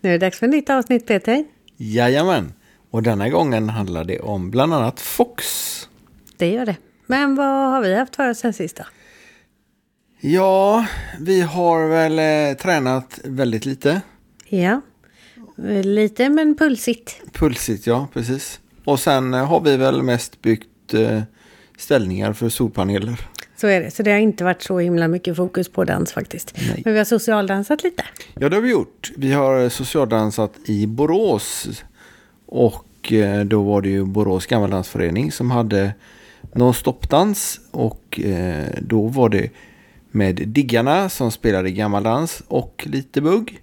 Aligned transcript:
Nu 0.00 0.08
är 0.08 0.12
det 0.12 0.26
dags 0.26 0.38
för 0.38 0.46
ett 0.46 0.52
nytt 0.52 0.70
avsnitt 0.70 1.06
Peter. 1.06 1.44
Jajamän. 1.76 2.52
Och 2.90 3.02
denna 3.02 3.28
gången 3.28 3.68
handlar 3.68 4.04
det 4.04 4.20
om 4.20 4.50
bland 4.50 4.74
annat 4.74 5.00
Fox. 5.00 5.44
Det 6.36 6.50
gör 6.50 6.66
det. 6.66 6.76
Men 7.06 7.34
vad 7.34 7.70
har 7.70 7.82
vi 7.82 7.94
haft 7.94 8.16
för 8.16 8.30
oss 8.30 8.38
sen 8.38 8.52
sist 8.52 8.76
då? 8.76 8.84
Ja, 10.20 10.86
vi 11.20 11.40
har 11.40 11.88
väl 11.88 12.18
eh, 12.18 12.56
tränat 12.56 13.20
väldigt 13.24 13.66
lite. 13.66 14.00
Ja, 14.48 14.80
lite 15.82 16.28
men 16.28 16.56
pulsigt. 16.56 17.20
Pulsigt, 17.32 17.86
ja 17.86 18.08
precis. 18.12 18.60
Och 18.84 19.00
sen 19.00 19.34
eh, 19.34 19.46
har 19.46 19.60
vi 19.60 19.76
väl 19.76 20.02
mest 20.02 20.42
byggt 20.42 20.94
eh, 20.94 21.22
ställningar 21.78 22.32
för 22.32 22.48
solpaneler. 22.48 23.20
Så 23.60 23.66
är 23.66 23.80
det. 23.80 23.90
Så 23.90 24.02
det 24.02 24.10
har 24.10 24.18
inte 24.18 24.44
varit 24.44 24.62
så 24.62 24.78
himla 24.78 25.08
mycket 25.08 25.36
fokus 25.36 25.68
på 25.68 25.84
dans 25.84 26.12
faktiskt. 26.12 26.54
Nej. 26.56 26.82
Men 26.84 26.92
vi 26.92 26.98
har 26.98 27.04
socialdansat 27.04 27.82
lite. 27.82 28.04
Ja, 28.34 28.48
det 28.48 28.56
har 28.56 28.62
vi 28.62 28.70
gjort. 28.70 29.12
Vi 29.16 29.32
har 29.32 29.68
socialdansat 29.68 30.52
i 30.64 30.86
Borås. 30.86 31.68
Och 32.46 33.12
eh, 33.12 33.44
då 33.44 33.62
var 33.62 33.82
det 33.82 33.88
ju 33.88 34.04
Borås 34.04 34.46
gammaldansförening 34.46 35.32
som 35.32 35.50
hade 35.50 35.94
någon 36.54 36.74
stoppdans. 36.74 37.60
Och 37.70 38.20
eh, 38.20 38.66
då 38.80 39.06
var 39.06 39.28
det 39.28 39.50
med 40.10 40.34
Diggarna 40.34 41.08
som 41.08 41.30
spelade 41.30 41.70
gammaldans 41.70 42.42
och 42.48 42.86
lite 42.90 43.20
bugg. 43.20 43.62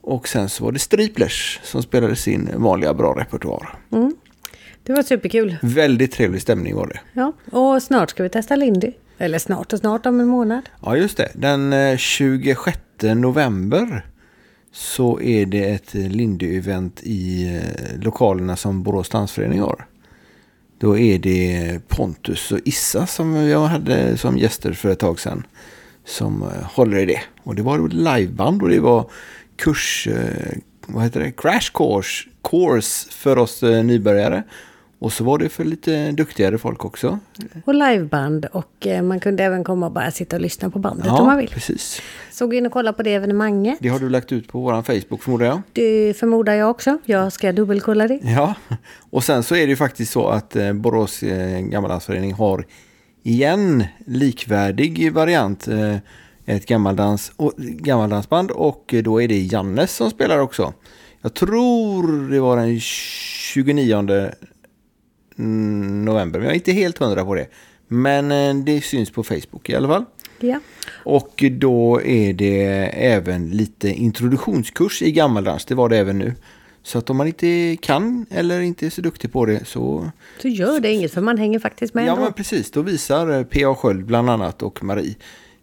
Och 0.00 0.28
sen 0.28 0.48
så 0.48 0.64
var 0.64 0.72
det 0.72 0.78
Striplers 0.78 1.60
som 1.62 1.82
spelade 1.82 2.16
sin 2.16 2.50
vanliga 2.54 2.94
bra 2.94 3.14
repertoar. 3.20 3.78
Det 4.82 4.92
var 4.92 5.02
superkul. 5.02 5.56
Väldigt 5.62 6.12
trevlig 6.12 6.42
stämning 6.42 6.74
var 6.74 6.86
det. 6.86 7.00
Ja, 7.12 7.32
och 7.58 7.82
snart 7.82 8.10
ska 8.10 8.22
vi 8.22 8.28
testa 8.28 8.56
Lindy. 8.56 8.92
Eller 9.18 9.38
snart 9.38 9.72
och 9.72 9.78
snart 9.78 10.06
om 10.06 10.20
en 10.20 10.26
månad. 10.26 10.68
Ja, 10.82 10.96
just 10.96 11.16
det. 11.16 11.30
Den 11.34 11.72
eh, 11.72 11.96
26 11.96 12.78
november 13.02 14.06
så 14.72 15.20
är 15.20 15.46
det 15.46 15.64
ett 15.64 15.94
Lindy-event 15.94 17.00
i 17.02 17.46
eh, 17.56 18.02
lokalerna 18.02 18.56
som 18.56 18.82
Borås 18.82 19.08
dansförening 19.08 19.60
har. 19.60 19.86
Då 20.78 20.98
är 20.98 21.18
det 21.18 21.80
Pontus 21.88 22.52
och 22.52 22.60
Issa 22.64 23.06
som 23.06 23.34
jag 23.34 23.66
hade 23.66 24.16
som 24.16 24.38
gäster 24.38 24.72
för 24.72 24.90
ett 24.90 24.98
tag 24.98 25.20
sedan. 25.20 25.46
Som 26.04 26.42
eh, 26.42 26.48
håller 26.64 26.98
i 26.98 27.06
det. 27.06 27.20
Och 27.42 27.54
det 27.54 27.62
var 27.62 27.88
liveband 27.88 28.62
och 28.62 28.68
det 28.68 28.80
var 28.80 29.10
kurs, 29.56 30.08
vad 30.86 31.04
heter 31.04 31.20
det, 31.20 31.32
crash 31.32 31.70
course, 31.74 32.28
course 32.42 33.10
för 33.10 33.38
oss 33.38 33.62
nybörjare. 33.62 34.42
Och 34.98 35.12
så 35.12 35.24
var 35.24 35.38
det 35.38 35.48
för 35.48 35.64
lite 35.64 36.12
duktigare 36.12 36.58
folk 36.58 36.84
också. 36.84 37.18
Och 37.64 37.74
liveband 37.74 38.44
och 38.52 38.86
eh, 38.86 39.02
man 39.02 39.20
kunde 39.20 39.44
även 39.44 39.64
komma 39.64 39.86
och 39.86 39.92
bara 39.92 40.10
sitta 40.10 40.36
och 40.36 40.42
lyssna 40.42 40.70
på 40.70 40.78
bandet 40.78 41.06
om 41.06 41.26
man 41.26 41.36
vill. 41.36 41.48
precis. 41.48 42.02
Så 42.30 42.46
gå 42.46 42.54
in 42.54 42.66
och 42.66 42.72
kolla 42.72 42.92
på 42.92 43.02
det 43.02 43.14
evenemanget. 43.14 43.78
Det 43.80 43.88
har 43.88 43.98
du 43.98 44.08
lagt 44.08 44.32
ut 44.32 44.48
på 44.48 44.60
vår 44.60 44.82
Facebook 44.82 45.22
förmodar 45.22 45.46
jag. 45.46 45.62
Det 45.72 46.14
förmodar 46.16 46.54
jag 46.54 46.70
också. 46.70 46.98
Jag 47.04 47.32
ska 47.32 47.52
dubbelkolla 47.52 48.08
det. 48.08 48.20
Ja, 48.22 48.54
och 49.10 49.24
sen 49.24 49.42
så 49.42 49.54
är 49.54 49.60
det 49.60 49.70
ju 49.70 49.76
faktiskt 49.76 50.12
så 50.12 50.28
att 50.28 50.56
eh, 50.56 50.72
Borås 50.72 51.22
eh, 51.22 51.60
gammaldansförening 51.60 52.32
har 52.32 52.66
igen 53.22 53.84
likvärdig 54.06 55.12
variant. 55.12 55.68
Ett 56.48 56.66
gammaldans, 56.66 57.32
och, 57.36 57.52
gammaldansband 57.56 58.50
och 58.50 58.94
då 59.04 59.22
är 59.22 59.28
det 59.28 59.38
Jannes 59.38 59.96
som 59.96 60.10
spelar 60.10 60.38
också. 60.38 60.72
Jag 61.22 61.34
tror 61.34 62.30
det 62.30 62.40
var 62.40 62.56
den 62.56 62.80
29 62.80 64.30
november, 65.36 66.38
men 66.38 66.46
jag 66.46 66.52
är 66.52 66.58
inte 66.58 66.72
helt 66.72 66.98
hundra 66.98 67.24
på 67.24 67.34
det. 67.34 67.46
Men 67.88 68.32
eh, 68.32 68.64
det 68.64 68.80
syns 68.80 69.10
på 69.10 69.22
Facebook 69.22 69.70
i 69.70 69.74
alla 69.74 69.88
fall. 69.88 70.04
Ja. 70.40 70.60
Och 71.04 71.44
då 71.50 72.02
är 72.02 72.32
det 72.32 72.64
även 72.94 73.50
lite 73.50 73.88
introduktionskurs 73.88 75.02
i 75.02 75.12
gammaldans. 75.12 75.64
Det 75.64 75.74
var 75.74 75.88
det 75.88 75.98
även 75.98 76.18
nu. 76.18 76.34
Så 76.82 76.98
att 76.98 77.10
om 77.10 77.16
man 77.16 77.26
inte 77.26 77.76
kan 77.80 78.26
eller 78.30 78.60
inte 78.60 78.86
är 78.86 78.90
så 78.90 79.00
duktig 79.00 79.32
på 79.32 79.46
det 79.46 79.64
så... 79.64 80.10
Så 80.42 80.48
gör 80.48 80.80
det 80.80 80.92
inget 80.92 81.14
för 81.14 81.20
man 81.20 81.38
hänger 81.38 81.58
faktiskt 81.58 81.94
med 81.94 82.06
Ja 82.06 82.10
ändå. 82.10 82.22
men 82.22 82.32
precis, 82.32 82.70
då 82.70 82.82
visar 82.82 83.38
eh, 83.38 83.42
P.A. 83.42 83.74
Sköld 83.74 84.04
bland 84.04 84.30
annat 84.30 84.62
och 84.62 84.84
Marie 84.84 85.14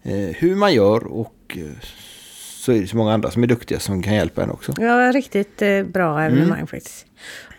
eh, 0.02 0.14
hur 0.14 0.56
man 0.56 0.74
gör 0.74 1.06
och 1.06 1.58
så 2.64 2.72
är 2.72 2.80
det 2.80 2.86
så 2.86 2.96
många 2.96 3.12
andra 3.12 3.30
som 3.30 3.42
är 3.42 3.46
duktiga 3.46 3.80
som 3.80 4.02
kan 4.02 4.14
hjälpa 4.14 4.42
en 4.42 4.50
också. 4.50 4.72
Ja, 4.78 5.12
riktigt 5.12 5.62
eh, 5.62 5.82
bra 5.82 6.22
evenemang 6.22 6.66
faktiskt. 6.66 7.06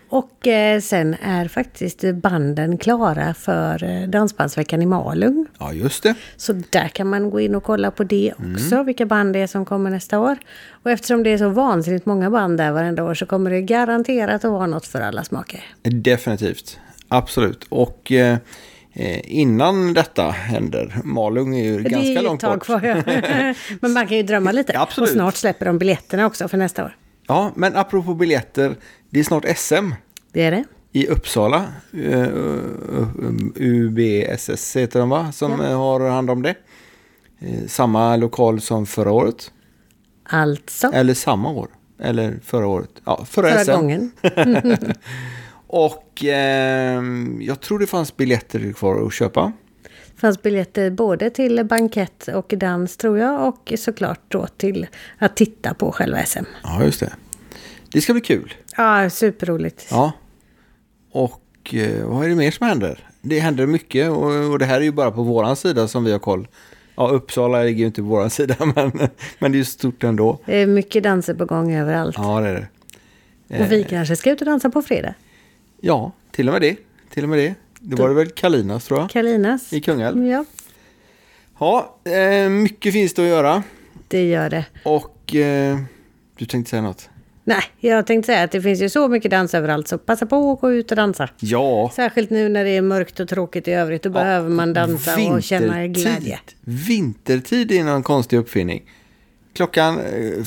Och 0.09 0.47
eh, 0.47 0.81
sen 0.81 1.15
är 1.21 1.47
faktiskt 1.47 2.03
banden 2.13 2.77
klara 2.77 3.33
för 3.33 3.83
eh, 3.83 4.07
Dansbandsveckan 4.07 4.81
i 4.81 4.85
Malung. 4.85 5.45
Ja 5.59 5.73
just 5.73 6.03
det. 6.03 6.15
Så 6.37 6.53
där 6.69 6.87
kan 6.87 7.07
man 7.07 7.29
gå 7.29 7.39
in 7.39 7.55
och 7.55 7.63
kolla 7.63 7.91
på 7.91 8.03
det 8.03 8.33
också, 8.53 8.83
vilka 8.83 9.05
band 9.05 9.33
det 9.33 9.39
är 9.39 9.47
som 9.47 9.65
kommer 9.65 9.89
nästa 9.89 10.19
år. 10.19 10.37
Och 10.83 10.91
eftersom 10.91 11.23
det 11.23 11.29
är 11.29 11.37
så 11.37 11.49
vansinnigt 11.49 12.05
många 12.05 12.29
band 12.29 12.57
där 12.57 12.71
varenda 12.71 13.03
år 13.03 13.13
så 13.13 13.25
kommer 13.25 13.51
det 13.51 13.61
garanterat 13.61 14.45
att 14.45 14.51
vara 14.51 14.67
något 14.67 14.85
för 14.85 15.01
alla 15.01 15.23
smaker. 15.23 15.63
Definitivt, 15.81 16.79
absolut. 17.07 17.65
Och 17.69 18.11
eh, 18.11 18.37
eh, 18.93 19.19
innan 19.23 19.93
detta 19.93 20.29
händer, 20.29 20.95
Malung 21.03 21.55
är 21.55 21.63
ju 21.63 21.81
det 21.81 21.89
ganska 21.89 22.19
är 22.19 22.23
långt 22.23 22.41
tag 22.41 22.53
bort. 22.59 22.65
kvar. 22.65 22.81
ja. 22.83 23.53
Men 23.81 23.93
man 23.93 24.07
kan 24.07 24.17
ju 24.17 24.23
drömma 24.23 24.51
lite. 24.51 24.79
Absolut. 24.79 25.09
Och 25.09 25.13
snart 25.13 25.35
släpper 25.35 25.65
de 25.65 25.77
biljetterna 25.77 26.25
också 26.25 26.47
för 26.47 26.57
nästa 26.57 26.85
år. 26.85 26.95
Ja, 27.27 27.51
men 27.55 27.75
apropå 27.75 28.13
biljetter, 28.13 28.75
det 29.15 29.19
är 29.19 29.23
snart 29.23 29.45
SM. 29.57 29.91
Det 30.31 30.41
är 30.43 30.51
det. 30.51 30.63
i 30.91 31.07
Uppsala. 31.07 31.65
Uh, 31.93 32.57
UBSS 33.55 34.75
heter 34.75 34.99
de 34.99 35.09
va? 35.09 35.31
Som 35.31 35.51
Ja. 35.51 35.67
eh, 35.67 35.77
har 35.77 36.09
hand 36.09 36.29
om 36.29 36.41
det. 36.41 36.55
Eh, 37.39 37.67
samma 37.67 38.15
lokal 38.15 38.61
som 38.61 38.85
förra 38.85 39.11
året. 39.11 39.51
Alltså, 40.23 40.87
Eller 40.87 41.13
samma 41.13 41.49
år. 41.51 41.67
Eller 41.99 42.39
förra 42.43 42.67
året. 42.67 42.89
Ja, 43.05 43.25
förra, 43.29 43.49
förra 43.51 43.63
SM. 43.63 43.71
gången. 43.71 44.11
Och 45.67 46.23
ehm, 46.23 47.37
jag 47.41 47.59
tror 47.61 47.79
det 47.79 47.87
fanns 47.87 48.17
biljetter 48.17 48.73
kvar 48.73 49.05
att 49.07 49.13
köpa. 49.13 49.51
fanns 50.17 50.41
biljetter 50.41 50.89
både 50.91 51.29
till 51.29 51.63
bankett 51.65 52.27
och 52.27 52.53
dans 52.57 52.97
tror 52.97 53.17
jag 53.19 53.47
och 53.47 53.73
såklart 53.77 54.19
då 54.27 54.47
till 54.57 54.87
att 55.17 55.35
titta 55.35 55.73
på 55.73 55.91
själva 55.91 56.25
SM. 56.25 56.43
Ja, 56.63 56.83
just 56.83 56.99
det. 56.99 57.13
Det 57.91 58.01
ska 58.01 58.13
bli 58.13 58.21
kul. 58.21 58.53
Ja, 58.77 59.09
superroligt. 59.09 59.87
Ja. 59.91 60.11
Och 61.11 61.73
eh, 61.73 62.05
vad 62.05 62.25
är 62.25 62.29
det 62.29 62.35
mer 62.35 62.51
som 62.51 62.67
händer? 62.67 63.09
Det 63.21 63.39
händer 63.39 63.65
mycket 63.67 64.09
och, 64.09 64.31
och 64.51 64.59
det 64.59 64.65
här 64.65 64.77
är 64.77 64.81
ju 64.83 64.91
bara 64.91 65.11
på 65.11 65.23
våran 65.23 65.55
sida 65.55 65.87
som 65.87 66.03
vi 66.03 66.11
har 66.11 66.19
koll. 66.19 66.47
Ja, 66.95 67.07
Uppsala 67.07 67.63
ligger 67.63 67.79
ju 67.79 67.85
inte 67.85 68.01
på 68.01 68.07
våran 68.07 68.29
sida 68.39 68.55
men, 68.75 68.91
men 69.39 69.51
det 69.51 69.55
är 69.55 69.59
ju 69.59 69.65
stort 69.65 70.03
ändå. 70.03 70.39
Det 70.45 70.57
är 70.61 70.67
mycket 70.67 71.03
danser 71.03 71.33
på 71.33 71.45
gång 71.45 71.73
överallt. 71.73 72.15
Ja, 72.17 72.39
det 72.41 72.47
är 72.49 72.53
det. 73.47 73.59
Och 73.63 73.71
vi 73.71 73.83
kanske 73.83 74.15
ska 74.15 74.31
ut 74.31 74.41
och 74.41 74.45
dansa 74.47 74.69
på 74.69 74.81
fredag. 74.81 75.13
Ja, 75.81 76.11
till 76.31 76.47
och 76.47 76.53
med 76.53 76.61
det. 76.61 76.77
Till 77.13 77.23
och 77.23 77.29
med 77.29 77.39
det. 77.39 77.53
Det 77.79 77.95
var 77.95 78.07
det 78.09 78.15
väl 78.15 78.29
Kalinas 78.29 78.85
tror 78.85 78.99
jag. 78.99 79.09
Kalinas. 79.09 79.73
I 79.73 79.81
Kungälv. 79.81 80.25
Ja, 80.27 80.45
Ja, 81.59 81.95
eh, 82.11 82.49
mycket 82.49 82.93
finns 82.93 83.13
det 83.13 83.21
att 83.21 83.27
göra. 83.27 83.63
det 84.07 84.29
gör 84.29 84.49
det. 84.49 84.65
Och 84.83 85.35
eh, 85.35 85.79
du 86.37 86.45
tänkte 86.45 86.69
säga 86.69 86.81
något? 86.81 87.09
Nej, 87.47 87.63
jag 87.79 88.07
tänkte 88.07 88.25
säga 88.25 88.43
att 88.43 88.51
det 88.51 88.61
finns 88.61 88.81
ju 88.81 88.89
så 88.89 89.07
mycket 89.07 89.31
dans 89.31 89.53
överallt 89.53 89.87
så 89.87 89.97
passa 89.97 90.25
på 90.25 90.51
att 90.51 90.61
gå 90.61 90.71
ut 90.71 90.91
och 90.91 90.97
dansa. 90.97 91.29
Ja. 91.39 91.91
Särskilt 91.95 92.29
nu 92.29 92.49
när 92.49 92.63
det 92.63 92.69
är 92.69 92.81
mörkt 92.81 93.19
och 93.19 93.29
tråkigt 93.29 93.67
i 93.67 93.71
övrigt. 93.71 94.03
Då 94.03 94.09
behöver 94.09 94.49
man 94.49 94.73
dansa 94.73 95.17
och 95.31 95.43
känna 95.43 95.81
Vintertid. 95.81 96.03
glädje. 96.03 96.39
Vintertid 96.61 97.71
är 97.71 97.83
någon 97.83 98.03
konstig 98.03 98.37
uppfinning. 98.37 98.83
Klockan 99.53 99.99
eh, 99.99 100.43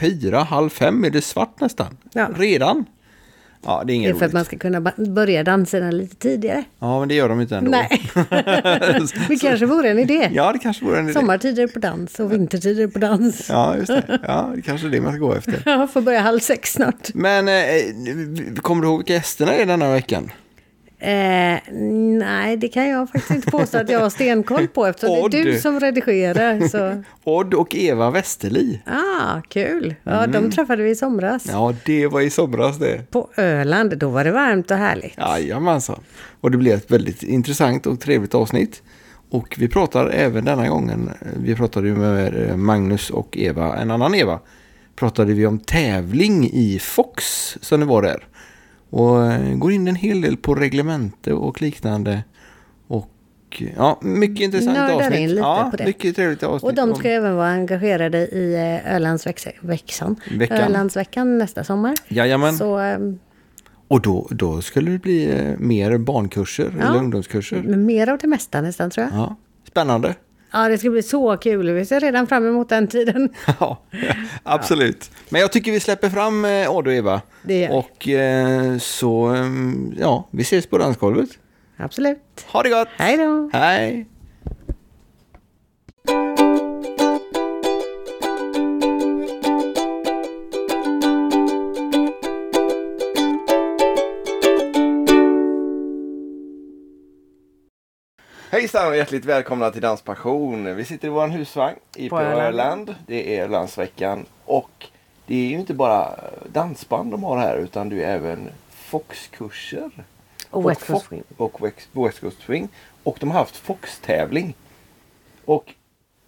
fyra, 0.00 0.42
halv 0.42 0.70
fem 0.70 1.04
är 1.04 1.10
det 1.10 1.22
svart 1.22 1.60
nästan. 1.60 1.96
Ja. 2.12 2.28
Redan. 2.36 2.84
Ja, 3.64 3.70
det 3.78 3.82
är 3.82 3.84
Det 3.86 3.92
inget 3.92 4.14
är 4.14 4.18
för 4.18 4.26
att 4.26 4.32
man 4.32 4.44
ska 4.44 4.58
kunna 4.58 4.92
börja 4.96 5.44
danserna 5.44 5.90
lite 5.90 6.16
tidigare. 6.16 6.64
Ja, 6.78 6.98
men 7.00 7.08
det 7.08 7.14
gör 7.14 7.28
de 7.28 7.40
inte 7.40 7.56
ändå. 7.56 7.70
Nej, 7.70 8.02
det 9.28 9.36
kanske 9.40 9.66
vore 9.66 9.90
en 9.90 9.98
idé. 9.98 10.30
Ja, 10.32 10.52
det 10.52 10.58
kanske 10.58 10.84
vore 10.84 10.98
en 10.98 11.04
idé. 11.04 11.12
Sommartider 11.12 11.66
på 11.66 11.78
dans 11.78 12.20
och 12.20 12.32
vintertider 12.32 12.86
på 12.86 12.98
dans. 12.98 13.48
Ja, 13.48 13.76
just 13.76 13.86
det. 13.86 14.20
Ja, 14.22 14.52
det 14.56 14.62
kanske 14.62 14.86
är 14.86 14.90
det 14.90 15.00
man 15.00 15.12
ska 15.12 15.20
gå 15.20 15.34
efter. 15.34 15.62
Ja, 15.66 15.86
får 15.86 16.00
börja 16.00 16.20
halv 16.20 16.38
sex 16.38 16.72
snart. 16.72 17.14
Men 17.14 17.48
eh, 17.48 17.54
kommer 18.56 18.82
du 18.82 18.88
ihåg 18.88 18.98
vilka 18.98 19.12
gästerna 19.12 19.54
är 19.54 19.66
denna 19.66 19.92
veckan? 19.92 20.30
Eh, 20.98 21.58
nej, 22.18 22.56
det 22.56 22.68
kan 22.68 22.88
jag 22.88 23.10
faktiskt 23.10 23.30
inte 23.30 23.50
påstå 23.50 23.78
att 23.78 23.88
jag 23.88 24.00
har 24.00 24.10
stenkoll 24.10 24.68
på 24.68 24.86
eftersom 24.86 25.18
Odd. 25.18 25.30
det 25.30 25.40
är 25.40 25.44
du 25.44 25.58
som 25.58 25.80
redigerar. 25.80 26.68
Så. 26.68 27.02
Odd 27.30 27.54
och 27.54 27.74
Eva 27.74 28.10
Westerli. 28.10 28.82
Ah, 28.86 29.40
kul. 29.48 29.94
Ja, 30.02 30.26
de 30.26 30.50
träffade 30.50 30.82
vi 30.82 30.90
i 30.90 30.94
somras. 30.94 31.46
Ja, 31.48 31.74
det 31.84 32.06
var 32.06 32.20
i 32.20 32.30
somras 32.30 32.78
det. 32.78 33.10
På 33.10 33.30
Öland, 33.36 33.98
då 33.98 34.08
var 34.08 34.24
det 34.24 34.30
varmt 34.30 34.70
och 34.70 34.76
härligt. 34.76 35.18
Jajamensan. 35.18 36.00
Och 36.40 36.50
det 36.50 36.56
blev 36.56 36.74
ett 36.76 36.90
väldigt 36.90 37.22
intressant 37.22 37.86
och 37.86 38.00
trevligt 38.00 38.34
avsnitt. 38.34 38.82
Och 39.30 39.56
vi 39.58 39.68
pratar 39.68 40.10
även 40.10 40.44
denna 40.44 40.68
gången, 40.68 41.10
vi 41.36 41.54
pratade 41.54 41.88
med 41.88 42.58
Magnus 42.58 43.10
och 43.10 43.36
Eva, 43.38 43.76
en 43.76 43.90
annan 43.90 44.14
Eva, 44.14 44.40
pratade 44.96 45.32
vi 45.32 45.46
om 45.46 45.58
tävling 45.58 46.50
i 46.52 46.78
Fox 46.78 47.24
som 47.60 47.80
det 47.80 47.86
var 47.86 48.02
där. 48.02 48.26
Och 48.90 49.26
eh, 49.32 49.54
går 49.56 49.72
in 49.72 49.88
en 49.88 49.94
hel 49.94 50.20
del 50.20 50.36
på 50.36 50.54
reglemente 50.54 51.32
och 51.32 51.62
liknande. 51.62 52.24
Och 52.88 53.62
ja, 53.76 53.98
mycket 54.02 54.40
intressant 54.40 54.76
Nördar 54.78 54.94
avsnitt. 54.94 55.18
in 55.20 55.28
lite 55.28 55.40
ja, 55.40 55.68
på 55.70 55.76
det. 55.76 55.84
Mycket 55.86 56.16
trevligt 56.16 56.42
avsnitt. 56.42 56.70
Och 56.70 56.74
de 56.74 56.90
om- 56.90 56.96
ska 56.96 57.08
även 57.10 57.36
vara 57.36 57.48
engagerade 57.48 58.18
i 58.18 58.54
eh, 58.84 58.94
Ölandsveckan. 58.94 59.52
Veckan. 60.30 60.58
Ölandsveckan 60.58 61.38
nästa 61.38 61.64
sommar. 61.64 61.94
Jajamän. 62.08 62.56
Så 62.56 62.78
ehm, 62.78 63.18
Och 63.88 64.00
då, 64.00 64.28
då 64.30 64.62
skulle 64.62 64.90
det 64.90 64.98
bli 64.98 65.30
eh, 65.38 65.58
mer 65.58 65.98
barnkurser 65.98 66.74
Ja. 66.80 66.86
eller 66.88 66.98
ungdomskurser. 66.98 67.62
mer 67.62 68.08
av 68.08 68.18
det 68.18 68.26
mesta 68.26 68.60
nästan 68.60 68.90
tror 68.90 69.06
jag. 69.06 69.18
Ja, 69.20 69.36
spännande. 69.68 70.14
Ja, 70.56 70.68
det 70.68 70.78
ska 70.78 70.90
bli 70.90 71.02
så 71.02 71.36
kul. 71.36 71.70
Vi 71.70 71.84
ser 71.84 72.00
redan 72.00 72.26
fram 72.26 72.46
emot 72.46 72.68
den 72.68 72.88
tiden. 72.88 73.28
Ja, 73.60 73.82
absolut. 74.42 75.10
Men 75.28 75.40
jag 75.40 75.52
tycker 75.52 75.72
vi 75.72 75.80
släpper 75.80 76.08
fram 76.08 76.44
eh, 76.44 76.76
Odd 76.76 76.86
och 76.86 76.92
Eva. 76.92 77.20
Det 77.42 77.60
gör 77.60 77.68
vi. 77.68 77.74
Och 77.74 78.08
eh, 78.08 78.78
så, 78.78 79.34
eh, 79.34 79.46
ja, 79.98 80.28
vi 80.30 80.42
ses 80.42 80.66
på 80.66 80.78
dansgolvet. 80.78 81.28
Absolut. 81.76 82.46
Ha 82.46 82.62
det 82.62 82.68
gott! 82.70 82.88
Hej 82.96 83.16
då! 83.16 83.50
Hej! 83.52 84.06
Hejsan 98.66 98.88
och 98.88 98.96
hjärtligt 98.96 99.24
välkomna 99.24 99.70
till 99.70 99.80
Danspassion. 99.82 100.76
Vi 100.76 100.84
sitter 100.84 101.08
i 101.08 101.10
vår 101.10 101.28
husvagn 101.28 101.76
i 101.96 102.08
På 102.08 102.20
Öland. 102.20 102.40
Öland. 102.40 102.94
Det 103.06 103.36
är 103.36 103.44
Ölandsveckan. 103.44 104.26
Och 104.44 104.86
det 105.26 105.34
är 105.34 105.48
ju 105.48 105.58
inte 105.58 105.74
bara 105.74 106.20
dansband 106.52 107.10
de 107.10 107.24
har 107.24 107.38
här 107.38 107.56
utan 107.56 107.88
det 107.88 108.04
är 108.04 108.14
även 108.14 108.48
Foxkurser. 108.70 109.90
Och 110.50 110.70
West 110.70 110.86
Coast 110.86 111.06
Swing. 111.06 111.22
Och 111.36 111.66
West, 111.66 111.88
West 111.92 112.20
Coast 112.20 112.42
Swing. 112.42 112.68
Och 113.02 113.16
de 113.20 113.30
har 113.30 113.38
haft 113.38 113.56
Fox-tävling. 113.56 114.54
Och 115.44 115.74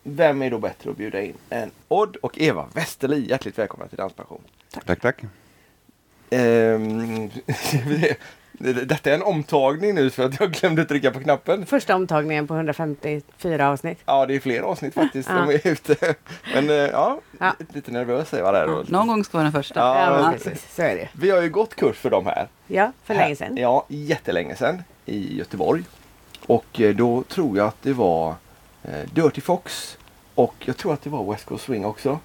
vem 0.02 0.42
är 0.42 0.50
då 0.50 0.58
bättre 0.58 0.90
att 0.90 0.96
bjuda 0.96 1.22
in 1.22 1.34
än 1.50 1.70
Odd 1.88 2.16
och 2.16 2.38
Eva 2.38 2.68
Westerli. 2.74 3.30
Hjärtligt 3.30 3.58
välkomna 3.58 3.88
till 3.88 3.98
Danspassion. 3.98 4.42
Tack, 4.86 5.00
tack. 5.00 5.22
Ehm, 6.30 7.30
detta 8.58 9.10
är 9.10 9.14
en 9.14 9.22
omtagning 9.22 9.94
nu 9.94 10.10
för 10.10 10.24
att 10.24 10.40
jag 10.40 10.52
glömde 10.52 10.84
trycka 10.84 11.10
på 11.10 11.20
knappen. 11.20 11.66
Första 11.66 11.94
omtagningen 11.96 12.46
på 12.46 12.54
154 12.54 13.68
avsnitt. 13.70 13.98
Ja, 14.04 14.26
det 14.26 14.34
är 14.34 14.40
fler 14.40 14.60
avsnitt 14.60 14.94
faktiskt. 14.94 15.28
Ja. 15.28 15.34
De 15.34 15.54
är 15.54 15.66
ute. 15.66 16.14
Men 16.54 16.70
eh, 16.70 16.74
ja, 16.76 17.20
Ja. 17.38 17.52
lite 17.74 17.90
nervös 17.90 18.34
är 18.34 18.38
jag 18.38 18.54
där. 18.54 18.66
då. 18.66 18.84
Någon 18.88 19.06
gång 19.06 19.24
ska 19.24 19.38
vara 19.38 19.42
den 19.44 19.52
första. 19.52 19.80
Ja, 19.80 20.20
Ja, 20.22 20.32
precis. 20.32 20.74
Så 20.74 20.82
är 20.82 20.96
det. 20.96 21.08
Vi 21.12 21.30
har 21.30 21.42
ju 21.42 21.50
gått 21.50 21.74
kurs 21.74 21.96
för 21.96 22.10
dem 22.10 22.26
här. 22.26 22.48
Ja, 22.66 22.92
för 23.04 23.14
länge 23.14 23.36
sedan. 23.36 23.56
Ja, 23.56 23.84
jättelänge 23.88 24.56
sedan 24.56 24.82
i 25.06 25.38
Göteborg. 25.38 25.82
Och 26.46 26.80
eh, 26.80 26.94
då 26.94 27.22
tror 27.22 27.56
jag 27.56 27.66
att 27.68 27.82
det 27.82 27.92
var 27.92 28.34
eh, 28.82 28.90
Dirty 29.12 29.40
Fox 29.40 29.98
och 30.34 30.54
jag 30.64 30.76
tror 30.76 30.92
att 30.92 31.02
det 31.02 31.10
var 31.10 31.32
West 31.32 31.44
Coast 31.44 31.64
Swing 31.64 31.84
också. 31.84 32.18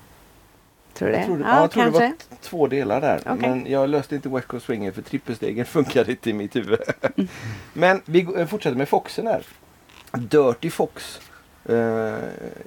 Tror 0.93 1.07
du 1.07 1.13
det? 1.13 1.17
Jag 1.19 1.25
tror, 1.27 1.37
det- 1.37 1.43
ja, 1.43 1.61
jag 1.61 1.71
tror 1.71 1.83
det 1.83 1.89
var 1.89 2.13
två 2.41 2.67
delar 2.67 3.01
där. 3.01 3.21
Okej. 3.25 3.49
Men 3.49 3.65
jag 3.71 3.89
löste 3.89 4.15
inte 4.15 4.29
West 4.29 4.47
Coast 4.47 4.65
Swingen 4.65 4.93
för 4.93 5.01
trippelstegen 5.01 5.65
funkade 5.75 6.11
inte 6.11 6.29
i 6.29 6.33
mitt 6.33 6.55
huvud. 6.55 6.79
Men 7.73 8.01
vi 8.05 8.27
eh, 8.37 8.45
fortsätter 8.47 8.77
med 8.77 8.89
Foxen 8.89 9.27
här. 9.27 9.45
Dirty 10.11 10.69
Fox. 10.69 11.19
Eh, 11.65 11.73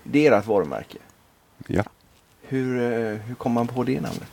det 0.03 0.27
är 0.27 0.33
ert 0.33 0.47
varumärke. 0.47 0.99
Ja. 1.67 1.83
Hur, 2.43 2.77
eh, 2.83 3.19
hur 3.19 3.35
kom 3.35 3.53
man 3.53 3.67
på 3.67 3.83
det 3.85 4.01
namnet? 4.01 4.31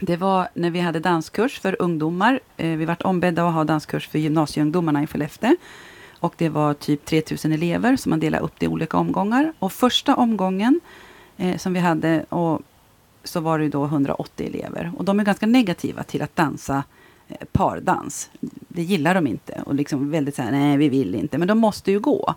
Det 0.00 0.16
var 0.16 0.48
när 0.54 0.70
vi 0.70 0.80
hade 0.80 1.00
danskurs 1.00 1.60
för 1.60 1.76
ungdomar. 1.82 2.40
Eh, 2.56 2.68
Vi 2.76 2.84
vart 2.84 3.02
ombedda 3.02 3.46
att 3.48 3.54
ha 3.54 3.64
danskurs 3.64 4.08
för 4.08 4.18
gymnasieungdomarna 4.18 5.02
i 5.02 5.06
Skellefteå. 5.06 5.56
Och 6.20 6.34
det 6.36 6.48
var 6.48 6.74
typ 6.74 7.04
3000 7.04 7.52
elever 7.52 7.96
som 7.96 8.10
man 8.10 8.20
delade 8.20 8.44
upp 8.44 8.52
det 8.58 8.64
i 8.66 8.68
olika 8.68 8.96
omgångar. 8.96 9.52
Och 9.58 9.72
första 9.72 10.14
omgången 10.16 10.80
eh, 11.36 11.56
som 11.56 11.72
vi 11.72 11.80
hade 11.80 12.24
och 12.28 12.62
så 13.24 13.40
var 13.40 13.58
det 13.58 13.64
ju 13.64 13.70
då 13.70 13.84
180 13.84 14.46
elever. 14.46 14.92
Och 14.96 15.04
de 15.04 15.20
är 15.20 15.24
ganska 15.24 15.46
negativa 15.46 16.02
till 16.02 16.22
att 16.22 16.36
dansa 16.36 16.84
eh, 17.28 17.36
pardans. 17.52 18.30
Det 18.68 18.82
gillar 18.82 19.14
de 19.14 19.26
inte. 19.26 19.62
Och 19.66 19.74
liksom 19.74 20.10
väldigt 20.10 20.34
så 20.34 20.42
här, 20.42 20.50
nej 20.50 20.76
vi 20.76 20.88
vill 20.88 21.14
inte. 21.14 21.38
Men 21.38 21.48
de 21.48 21.58
måste 21.58 21.90
ju 21.90 22.00
gå. 22.00 22.34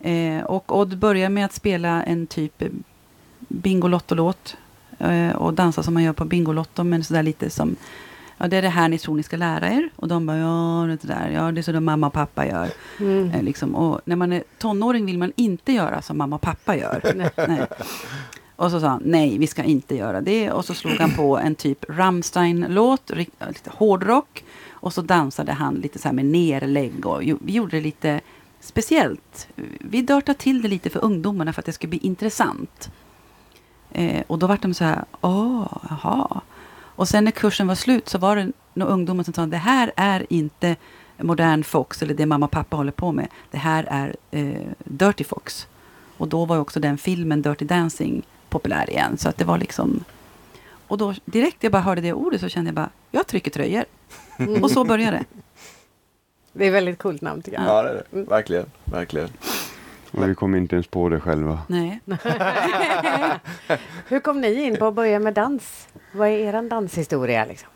Eh, 0.00 0.42
och 0.42 0.78
Odd 0.78 0.98
börjar 0.98 1.28
med 1.28 1.44
att 1.44 1.52
spela 1.52 2.02
en 2.02 2.26
typ 2.26 2.62
Bingolotto-låt. 3.38 4.56
Eh, 4.98 5.36
och 5.36 5.54
dansa 5.54 5.82
som 5.82 5.94
man 5.94 6.02
gör 6.02 6.12
på 6.12 6.24
Bingolotto. 6.24 6.84
Men 6.84 7.04
sådär 7.04 7.22
lite 7.22 7.50
som, 7.50 7.76
ja 8.38 8.48
det 8.48 8.56
är 8.56 8.62
det 8.62 8.68
här 8.68 8.88
ni 8.88 8.98
tror 8.98 9.16
ni 9.16 9.22
ska 9.22 9.36
lära 9.36 9.68
er. 9.68 9.90
Och 9.96 10.08
de 10.08 10.26
bara, 10.26 10.36
ja 10.36 10.84
det 10.86 10.92
är 10.92 10.98
det 11.06 11.14
där, 11.14 11.30
ja 11.30 11.52
det 11.52 11.60
är 11.60 11.62
så 11.62 11.72
de 11.72 11.84
mamma 11.84 12.06
och 12.06 12.12
pappa 12.12 12.46
gör. 12.46 12.70
Mm. 13.00 13.30
Eh, 13.30 13.42
liksom. 13.42 13.74
Och 13.74 14.00
när 14.04 14.16
man 14.16 14.32
är 14.32 14.42
tonåring 14.58 15.06
vill 15.06 15.18
man 15.18 15.32
inte 15.36 15.72
göra 15.72 16.02
som 16.02 16.18
mamma 16.18 16.36
och 16.36 16.42
pappa 16.42 16.76
gör. 16.76 17.30
nej. 17.48 17.66
Och 18.56 18.70
så 18.70 18.80
sa 18.80 18.88
han, 18.88 19.02
nej 19.04 19.38
vi 19.38 19.46
ska 19.46 19.62
inte 19.62 19.96
göra 19.96 20.20
det. 20.20 20.50
Och 20.50 20.64
så 20.64 20.74
slog 20.74 20.92
han 20.92 21.10
på 21.10 21.38
en 21.38 21.54
typ 21.54 21.84
Rammstein-låt, 21.88 23.10
lite 23.16 23.70
hårdrock. 23.70 24.44
Och 24.70 24.92
så 24.92 25.02
dansade 25.02 25.52
han 25.52 25.74
lite 25.74 25.98
så 25.98 26.08
här 26.08 26.12
med 26.12 26.24
nerlägg. 26.24 27.06
Och 27.06 27.22
vi 27.22 27.52
gjorde 27.52 27.76
det 27.76 27.80
lite 27.80 28.20
speciellt. 28.60 29.48
Vi 29.80 30.02
dörtade 30.02 30.38
till 30.38 30.62
det 30.62 30.68
lite 30.68 30.90
för 30.90 31.04
ungdomarna 31.04 31.52
för 31.52 31.62
att 31.62 31.66
det 31.66 31.72
skulle 31.72 31.90
bli 31.90 31.98
intressant. 31.98 32.90
Eh, 33.92 34.22
och 34.26 34.38
då 34.38 34.46
var 34.46 34.58
de 34.62 34.74
så 34.74 34.84
här, 34.84 35.04
åh, 35.20 35.66
jaha. 35.90 36.40
Och 36.98 37.08
sen 37.08 37.24
när 37.24 37.30
kursen 37.30 37.66
var 37.66 37.74
slut 37.74 38.08
så 38.08 38.18
var 38.18 38.36
det 38.36 38.52
några 38.74 38.92
ungdomar 38.92 39.24
som 39.24 39.34
sa, 39.34 39.46
det 39.46 39.56
här 39.56 39.92
är 39.96 40.26
inte 40.30 40.76
modern 41.16 41.64
Fox 41.64 42.02
eller 42.02 42.14
det 42.14 42.26
mamma 42.26 42.46
och 42.46 42.52
pappa 42.52 42.76
håller 42.76 42.92
på 42.92 43.12
med. 43.12 43.28
Det 43.50 43.58
här 43.58 43.86
är 43.90 44.16
eh, 44.30 44.62
Dirty 44.78 45.24
Fox. 45.24 45.66
Och 46.16 46.28
då 46.28 46.44
var 46.44 46.58
också 46.58 46.80
den 46.80 46.98
filmen 46.98 47.42
Dirty 47.42 47.64
Dancing 47.64 48.22
populär 48.48 48.90
igen. 48.90 49.18
Så 49.18 49.28
att 49.28 49.36
det 49.36 49.44
var 49.44 49.58
liksom... 49.58 50.04
Och 50.88 50.98
då 50.98 51.14
direkt 51.24 51.62
jag 51.62 51.72
bara 51.72 51.82
hörde 51.82 52.00
det 52.00 52.12
ordet 52.12 52.40
så 52.40 52.48
kände 52.48 52.68
jag 52.68 52.74
bara, 52.74 52.90
jag 53.10 53.26
trycker 53.26 53.50
tröjor. 53.50 53.84
Och 54.62 54.70
så 54.70 54.84
började 54.84 55.16
det. 55.16 55.24
Det 56.52 56.66
är 56.66 56.70
väldigt 56.70 56.98
coolt 56.98 57.22
namn 57.22 57.42
tycker 57.42 57.58
jag. 57.58 57.68
Ja, 57.68 57.82
det 57.82 57.90
är 57.90 58.04
det. 58.10 58.22
Verkligen. 58.22 58.66
Verkligen. 58.84 59.28
Och 60.12 60.28
vi 60.28 60.34
kom 60.34 60.54
inte 60.54 60.74
ens 60.74 60.86
på 60.86 61.08
det 61.08 61.20
själva. 61.20 61.58
Nej. 61.66 62.00
Hur 64.08 64.20
kom 64.20 64.40
ni 64.40 64.64
in 64.64 64.76
på 64.76 64.86
att 64.86 64.94
börja 64.94 65.18
med 65.18 65.34
dans? 65.34 65.88
Vad 66.12 66.28
är 66.28 66.32
er 66.32 66.68
danshistoria 66.70 67.44
liksom? 67.44 67.68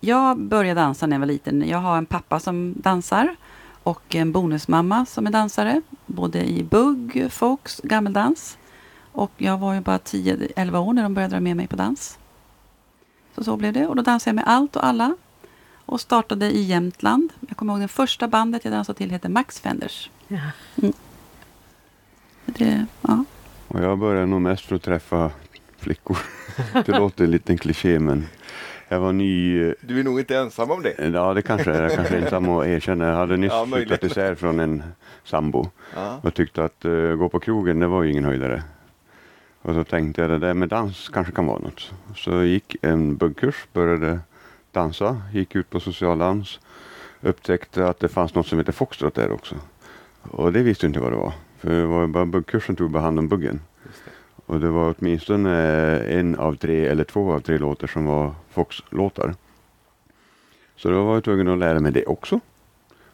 Jag 0.00 0.38
började 0.38 0.80
dansa 0.80 1.06
när 1.06 1.16
jag 1.16 1.20
var 1.20 1.26
liten. 1.26 1.68
Jag 1.68 1.78
har 1.78 1.98
en 1.98 2.06
pappa 2.06 2.40
som 2.40 2.74
dansar 2.76 3.36
och 3.82 4.14
en 4.14 4.32
bonusmamma 4.32 5.06
som 5.06 5.26
är 5.26 5.30
dansare. 5.30 5.82
Både 6.06 6.44
i 6.44 6.62
bugg, 6.62 7.32
fox, 7.32 7.80
gammeldans. 7.84 8.58
Och 9.12 9.32
jag 9.36 9.58
var 9.58 9.74
ju 9.74 9.80
bara 9.80 9.98
10-11 9.98 10.78
år 10.78 10.92
när 10.92 11.02
de 11.02 11.14
började 11.14 11.34
dra 11.34 11.40
med 11.40 11.56
mig 11.56 11.66
på 11.66 11.76
dans. 11.76 12.18
Så 13.34 13.44
så 13.44 13.56
blev 13.56 13.72
det. 13.72 13.86
Och 13.86 13.96
då 13.96 14.02
dansade 14.02 14.28
jag 14.28 14.34
med 14.34 14.44
allt 14.46 14.76
och 14.76 14.86
alla. 14.86 15.16
Och 15.86 16.00
startade 16.00 16.50
i 16.50 16.62
Jämtland. 16.62 17.32
Jag 17.48 17.56
kommer 17.56 17.72
ihåg 17.72 17.82
det 17.82 17.88
första 17.88 18.28
bandet 18.28 18.64
jag 18.64 18.72
dansade 18.72 18.96
till 18.96 19.10
hette 19.10 19.28
Max 19.28 19.60
Fenders. 19.60 20.10
Ja. 20.32 20.38
Det, 22.46 22.86
ja. 23.02 23.24
Och 23.68 23.80
jag 23.82 23.98
började 23.98 24.26
nog 24.26 24.40
mest 24.40 24.64
för 24.64 24.76
att 24.76 24.82
träffa 24.82 25.30
flickor. 25.78 26.18
Det 26.86 26.98
låter 26.98 27.26
lite 27.26 27.52
en 27.52 27.58
kliché 27.58 27.98
men 27.98 28.26
jag 28.88 29.00
var 29.00 29.12
ny. 29.12 29.62
eh, 29.68 29.72
Du 29.80 30.00
är 30.00 30.04
nog 30.04 30.20
inte 30.20 30.36
ensam 30.38 30.70
om 30.70 30.82
det. 30.82 31.10
Ja 31.14 31.34
det 31.34 31.42
kanske 31.42 31.72
är. 31.72 31.82
Jag 31.82 31.94
kanske 31.94 32.16
är 32.16 32.22
ensam 32.22 32.48
och 32.48 32.66
erkänna. 32.66 33.06
Jag 33.08 33.16
hade 33.16 33.36
nyss 33.36 33.52
Ja, 33.52 33.66
flyttat 33.66 34.04
isär 34.04 34.34
från 34.34 34.60
en 34.60 34.82
sambo. 35.24 35.66
Ja. 35.94 36.20
Och 36.22 36.34
tyckte 36.34 36.64
att 36.64 36.84
uh, 36.84 37.14
gå 37.16 37.28
på 37.28 37.40
krogen 37.40 37.80
det 37.80 37.86
var 37.86 38.02
ju 38.02 38.10
ingen 38.10 38.24
höjdare. 38.24 38.62
Och 39.62 39.74
så 39.74 39.84
tänkte 39.84 40.20
jag 40.20 40.30
det 40.30 40.38
där 40.38 40.54
med 40.54 40.68
dans 40.68 41.08
kanske 41.08 41.32
kan 41.32 41.46
vara 41.46 41.58
något. 41.58 41.92
Så 42.16 42.30
jag 42.30 42.46
gick 42.46 42.76
en 42.82 43.16
buggkurs, 43.16 43.66
började 43.72 44.20
dansa, 44.72 45.22
gick 45.32 45.54
ut 45.54 45.70
på 45.70 45.80
socialdans. 45.80 46.60
Upptäckte 47.20 47.88
att 47.88 47.98
det 48.00 48.08
fanns 48.08 48.34
något 48.34 48.46
som 48.46 48.58
heter 48.58 48.72
foxtrot 48.72 49.14
där 49.14 49.32
också. 49.32 49.54
Och 50.22 50.52
det 50.52 50.62
visste 50.62 50.86
inte 50.86 51.00
vad 51.00 51.12
det 51.12 51.16
var. 51.16 51.32
För 51.58 51.70
det 51.70 51.86
var 51.86 52.06
bara 52.06 52.26
buggkursen 52.26 52.76
tog 52.76 52.90
bara 52.90 53.02
hand 53.02 53.18
om 53.18 53.28
buggen. 53.28 53.60
Det. 53.82 53.90
Och 54.46 54.60
det 54.60 54.68
var 54.68 54.94
åtminstone 54.98 55.52
en 55.98 56.36
av 56.36 56.56
tre 56.56 56.86
eller 56.86 57.04
två 57.04 57.32
av 57.32 57.40
tre 57.40 57.58
låtar 57.58 57.86
som 57.86 58.04
var 58.04 58.34
Fox-låtar. 58.50 59.34
Så 60.76 60.90
då 60.90 61.04
var 61.04 61.14
jag 61.14 61.24
tvungen 61.24 61.48
att 61.48 61.58
lära 61.58 61.80
mig 61.80 61.92
det 61.92 62.04
också. 62.04 62.40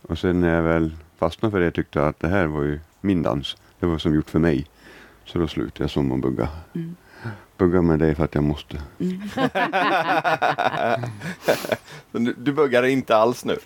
Och 0.02 0.18
sen 0.18 0.40
när 0.40 0.54
jag 0.54 0.62
väl 0.62 0.96
fastnade 1.16 1.52
för 1.52 1.60
det 1.60 1.70
tyckte 1.70 1.98
jag 1.98 2.08
att 2.08 2.20
det 2.20 2.28
här 2.28 2.46
var 2.46 2.62
ju 2.62 2.80
min 3.00 3.22
dans. 3.22 3.56
Det 3.78 3.86
var 3.86 3.98
som 3.98 4.14
gjort 4.14 4.30
för 4.30 4.38
mig. 4.38 4.66
Så 5.24 5.38
då 5.38 5.46
slutade 5.46 5.84
jag 5.84 5.90
som 5.90 6.12
att 6.12 6.20
bugga. 6.20 6.48
Mm. 6.74 6.96
Bugga 7.58 7.82
med 7.82 7.98
det 7.98 8.14
för 8.14 8.24
att 8.24 8.34
jag 8.34 8.44
måste. 8.44 8.76
Mm. 9.00 9.20
Du, 12.12 12.34
du 12.38 12.52
buggar 12.52 12.82
inte 12.82 13.16
alls 13.16 13.44
nu? 13.44 13.56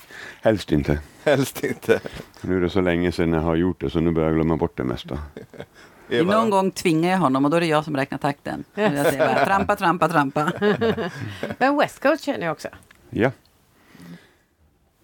Helst 0.42 0.72
inte. 0.72 1.00
Helst 1.24 1.64
inte. 1.64 2.00
Nu 2.40 2.56
är 2.56 2.60
det 2.60 2.70
så 2.70 2.80
länge 2.80 3.12
sedan 3.12 3.32
jag 3.32 3.40
har 3.40 3.54
gjort 3.56 3.80
det 3.80 3.90
så 3.90 4.00
nu 4.00 4.10
börjar 4.10 4.28
jag 4.28 4.34
glömma 4.36 4.56
bort 4.56 4.76
det 4.76 4.84
mesta. 4.84 5.18
Eva, 6.08 6.32
Någon 6.32 6.50
gång 6.50 6.70
tvingar 6.70 7.10
jag 7.10 7.18
honom 7.18 7.44
och 7.44 7.50
då 7.50 7.56
är 7.56 7.60
det 7.60 7.66
jag 7.66 7.84
som 7.84 7.96
räknar 7.96 8.18
takten. 8.18 8.64
Jag 8.74 9.06
säger 9.06 9.34
bara, 9.34 9.44
trampa, 9.44 9.76
trampa, 9.76 10.08
trampa. 10.08 10.52
Men 11.58 11.76
West 11.78 12.02
Coast 12.02 12.24
känner 12.24 12.46
jag 12.46 12.52
också. 12.52 12.68
Ja, 13.10 13.30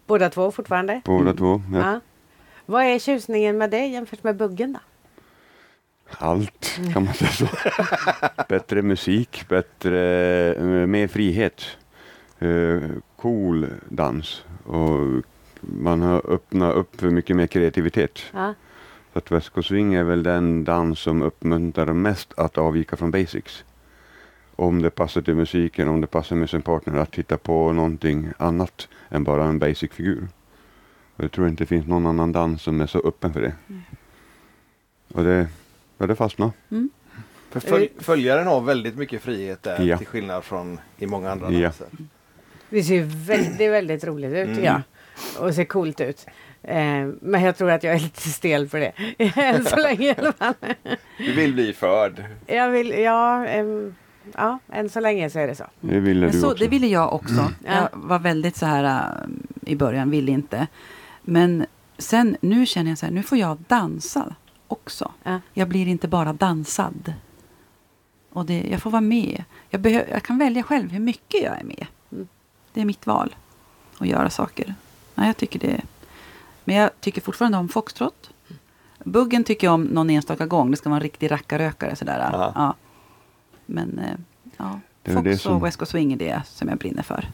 Båda 0.07 0.31
två 0.31 0.50
fortfarande? 0.50 1.00
båda 1.05 1.35
två. 1.35 1.62
Ja. 1.73 1.78
Ja. 1.78 2.00
Vad 2.66 2.85
är 2.85 2.99
tjusningen 2.99 3.59
med 3.59 3.71
det 3.71 3.87
jämfört 3.87 4.25
med 4.25 4.37
buggen 4.37 4.73
då? 4.73 4.78
Allt 6.11 6.81
kan 6.93 7.05
man 7.05 7.15
säga 7.15 7.31
så. 7.31 7.47
bättre 8.49 8.83
musik, 8.83 9.45
bättre, 9.49 10.01
eh, 10.55 10.87
mer 10.87 11.09
frihet. 11.09 11.63
Eh, 12.39 12.81
cool 13.17 13.67
dans. 13.89 14.45
Och 14.65 15.25
man 15.61 16.03
har 16.03 16.31
öppnat 16.31 16.75
upp 16.75 17.01
för 17.01 17.11
mycket 17.11 17.37
mer 17.37 17.47
kreativitet. 17.47 18.23
Ja. 18.33 18.55
Så 19.13 19.19
att 19.19 19.31
väskosving 19.31 19.95
är 19.95 20.05
väl 20.05 20.23
den 20.23 20.65
dans 20.65 21.01
som 21.01 21.23
uppmuntrar 21.23 21.93
mest 21.93 22.33
att 22.37 22.59
avvika 22.59 22.97
från 22.97 23.11
basics. 23.11 23.65
Om 24.57 24.83
det 24.83 24.91
passar 24.91 25.23
till 25.23 25.35
musiken, 25.35 25.89
om 25.89 26.01
det 26.01 26.07
passar 26.07 26.37
med 26.37 26.51
sin 26.51 26.63
partner, 26.63 26.99
att 26.99 27.15
hitta 27.15 27.37
på 27.37 27.73
någonting 27.73 28.29
annat 28.39 28.89
än 29.09 29.25
bara 29.25 29.45
en 29.45 29.59
basic 29.59 29.93
figur. 29.93 30.29
Och 31.17 31.25
jag 31.25 31.33
tror 31.33 31.49
inte 31.49 31.63
det 31.63 31.69
finns 31.69 31.87
någon 31.87 32.07
annan 32.07 32.33
dans 32.33 32.63
som 32.63 32.81
är 32.81 32.87
så 32.87 32.99
öppen 32.99 33.33
för 33.33 33.41
det. 33.41 33.53
Och 35.15 35.25
det, 35.25 35.49
ja, 35.99 36.07
det 36.07 36.17
fastnar. 36.17 36.50
För 37.50 37.61
följ, 37.61 37.88
följaren 37.99 38.47
har 38.47 38.61
väldigt 38.61 38.97
mycket 38.97 39.23
frihet 39.23 39.62
där 39.62 39.81
Ja. 39.83 39.99
till 39.99 40.07
skillnad 40.07 40.45
från 40.45 40.81
i 40.99 41.07
många 41.07 41.31
andra 41.31 41.50
Ja. 41.53 41.61
danser. 41.61 41.87
Det 42.71 42.83
ser 42.83 42.95
ju 42.95 43.03
väldigt, 43.03 43.71
väldigt 43.71 44.05
roligt 44.05 44.33
ut 44.33 44.49
tycker 44.49 44.65
jag. 44.65 44.81
Och 45.38 45.55
ser 45.55 45.65
coolt 45.65 46.00
ut. 46.00 46.26
Eh, 46.62 47.07
men 47.21 47.43
jag 47.43 47.57
tror 47.57 47.71
att 47.71 47.83
jag 47.83 47.95
är 47.95 47.99
lite 48.00 48.21
stel 48.29 48.69
för 48.69 48.81
det. 48.81 48.93
Än 49.43 49.65
så 49.65 49.76
länge 49.76 50.07
i 50.09 50.15
alla 50.19 50.33
fall. 50.33 50.55
Du 51.19 51.33
vill 51.33 51.55
bli 51.55 51.73
förd. 51.73 52.25
Jag 52.47 52.71
vill, 52.71 52.91
ja, 52.91 53.47
ehm, 53.47 53.95
ja, 54.35 54.59
än 54.73 54.88
så 54.88 55.00
länge 55.00 55.31
så 55.31 55.38
är 55.38 55.47
det 55.47 55.55
så. 55.55 55.65
Det 55.81 56.00
ville 56.00 56.26
du 56.26 56.33
så, 56.41 56.47
också. 56.50 56.65
det 56.65 56.69
ville 56.71 56.87
jag 56.87 57.12
också. 57.15 57.53
Ja. 57.65 57.73
Jag 57.75 57.88
var 57.93 58.19
väldigt 58.19 58.57
så 58.57 58.67
här 58.67 58.85
äh, 59.65 59.73
i 59.73 59.76
början, 59.76 60.11
ville 60.11 60.33
inte. 60.33 60.67
Men 61.23 61.67
sen, 61.99 62.37
nu 62.41 62.67
känner 62.67 62.91
jag 62.91 62.99
så 62.99 63.07
här, 63.07 63.12
nu 63.12 63.23
får 63.23 63.38
jag 63.38 63.59
dansa 63.69 64.35
också. 64.69 65.13
Ja. 65.23 65.41
Jag 65.53 65.69
blir 65.69 65.89
inte 65.89 66.09
bara 66.09 66.33
dansad. 66.33 67.13
Och 68.31 68.47
det, 68.47 68.67
jag 68.71 68.83
får 68.83 68.91
vara 68.91 69.01
med. 69.01 69.45
Jag, 69.71 69.81
behö, 69.81 70.05
jag 70.11 70.23
kan 70.23 70.39
välja 70.39 70.63
själv 70.63 70.91
hur 70.91 71.01
mycket 71.01 71.43
jag 71.43 71.59
är 71.61 71.65
med. 71.65 71.87
Mm. 72.13 72.29
Det 72.73 72.81
är 72.81 72.85
mitt 72.85 73.07
val. 73.07 73.35
Att 73.99 74.07
göra 74.07 74.31
saker. 74.31 74.75
Ja, 75.15 75.27
jag 75.27 75.37
tycker 75.37 75.59
det. 75.59 75.81
Men 76.65 76.77
jag 76.77 76.91
tycker 77.01 77.21
fortfarande 77.21 77.59
om 77.59 77.69
foxtrot. 77.69 78.31
Buggen 79.05 79.45
tycker 79.45 79.67
jag 79.67 79.75
om 79.75 79.83
någon 79.85 80.11
enstaka 80.11 80.47
gång. 80.47 80.71
Det 80.71 80.77
ska 80.77 80.89
vara 80.89 80.97
en 80.97 81.03
riktig 81.03 81.31
rackarrökare. 81.31 81.97
Sådär. 81.97 82.29
Ja. 82.33 82.53
Ja. 82.55 82.75
Men 83.67 83.99
eh, 83.99 84.15
ja, 84.57 84.81
Det 85.03 85.13
Fox 85.13 85.25
det 85.25 85.39
som- 85.39 85.57
och 85.57 85.65
West 85.67 85.77
Coast 85.77 85.91
Swing 85.93 86.13
är 86.13 86.17
det 86.17 86.43
som 86.47 86.69
jag 86.69 86.79
brinner 86.79 87.03
för. 87.03 87.29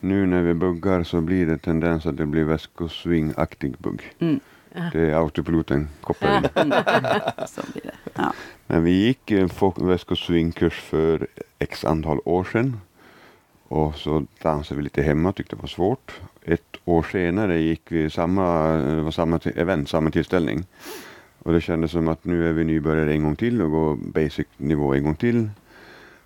Nu 0.00 0.26
när 0.26 0.42
vi 0.42 0.54
buggar 0.54 1.02
så 1.04 1.20
blir 1.20 1.46
det 1.46 1.58
tendens 1.58 2.06
att 2.06 2.16
det 2.16 2.26
blir 2.26 2.44
väskosving-aktig 2.44 3.74
bugg. 3.78 4.12
Mm. 4.18 4.40
Det 4.92 5.00
är 5.00 5.14
autopiloten 5.14 5.88
kopplar 6.00 6.36
in. 6.36 6.42
Så 7.46 7.60
blir 7.72 7.82
det. 7.82 8.10
Ja. 8.14 8.32
Men 8.66 8.84
vi 8.84 8.90
gick 8.90 9.30
en 9.30 9.50
väskosvingkurs 9.76 10.80
för 10.80 11.26
x 11.58 11.84
antal 11.84 12.20
år 12.24 12.44
sedan. 12.44 12.80
Och 13.68 13.94
så 13.94 14.26
dansade 14.42 14.76
vi 14.78 14.82
lite 14.82 15.02
hemma, 15.02 15.32
tyckte 15.32 15.56
det 15.56 15.62
var 15.62 15.68
svårt. 15.68 16.20
Ett 16.44 16.76
år 16.84 17.02
senare 17.02 17.58
gick 17.60 17.82
vi 17.92 18.10
samma, 18.10 18.68
det 18.76 19.02
var 19.02 19.10
samma 19.10 19.40
event, 19.54 19.88
samma 19.88 20.10
tillställning. 20.10 20.64
Och 21.38 21.52
det 21.52 21.60
kändes 21.60 21.90
som 21.90 22.08
att 22.08 22.24
nu 22.24 22.48
är 22.48 22.52
vi 22.52 22.64
nybörjare 22.64 23.12
en 23.12 23.22
gång 23.22 23.36
till 23.36 23.62
och 23.62 23.70
går 23.70 23.96
basic 23.96 24.46
nivå 24.56 24.94
en 24.94 25.04
gång 25.04 25.14
till. 25.14 25.50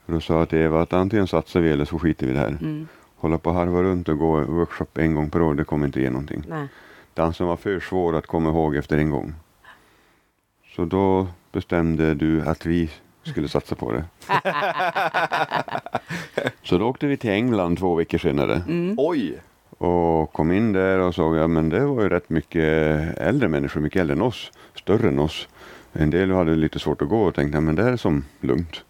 Och 0.07 0.13
då 0.13 0.21
sa 0.21 0.39
jag 0.39 0.49
till 0.49 0.59
Eva 0.59 0.83
att 0.83 0.93
antingen 0.93 1.27
satsar 1.27 1.61
vi 1.61 1.71
eller 1.71 1.85
så 1.85 1.99
skiter 1.99 2.27
vi 2.27 2.33
i 2.33 2.35
det 2.35 2.41
här. 2.41 2.59
Mm. 2.61 2.89
Hålla 3.17 3.39
på 3.39 3.51
och 3.51 3.57
harva 3.57 3.83
runt 3.83 4.09
och 4.09 4.19
gå 4.19 4.41
workshop 4.41 4.87
en 4.95 5.15
gång 5.15 5.31
per 5.31 5.43
år, 5.43 5.55
det 5.55 5.65
kommer 5.65 5.87
inte 5.87 6.01
ge 6.01 6.11
någonting. 6.11 6.45
Nej. 6.49 6.69
Dansen 7.15 7.47
var 7.47 7.57
för 7.57 7.81
svår 7.81 8.17
att 8.17 8.27
komma 8.27 8.49
ihåg 8.49 8.77
efter 8.77 8.99
en 8.99 9.11
gång. 9.11 9.35
Så 10.77 10.85
då 10.85 11.27
bestämde 11.53 12.15
du 12.15 12.43
att 12.43 12.67
vi 12.67 12.91
skulle 13.23 13.49
satsa 13.49 13.75
på 13.75 13.93
det. 13.93 14.05
Så 16.63 16.79
då 16.79 16.89
åkte 16.89 17.07
vi 17.07 17.17
till 17.17 17.31
England 17.31 17.79
två 17.79 17.95
veckor 17.95 18.19
senare 18.19 18.63
Mm. 18.69 18.95
Oj! 18.99 19.41
och 19.79 20.33
kom 20.33 20.53
in 20.53 20.73
där 20.73 20.99
och 20.99 21.15
såg 21.15 21.39
att 21.39 21.51
men 21.51 21.69
det 21.69 21.87
var 21.87 22.03
ju 22.03 22.09
rätt 22.09 22.31
mycket 22.31 23.19
äldre 23.19 23.49
människor, 23.49 23.81
mycket 23.81 24.01
äldre 24.01 24.17
än 24.17 24.23
oss, 24.23 24.53
större 24.75 25.09
än 25.09 25.19
oss. 25.19 25.49
En 25.93 26.11
del 26.11 26.31
hade 26.31 26.55
lite 26.55 26.79
svårt 26.79 27.03
att 27.03 27.09
gå 27.09 27.23
och 27.23 27.35
tänkte 27.35 27.61
men 27.61 27.75
det 27.75 27.83
här 27.83 27.93
är 27.93 27.97
som 27.97 28.25
lugnt. 28.41 28.85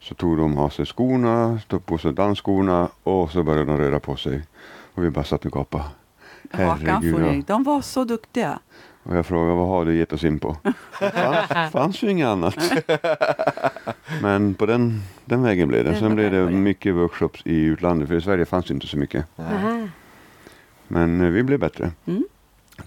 Så 0.00 0.14
tog 0.14 0.36
de 0.36 0.58
av 0.58 0.68
sig 0.68 0.86
skorna, 0.86 1.60
tog 1.68 1.86
på 1.86 1.98
sig 1.98 2.12
dansskorna 2.12 2.88
och 3.02 3.30
så 3.30 3.42
började 3.42 3.64
de 3.64 3.78
röra 3.78 4.00
på 4.00 4.16
sig. 4.16 4.42
Och 4.94 5.04
vi 5.04 5.10
bara 5.10 5.24
satt 5.24 5.44
och 5.44 5.52
gapade. 5.52 5.84
Hakan 6.56 6.86
Herregud, 6.86 7.14
for 7.14 7.20
ja. 7.20 7.26
dig. 7.26 7.44
De 7.46 7.64
var 7.64 7.80
så 7.80 8.04
duktiga. 8.04 8.58
Och 9.02 9.16
jag 9.16 9.26
frågade 9.26 9.56
vad 9.56 9.68
har 9.68 9.84
du 9.84 9.96
gett 9.96 10.12
oss 10.12 10.24
in 10.24 10.38
på? 10.38 10.56
Det 11.00 11.46
fanns, 11.48 11.72
fanns 11.72 12.02
ju 12.02 12.10
inget 12.10 12.26
annat. 12.26 12.56
Men 14.22 14.54
på 14.54 14.66
den, 14.66 15.02
den 15.24 15.42
vägen 15.42 15.68
blev 15.68 15.84
det. 15.84 15.94
Sen 15.94 16.14
blev 16.14 16.30
det 16.30 16.50
mycket 16.50 16.94
workshops 16.94 17.42
i 17.44 17.60
utlandet 17.60 18.08
för 18.08 18.14
i 18.14 18.20
Sverige 18.20 18.46
fanns 18.46 18.66
det 18.66 18.74
inte 18.74 18.86
så 18.86 18.96
mycket. 18.96 19.26
Men 20.88 21.20
eh, 21.20 21.28
vi 21.28 21.42
blev 21.42 21.60
bättre. 21.60 21.90
Mm. 22.06 22.24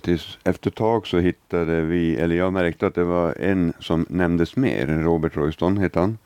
Tills 0.01 0.38
efter 0.43 0.69
ett 0.69 0.75
tag 0.75 1.07
så 1.07 1.19
hittade 1.19 1.81
vi, 1.81 2.15
eller 2.15 2.36
jag 2.36 2.53
märkte 2.53 2.88
att 2.88 2.95
det 2.95 3.03
var 3.03 3.36
en 3.39 3.74
som 3.79 4.05
nämndes 4.09 4.55
mer, 4.55 4.88
Robert 4.88 5.36
Royston 5.36 5.77
heter 5.77 6.00
han, 6.00 6.17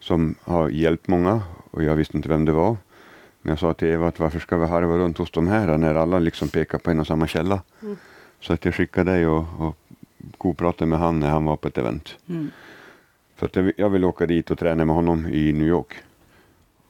som 0.00 0.34
har 0.44 0.68
hjälpt 0.68 1.08
många 1.08 1.42
och 1.70 1.82
jag 1.82 1.96
visste 1.96 2.16
inte 2.16 2.28
vem 2.28 2.44
det 2.44 2.52
var. 2.52 2.76
Men 3.42 3.50
jag 3.50 3.58
sa 3.58 3.74
till 3.74 3.88
Eva 3.88 4.08
att 4.08 4.20
varför 4.20 4.40
ska 4.40 4.56
vi 4.56 4.66
harva 4.66 4.98
runt 4.98 5.18
hos 5.18 5.30
de 5.30 5.48
här 5.48 5.78
när 5.78 5.94
alla 5.94 6.18
liksom 6.18 6.48
pekar 6.48 6.78
på 6.78 6.90
en 6.90 7.00
och 7.00 7.06
samma 7.06 7.26
källa. 7.26 7.62
Mm. 7.82 7.96
Så 8.40 8.52
att 8.52 8.64
jag 8.64 8.74
skickade 8.74 9.12
dig 9.12 9.26
och, 9.26 9.46
och 9.58 9.76
godpratade 10.38 10.88
med 10.88 10.98
han 10.98 11.20
när 11.20 11.30
han 11.30 11.44
var 11.44 11.56
på 11.56 11.68
ett 11.68 11.78
event. 11.78 12.16
Mm. 12.28 12.50
För 13.36 13.46
att 13.46 13.72
jag, 13.76 13.90
ville 13.90 14.06
åka 14.06 14.26
dit 14.26 14.50
och 14.50 14.58
träna 14.58 14.84
med 14.84 14.96
honom 14.96 15.26
i 15.26 15.52
New 15.52 15.66
York. 15.66 15.94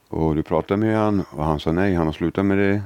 Och 0.07 0.35
du 0.35 0.43
pratade 0.43 0.77
med 0.77 0.97
han 0.97 1.23
och 1.31 1.43
han 1.43 1.59
sa 1.59 1.71
nej, 1.71 1.93
han 1.93 2.05
har 2.05 2.13
slutat 2.13 2.45
med 2.45 2.57
det. 2.57 2.81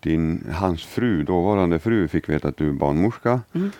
Din, 0.00 0.46
hans 0.52 0.84
fru, 0.84 1.22
dåvarande 1.22 1.78
fru, 1.78 2.08
fick 2.08 2.28
veta 2.28 2.48
att 2.48 2.56
du 2.56 2.68
är 2.68 2.72
barnmorska. 2.72 3.40
Mm. 3.52 3.70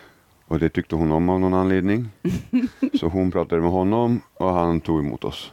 Och 0.47 0.59
det 0.59 0.69
tyckte 0.69 0.97
hon 0.97 1.13
om 1.13 1.29
av 1.29 1.41
någon 1.41 1.55
anledning. 1.55 2.09
Så 3.01 3.09
hon 3.09 3.31
pratade 3.31 3.61
med 3.61 3.71
honom 3.71 4.21
och 4.35 4.51
han 4.53 4.81
tog 4.81 5.01
emot 5.01 5.25
oss. 5.25 5.51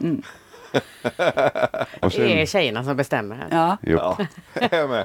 Mm. 2.00 2.28
Det 2.28 2.42
är 2.42 2.46
tjejerna 2.46 2.84
som 2.84 2.96
bestämmer. 2.96 3.36
här. 3.36 3.48
Ja. 3.50 3.76
jo, 3.82 3.98
Ja, 4.70 5.04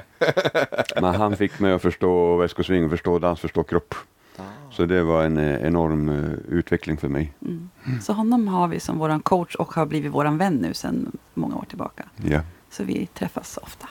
men 1.00 1.14
han 1.14 1.36
fick 1.36 1.60
mig 1.60 1.72
att 1.72 1.82
förstå 1.82 2.36
väskosving, 2.36 2.90
förstå 2.90 3.18
dans, 3.18 3.40
förstå 3.40 3.62
kropp. 3.62 3.94
Så 4.70 4.84
det 4.84 5.02
var 5.02 5.24
en 5.24 5.36
eh, 5.36 5.66
enorm 5.66 6.08
eh, 6.08 6.54
utveckling 6.58 6.96
för 6.96 7.08
mig. 7.08 7.32
Mm. 7.42 7.70
Så 8.02 8.12
honom 8.12 8.48
har 8.48 8.68
vi 8.68 8.80
som 8.80 8.98
våran 8.98 9.20
coach 9.20 9.54
och 9.54 9.74
har 9.74 9.86
blivit 9.86 10.12
våran 10.12 10.38
vän 10.38 10.54
nu 10.54 10.74
sedan 10.74 11.16
många 11.34 11.56
år 11.56 11.64
tillbaka. 11.68 12.04
Ja. 12.24 12.40
Så 12.70 12.84
vi 12.84 13.06
träffas 13.06 13.58
ofta. 13.62 13.88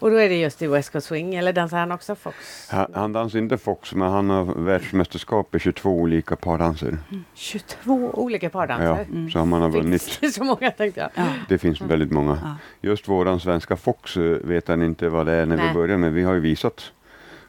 Och 0.00 0.10
då 0.10 0.16
är 0.16 0.28
det 0.28 0.36
just 0.40 0.62
i 0.62 0.66
West 0.66 0.92
Coast 0.92 1.06
Swing, 1.06 1.34
eller 1.34 1.52
dansar 1.52 1.78
han 1.78 1.92
också 1.92 2.14
Fox? 2.14 2.68
Han, 2.70 2.86
han 2.94 3.12
dansar 3.12 3.38
inte 3.38 3.58
Fox, 3.58 3.94
men 3.94 4.10
han 4.10 4.30
har 4.30 4.44
världsmästerskap 4.44 5.54
i 5.54 5.58
22 5.58 5.90
olika 5.90 6.36
pardanser. 6.36 6.98
22 7.34 8.10
olika 8.14 8.46
Ja, 8.46 8.50
pardanser. 8.50 9.04
Mm. 9.10 9.30
så 9.30 9.44
man 9.44 9.62
har 9.62 9.68
vunnit. 9.68 10.02
Finns 10.02 10.18
det 10.18 10.28
så 10.40 10.44
många 10.44 10.70
tänkte 10.70 11.00
jag. 11.00 11.10
Ja. 11.14 11.32
Det 11.48 11.58
finns 11.58 11.80
väldigt 11.80 12.10
många. 12.10 12.38
Ja. 12.42 12.56
Just 12.88 13.08
våran 13.08 13.40
svenska 13.40 13.76
Fox 13.76 14.16
eh, 14.16 14.22
vet 14.22 14.68
han 14.68 14.82
inte 14.82 15.08
vad 15.08 15.26
det 15.26 15.32
är 15.32 15.46
när 15.46 15.56
Nej. 15.56 15.68
vi 15.68 15.74
börjar, 15.74 15.96
men 15.96 16.14
vi 16.14 16.22
har 16.22 16.34
ju 16.34 16.40
visat. 16.40 16.92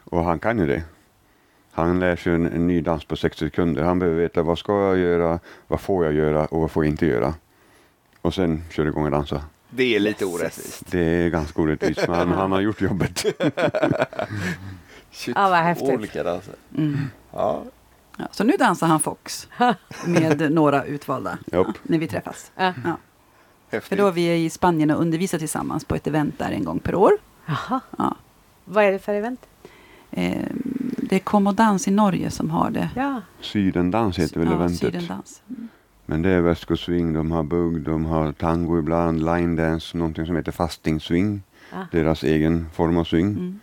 Och 0.04 0.24
han 0.24 0.38
kan 0.38 0.58
ju 0.58 0.66
det. 0.66 0.82
Han 1.72 2.00
lär 2.00 2.16
sig 2.16 2.34
en, 2.34 2.46
en 2.46 2.66
ny 2.66 2.80
dans 2.80 3.04
på 3.04 3.16
60 3.16 3.38
sekunder. 3.44 3.82
Han 3.82 3.98
behöver 3.98 4.18
veta 4.20 4.42
vad 4.42 4.58
ska 4.58 4.72
jag 4.72 4.98
göra, 4.98 5.38
vad 5.66 5.80
får 5.80 6.04
jag 6.04 6.14
göra 6.14 6.44
och 6.46 6.60
vad 6.60 6.70
får 6.70 6.84
jag 6.84 6.92
inte 6.92 7.06
göra. 7.06 7.34
Och 8.20 8.34
sen 8.34 8.62
kör 8.70 8.86
igång 8.86 9.04
och 9.04 9.10
dansa. 9.10 9.42
Det 9.74 9.96
är 9.96 10.00
lite 10.00 10.24
orättvist. 10.24 10.82
Det 10.90 11.00
är 11.00 11.28
ganska 11.30 11.62
orättvist, 11.62 12.08
men 12.08 12.32
han, 12.32 12.52
har 12.52 12.60
gjort 12.60 12.80
jobbet. 12.80 13.18
22 15.10 15.40
Ja, 15.40 15.48
vad 15.48 15.58
häftigt. 15.58 15.88
olika 15.88 16.22
danser. 16.22 16.54
Mm. 16.76 16.98
Ja. 17.30 17.62
Ja, 18.18 18.24
så 18.30 18.44
nu 18.44 18.52
dansar 18.58 18.86
han 18.86 19.00
Fox 19.00 19.48
med 20.06 20.52
några 20.52 20.84
utvalda 20.84 21.38
ja, 21.50 21.72
när 21.82 21.98
vi 21.98 22.08
träffas. 22.08 22.52
Ja. 22.56 22.72
Ja. 23.70 23.80
För 23.80 23.96
då 23.96 24.06
är 24.06 24.12
vi 24.12 24.44
i 24.44 24.50
Spanien 24.50 24.90
och 24.90 25.00
undervisar 25.00 25.38
tillsammans 25.38 25.84
på 25.84 25.94
ett 25.94 26.06
event 26.06 26.38
där 26.38 26.50
en 26.50 26.64
gång 26.64 26.78
per 26.78 26.94
år. 26.94 27.12
Jaha. 27.46 27.80
Ja. 27.98 28.16
Vad 28.64 28.84
är 28.84 28.92
det 28.92 28.98
för 28.98 29.14
event? 29.14 29.40
Eh, 30.10 30.46
det 30.96 31.16
är 31.16 31.20
Kom 31.20 31.46
och 31.46 31.54
dans 31.54 31.88
i 31.88 31.90
Norge 31.90 32.30
som 32.30 32.50
har 32.50 32.70
det. 32.70 32.90
Ja. 32.96 33.22
Sydendans 33.40 34.18
heter 34.18 34.38
väl 34.38 34.48
ja, 34.48 34.54
eventet. 34.54 34.78
Sydendans. 34.80 35.42
Mm. 35.50 35.68
Men 36.06 36.22
det 36.22 36.30
är 36.30 36.40
väskosving, 36.40 37.12
de 37.12 37.30
har 37.32 37.42
bugg, 37.42 37.80
de 37.80 38.04
har 38.04 38.32
tango 38.32 38.78
ibland, 38.78 39.24
line 39.24 39.56
dance, 39.56 39.98
någonting 39.98 40.26
som 40.26 40.36
heter 40.36 40.52
fasting 40.52 41.00
swing. 41.00 41.42
Ja. 41.72 41.86
Deras 41.92 42.24
egen 42.24 42.66
form 42.74 42.96
av 42.96 43.04
swing. 43.04 43.28
Mm. 43.28 43.60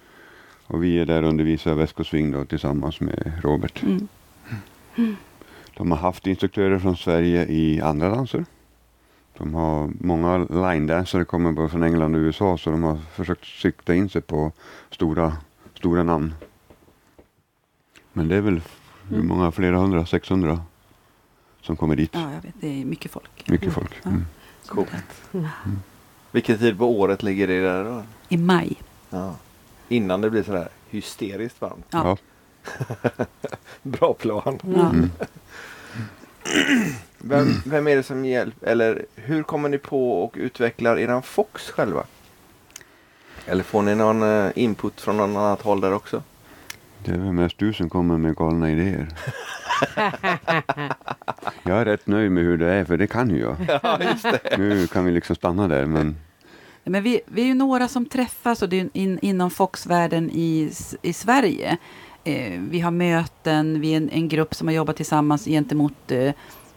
Och 0.68 0.84
vi 0.84 1.00
är 1.00 1.06
där 1.06 1.24
och 1.24 1.30
undervisar 1.30 1.74
väskosving 1.74 2.32
då 2.32 2.46
tillsammans 2.46 3.00
med 3.00 3.32
Robert. 3.44 3.84
Mm. 3.84 4.08
De 5.78 5.92
har 5.92 5.98
haft 5.98 6.28
instruktörer 6.28 6.80
från 6.80 6.98
Sverige 6.98 7.46
i 7.46 7.82
andra 7.82 8.10
danser. 8.10 8.46
De 9.38 9.54
har 9.54 9.90
många 10.00 10.38
line 10.38 10.88
dancers 10.88 11.28
kommer 11.28 11.52
både 11.52 11.70
från 11.70 11.84
England 11.84 12.16
och 12.16 12.20
USA 12.20 12.58
så 12.58 12.70
de 12.70 12.84
har 12.84 12.98
försökt 12.98 13.46
sikta 13.46 13.96
in 13.96 14.10
sig 14.10 14.22
på 14.22 14.52
stora, 14.90 15.34
stora 15.74 16.04
namn. 16.04 16.34
Men 18.14 18.28
det 18.28 18.36
är 18.36 18.42
väl 18.42 18.62
hur 19.10 19.24
många, 19.24 19.52
flera 19.52 19.78
hundra, 19.78 20.06
600 20.06 20.60
som 21.62 21.76
kommer 21.76 21.96
dit. 21.96 22.10
Ja, 22.14 22.34
jag 22.34 22.42
vet. 22.42 22.54
Det 22.62 22.82
är 22.82 22.86
mycket 22.86 23.12
folk. 23.12 23.50
Mycket 23.50 23.74
folk. 23.74 23.92
Ja. 24.04 24.10
Mm. 24.10 24.26
Coolt. 24.66 24.90
Vilken 26.32 26.58
tid 26.58 26.78
på 26.78 27.00
året 27.00 27.24
ligger 27.24 27.48
det 27.48 27.62
där 27.62 27.84
då? 27.84 28.04
I 28.30 28.38
maj. 28.38 28.82
Ja. 29.10 29.36
Innan 29.88 30.22
det 30.22 30.30
blir 30.30 30.44
sådär 30.44 30.70
hysteriskt 30.90 31.62
varmt. 31.62 31.86
Ja. 31.90 32.18
Ja. 33.18 33.26
Bra 33.82 34.14
plan. 34.14 34.60
Ja. 34.76 34.90
Mm. 34.90 35.10
Vem, 37.18 37.62
vem 37.66 37.88
är 37.88 37.96
det 37.96 38.04
som 38.04 38.26
hjälper? 38.26 38.68
Eller 38.68 39.06
hur 39.16 39.44
kommer 39.44 39.70
ni 39.70 39.78
på 39.78 40.24
och 40.24 40.34
utvecklar 40.38 41.00
eran 41.00 41.22
Fox 41.22 41.70
själva? 41.70 42.04
Eller 43.46 43.64
får 43.64 43.82
ni 43.82 43.96
någon 43.96 44.24
eh, 44.24 44.52
input 44.56 45.02
från 45.02 45.18
någon 45.18 45.38
annat 45.38 45.62
håll 45.62 45.82
där 45.82 45.94
också? 45.94 46.24
Det 47.06 47.12
är 47.12 47.18
väl 47.18 47.34
mest 47.34 47.58
du 47.58 47.74
som 47.74 47.90
kommer 47.90 48.18
med 48.18 48.36
galna 48.36 48.72
idéer. 48.72 49.08
jag 51.64 51.82
är 51.82 51.86
rätt 51.86 52.08
nöjd 52.08 52.32
med 52.32 52.44
hur 52.44 52.58
det 52.58 52.74
är, 52.74 52.86
för 52.86 52.98
det 52.98 53.08
kan 53.08 53.30
ju 53.30 53.40
jag. 53.40 53.56
Ja, 53.84 54.00
just 54.04 54.24
det. 54.24 54.58
Nu 54.58 54.88
kan 54.88 55.06
vi 55.06 55.12
liksom 55.12 55.36
stanna 55.36 55.68
där, 55.68 55.86
men 55.86 56.16
Men 56.84 57.04
vi, 57.04 57.22
vi 57.26 57.42
är 57.42 57.46
ju 57.46 57.54
några 57.54 57.88
som 57.88 58.06
träffas 58.06 58.62
och 58.62 58.70
det 58.70 58.80
är 58.80 58.90
in, 58.94 59.20
inom 59.22 59.52
Fox-världen 59.52 60.30
i, 60.34 60.72
i 61.02 61.14
Sverige. 61.14 61.78
Eh, 62.24 62.60
vi 62.70 62.80
har 62.80 62.92
möten, 62.92 63.82
vi 63.82 63.94
är 63.94 63.98
en, 63.98 64.10
en 64.10 64.28
grupp 64.28 64.56
som 64.56 64.68
har 64.68 64.76
jobbat 64.76 64.96
tillsammans 64.96 65.46
gentemot 65.46 66.12
eh, 66.12 66.34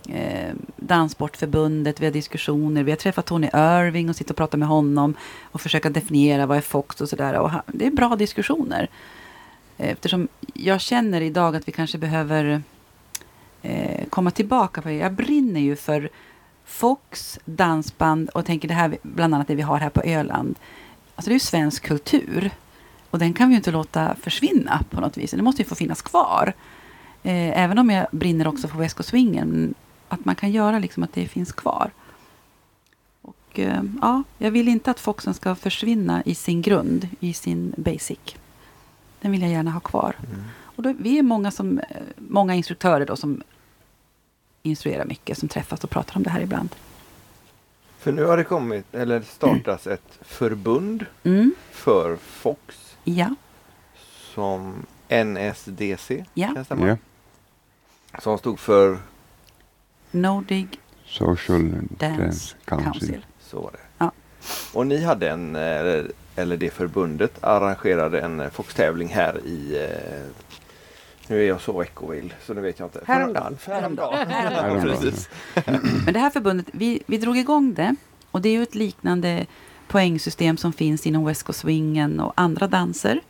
eh, 0.09 0.55
Danssportförbundet, 0.77 2.01
vi 2.01 2.05
har 2.05 2.13
diskussioner, 2.13 2.83
vi 2.83 2.91
har 2.91 2.97
träffat 2.97 3.27
Tony 3.27 3.47
Irving 3.47 4.09
och 4.09 4.17
sitter 4.17 4.33
och 4.33 4.37
pratar 4.37 4.59
med 4.59 4.69
honom 4.69 5.15
och 5.43 5.61
försöka 5.61 5.91
definiera 5.91 6.47
vad 6.47 6.57
är 6.57 6.61
Fox 6.61 7.01
och 7.01 7.09
sådär. 7.09 7.63
Det 7.67 7.87
är 7.87 7.91
bra 7.91 8.17
diskussioner. 8.17 8.89
Eh, 9.79 9.91
eftersom 9.91 10.29
jag 10.55 10.81
känner 10.81 11.21
idag 11.21 11.57
att 11.57 11.69
vi 11.69 11.73
kanske 11.73 11.99
behöver 11.99 12.63
eh, 13.63 14.07
komma 14.11 14.31
tillbaka 14.31 14.83
på 14.83 14.89
det. 14.89 14.95
Jag 14.95 15.13
brinner 15.13 15.61
ju 15.61 15.77
för 15.77 16.09
Fox, 16.65 17.39
dansband 17.45 18.29
och 18.29 18.47
tänker 18.47 18.69
det 18.69 18.75
här, 18.75 18.99
bland 19.03 19.35
annat 19.35 19.49
det 19.49 19.55
vi 19.55 19.63
har 19.63 19.79
här 19.79 19.91
på 19.91 20.03
Öland. 20.03 20.59
Alltså 21.15 21.29
det 21.29 21.33
är 21.33 21.37
ju 21.37 21.41
svensk 21.41 21.83
kultur. 21.83 22.51
Och 23.11 23.19
den 23.19 23.33
kan 23.33 23.49
vi 23.49 23.55
ju 23.55 23.57
inte 23.57 23.71
låta 23.71 24.15
försvinna 24.15 24.85
på 24.91 25.01
något 25.01 25.17
vis. 25.17 25.31
Den 25.31 25.45
måste 25.45 25.63
ju 25.63 25.69
få 25.69 25.75
finnas 25.75 26.03
kvar. 26.03 26.53
Eh, 27.23 27.63
även 27.63 27.79
om 27.79 27.91
jag 27.91 28.07
brinner 28.11 28.49
också 28.49 28.69
för 28.69 28.79
West 28.79 28.97
Coast 28.97 29.09
Swingen. 29.09 29.75
Att 30.09 30.25
man 30.25 30.35
kan 30.35 30.51
göra 30.51 30.79
liksom 30.79 31.03
att 31.03 31.13
det 31.13 31.29
finns 31.29 31.53
kvar. 31.53 31.91
Och 33.23 33.59
eh, 33.59 33.83
ja, 34.01 34.23
jag 34.39 34.51
vill 34.51 34.69
inte 34.69 34.91
att 34.91 35.01
Foxen 35.01 35.35
ska 35.35 35.55
försvinna 35.55 36.23
i 36.25 36.35
sin 36.35 36.63
grund, 36.63 37.09
i 37.21 37.33
sin 37.33 37.75
basic. 37.77 38.37
Den 39.23 39.33
vill 39.33 39.43
jag 39.43 39.51
gärna 39.51 39.71
ha 39.71 39.81
kvar. 39.81 40.17
Och 40.63 40.83
då, 40.83 40.95
vi 40.99 41.19
är 41.19 41.23
många, 41.23 41.51
som, 41.51 41.79
eh, 41.79 41.85
många 42.17 42.55
instruktörer 42.55 43.07
då 43.07 43.17
som 43.17 43.43
instruerar 44.63 45.05
mycket, 45.05 45.39
som 45.39 45.49
träffas 45.49 45.85
och 45.85 45.91
pratar 45.91 46.17
om 46.17 46.23
det 46.23 46.31
här 46.31 46.41
ibland. 46.41 46.69
För 47.99 48.13
nu 48.13 48.25
har 48.25 48.37
det 48.37 48.45
kommit, 48.45 48.95
eller 48.95 49.21
startats 49.21 49.87
ett 49.87 50.19
förbund 50.21 51.07
Mm, 51.25 51.55
för 51.71 52.17
Fox 52.17 52.97
ja, 53.05 53.35
som 54.35 54.87
NSDC. 55.09 56.25
Ja. 56.35 56.47
kan 56.47 56.55
det 56.55 56.65
stämma? 56.65 56.87
ja. 56.89 56.97
Som 58.21 58.39
stod 58.39 58.59
för, 58.59 58.99
Nordic 60.11 60.67
Social 61.07 61.71
Dance 61.99 62.23
Dance 62.23 62.55
Council. 62.65 62.93
Council. 62.93 63.27
så 63.41 63.61
var 63.61 63.71
det. 63.73 63.79
Ja. 63.99 64.13
Och 64.73 64.87
ni 64.87 65.05
hade 65.05 65.31
en, 65.31 65.57
eh, 65.57 66.05
eller 66.37 66.57
det 66.57 66.71
förbundet 66.71 67.45
arrangerade 67.45 68.21
en 68.21 68.41
eh, 68.41 68.51
Fox-tävling 68.51 69.09
här 69.09 69.41
i 69.47 69.77
eh, 69.77 70.43
nu 71.27 71.43
är 71.43 71.49
jag 71.49 71.61
så 71.61 71.79
veckovill 71.79 72.35
så 72.47 72.55
nu 72.55 72.61
vet 72.61 72.79
jag 72.79 72.87
inte. 72.87 73.01
Häromdagen. 73.07 73.59
Häromdagen. 73.67 74.29
Men 76.05 76.15
det 76.15 76.21
här 76.21 76.31
förbundet, 76.31 76.67
vi, 76.73 77.03
vi 77.07 77.19
drog 77.19 77.39
igång 77.39 77.75
det. 77.75 77.97
Och 78.31 78.41
det 78.41 78.49
är 78.49 78.53
ju 78.53 78.63
ett 78.63 78.75
liknande 78.75 79.47
poängsystem 79.89 80.57
som 80.57 80.73
finns 80.73 81.07
inom 81.07 81.25
West 81.25 81.43
Coast 81.43 81.61
Swingen 81.61 82.21
och 82.21 82.33
andra 82.37 82.67
danser. 82.67 83.21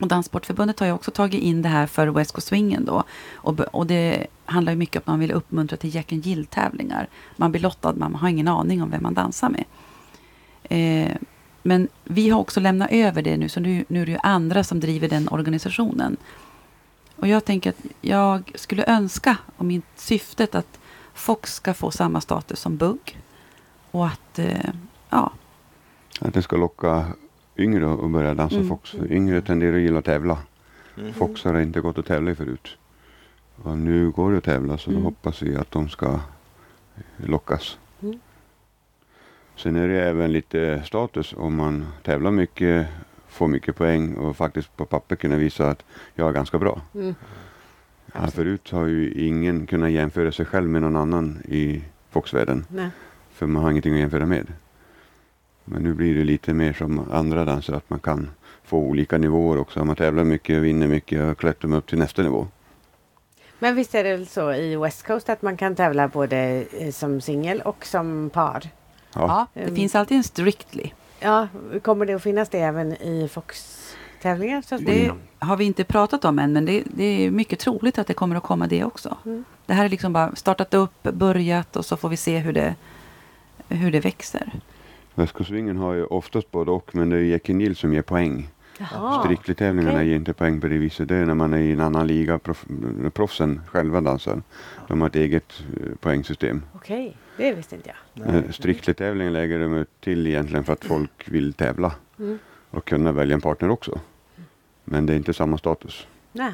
Och 0.00 0.08
Danssportförbundet 0.08 0.80
har 0.80 0.86
ju 0.86 0.92
också 0.92 1.10
tagit 1.10 1.42
in 1.42 1.62
det 1.62 1.68
här 1.68 1.86
för 1.86 2.06
West 2.06 2.32
Coast 2.32 2.46
Swingen 2.46 2.84
då. 2.84 3.04
Och, 3.32 3.60
och 3.60 3.86
det 3.86 4.26
handlar 4.44 4.72
ju 4.72 4.76
mycket 4.76 4.96
om 4.96 5.00
att 5.00 5.06
man 5.06 5.20
vill 5.20 5.32
uppmuntra 5.32 5.76
till 5.76 5.94
Jack 5.94 6.12
and 6.12 6.26
Jill-tävlingar. 6.26 7.08
Man 7.36 7.50
blir 7.50 7.62
lottad, 7.62 7.92
man 7.92 8.14
har 8.14 8.28
ingen 8.28 8.48
aning 8.48 8.82
om 8.82 8.90
vem 8.90 9.02
man 9.02 9.14
dansar 9.14 9.50
med. 9.50 9.64
Eh, 10.62 11.16
men 11.62 11.88
vi 12.04 12.28
har 12.30 12.40
också 12.40 12.60
lämnat 12.60 12.90
över 12.90 13.22
det 13.22 13.36
nu, 13.36 13.48
så 13.48 13.60
nu, 13.60 13.84
nu 13.88 14.02
är 14.02 14.06
det 14.06 14.12
ju 14.12 14.18
andra 14.22 14.64
som 14.64 14.80
driver 14.80 15.08
den 15.08 15.28
organisationen. 15.28 16.16
Och 17.16 17.28
jag 17.28 17.44
tänker 17.44 17.70
att 17.70 17.82
jag 18.00 18.52
skulle 18.54 18.84
önska, 18.86 19.36
och 19.56 19.64
mitt 19.64 19.84
syftet, 19.96 20.54
att 20.54 20.78
Fox 21.14 21.54
ska 21.54 21.74
få 21.74 21.90
samma 21.90 22.20
status 22.20 22.60
som 22.60 22.76
Bugg. 22.76 23.18
Och 23.90 24.06
att, 24.06 24.38
eh, 24.38 24.70
ja, 25.10 25.32
Att 26.20 26.34
det 26.34 26.42
ska 26.42 26.56
locka 26.56 27.06
yngre 27.56 27.92
att 27.92 28.10
börja 28.10 28.34
dansa 28.34 28.56
Mm. 28.56 28.68
Fox. 28.68 28.94
Yngre 29.10 29.42
tenderar 29.42 29.76
att 29.76 29.80
gilla 29.82 29.98
att 29.98 30.04
tävla. 30.04 30.38
Mm. 30.98 31.12
Fox 31.14 31.44
har 31.44 31.60
inte 31.60 31.80
gått 31.80 31.98
att 31.98 32.06
tävla 32.06 32.30
i 32.30 32.34
förut. 32.34 32.68
Och 33.62 33.78
nu 33.78 34.10
går 34.10 34.32
det 34.32 34.38
att 34.38 34.44
tävla 34.44 34.78
så 34.78 34.90
Mm. 34.90 35.02
då 35.02 35.08
hoppas 35.08 35.42
vi 35.42 35.56
att 35.56 35.70
de 35.70 35.88
ska 35.88 36.20
lockas. 37.16 37.78
Sen 39.58 39.76
är 39.76 39.88
det 39.88 40.02
även 40.02 40.32
lite 40.32 40.82
status 40.84 41.34
om 41.36 41.56
man 41.56 41.86
tävlar 42.02 42.30
mycket, 42.30 42.86
får 43.28 43.48
mycket 43.48 43.76
poäng 43.76 44.14
och 44.14 44.36
faktiskt 44.36 44.76
på 44.76 44.84
papper 44.84 45.16
kunna 45.16 45.36
visa 45.36 45.68
att 45.68 45.84
jag 46.14 46.28
är 46.28 46.32
ganska 46.32 46.58
bra. 46.58 46.80
Mm. 46.94 47.14
Ja, 48.14 48.26
förut 48.26 48.70
har 48.70 48.86
ju 48.86 49.12
ingen 49.12 49.66
kunnat 49.66 49.90
jämföra 49.90 50.32
sig 50.32 50.46
själv 50.46 50.68
med 50.68 50.82
någon 50.82 50.96
annan 50.96 51.42
i 51.48 51.82
Foxvärlden. 52.10 52.66
Nej. 52.68 52.90
För 53.32 53.46
man 53.46 53.62
har 53.62 53.70
ingenting 53.70 53.94
att 53.94 54.00
jämföra 54.00 54.26
med. 54.26 54.46
Men 55.64 55.82
nu 55.82 55.94
blir 55.94 56.14
det 56.14 56.24
lite 56.24 56.54
mer 56.54 56.72
som 56.72 57.12
andra 57.12 57.44
danser 57.44 57.72
att 57.72 57.90
man 57.90 58.00
kan 58.00 58.30
få 58.64 58.78
olika 58.78 59.18
nivåer 59.18 59.58
också. 59.58 59.84
Man 59.84 59.96
tävlar 59.96 60.24
mycket, 60.24 60.62
vinner 60.62 60.88
mycket 60.88 61.30
och 61.30 61.38
klättrar 61.38 61.74
upp 61.74 61.86
till 61.86 61.98
nästa 61.98 62.22
nivå. 62.22 62.46
Men 63.58 63.74
visst 63.74 63.94
är 63.94 64.04
det 64.04 64.26
så 64.26 64.52
i 64.52 64.76
West 64.76 65.06
Coast 65.06 65.28
att 65.28 65.42
man 65.42 65.56
kan 65.56 65.74
tävla 65.74 66.08
både 66.08 66.64
eh, 66.78 66.90
som 66.90 67.20
singel 67.20 67.60
och 67.60 67.86
som 67.86 68.30
par? 68.30 68.70
Ja. 69.26 69.46
det 69.54 69.60
Mm. 69.62 69.74
finns 69.74 69.94
alltid 69.94 70.16
en 70.16 70.24
Strictly. 70.24 70.90
Ja, 71.20 71.48
kommer 71.82 72.06
det 72.06 72.12
att 72.14 72.22
finnas 72.22 72.48
det 72.48 72.58
även 72.58 72.92
i 72.92 73.28
Fox-tävlingar? 73.32 74.62
så 74.62 74.76
Det 74.76 75.12
har 75.38 75.56
vi 75.56 75.64
inte 75.64 75.84
pratat 75.84 76.24
om 76.24 76.38
än, 76.38 76.52
men 76.52 76.64
det, 76.64 76.82
det 76.86 77.04
är 77.04 77.30
mycket 77.30 77.58
troligt 77.58 77.98
att 77.98 78.06
det 78.06 78.14
kommer 78.14 78.36
att 78.36 78.42
komma 78.42 78.66
det 78.66 78.84
också. 78.84 79.16
Mm. 79.24 79.44
Det 79.66 79.74
här 79.74 79.84
är 79.84 79.88
liksom 79.88 80.12
bara 80.12 80.36
startat 80.36 80.74
upp, 80.74 81.02
börjat 81.02 81.76
och 81.76 81.84
så 81.84 81.96
får 81.96 82.08
vi 82.08 82.16
se 82.16 82.38
hur 82.38 82.52
det, 82.52 82.74
hur 83.68 83.92
det 83.92 84.00
växer. 84.00 84.52
Västkostsvingen 85.14 85.76
har 85.76 85.94
ju 85.94 86.04
oftast 86.04 86.50
både 86.50 86.70
och, 86.70 86.94
men 86.94 87.10
det 87.10 87.16
är 87.16 87.20
Jackie 87.22 87.54
Nil 87.54 87.76
som 87.76 87.94
ger 87.94 88.02
poäng. 88.02 88.48
Strictly-tävlingarna 89.24 89.94
okej. 89.98 90.08
ger 90.08 90.16
inte 90.16 90.32
poäng 90.32 90.60
på 90.60 90.66
det 90.68 90.78
viset. 90.78 91.08
Det 91.08 91.16
är 91.16 91.24
när 91.26 91.34
man 91.34 91.52
är 91.54 91.58
i 91.58 91.72
en 91.72 91.80
annan 91.80 92.06
liga, 92.06 92.38
proff, 92.38 92.64
proffsen 93.12 93.60
själva 93.68 94.00
dansar. 94.00 94.42
De 94.88 95.00
har 95.00 95.08
ett 95.08 95.16
eget 95.16 95.62
eh, 95.76 95.96
poängsystem. 96.00 96.62
Okej, 96.74 97.16
det 97.38 97.52
visste 97.52 97.74
inte 97.74 97.90
jag. 98.14 98.54
Strictly-tävlingen 98.54 99.32
lägger 99.32 99.58
de 99.58 99.86
till 100.00 100.26
egentligen 100.26 100.64
för 100.64 100.72
att 100.72 100.84
folk 100.84 101.10
vill 101.28 101.52
tävla 101.52 101.92
Mm. 102.18 102.38
och 102.70 102.84
kunna 102.84 103.12
välja 103.12 103.34
en 103.34 103.40
partner 103.40 103.70
också. 103.70 104.00
Men 104.84 105.06
det 105.06 105.12
är 105.12 105.16
inte 105.16 105.34
samma 105.34 105.58
status. 105.58 106.06
Nej. 106.32 106.52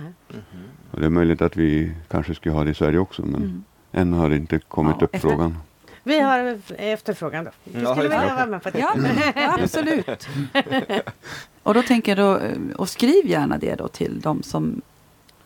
Och 0.90 1.01
det 1.01 1.07
är 1.07 1.11
möjligt 1.11 1.42
att 1.42 1.57
vi 1.57 1.92
kanske 2.09 2.35
skulle 2.35 2.55
ha 2.55 2.64
det 2.64 2.70
i 2.70 2.75
Sverige 2.75 2.99
också, 2.99 3.23
men 3.23 3.35
Mm. 3.42 3.64
än 3.92 4.12
har 4.12 4.29
det 4.29 4.37
inte 4.37 4.59
kommit 4.59 4.97
Ja, 5.01 5.05
upp 5.05 5.14
efter- 5.14 5.29
frågan. 5.29 5.57
Vi 6.03 6.20
har 6.20 6.59
efterfrågan 6.79 7.44
då. 7.44 7.51
Vi 7.64 7.83
Ja, 7.83 7.90
skulle 7.94 8.09
just 8.09 8.23
vilja 8.23 8.35
vara 8.35 8.47
med 8.47 8.62
på 8.62 8.70
det. 8.70 8.79
Ja, 8.79 8.94
ja, 9.37 9.59
absolut. 9.62 10.29
och 11.62 11.75
då 11.75 11.83
tänker 11.83 12.16
jag 12.16 12.18
då, 12.40 12.44
eh, 12.47 12.77
och 12.77 12.88
skriv 12.88 13.27
gärna 13.27 13.59
det 13.59 13.75
då 13.75 13.88
till 13.88 14.20
de 14.20 14.42
som 14.42 14.83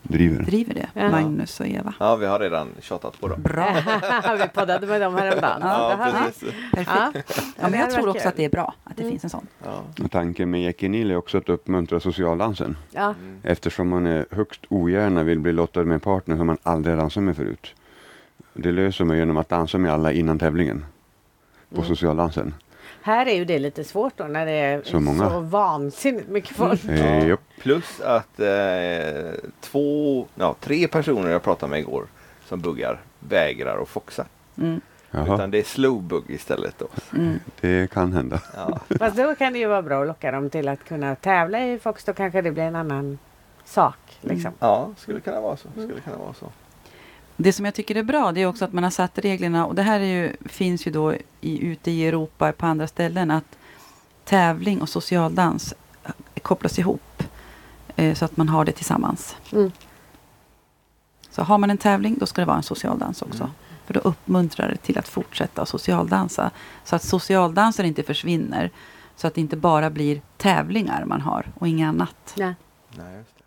Driver. 0.09 0.42
driver 0.42 0.75
det, 0.75 0.88
Ja. 0.94 1.11
Magnus 1.11 1.61
och 1.61 1.66
Eva. 1.66 1.94
Ja, 2.01 2.16
vi 2.16 2.27
har 2.27 2.38
redan 2.38 2.68
tjatat 2.81 3.21
på 3.21 3.29
dem. 3.29 3.42
Bra, 3.42 3.77
vi 4.38 4.49
poddade 4.49 4.87
med 4.87 5.01
dem 5.01 5.14
häromdagen. 5.14 5.61
Ja, 5.62 5.99
vi. 6.05 6.12
precis. 6.12 6.55
perfekt. 6.73 6.90
Ja. 7.37 7.42
Ja, 7.61 7.68
men 7.71 7.81
jag 7.81 7.90
tror 7.90 8.09
också 8.09 8.29
att 8.29 8.37
det 8.37 8.44
är 8.44 8.49
bra 8.51 8.75
att 8.85 8.97
det 8.97 9.03
Mm. 9.03 9.11
finns 9.12 9.25
en 9.25 9.31
sån. 9.31 9.47
Ja. 9.64 10.09
Tanken 10.11 10.51
med 10.51 10.62
Jackie 10.62 10.88
Nil 10.88 11.11
är 11.11 11.16
också 11.16 11.38
att 11.38 11.49
uppmuntra 11.49 12.01
socialdansen. 12.01 12.77
Ja. 12.90 13.14
Eftersom 13.42 13.88
man 13.88 14.07
är 14.07 14.27
högst 14.31 14.61
ogärna 14.68 15.23
vill 15.23 15.38
bli 15.40 15.53
lottad 15.53 15.85
med 15.85 15.94
en 15.94 16.01
partner 16.01 16.37
som 16.37 16.47
man 16.47 16.59
aldrig 16.62 16.97
dansat 16.97 17.23
med 17.23 17.37
förut. 17.37 17.75
Det 18.55 18.73
löser 18.73 19.05
man 19.05 19.16
genom 19.16 19.37
att 19.37 19.49
dansa 19.49 19.79
med 19.79 19.92
alla 19.92 20.12
innan 20.12 20.38
tävlingen. 20.38 20.85
På 21.71 21.77
Mm. 21.77 21.88
socialdansen. 21.88 22.55
Här 23.09 23.27
är 23.27 23.35
ju 23.35 23.44
det 23.44 23.59
lite 23.59 23.85
svårt 23.85 24.12
då 24.16 24.25
när 24.25 24.47
det 24.47 24.53
är 24.53 24.83
Så 24.83 25.01
många. 25.01 25.31
så 25.31 25.40
vansinnigt 25.40 26.29
mycket 26.29 26.57
folk. 26.57 26.85
Eh, 26.85 27.29
japp. 27.29 27.40
Plus 27.61 28.01
att 28.01 28.40
eh, 28.40 29.33
två, 29.61 30.27
ja, 30.35 30.55
tre 30.61 30.88
personer 30.88 31.31
jag 31.31 31.42
pratade 31.42 31.71
med 31.71 31.81
igår 31.81 32.07
som 32.47 32.61
buggar 32.61 33.01
vägrar 33.21 33.83
att 33.83 33.88
foxa. 33.88 34.25
Mm. 34.59 34.81
Jaha, 35.11 35.35
Utan 35.35 35.51
det 35.51 35.59
är 35.59 35.62
slowbug 35.62 36.23
istället 36.29 36.75
då. 36.79 36.87
Mm. 37.18 37.40
det 37.61 37.90
kan 37.90 38.12
hända. 38.12 38.40
Ja. 38.57 38.81
Fast 38.99 39.16
då 39.16 39.35
kan 39.35 39.53
det 39.53 39.59
ju 39.59 39.66
vara 39.66 39.83
bra 39.83 40.01
att 40.01 40.07
locka 40.07 40.31
dem 40.31 40.51
till 40.51 40.68
att 40.68 40.85
kunna 40.85 41.14
tävla 41.14 41.66
i 41.66 41.79
Fox. 41.79 42.05
Då 42.05 42.12
kanske 42.12 42.42
det 42.42 42.51
blir 42.51 42.62
en 42.64 42.77
annan 42.77 43.18
sak. 43.64 44.18
Liksom. 44.21 44.53
ja, 44.59 44.90
skulle 44.97 45.21
kunna 45.21 45.40
vara 45.40 45.57
så. 45.57 45.68
Skulle 45.71 46.01
kunna 46.01 46.16
vara 46.16 46.35
så. 46.35 46.47
Det 47.40 47.53
som 47.53 47.64
jag 47.64 47.74
tycker 47.74 47.94
är 47.94 48.03
bra 48.03 48.33
det 48.33 48.40
är 48.40 48.46
också 48.46 48.64
att 48.64 48.72
man 48.72 48.85
har 48.85 48.90
satt 48.90 49.18
reglerna 49.18 49.66
och 49.66 49.74
det 49.74 49.83
här 49.83 50.01
är 50.01 50.05
ju, 50.05 50.37
finns 50.44 50.87
ju 50.87 50.90
då 50.90 51.14
i, 51.40 51.66
ute 51.66 51.90
i 51.90 52.07
Europa 52.07 52.53
på 52.53 52.66
andra 52.66 52.87
ställen 52.87 53.31
att 53.31 53.59
tävling 54.24 54.81
och 54.83 54.88
socialdans 54.88 55.74
eh, 56.05 56.12
kopplas 56.42 56.79
ihop 56.79 57.22
eh, 57.96 58.14
så 58.14 58.24
att 58.24 58.37
man 58.37 58.48
har 58.48 58.64
det 58.64 58.72
tillsammans. 58.72 59.37
Mm. 59.53 59.72
Så 61.31 61.42
har 61.42 61.59
man 61.59 61.70
en 61.70 61.79
tävling 61.79 62.18
då 62.18 62.27
ska 62.27 62.40
det 62.40 62.46
vara 62.46 62.57
en 62.57 62.62
socialdans 62.62 63.22
också. 63.22 63.42
Mm. 63.42 63.55
För 63.87 63.94
då 63.94 64.01
uppmuntrar 64.01 64.68
det 64.68 64.77
till 64.77 64.98
att 64.98 65.09
fortsätta 65.09 65.66
socialdansa. 65.66 66.51
Så 66.85 66.96
att 66.96 67.03
socialdanser 67.03 67.85
inte 67.85 68.03
försvinner. 68.03 68.70
Så 69.16 69.27
att 69.27 69.35
det 69.35 69.40
inte 69.40 69.57
bara 69.57 69.90
blir 69.90 70.20
tävlingar 70.37 71.05
man 71.05 71.20
har 71.20 71.46
och 71.55 71.68
inget 71.68 71.88
annat. 71.88 72.35
Nej, 72.96 73.16
just 73.16 73.37
det. 73.37 73.38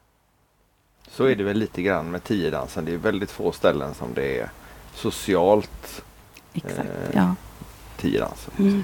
Så 1.12 1.26
är 1.26 1.36
det 1.36 1.44
väl 1.44 1.58
lite 1.58 1.82
grann 1.82 2.12
med 2.12 2.24
tiodansen. 2.24 2.86
Det 2.86 2.94
är 2.94 2.98
väldigt 2.98 3.32
få 3.32 3.52
ställen 3.52 3.94
som 3.94 4.14
det 4.14 4.40
är 4.40 4.50
socialt 4.96 6.04
Exakt, 6.54 6.80
Eh, 6.80 7.10
ja. 7.14 7.36
tiodansen. 7.98 8.54
Mm. 8.60 8.84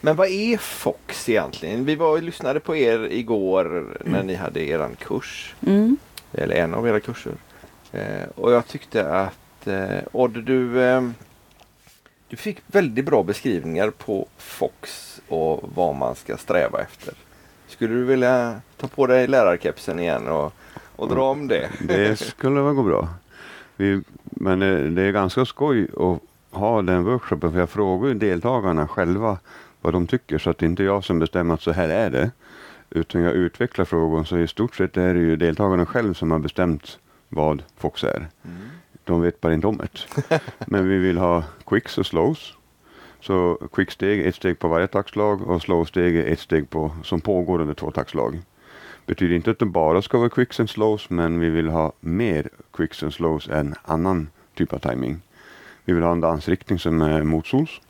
Men 0.00 0.16
vad 0.16 0.28
är 0.28 0.56
Fox 0.56 1.28
egentligen? 1.28 1.84
Vi 1.84 1.94
var 1.94 2.08
och 2.10 2.22
lyssnade 2.22 2.60
på 2.60 2.76
er 2.76 3.08
igår 3.10 3.96
när 4.04 4.22
ni 4.22 4.34
hade 4.34 4.60
eran 4.64 4.96
kurs. 4.96 5.54
Mm. 5.66 5.96
Eller 6.32 6.54
en 6.54 6.74
av 6.74 6.88
era 6.88 7.00
kurser. 7.00 7.32
Eh, 7.92 8.28
och 8.34 8.52
jag 8.52 8.66
tyckte 8.66 9.08
att 9.14 9.66
eh, 9.66 9.98
Odd, 10.12 10.44
du, 10.44 10.82
eh, 10.82 11.08
du 12.28 12.36
fick 12.36 12.58
väldigt 12.66 13.04
bra 13.04 13.22
beskrivningar 13.22 13.90
på 13.90 14.26
Fox 14.36 15.20
och 15.28 15.70
vad 15.74 15.94
man 15.94 16.14
ska 16.14 16.36
sträva 16.36 16.80
efter. 16.80 17.14
Skulle 17.72 17.94
du 17.94 18.04
vilja 18.04 18.60
ta 18.76 18.86
på 18.86 19.06
dig 19.06 19.26
lärarkepsen 19.26 19.98
igen 19.98 20.28
och, 20.28 20.52
och 20.96 21.08
dra 21.08 21.30
om 21.30 21.48
det? 21.48 21.70
Det 21.80 22.18
skulle 22.18 22.60
väl 22.60 22.74
gå 22.74 22.82
bra. 22.82 23.08
Vi, 23.76 24.02
men 24.24 24.62
eh, 24.62 24.90
det 24.90 25.02
är 25.02 25.12
ganska 25.12 25.44
skoj 25.44 25.88
att 25.96 26.58
ha 26.58 26.82
den 26.82 27.04
workshopen 27.04 27.52
för 27.52 27.58
jag 27.58 27.70
frågar 27.70 28.08
ju 28.08 28.14
deltagarna 28.14 28.88
själva 28.88 29.38
vad 29.80 29.92
de 29.92 30.06
tycker 30.06 30.38
så 30.38 30.50
att 30.50 30.58
det 30.58 30.66
inte 30.66 30.82
är 30.82 30.84
jag 30.84 31.04
som 31.04 31.18
bestämmer 31.18 31.54
att 31.54 31.62
så 31.62 31.72
här 31.72 31.88
är 31.88 32.10
det. 32.10 32.30
Utan 32.90 33.22
jag 33.22 33.32
utvecklar 33.32 33.84
frågan 33.84 34.24
så 34.24 34.38
i 34.38 34.48
stort 34.48 34.74
sett 34.74 34.96
är 34.96 35.14
det 35.14 35.20
ju 35.20 35.36
deltagarna 35.36 35.86
själv 35.86 36.14
som 36.14 36.30
har 36.30 36.38
bestämt 36.38 36.98
vad 37.28 37.62
Fox 37.76 38.04
är. 38.04 38.16
Mm. 38.16 38.58
De 39.04 39.22
vet 39.22 39.40
bara 39.40 39.54
inte 39.54 39.66
om 39.66 39.76
det. 39.76 40.40
Men 40.66 40.88
vi 40.88 40.98
vill 40.98 41.18
ha 41.18 41.44
quicks 41.66 41.98
och 41.98 42.06
slows. 42.06 42.54
Så 43.22 43.58
quick-steg, 43.72 44.26
ett 44.26 44.34
steg 44.34 44.58
på 44.58 44.68
varje 44.68 44.86
taktslag 44.86 45.42
och 45.42 45.62
slow-steg 45.62 46.16
är 46.16 46.26
ett 46.26 46.40
steg 46.40 46.70
på, 46.70 46.90
som 47.02 47.20
pågår 47.20 47.60
under 47.60 47.74
två 47.74 47.90
taktslag. 47.90 48.38
Betyder 49.06 49.34
inte 49.34 49.50
att 49.50 49.58
det 49.58 49.66
bara 49.66 50.02
ska 50.02 50.18
vara 50.18 50.28
quicks 50.28 50.60
and 50.60 50.70
slows, 50.70 51.10
men 51.10 51.40
vi 51.40 51.50
vill 51.50 51.68
ha 51.68 51.92
mer 52.00 52.48
quicks 52.72 53.02
and 53.02 53.14
slows 53.14 53.48
än 53.48 53.74
annan 53.82 54.28
typ 54.54 54.72
av 54.72 54.78
timing. 54.78 55.20
Vi 55.84 55.92
vill 55.92 56.02
ha 56.02 56.12
en 56.12 56.20
dansriktning 56.20 56.78
som 56.78 57.02
är 57.02 57.22
motsols. 57.22 57.80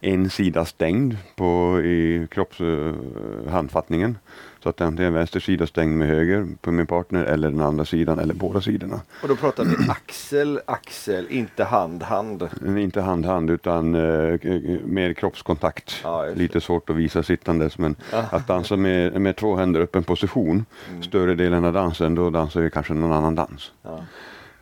En 0.00 0.30
sida 0.30 0.64
stängd 0.64 1.16
på, 1.36 1.80
i 1.80 2.28
kroppshandfattningen. 2.30 4.10
Eh, 4.10 4.16
så 4.62 4.68
att 4.68 4.80
antingen 4.80 5.14
vänster 5.14 5.40
sida 5.40 5.66
stängd 5.66 5.98
med 5.98 6.08
höger 6.08 6.46
på 6.60 6.72
min 6.72 6.86
partner 6.86 7.24
eller 7.24 7.50
den 7.50 7.60
andra 7.60 7.84
sidan 7.84 8.18
eller 8.18 8.34
båda 8.34 8.60
sidorna. 8.60 9.00
Och 9.22 9.28
då 9.28 9.36
pratar 9.36 9.64
vi 9.64 9.76
axel, 9.90 10.60
axel, 10.66 11.26
inte 11.30 11.64
hand, 11.64 12.02
hand. 12.02 12.48
Inte 12.78 13.00
hand-hand 13.00 13.50
utan 13.50 13.94
eh, 13.94 14.38
mer 14.84 15.12
kroppskontakt. 15.12 16.00
Ja. 16.02 16.26
Lite 16.34 16.60
svårt 16.60 16.90
att 16.90 16.96
visa 16.96 17.22
sittandes 17.22 17.78
men 17.78 17.96
att 18.10 18.46
dansa 18.46 18.76
med, 18.76 19.20
med 19.20 19.36
två 19.36 19.56
händer 19.56 19.80
upp 19.80 19.96
en 19.96 20.04
position 20.04 20.64
Mm. 20.90 21.02
större 21.02 21.34
delen 21.34 21.64
av 21.64 21.72
dansen 21.72 22.14
då 22.14 22.30
dansar 22.30 22.60
vi 22.60 22.70
kanske 22.70 22.94
någon 22.94 23.12
annan 23.12 23.34
dans. 23.34 23.72
Ja. 23.82 24.00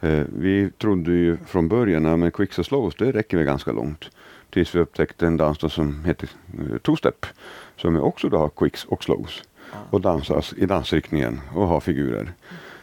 Eh, 0.08 0.24
vi 0.38 0.70
trodde 0.78 1.10
ju 1.12 1.36
från 1.46 1.68
början 1.68 2.06
att 2.06 2.18
med 2.18 2.32
quicks 2.34 2.58
och 2.58 2.66
slows 2.66 2.94
det 2.94 3.12
räcker 3.12 3.36
vi 3.36 3.44
ganska 3.44 3.72
långt. 3.72 4.04
Tills 4.50 4.74
vi 4.74 4.80
upptäckte 4.80 5.26
en 5.26 5.36
dans 5.36 5.72
som 5.74 6.04
heter 6.04 6.28
eh, 6.58 6.76
two-step 6.78 7.26
som 7.76 8.00
också 8.00 8.28
då 8.28 8.38
har 8.38 8.48
quicks 8.48 8.84
och 8.84 9.04
slows 9.04 9.42
och 9.90 10.00
dansas 10.00 10.54
i 10.56 10.66
dansriktningen 10.66 11.40
och 11.54 11.66
har 11.66 11.80
figurer. 11.80 12.32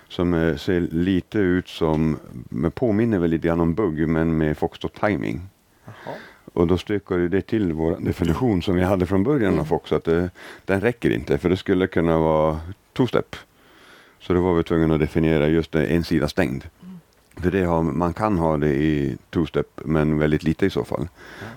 Som 0.09 0.33
eh, 0.33 0.55
ser 0.55 0.81
lite 0.81 1.39
ut 1.39 1.67
som, 1.67 2.19
men 2.49 2.71
påminner 2.71 3.19
väl 3.19 3.29
lite 3.29 3.47
grann 3.47 3.61
om 3.61 3.73
bugg 3.73 4.07
men 4.07 4.37
med 4.37 4.57
foxtrot 4.57 5.01
timing. 5.01 5.41
Jaha. 5.85 6.15
Och 6.53 6.67
då 6.67 6.77
ju 7.09 7.27
det 7.27 7.41
till 7.41 7.73
vår 7.73 7.97
definition 7.99 8.61
som 8.61 8.75
vi 8.75 8.83
hade 8.83 9.05
från 9.05 9.23
början 9.23 9.59
av 9.59 9.65
Fox 9.65 9.91
att 9.91 10.03
det, 10.03 10.29
den 10.65 10.81
räcker 10.81 11.09
inte 11.09 11.37
för 11.37 11.49
det 11.49 11.57
skulle 11.57 11.87
kunna 11.87 12.17
vara 12.17 12.59
two-step. 12.93 13.35
Så 14.19 14.33
då 14.33 14.41
var 14.41 14.53
vi 14.53 14.63
tvungna 14.63 14.93
att 14.93 14.99
definiera 14.99 15.47
just 15.47 15.71
det, 15.71 15.85
en 15.85 16.03
sida 16.03 16.27
stängd. 16.27 16.63
För 17.37 17.51
det 17.51 17.63
har, 17.63 17.83
man 17.83 18.13
kan 18.13 18.37
ha 18.37 18.57
det 18.57 18.73
i 18.73 19.17
two-step 19.31 19.81
men 19.85 20.17
väldigt 20.17 20.43
lite 20.43 20.65
i 20.65 20.69
så 20.69 20.83
fall. 20.83 21.07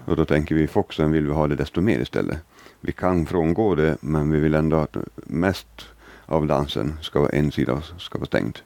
Och 0.05 0.17
då 0.17 0.25
tänker 0.25 0.55
vi 0.55 0.67
Foxen 0.67 1.13
vill 1.13 1.27
vi 1.27 1.33
ha 1.33 1.47
det 1.47 1.55
desto 1.55 1.81
mer 1.81 1.99
istället. 1.99 2.39
Vi 2.87 2.93
kan 2.93 3.27
frångå 3.27 3.75
det 3.75 3.97
men 4.01 4.31
vi 4.31 4.41
vill 4.41 4.55
ändå 4.55 4.77
att 4.77 4.97
mest 5.15 5.87
av 6.27 6.47
dansen 6.47 6.99
ska 7.03 7.21
vara 7.21 7.31
en 7.31 7.53
sida 7.53 7.83
ska 7.99 8.19
vara 8.19 8.27
stängd. 8.27 8.59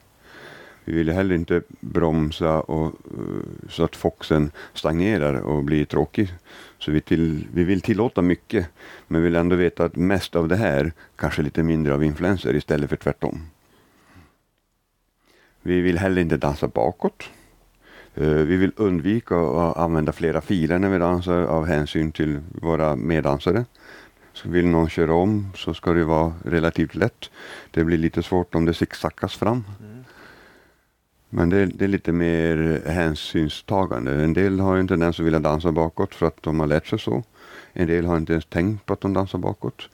Vi 0.85 0.93
vill 0.93 1.09
heller 1.09 1.35
inte 1.35 1.61
bromsa 1.79 2.59
och, 2.59 2.85
eh, 2.85 3.69
så 3.69 3.83
att 3.83 3.95
foxen 3.95 4.51
stagnerar 4.73 5.33
och 5.33 5.63
blir 5.63 5.85
tråkig. 5.85 6.33
Så 6.77 6.91
vi, 6.91 7.01
till, 7.01 7.47
vi 7.53 7.63
vill 7.63 7.81
tillåta 7.81 8.21
mycket 8.21 8.67
men 9.07 9.23
vill 9.23 9.35
ändå 9.35 9.55
veta 9.55 9.85
att 9.85 9.95
mest 9.95 10.35
av 10.35 10.47
det 10.47 10.55
här 10.55 10.93
kanske 11.15 11.41
lite 11.41 11.63
mindre 11.63 11.93
av 11.93 12.03
influenser 12.03 12.55
istället 12.55 12.89
för 12.89 12.97
tvärtom. 12.97 13.41
Vi 15.61 15.81
vill 15.81 15.97
heller 15.97 16.21
inte 16.21 16.37
dansa 16.37 16.67
bakåt. 16.67 17.29
Eh, 18.15 18.27
vi 18.27 18.57
vill 18.57 18.71
undvika 18.75 19.35
att 19.35 19.77
använda 19.77 20.11
flera 20.11 20.41
filer 20.41 20.79
när 20.79 20.89
vi 20.89 20.97
dansar 20.97 21.41
av 21.41 21.65
hänsyn 21.65 22.11
till 22.11 22.39
våra 22.61 22.95
meddansare. 22.95 23.65
Så 24.33 24.49
vill 24.49 24.67
någon 24.67 24.89
köra 24.89 25.13
om 25.13 25.51
så 25.55 25.73
ska 25.73 25.93
det 25.93 26.03
vara 26.03 26.33
relativt 26.45 26.95
lätt. 26.95 27.29
Det 27.71 27.83
blir 27.83 27.97
lite 27.97 28.23
svårt 28.23 28.55
om 28.55 28.65
det 28.65 28.73
zigzackas 28.73 29.35
fram. 29.35 29.63
Mm. 29.79 30.03
Men 31.29 31.49
det, 31.49 31.65
det 31.65 31.85
är 31.85 31.89
lite 31.89 32.11
mer 32.11 32.81
hänsynstagande. 32.85 34.23
En 34.23 34.33
del 34.33 34.59
har 34.59 34.77
en 34.77 34.87
tendens 34.87 35.19
att 35.19 35.25
vilja 35.25 35.39
dansa 35.39 35.71
bakåt 35.71 36.15
för 36.15 36.25
att 36.25 36.43
de 36.43 36.59
har 36.59 36.67
lärt 36.67 36.87
sig 36.87 36.99
så. 36.99 37.23
En 37.73 37.87
del 37.87 38.05
har 38.05 38.17
inte 38.17 38.33
ens 38.33 38.45
tänkt 38.45 38.85
på 38.85 38.93
att 38.93 39.01
de 39.01 39.13
dansar 39.13 39.39
bakåt. 39.39 39.89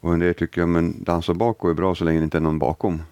Och 0.00 0.12
en 0.12 0.18
del 0.20 0.34
tycker 0.34 0.66
men 0.66 1.04
dansa 1.04 1.34
bakåt 1.34 1.70
är 1.70 1.74
bra 1.74 1.94
så 1.94 2.04
länge 2.04 2.18
det 2.18 2.24
inte 2.24 2.38
är 2.38 2.40
någon 2.40 2.58
bakom. 2.58 3.02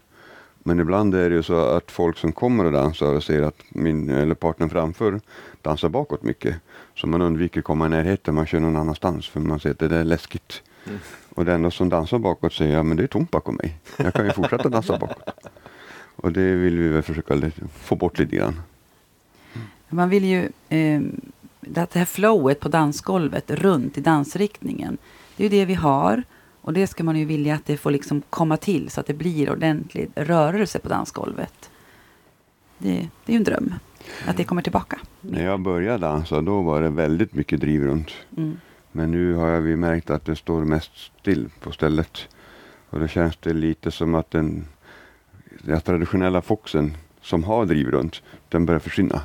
Men 0.62 0.80
ibland 0.80 1.14
är 1.14 1.30
det 1.30 1.36
ju 1.36 1.42
så 1.42 1.56
att 1.56 1.90
folk 1.90 2.18
som 2.18 2.32
kommer 2.32 2.64
och 2.64 2.72
dansar 2.72 3.14
och 3.14 3.22
ser 3.22 3.42
att 3.42 3.62
min 3.68 4.10
eller 4.10 4.34
partnern 4.34 4.70
framför 4.70 5.20
dansar 5.62 5.88
bakåt 5.88 6.22
mycket. 6.22 6.56
Så 6.94 7.06
man 7.06 7.22
undviker 7.22 7.60
att 7.60 7.64
komma 7.64 7.86
i 7.86 7.88
närheten, 7.88 8.34
man 8.34 8.46
kör 8.46 8.60
någon 8.60 8.76
annanstans 8.76 9.28
för 9.28 9.40
man 9.40 9.60
ser 9.60 9.70
att 9.70 9.78
det 9.78 9.88
där 9.88 10.00
är 10.00 10.04
läskigt. 10.04 10.62
Mm. 10.86 10.98
Och 11.34 11.44
den 11.44 11.70
som 11.70 11.88
dansar 11.88 12.18
bakåt 12.18 12.52
säger 12.52 12.76
ja 12.76 12.82
men 12.82 12.96
det 12.96 13.02
är 13.02 13.06
tomt 13.06 13.30
bakom 13.30 13.54
mig. 13.54 13.78
Jag 13.96 14.14
kan 14.14 14.26
ju 14.26 14.32
fortsätta 14.32 14.68
dansa 14.68 14.98
bakåt. 14.98 15.30
Och 16.16 16.32
det 16.32 16.54
vill 16.54 16.78
vi 16.78 16.88
väl 16.88 17.02
försöka 17.02 17.50
få 17.74 17.96
bort 17.96 18.18
lite 18.18 18.36
grann. 18.36 18.60
Man 19.88 20.08
vill 20.08 20.24
ju... 20.24 20.48
Eh, 20.68 21.00
det 21.60 21.94
här 21.94 22.04
flowet 22.04 22.60
på 22.60 22.68
dansgolvet 22.68 23.50
runt 23.50 23.98
i 23.98 24.00
dansriktningen. 24.00 24.98
Det 25.36 25.46
är 25.46 25.50
ju 25.50 25.58
det 25.58 25.64
vi 25.64 25.74
har. 25.74 26.22
Och 26.60 26.72
det 26.72 26.86
ska 26.86 27.04
man 27.04 27.16
ju 27.16 27.24
vilja 27.24 27.54
att 27.54 27.66
det 27.66 27.76
får 27.76 27.90
liksom 27.90 28.22
komma 28.30 28.56
till 28.56 28.90
så 28.90 29.00
att 29.00 29.06
det 29.06 29.14
blir 29.14 29.50
ordentlig 29.50 30.10
rörelse 30.14 30.78
på 30.78 30.88
dansgolvet. 30.88 31.70
Det, 32.78 33.08
det 33.24 33.32
är 33.32 33.34
ju 33.34 33.36
en 33.36 33.44
dröm. 33.44 33.74
Att 34.26 34.36
det 34.36 34.44
kommer 34.44 34.62
tillbaka. 34.62 34.98
När 35.20 35.44
jag 35.44 35.60
började 35.60 35.98
dansa 35.98 36.40
då 36.40 36.62
var 36.62 36.82
det 36.82 36.90
väldigt 36.90 37.34
mycket 37.34 37.60
driv 37.60 37.84
runt. 37.84 38.10
Mm. 38.36 38.60
Men 38.92 39.10
nu 39.10 39.34
har 39.34 39.48
jag 39.48 39.60
vi 39.60 39.76
märkt 39.76 40.10
att 40.10 40.24
det 40.24 40.36
står 40.36 40.64
mest 40.64 40.90
still 41.20 41.50
på 41.60 41.72
stället. 41.72 42.28
Och 42.90 43.00
då 43.00 43.06
känns 43.06 43.36
det 43.36 43.52
lite 43.52 43.90
som 43.90 44.14
att 44.14 44.30
den, 44.30 44.64
den 45.62 45.80
traditionella 45.80 46.42
foxen 46.42 46.96
som 47.20 47.44
har 47.44 47.66
driv 47.66 47.90
runt, 47.90 48.22
den 48.48 48.66
börjar 48.66 48.80
försvinna. 48.80 49.22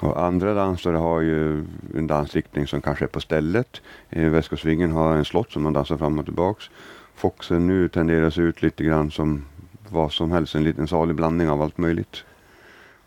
Och 0.00 0.22
andra 0.22 0.54
dansare 0.54 0.96
har 0.96 1.20
ju 1.20 1.64
en 1.94 2.06
dansriktning 2.06 2.66
som 2.66 2.80
kanske 2.80 3.04
är 3.04 3.08
på 3.08 3.20
stället. 3.20 3.80
Eh, 4.10 4.30
Väskåsvingen 4.30 4.92
har 4.92 5.16
en 5.16 5.24
slott 5.24 5.52
som 5.52 5.62
man 5.62 5.72
dansar 5.72 5.96
fram 5.96 6.18
och 6.18 6.24
tillbaks. 6.24 6.70
Foxen 7.14 7.66
nu 7.66 7.88
tenderar 7.88 8.26
att 8.26 8.34
se 8.34 8.40
ut 8.40 8.62
lite 8.62 8.84
grann 8.84 9.10
som 9.10 9.44
vad 9.88 10.12
som 10.12 10.32
helst, 10.32 10.54
en 10.54 10.64
liten 10.64 10.88
salig 10.88 11.16
blandning 11.16 11.48
av 11.48 11.62
allt 11.62 11.78
möjligt. 11.78 12.24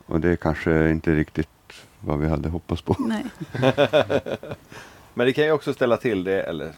Och 0.06 0.20
det 0.20 0.30
är 0.30 0.36
kanske 0.36 0.90
inte 0.90 1.16
riktigt 1.16 1.48
vad 2.00 2.20
vi 2.20 2.28
hade 2.28 2.50
hoppats 2.50 2.82
på. 2.82 2.96
Nej. 3.00 3.26
Men 5.14 5.26
det 5.28 5.34
kan 5.34 5.44
ju 5.46 5.52
också 5.52 5.74
ställa 5.74 5.98
till 5.98 6.24
det 6.24 6.42
eller 6.44 6.72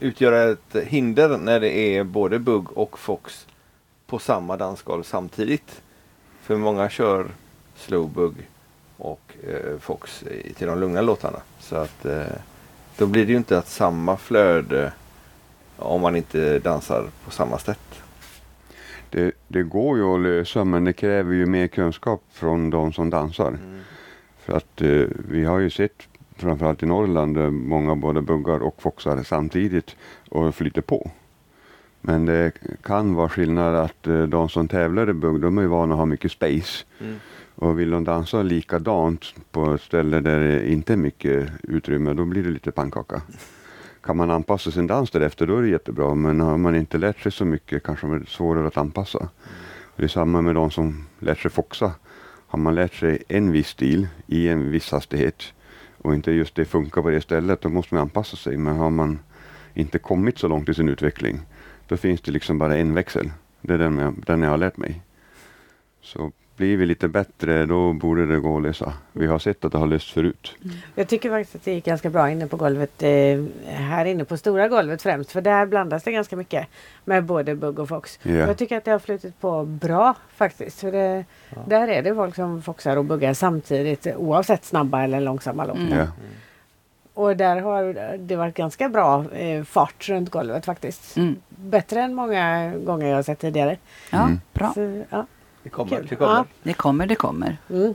utgöra 0.00 0.42
ett 0.42 0.76
hinder 0.86 1.38
när 1.38 1.60
det 1.60 1.70
är 1.78 2.04
både 2.04 2.38
bugg 2.38 2.78
och 2.78 2.98
fox 2.98 3.46
på 4.06 4.18
samma 4.18 4.56
dansgolv 4.56 5.02
samtidigt. 5.02 5.82
För 6.42 6.56
många 6.56 6.88
kör 6.88 7.26
slowbug 7.76 8.34
och 8.96 9.20
eh, 9.48 9.78
Fox 9.80 10.22
i- 10.22 10.52
till 10.52 10.66
de 10.66 10.78
lugna 10.80 11.00
låtarna. 11.00 11.38
Så 11.58 11.76
att 11.76 12.04
eh, 12.04 12.22
då 12.98 13.06
blir 13.06 13.26
det 13.26 13.32
ju 13.32 13.38
inte 13.38 13.58
att 13.58 13.68
samma 13.68 14.16
flöde 14.16 14.92
om 15.76 16.00
man 16.00 16.16
inte 16.16 16.58
dansar 16.58 17.06
på 17.24 17.30
samma 17.30 17.58
sätt. 17.58 18.02
Det, 19.10 19.32
det 19.48 19.62
går 19.62 19.98
ju 19.98 20.04
att 20.04 20.20
lösa 20.20 20.64
men 20.64 20.84
det 20.84 20.92
kräver 20.92 21.34
ju 21.34 21.46
mer 21.46 21.66
kunskap 21.66 22.22
från 22.32 22.70
de 22.70 22.92
som 22.92 23.10
dansar. 23.10 23.58
För 24.38 24.52
att 24.56 24.80
eh, 24.82 25.02
vi 25.28 25.44
har 25.44 25.58
ju 25.58 25.70
sett 25.70 26.08
framförallt 26.36 26.82
i 26.82 26.86
Norrland 26.86 27.36
där 27.36 27.50
många 27.50 27.94
både 27.94 28.22
buggar 28.22 28.62
och 28.62 28.82
foxar 28.82 29.22
samtidigt 29.22 29.96
och 30.28 30.54
flyter 30.54 30.82
på. 30.82 31.10
Men 32.00 32.26
det 32.26 32.52
kan 32.82 33.14
vara 33.14 33.28
skillnad 33.28 33.74
att 33.74 34.06
eh, 34.06 34.22
de 34.22 34.48
som 34.48 34.68
tävlar 34.68 35.10
i 35.10 35.12
bugg 35.12 35.40
de 35.40 35.58
är 35.58 35.66
vana 35.66 35.94
att 35.94 35.98
ha 35.98 36.06
mycket 36.06 36.32
space. 36.32 36.84
Mm. 37.00 37.16
Och 37.54 37.78
vill 37.78 37.90
de 37.90 38.04
dansa 38.04 38.42
likadant 38.42 39.34
på 39.50 39.74
ett 39.74 39.80
ställe 39.80 40.20
där 40.20 40.40
det 40.40 40.72
inte 40.72 40.92
är 40.92 40.96
mycket 40.96 41.48
utrymme 41.62 42.12
då 42.12 42.24
blir 42.24 42.42
det 42.42 42.50
lite 42.50 42.70
pannkaka. 42.70 43.22
Kan 44.02 44.16
man 44.16 44.30
anpassa 44.30 44.70
sin 44.70 44.86
dans 44.86 45.10
därefter 45.10 45.46
då 45.46 45.56
är 45.56 45.62
det 45.62 45.68
jättebra 45.68 46.14
men 46.14 46.40
har 46.40 46.58
man 46.58 46.76
inte 46.76 46.98
lärt 46.98 47.20
sig 47.20 47.32
så 47.32 47.44
mycket 47.44 47.82
kanske 47.82 48.06
det 48.06 48.14
är 48.14 48.24
svårare 48.24 48.66
att 48.66 48.76
anpassa. 48.76 49.18
Och 49.18 49.96
det 49.96 50.04
är 50.04 50.08
samma 50.08 50.42
med 50.42 50.54
de 50.54 50.70
som 50.70 51.06
lärt 51.18 51.38
sig 51.38 51.50
foxa. 51.50 51.92
Har 52.46 52.58
man 52.58 52.74
lärt 52.74 52.94
sig 52.94 53.22
en 53.28 53.52
viss 53.52 53.68
stil 53.68 54.08
i 54.26 54.48
en 54.48 54.70
viss 54.70 54.90
hastighet 54.92 55.52
och 56.04 56.14
inte 56.14 56.32
just 56.32 56.54
det 56.54 56.64
funkar 56.64 57.02
på 57.02 57.10
det 57.10 57.20
stället 57.20 57.60
då 57.60 57.68
måste 57.68 57.94
man 57.94 58.02
anpassa 58.02 58.36
sig. 58.36 58.56
Men 58.56 58.76
har 58.76 58.90
man 58.90 59.18
inte 59.74 59.98
kommit 59.98 60.38
så 60.38 60.48
långt 60.48 60.68
i 60.68 60.74
sin 60.74 60.88
utveckling 60.88 61.40
då 61.88 61.96
finns 61.96 62.20
det 62.20 62.32
liksom 62.32 62.58
bara 62.58 62.76
en 62.76 62.94
växel. 62.94 63.30
Det 63.60 63.74
är 63.74 63.78
den 63.78 63.98
jag, 63.98 64.14
den 64.26 64.42
jag 64.42 64.50
har 64.50 64.58
lärt 64.58 64.76
mig. 64.76 65.02
Så 66.00 66.32
blir 66.56 66.76
vi 66.76 66.86
lite 66.86 67.08
bättre 67.08 67.66
då 67.66 67.92
borde 67.92 68.26
det 68.26 68.38
gå 68.40 68.56
att 68.56 68.62
lösa. 68.62 68.92
Vi 69.12 69.26
har 69.26 69.38
sett 69.38 69.64
att 69.64 69.72
det 69.72 69.78
har 69.78 69.86
löst 69.86 70.10
förut. 70.10 70.54
Jag 70.94 71.08
tycker 71.08 71.30
faktiskt 71.30 71.54
att 71.54 71.64
det 71.64 71.72
gick 71.72 71.84
ganska 71.84 72.10
bra 72.10 72.30
inne 72.30 72.46
på 72.46 72.56
golvet. 72.56 73.02
Eh, 73.02 73.10
här 73.66 74.04
inne 74.04 74.24
på 74.24 74.36
stora 74.36 74.68
golvet 74.68 75.02
främst. 75.02 75.32
För 75.32 75.40
där 75.40 75.66
blandas 75.66 76.02
det 76.04 76.12
ganska 76.12 76.36
mycket 76.36 76.66
med 77.04 77.24
både 77.24 77.54
bugg 77.54 77.78
och 77.78 77.88
fox. 77.88 78.18
Ja. 78.22 78.32
Jag 78.32 78.56
tycker 78.58 78.76
att 78.76 78.84
det 78.84 78.90
har 78.90 78.98
flutit 78.98 79.40
på 79.40 79.64
bra 79.64 80.14
faktiskt. 80.36 80.80
För 80.80 80.92
det, 80.92 81.24
Där 81.66 81.88
är 81.88 82.02
det 82.02 82.14
folk 82.14 82.34
som 82.34 82.62
foxar 82.62 82.96
och 82.96 83.04
buggar 83.04 83.34
samtidigt 83.34 84.06
oavsett 84.16 84.64
snabba 84.64 85.02
eller 85.04 85.20
långsamma 85.20 85.64
låtar. 85.64 85.80
Mm. 85.80 85.98
Ja. 85.98 86.06
Och 87.14 87.36
där 87.36 87.60
har 87.60 88.16
det 88.18 88.36
varit 88.36 88.54
ganska 88.56 88.88
bra 88.88 89.24
eh, 89.32 89.64
fart 89.64 90.08
runt 90.08 90.30
golvet 90.30 90.64
faktiskt. 90.64 91.16
Mm. 91.16 91.36
Bättre 91.48 92.00
än 92.02 92.14
många 92.14 92.72
gånger 92.76 93.06
jag 93.08 93.14
har 93.16 93.22
sett 93.22 93.38
tidigare. 93.38 93.76
Ja, 94.10 94.22
Mm. 94.24 94.40
bra. 94.52 94.72
Så, 94.74 95.02
ja. 95.10 95.26
Det 95.64 95.70
kommer. 95.70 95.96
Kul. 95.96 96.06
Det 96.06 96.16
kommer. 96.16 96.34
Ja. 96.34 96.44
Det 96.62 96.74
kommer, 96.74 97.06
det 97.06 97.14
kommer. 97.14 97.56
Mm. 97.70 97.94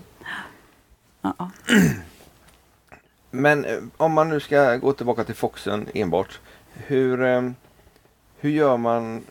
Ja, 1.21 1.33
ja. 1.37 1.49
Men 3.31 3.65
eh, 3.65 3.77
om 3.97 4.13
man 4.13 4.29
nu 4.29 4.39
ska 4.39 4.75
gå 4.75 4.93
tillbaka 4.93 5.23
till 5.23 5.35
Foxen 5.35 5.87
enbart. 5.93 6.39
Hur, 6.73 7.23
eh, 7.23 7.49
hur 8.39 8.49
gör 8.49 8.77
man, 8.77 9.23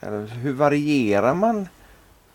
eller 0.00 0.26
hur 0.26 0.52
varierar 0.52 1.34
man 1.34 1.68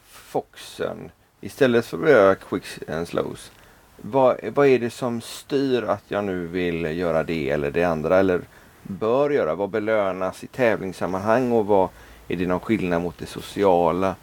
Foxen 0.07 1.11
istället 1.41 1.85
för 1.85 2.03
att 2.03 2.09
göra 2.09 2.35
quicks 2.35 2.79
and 2.89 3.07
slows? 3.07 3.51
Vad, 3.97 4.39
vad 4.53 4.67
är 4.67 4.79
det 4.79 4.89
som 4.89 5.21
styr 5.21 5.83
att 5.83 6.03
jag 6.07 6.23
nu 6.23 6.47
vill 6.47 6.97
göra 6.97 7.23
det 7.23 7.49
eller 7.49 7.71
det 7.71 7.83
andra 7.83 8.17
eller 8.19 8.41
bör 8.83 9.29
göra? 9.29 9.55
Vad 9.55 9.69
belönas 9.69 10.43
i 10.43 10.47
tävlingssammanhang 10.47 11.51
och 11.51 11.65
vad 11.65 11.89
är 12.27 12.35
det 12.35 12.47
någon 12.47 12.59
skillnad 12.59 13.01
mot 13.01 13.17
det 13.17 13.25
sociala? 13.25 14.15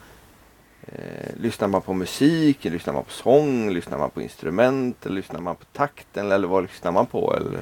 Eh, 0.87 1.29
lyssnar 1.41 1.67
man 1.67 1.81
på 1.81 1.93
musik, 1.93 2.65
lyssnar 2.65 2.93
man 2.93 3.03
på 3.03 3.11
sång, 3.11 3.69
lyssnar 3.69 3.97
man 3.97 4.09
på 4.09 4.21
instrument, 4.21 5.05
eller 5.05 5.15
lyssnar 5.15 5.39
man 5.41 5.55
på 5.55 5.65
takten 5.73 6.31
eller 6.31 6.47
vad 6.47 6.63
lyssnar 6.63 6.91
man 6.91 7.05
på? 7.05 7.35
Eller 7.35 7.59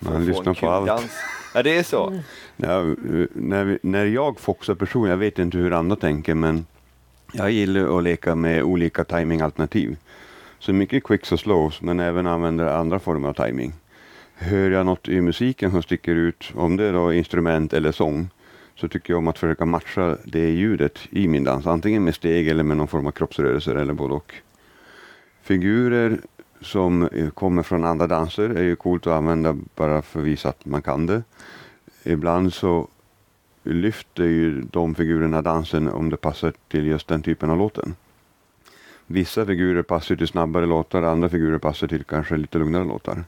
Man 0.00 0.24
lyssnar 0.24 0.54
på 0.54 0.70
allt. 0.70 0.86
dans? 0.86 1.10
Ja, 1.54 1.62
det 1.62 1.78
är 1.78 1.82
så. 1.82 2.20
Ja, 2.56 2.80
eh, 2.80 3.26
när, 3.32 3.78
när 3.82 4.04
jag 4.04 4.40
foxar 4.40 4.74
person, 4.74 5.08
jag 5.08 5.16
vet 5.16 5.38
inte 5.38 5.58
hur 5.58 5.72
andra 5.72 5.96
tänker, 5.96 6.34
men 6.34 6.66
jag 7.32 7.50
gillar 7.50 7.98
att 7.98 8.02
leka 8.04 8.34
med 8.34 8.62
olika 8.62 9.04
timingalternativ. 9.04 9.96
Så 10.58 10.72
mycket 10.72 11.04
quicks 11.04 11.32
och 11.32 11.40
slows, 11.40 11.80
men 11.82 12.00
även 12.00 12.26
använder 12.26 12.66
andra 12.66 12.98
former 12.98 13.28
av 13.28 13.46
timing. 13.46 13.72
Hör 14.34 14.70
jag 14.70 14.86
något 14.86 15.08
i 15.08 15.20
musiken 15.20 15.70
som 15.70 15.82
sticker 15.82 16.14
ut, 16.14 16.52
om 16.54 16.76
det 16.76 16.84
är 16.84 16.92
då 16.92 17.12
instrument 17.12 17.72
eller 17.72 17.92
sång, 17.92 18.28
så 18.80 18.88
tycker 18.88 19.12
jag 19.12 19.18
om 19.18 19.28
att 19.28 19.38
försöka 19.38 19.64
matcha 19.64 20.16
det 20.24 20.50
ljudet 20.50 20.98
i 21.10 21.28
min 21.28 21.44
dans. 21.44 21.66
Antingen 21.66 22.04
med 22.04 22.14
steg 22.14 22.48
eller 22.48 22.62
med 22.62 22.76
någon 22.76 22.88
form 22.88 23.06
av 23.06 23.10
kroppsrörelser 23.10 23.74
eller 23.74 23.94
både 23.94 24.14
och. 24.14 24.34
Figurer 25.42 26.20
som 26.60 27.02
eh, 27.02 27.30
kommer 27.30 27.62
från 27.62 27.84
andra 27.84 28.06
danser 28.06 28.48
är 28.50 28.62
ju 28.62 28.76
coolt 28.76 29.06
att 29.06 29.12
använda 29.12 29.56
bara 29.76 30.02
för 30.02 30.20
att 30.20 30.26
visa 30.26 30.48
att 30.48 30.64
man 30.64 30.82
kan 30.82 31.06
det. 31.06 31.22
Ibland 32.04 32.52
så 32.52 32.88
lyfter 33.62 34.24
ju 34.24 34.62
de 34.62 34.94
figurerna 34.94 35.42
dansen 35.42 35.88
om 35.88 36.10
det 36.10 36.16
passar 36.16 36.52
till 36.68 36.86
just 36.86 37.08
den 37.08 37.22
typen 37.22 37.50
av 37.50 37.58
låten. 37.58 37.94
Vissa 39.06 39.46
figurer 39.46 39.82
passar 39.82 40.16
till 40.16 40.28
snabbare 40.28 40.66
låtar, 40.66 41.02
andra 41.02 41.28
figurer 41.28 41.58
passar 41.58 41.86
till 41.86 42.04
kanske 42.04 42.36
lite 42.36 42.58
lugnare 42.58 42.84
låtar. 42.84 43.24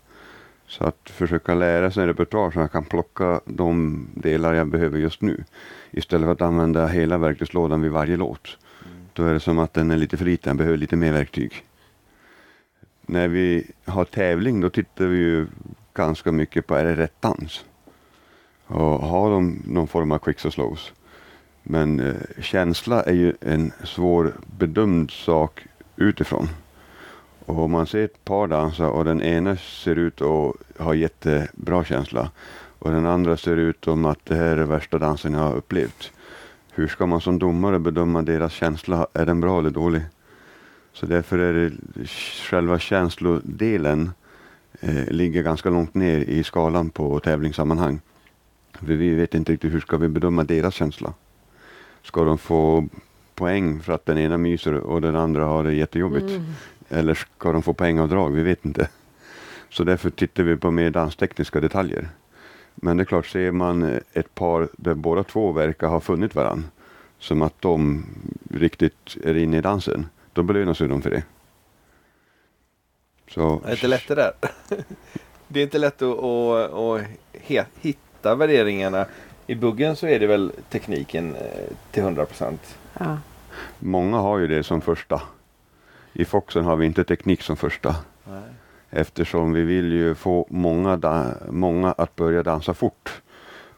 Så 0.73 0.85
att 0.85 1.11
försöka 1.11 1.55
lära 1.55 1.91
sig 1.91 2.03
en 2.03 2.09
repertoar 2.09 2.51
så 2.51 2.59
jag 2.59 2.73
kan 2.73 2.85
plocka 2.85 3.41
de 3.45 4.07
delar 4.15 4.55
jag 4.55 4.67
behöver 4.67 4.99
just 4.99 5.23
nu. 5.23 5.45
Istället 5.91 6.27
för 6.27 6.33
att 6.33 6.43
använda 6.43 6.87
hela 6.87 7.19
verktygslådan 7.19 7.83
vid 7.83 7.91
varje 7.91 8.17
låt. 8.17 8.59
Då 9.13 9.25
är 9.25 9.33
det 9.33 9.41
som 9.41 9.59
att 9.59 9.75
den 9.75 9.91
är 9.91 9.97
lite 9.97 10.17
för 10.17 10.25
liten, 10.25 10.51
jag 10.51 10.57
behöver 10.57 10.79
lite 10.79 10.97
mer 10.97 11.13
verktyg. 11.13 11.65
När 13.07 13.29
vi 13.29 13.71
har 13.85 14.05
tävling 14.05 14.61
då 14.61 14.71
tittar 14.71 15.07
vi 15.07 15.19
ju 15.19 15.47
ganska 15.95 16.33
mycket 16.33 16.67
på, 16.67 16.75
är 16.75 16.85
det 16.85 16.97
rätt 16.97 17.23
dans? 17.23 17.65
Och 18.67 19.01
har 19.01 19.31
de 19.31 19.63
någon 19.67 19.89
form 19.89 20.13
av 20.13 20.19
quicks 20.19 20.45
och 20.45 20.53
slows? 20.53 20.93
Men 21.63 22.01
eh, 22.01 22.15
känsla 22.41 23.03
är 23.03 23.15
ju 23.15 23.35
en 23.41 23.73
svår 23.85 24.33
bedömd 24.59 25.11
sak 25.11 25.67
utifrån. 25.97 26.49
Och 27.53 27.65
om 27.65 27.71
man 27.71 27.87
ser 27.87 28.05
ett 28.05 28.25
par 28.25 28.47
dansa 28.47 28.89
och 28.89 29.05
den 29.05 29.23
ena 29.23 29.57
ser 29.57 29.97
ut 29.97 30.21
att 30.23 30.55
ha 30.79 30.95
jättebra 30.95 31.85
känsla 31.85 32.31
och 32.79 32.91
den 32.91 33.07
andra 33.07 33.37
ser 33.37 33.57
ut 33.57 33.85
som 33.85 34.05
att 34.05 34.19
det 34.25 34.35
här 34.35 34.57
är 34.57 34.65
värsta 34.65 34.99
dansen 34.99 35.33
jag 35.33 35.41
har 35.41 35.57
upplevt. 35.57 36.13
Hur 36.73 36.89
ska 36.89 37.07
man 37.07 37.21
som 37.21 37.39
domare 37.39 37.79
bedöma 37.79 38.23
deras 38.23 38.53
känsla? 38.53 39.07
Är 39.13 39.27
den 39.27 39.41
bra 39.41 39.59
eller 39.59 39.71
dålig? 39.71 40.03
Så 40.93 41.07
därför 41.07 41.39
är 41.39 41.53
det 41.53 42.07
själva 42.51 42.79
känslodelen 42.79 44.11
eh, 44.81 45.09
ligger 45.09 45.43
ganska 45.43 45.71
långt 45.71 45.95
ner 45.95 46.19
i 46.19 46.45
skalan 46.45 46.91
på 46.91 47.21
tävlingssammanhang. 47.21 48.01
För 48.73 48.87
vi 48.87 49.15
vet 49.15 49.35
inte 49.35 49.53
riktigt 49.53 49.75
hur 49.75 49.81
ska 49.81 49.97
vi 49.97 50.09
bedöma 50.09 50.45
deras 50.45 50.75
känsla. 50.75 51.13
Ska 52.03 52.25
de 52.25 52.39
få 52.39 52.89
poäng 53.35 53.81
för 53.81 53.93
att 53.93 54.07
den 54.07 54.19
ena 54.19 54.39
myser 54.39 54.75
och 54.75 55.01
den 55.01 55.17
andra 55.17 55.45
har 55.45 55.65
det 55.65 55.75
jättejobbigt? 55.75 56.31
Mm. 56.31 56.45
Eller 56.93 57.15
ska 57.15 57.53
de 57.53 57.63
få 57.63 57.73
poängavdrag? 57.75 58.31
Vi 58.31 58.43
vet 58.43 58.65
inte. 58.65 58.89
Så 59.71 59.85
därför 59.85 60.11
tittar 60.11 60.43
vi 60.43 60.57
på 60.57 60.71
mer 60.71 60.91
danstekniska 60.91 61.61
detaljer. 61.61 62.09
Men 62.75 62.97
det 62.97 63.03
är 63.03 63.05
klart, 63.05 63.27
ser 63.27 63.51
man 63.51 64.01
ett 64.13 64.35
par 64.35 64.69
där 64.73 64.95
båda 64.95 65.25
två 65.25 65.53
verkar 65.53 65.89
ha 65.89 66.01
funnit 66.01 66.35
varandra, 66.35 66.69
som 67.19 67.43
att 67.43 67.61
de 67.61 68.07
riktigt 68.51 69.17
är 69.25 69.37
inne 69.37 69.59
i 69.59 69.61
dansen, 69.61 70.07
då 70.33 70.43
belönas 70.43 70.81
ju 70.81 70.89
de 70.89 71.03
för 71.03 71.11
det. 71.11 71.23
Så, 73.29 73.61
Det 73.65 73.71
är 73.71 73.73
inte 73.73 73.89
lätt 73.89 74.09
det 74.09 74.15
där. 74.15 74.33
Det 75.49 75.61
är 75.61 75.65
inte 75.65 75.79
lätt 75.79 76.03
att, 76.03 76.19
att, 76.19 77.03
att 77.51 77.67
hitta 77.81 78.35
värderingarna. 78.35 79.07
I 79.47 79.55
buggen 79.55 79.97
så 79.97 80.07
är 80.07 80.21
det 80.21 80.27
väl 80.27 80.53
tekniken 80.71 81.35
eh, 81.35 81.43
till 81.91 82.03
100 82.03 82.27
procent. 82.27 82.79
Ja. 82.99 83.19
Många 83.79 84.17
har 84.17 84.39
ju 84.39 84.47
det 84.47 84.63
som 84.63 84.81
första. 84.81 85.23
I 86.13 86.25
Foxen 86.25 86.65
har 86.65 86.77
vi 86.77 86.87
inte 86.87 87.05
teknik 87.05 87.43
som 87.43 87.57
första. 87.57 87.97
Eftersom 88.91 89.53
vi 89.53 89.63
vill 89.63 89.93
ju 89.93 90.15
få 90.15 90.47
många, 90.51 91.31
många 91.51 91.93
att 91.93 92.17
börja 92.17 92.43
dansa 92.43 92.75
fort. 92.75 93.23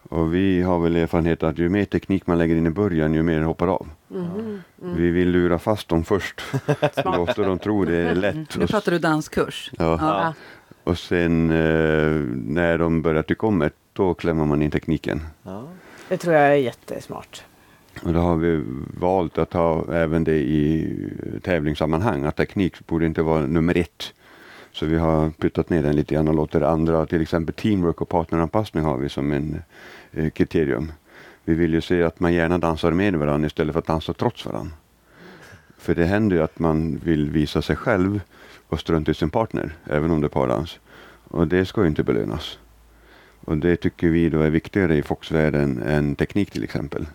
Och 0.09 0.35
vi 0.35 0.63
har 0.63 0.79
väl 0.79 0.97
erfarenhet 0.97 1.43
att 1.43 1.59
ju 1.59 1.69
mer 1.69 1.85
teknik 1.85 2.27
man 2.27 2.39
lägger 2.39 2.57
in 2.57 2.67
i 2.67 2.71
början, 2.71 3.15
ju 3.15 3.23
mer 3.23 3.41
hoppar 3.41 3.69
av. 3.69 3.87
Mhm. 4.09 4.63
Vi 4.79 5.11
vill 5.11 5.31
lura 5.31 5.59
fast 5.59 5.89
dem 5.89 6.05
först. 6.05 6.43
Låta 7.05 7.43
dem 7.43 7.59
tro 7.59 7.85
det 7.85 7.97
är 7.97 8.15
lätt. 8.15 8.57
Nu 8.57 8.67
pratar 8.67 8.93
du 8.93 8.99
danskurs. 8.99 9.71
ja. 9.79 9.99
Ja. 10.01 10.35
och 10.85 10.99
sen 10.99 11.51
eh, 11.51 12.11
när 12.47 12.79
de 12.79 13.03
börjar 13.03 13.23
tycka 13.23 13.47
om 13.47 13.59
det, 13.59 13.71
då 13.93 14.15
klämmer 14.15 14.45
man 14.45 14.63
in 14.63 14.71
tekniken. 14.71 15.21
Ja. 15.43 15.65
Det 16.09 16.17
tror 16.17 16.35
jag 16.35 16.45
är 16.53 16.55
jättesmart. 16.55 17.45
Och 18.03 18.13
då 18.13 18.21
har 18.21 18.37
vi 18.37 18.63
valt 19.01 19.39
att 19.39 19.53
ha 19.53 19.93
även 19.93 20.25
det 20.25 20.37
i 20.37 20.97
tävlingssammanhang. 21.43 22.25
Att 22.25 22.37
teknik 22.37 22.87
borde 22.87 23.07
inte 23.07 23.23
vara 23.23 23.47
nummer 23.47 23.77
ett. 23.77 24.15
Så 24.73 24.87
vi 24.87 24.99
har 24.99 25.31
puttat 25.31 25.71
ner 25.71 25.83
den 25.83 25.97
lite 25.97 26.15
grann 26.15 26.29
och 26.29 26.35
låter 26.35 26.61
andra, 26.61 27.07
till 27.07 27.23
exempel 27.23 27.55
teamwork 27.55 28.01
och 28.01 28.09
partneranpassning 28.09 28.85
har 28.85 28.97
vi 28.97 29.09
som 29.09 29.33
en 29.33 29.63
eh, 30.13 30.31
kriterium. 30.31 30.93
Vi 31.45 31.55
vill 31.55 31.75
ju 31.75 31.81
se 31.81 32.03
att 32.03 32.21
man 32.21 32.33
gärna 32.33 32.59
dansar 32.59 32.91
med 32.91 33.17
varandra 33.17 33.47
istället 33.47 33.73
för 33.73 33.81
att 33.81 33.87
dansa 33.87 34.13
trots 34.13 34.47
varandra. 34.47 34.73
För 35.79 35.95
det 35.95 36.05
händer 36.05 36.37
ju 36.37 36.43
att 36.43 36.59
man 36.59 37.01
vill 37.05 37.31
visa 37.31 37.63
sig 37.63 37.77
själv 37.77 38.21
och 38.69 38.81
strunta 38.81 39.11
i 39.11 39.15
sin 39.15 39.31
partner, 39.31 39.77
även 39.85 40.11
om 40.11 40.21
det 40.21 40.27
är 40.27 40.29
pardans. 40.29 40.79
Och 41.29 41.49
det 41.49 41.67
ska 41.67 41.81
ju 41.81 41.89
inte 41.89 42.03
belönas. 42.03 42.59
Och 43.41 43.57
det 43.57 43.77
tycker 43.77 44.09
vi 44.09 44.29
då 44.29 44.41
är 44.41 44.51
viktigare 44.51 44.97
i 44.97 45.03
Fox-världen 45.03 45.83
än 45.83 46.17
teknik 46.17 46.51
till 46.51 46.65
exempel. 46.65 47.07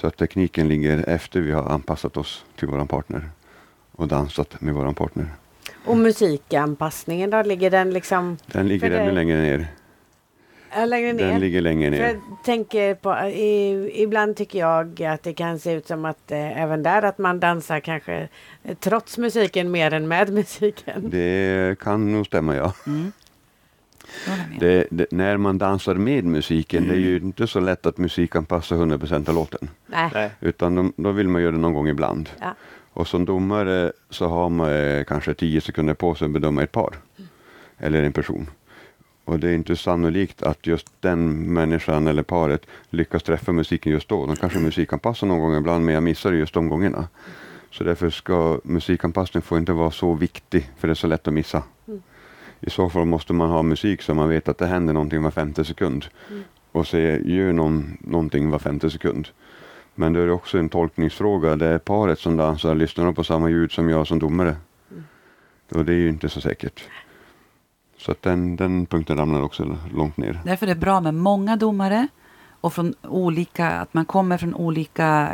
Så 0.00 0.06
att 0.06 0.16
tekniken 0.16 0.68
ligger 0.68 1.08
efter 1.08 1.40
vi 1.40 1.52
har 1.52 1.62
anpassat 1.62 2.16
oss 2.16 2.44
till 2.56 2.68
våran 2.68 2.88
partner 2.88 3.28
och 3.92 4.08
dansat 4.08 4.60
med 4.60 4.74
våran 4.74 4.94
partner. 4.94 5.26
Och 5.84 5.96
musikanpassningen 5.96 7.30
då? 7.30 7.42
Ligger 7.42 7.70
den 7.70 7.90
liksom 7.90 8.36
Den 8.46 8.68
ligger 8.68 8.80
För 8.88 8.94
det- 8.96 9.00
ännu 9.02 9.12
längre 9.12 9.40
ner. 9.40 9.66
längre 10.86 11.12
ner? 11.12 11.26
Den 11.28 11.40
ligger 11.40 11.60
längre 11.60 11.90
För 11.90 11.98
ner. 11.98 12.04
jag 12.08 12.20
tänker 12.44 12.94
på, 12.94 13.14
i, 13.28 13.90
ibland 14.02 14.36
tycker 14.36 14.58
jag 14.58 15.02
att 15.02 15.22
det 15.22 15.32
kan 15.34 15.58
se 15.58 15.72
ut 15.72 15.86
som 15.86 16.04
att 16.04 16.30
eh, 16.30 16.62
även 16.62 16.82
där 16.82 17.02
att 17.02 17.18
man 17.18 17.40
dansar 17.40 17.80
kanske 17.80 18.28
eh, 18.64 18.76
trots 18.80 19.18
musiken 19.18 19.70
mer 19.70 19.92
än 19.92 20.08
med 20.08 20.32
musiken. 20.32 21.10
Det 21.10 21.78
kan 21.80 22.12
nog 22.12 22.26
stämma 22.26 22.56
ja. 22.56 22.72
Mm. 22.86 23.12
Det, 24.60 24.86
det, 24.90 25.06
när 25.12 25.36
man 25.36 25.58
dansar 25.58 25.94
med 25.94 26.24
musiken, 26.24 26.88
det 26.88 26.94
är 26.94 26.98
ju 26.98 27.16
inte 27.16 27.46
så 27.46 27.60
lätt 27.60 27.86
att 27.86 27.98
musiken 27.98 28.44
passar 28.44 28.76
100% 28.76 29.28
av 29.28 29.34
låten. 29.34 29.68
Nej. 29.86 30.30
Utan 30.40 30.74
de, 30.74 30.92
då 30.96 31.10
vill 31.10 31.28
man 31.28 31.42
göra 31.42 31.52
det 31.52 31.58
någon 31.58 31.74
gång 31.74 31.88
ibland. 31.88 32.28
Ja. 32.40 32.54
Och 32.92 33.08
som 33.08 33.24
domare 33.24 33.92
så 34.10 34.28
har 34.28 34.48
man 34.48 34.72
eh, 34.72 35.04
kanske 35.04 35.34
10 35.34 35.60
sekunder 35.60 35.94
på 35.94 36.14
sig 36.14 36.24
att 36.24 36.30
bedöma 36.30 36.62
ett 36.62 36.72
par. 36.72 36.96
Eller 37.78 38.02
en 38.02 38.12
person. 38.12 38.50
Och 39.24 39.38
det 39.38 39.48
är 39.48 39.54
inte 39.54 39.76
sannolikt 39.76 40.42
att 40.42 40.66
just 40.66 40.86
den 41.00 41.52
människan 41.52 42.06
eller 42.06 42.22
paret 42.22 42.66
lyckas 42.90 43.22
träffa 43.22 43.52
musiken 43.52 43.92
just 43.92 44.08
då. 44.08 44.26
De 44.26 44.36
kanske 44.36 44.58
musikanpassar 44.58 45.26
någon 45.26 45.40
gång 45.40 45.56
ibland 45.56 45.84
men 45.84 45.94
jag 45.94 46.02
missar 46.02 46.30
det 46.30 46.38
just 46.38 46.54
de 46.54 46.68
gångerna. 46.68 47.08
Så 47.70 47.84
därför 47.84 48.10
ska 48.10 48.60
musikanpassning 48.64 49.42
får 49.42 49.58
inte 49.58 49.72
vara 49.72 49.90
så 49.90 50.14
viktig 50.14 50.70
för 50.78 50.88
det 50.88 50.92
är 50.92 50.94
så 50.94 51.06
lätt 51.06 51.28
att 51.28 51.34
missa. 51.34 51.62
I 52.60 52.70
så 52.70 52.90
fall 52.90 53.04
måste 53.04 53.32
man 53.32 53.50
ha 53.50 53.62
musik 53.62 54.02
så 54.02 54.14
man 54.14 54.28
vet 54.28 54.48
att 54.48 54.58
det 54.58 54.66
händer 54.66 54.92
någonting 54.92 55.22
var 55.22 55.30
femte 55.30 55.64
sekund. 55.64 56.06
Och 56.72 56.86
så 56.86 56.98
gör 56.98 57.52
någon, 57.52 57.98
någonting 58.00 58.50
var 58.50 58.58
femte 58.58 58.90
sekund. 58.90 59.28
Men 59.94 60.12
det 60.12 60.20
är 60.20 60.30
också 60.30 60.58
en 60.58 60.68
tolkningsfråga. 60.68 61.56
Det 61.56 61.66
är 61.66 61.78
paret 61.78 62.18
som 62.18 62.36
dansar, 62.36 62.74
lyssnar 62.74 63.04
de 63.04 63.14
på 63.14 63.24
samma 63.24 63.50
ljud 63.50 63.72
som 63.72 63.88
jag 63.88 64.06
som 64.06 64.18
domare? 64.18 64.56
Och 65.74 65.84
det 65.84 65.92
är 65.92 65.96
ju 65.96 66.08
inte 66.08 66.28
så 66.28 66.40
säkert. 66.40 66.84
Så 67.96 68.12
att 68.12 68.22
den, 68.22 68.56
den 68.56 68.86
punkten 68.86 69.16
ramlar 69.16 69.42
också 69.42 69.76
långt 69.94 70.16
ner. 70.16 70.40
Därför 70.44 70.66
är 70.66 70.74
det 70.74 70.80
bra 70.80 71.00
med 71.00 71.14
många 71.14 71.56
domare 71.56 72.08
och 72.60 72.72
från 72.72 72.94
olika, 73.02 73.70
att 73.70 73.94
man 73.94 74.04
kommer 74.04 74.38
från 74.38 74.54
olika 74.54 75.28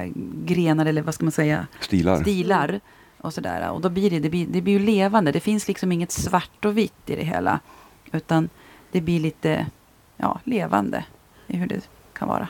grenar 0.44 0.87
eller 0.87 1.02
vad 1.02 1.14
ska 1.14 1.24
man 1.24 1.32
säga, 1.32 1.66
Stilar. 1.80 2.20
stilar. 2.20 2.80
Och 3.24 3.34
sådär. 3.34 3.70
Och 3.70 3.80
då 3.80 3.88
blir 3.88 4.10
det, 4.10 4.18
det, 4.18 4.30
blir, 4.30 4.46
det 4.46 4.60
blir 4.60 4.72
ju 4.72 4.78
levande. 4.78 5.32
Det 5.32 5.40
finns 5.40 5.68
liksom 5.68 5.92
inget 5.92 6.10
svart 6.10 6.64
och 6.64 6.78
vitt 6.78 7.10
i 7.10 7.16
det 7.16 7.24
hela. 7.24 7.60
Utan 8.12 8.48
det 8.92 9.00
blir 9.00 9.20
lite 9.20 9.66
ja, 10.16 10.40
levande 10.44 11.04
i 11.46 11.56
hur 11.56 11.66
det 11.66 11.88
kan 12.12 12.28
vara. 12.28 12.48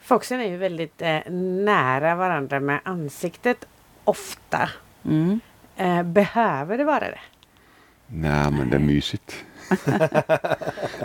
Foxen 0.00 0.40
är 0.40 0.48
ju 0.48 0.56
väldigt 0.56 1.02
eh, 1.02 1.20
nära 1.64 2.14
varandra 2.14 2.60
med 2.60 2.80
ansiktet 2.84 3.64
ofta. 4.04 4.70
Mm. 5.04 5.40
Eh, 5.76 6.02
behöver 6.02 6.78
det 6.78 6.84
vara 6.84 7.00
det? 7.00 7.20
Nej, 8.06 8.50
men 8.50 8.70
det 8.70 8.76
är 8.76 8.80
mysigt. 8.80 9.44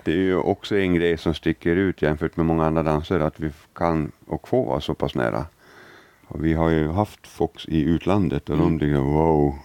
det 0.03 0.11
är 0.11 0.17
ju 0.17 0.37
också 0.37 0.77
en 0.77 0.95
grej 0.95 1.17
som 1.17 1.33
sticker 1.33 1.75
ut 1.75 2.01
jämfört 2.01 2.37
med 2.37 2.45
många 2.45 2.65
andra 2.65 2.83
danser 2.83 3.19
att 3.19 3.39
vi 3.39 3.51
kan 3.73 4.11
och 4.27 4.47
får 4.47 4.65
vara 4.65 4.81
så 4.81 4.93
pass 4.93 5.15
nära. 5.15 5.45
Och 6.27 6.45
vi 6.45 6.53
har 6.53 6.69
ju 6.69 6.91
haft 6.91 7.27
Fox 7.27 7.65
i 7.67 7.83
utlandet 7.83 8.49
och 8.49 8.57
de 8.57 8.79
tycker 8.79 8.97
wow, 8.97 9.55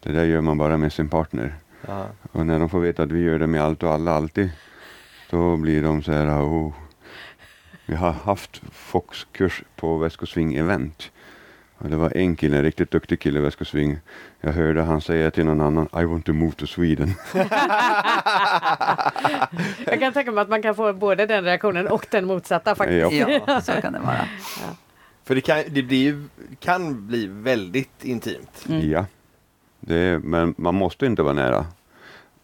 det 0.00 0.12
där 0.12 0.24
gör 0.24 0.40
man 0.40 0.58
bara 0.58 0.76
med 0.76 0.92
sin 0.92 1.08
partner. 1.08 1.54
Ja. 1.86 2.06
Och 2.32 2.46
när 2.46 2.58
de 2.58 2.68
får 2.68 2.80
veta 2.80 3.02
att 3.02 3.12
vi 3.12 3.20
gör 3.20 3.38
det 3.38 3.46
med 3.46 3.62
allt 3.62 3.82
och 3.82 3.90
alla 3.92 4.12
alltid, 4.12 4.50
då 5.30 5.56
blir 5.56 5.82
de 5.82 6.02
så 6.02 6.12
här, 6.12 6.42
oh. 6.42 6.72
Vi 7.86 7.94
har 7.94 8.12
haft 8.12 8.62
Fox-kurs 8.72 9.62
på 9.76 9.96
Väskosving 9.96 10.54
event. 10.54 11.10
Och 11.78 11.90
det 11.90 11.96
var 11.96 12.16
en 12.16 12.36
kille, 12.36 12.56
en 12.56 12.62
riktigt 12.62 12.90
duktig 12.90 13.20
kille 13.20 13.38
i 13.38 13.42
Väskosving. 13.42 13.98
Jag 14.40 14.52
hörde 14.52 14.82
han 14.82 15.00
säga 15.00 15.30
till 15.30 15.44
någon 15.44 15.60
annan, 15.60 15.88
I 16.02 16.04
want 16.04 16.26
to 16.26 16.32
move 16.32 16.52
to 16.52 16.66
Sweden. 16.66 17.14
Jag 19.86 20.00
kan 20.00 20.12
tänka 20.12 20.32
mig 20.32 20.42
att 20.42 20.48
man 20.48 20.62
kan 20.62 20.74
få 20.74 20.92
både 20.92 21.26
den 21.26 21.44
reaktionen 21.44 21.88
och 21.88 22.06
den 22.10 22.26
motsatta 22.26 22.74
faktiskt. 22.74 23.12
Ja. 23.12 23.40
Ja, 23.46 23.60
så 23.60 23.72
kan 23.82 23.92
det 23.92 23.98
vara. 23.98 24.26
För 25.24 25.34
det 25.34 25.40
kan, 25.40 25.62
det 25.68 25.82
blir, 25.82 26.02
ju- 26.02 26.28
kan 26.58 27.06
bli 27.06 27.26
väldigt 27.26 28.04
intimt. 28.04 28.66
Mm. 28.68 28.90
Ja, 28.90 29.06
det 29.80 29.96
är, 29.96 30.18
men 30.18 30.54
man 30.58 30.74
måste 30.74 31.06
inte 31.06 31.22
vara 31.22 31.34
nära. 31.34 31.66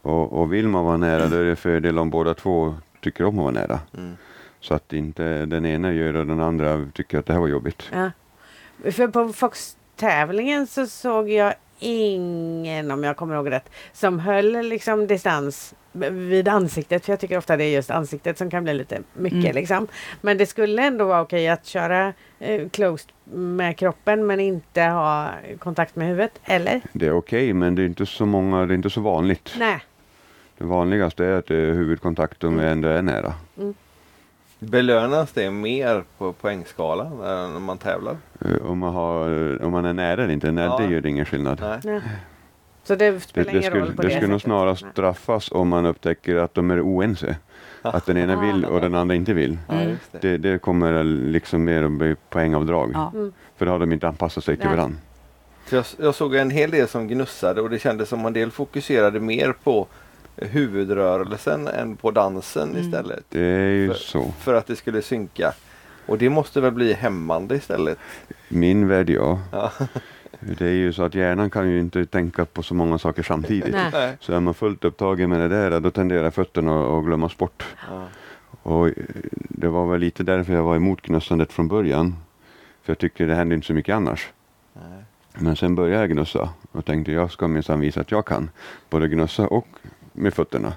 Och, 0.02 0.32
och 0.32 0.52
vill 0.52 0.68
man 0.68 0.84
vara 0.84 0.96
nära, 0.96 1.26
då 1.26 1.36
är 1.36 1.44
det 1.44 1.56
fördel 1.56 1.98
om 1.98 2.10
båda 2.10 2.34
två 2.34 2.74
tycker 3.00 3.24
om 3.24 3.38
att 3.38 3.42
vara 3.42 3.54
nära. 3.66 3.80
Mm. 3.96 4.16
Så 4.60 4.74
att 4.74 4.92
inte 4.92 5.46
den 5.46 5.66
ena 5.66 5.92
gör 5.92 6.16
och 6.16 6.26
den 6.26 6.40
andra 6.40 6.86
tycker 6.94 7.18
att 7.18 7.26
det 7.26 7.32
här 7.32 7.40
var 7.40 7.48
jobbigt. 7.48 7.82
Ja. 7.92 8.10
För 8.92 9.08
på 9.08 9.32
Fox-tävlingen 9.32 10.66
så 10.66 10.86
såg 10.86 11.30
jag 11.30 11.54
ingen, 11.78 12.90
om 12.90 13.04
jag 13.04 13.16
kommer 13.16 13.34
ihåg 13.34 13.50
rätt, 13.50 13.70
som 13.92 14.18
höll 14.18 14.52
liksom 14.62 15.06
distans 15.06 15.74
vid 15.92 16.48
ansiktet. 16.48 17.04
För 17.04 17.12
jag 17.12 17.20
tycker 17.20 17.38
ofta 17.38 17.56
det 17.56 17.64
är 17.64 17.74
just 17.74 17.90
ansiktet 17.90 18.38
som 18.38 18.50
kan 18.50 18.64
bli 18.64 18.74
lite 18.74 19.00
mycket 19.14 19.38
Mm. 19.44 19.54
liksom. 19.54 19.86
Men 20.20 20.38
det 20.38 20.46
skulle 20.46 20.82
ändå 20.82 21.04
vara 21.04 21.20
okej 21.22 21.48
att 21.48 21.66
köra 21.66 22.12
eh, 22.38 22.68
closed 22.68 23.10
med 23.34 23.76
kroppen 23.76 24.26
men 24.26 24.40
inte 24.40 24.82
ha 24.82 25.28
kontakt 25.58 25.96
med 25.96 26.08
huvudet. 26.08 26.40
Eller? 26.44 26.80
Det 26.92 27.06
är 27.06 27.12
okej, 27.16 27.52
men 27.52 27.74
det 27.74 27.82
är 27.82 27.86
inte 27.86 28.06
så 28.06 28.26
många, 28.26 28.66
det 28.66 28.72
är 28.72 28.76
inte 28.76 28.90
så 28.90 29.00
vanligt. 29.00 29.54
Nej. 29.58 29.80
Det 30.58 30.64
vanligaste 30.64 31.24
är 31.24 31.32
att 31.38 31.46
det 31.46 31.56
är 31.56 31.72
huvudkontakt 31.72 32.44
om 32.44 32.58
vi 32.58 32.64
ändå 32.66 32.88
är 32.88 33.02
nära. 33.02 33.34
Belönas 34.58 35.32
det 35.32 35.50
mer 35.50 36.04
på 36.18 36.32
poängskalan 36.32 37.16
när 37.52 37.60
man 37.60 37.78
tävlar? 37.78 38.16
Eh, 38.44 38.70
Om 38.70 38.78
man, 38.78 38.94
har, 38.94 39.52
eh, 39.60 39.66
om 39.66 39.72
man 39.72 39.84
är 39.84 39.92
nära 39.92 40.22
eller 40.24 40.32
inte, 40.34 40.52
nej, 40.52 40.64
Ja. 40.64 40.78
det 40.78 40.94
gör 40.94 41.06
ingen 41.06 41.24
skillnad. 41.24 41.60
Nej. 41.60 41.78
Nej. 41.84 42.00
Så 42.88 42.94
det 42.94 43.10
Det, 43.10 43.20
spelar 43.20 43.44
det 43.44 43.50
ingen 43.50 43.62
skulle, 43.62 43.80
roll 43.84 43.92
på 43.96 44.02
det 44.02 44.08
det 44.08 44.14
skulle 44.14 44.30
nog 44.30 44.40
snarast 44.40 44.82
Nej. 44.82 44.92
straffas 44.92 45.52
om 45.52 45.68
man 45.68 45.86
upptäcker 45.86 46.36
att 46.36 46.54
de 46.54 46.70
är 46.70 46.80
oense. 46.80 47.36
Att 47.82 48.06
den 48.06 48.16
ena 48.16 48.40
vill 48.40 48.64
och 48.64 48.80
den 48.80 48.94
andra 48.94 49.14
inte 49.14 49.32
vill. 49.34 49.58
Mm. 49.68 49.96
det. 50.10 50.18
Det, 50.20 50.38
det 50.38 50.58
kommer 50.58 51.04
liksom 51.04 51.64
mer 51.64 51.82
att 51.82 51.92
bli 51.92 52.16
poängavdrag. 52.30 52.90
Ja. 52.94 53.10
Mm. 53.14 53.32
För 53.56 53.66
då 53.66 53.72
har 53.72 53.78
de 53.78 53.92
inte 53.92 54.08
anpassat 54.08 54.44
sig 54.44 54.56
till 54.56 54.66
Nej. 54.66 54.76
varandra. 54.76 54.98
Jag, 55.70 55.84
jag 55.98 56.14
såg 56.14 56.34
en 56.34 56.50
hel 56.50 56.70
del 56.70 56.88
som 56.88 57.08
gnussade 57.08 57.60
och 57.60 57.70
det 57.70 57.78
kändes 57.78 58.08
som 58.08 58.26
en 58.26 58.32
del 58.32 58.50
fokuserade 58.50 59.20
mer 59.20 59.54
på 59.64 59.86
huvudrörelsen 60.36 61.68
än 61.68 61.96
på 61.96 62.10
dansen 62.10 62.68
Mm. 62.70 62.82
istället. 62.82 63.24
Det 63.28 63.40
är 63.40 63.68
ju 63.70 63.88
För- 63.88 63.94
så. 63.98 64.32
För 64.38 64.54
att 64.54 64.66
det 64.66 64.76
skulle 64.76 65.02
synka. 65.02 65.52
Och 66.06 66.18
det 66.18 66.30
måste 66.30 66.60
väl 66.60 66.72
bli 66.72 66.92
hämmande 66.92 67.54
istället. 67.56 67.98
Min 68.48 68.88
värld, 68.88 69.10
ja. 69.10 69.40
Det 70.40 70.66
är 70.66 70.72
ju 70.72 70.92
så 70.92 71.02
att 71.02 71.14
hjärnan 71.14 71.50
kan 71.50 71.70
ju 71.70 71.80
inte 71.80 72.06
tänka 72.06 72.44
på 72.44 72.62
så 72.62 72.74
många 72.74 72.98
saker 72.98 73.22
samtidigt. 73.22 73.74
Nej. 73.92 74.16
Så 74.20 74.32
är 74.32 74.40
man 74.40 74.54
fullt 74.54 74.84
upptagen 74.84 75.30
med 75.30 75.40
det 75.40 75.48
där, 75.48 75.80
då 75.80 75.90
tenderar 75.90 76.30
fötterna 76.30 76.98
att 76.98 77.04
glömmas 77.04 77.36
bort. 77.36 77.64
Ja. 77.90 78.06
Och 78.62 78.90
det 79.32 79.68
var 79.68 79.86
väl 79.86 80.00
lite 80.00 80.22
därför 80.22 80.52
jag 80.52 80.62
var 80.62 80.76
emot 80.76 81.02
gnussandet 81.02 81.52
från 81.52 81.68
början. 81.68 82.16
För 82.82 82.90
jag 82.90 82.98
tycker 82.98 83.26
det 83.26 83.34
händer 83.34 83.56
inte 83.56 83.66
så 83.66 83.74
mycket 83.74 83.94
annars. 83.94 84.28
Nej. 84.72 85.04
Men 85.34 85.56
sen 85.56 85.74
började 85.74 86.00
jag 86.00 86.10
gnussa 86.10 86.48
och 86.72 86.84
tänkte 86.84 87.12
jag 87.12 87.30
ska 87.30 87.48
minsann 87.48 87.80
visa 87.80 88.00
att 88.00 88.10
jag 88.10 88.26
kan. 88.26 88.50
Både 88.90 89.08
gnussa 89.08 89.46
och 89.46 89.68
med 90.12 90.34
fötterna. 90.34 90.72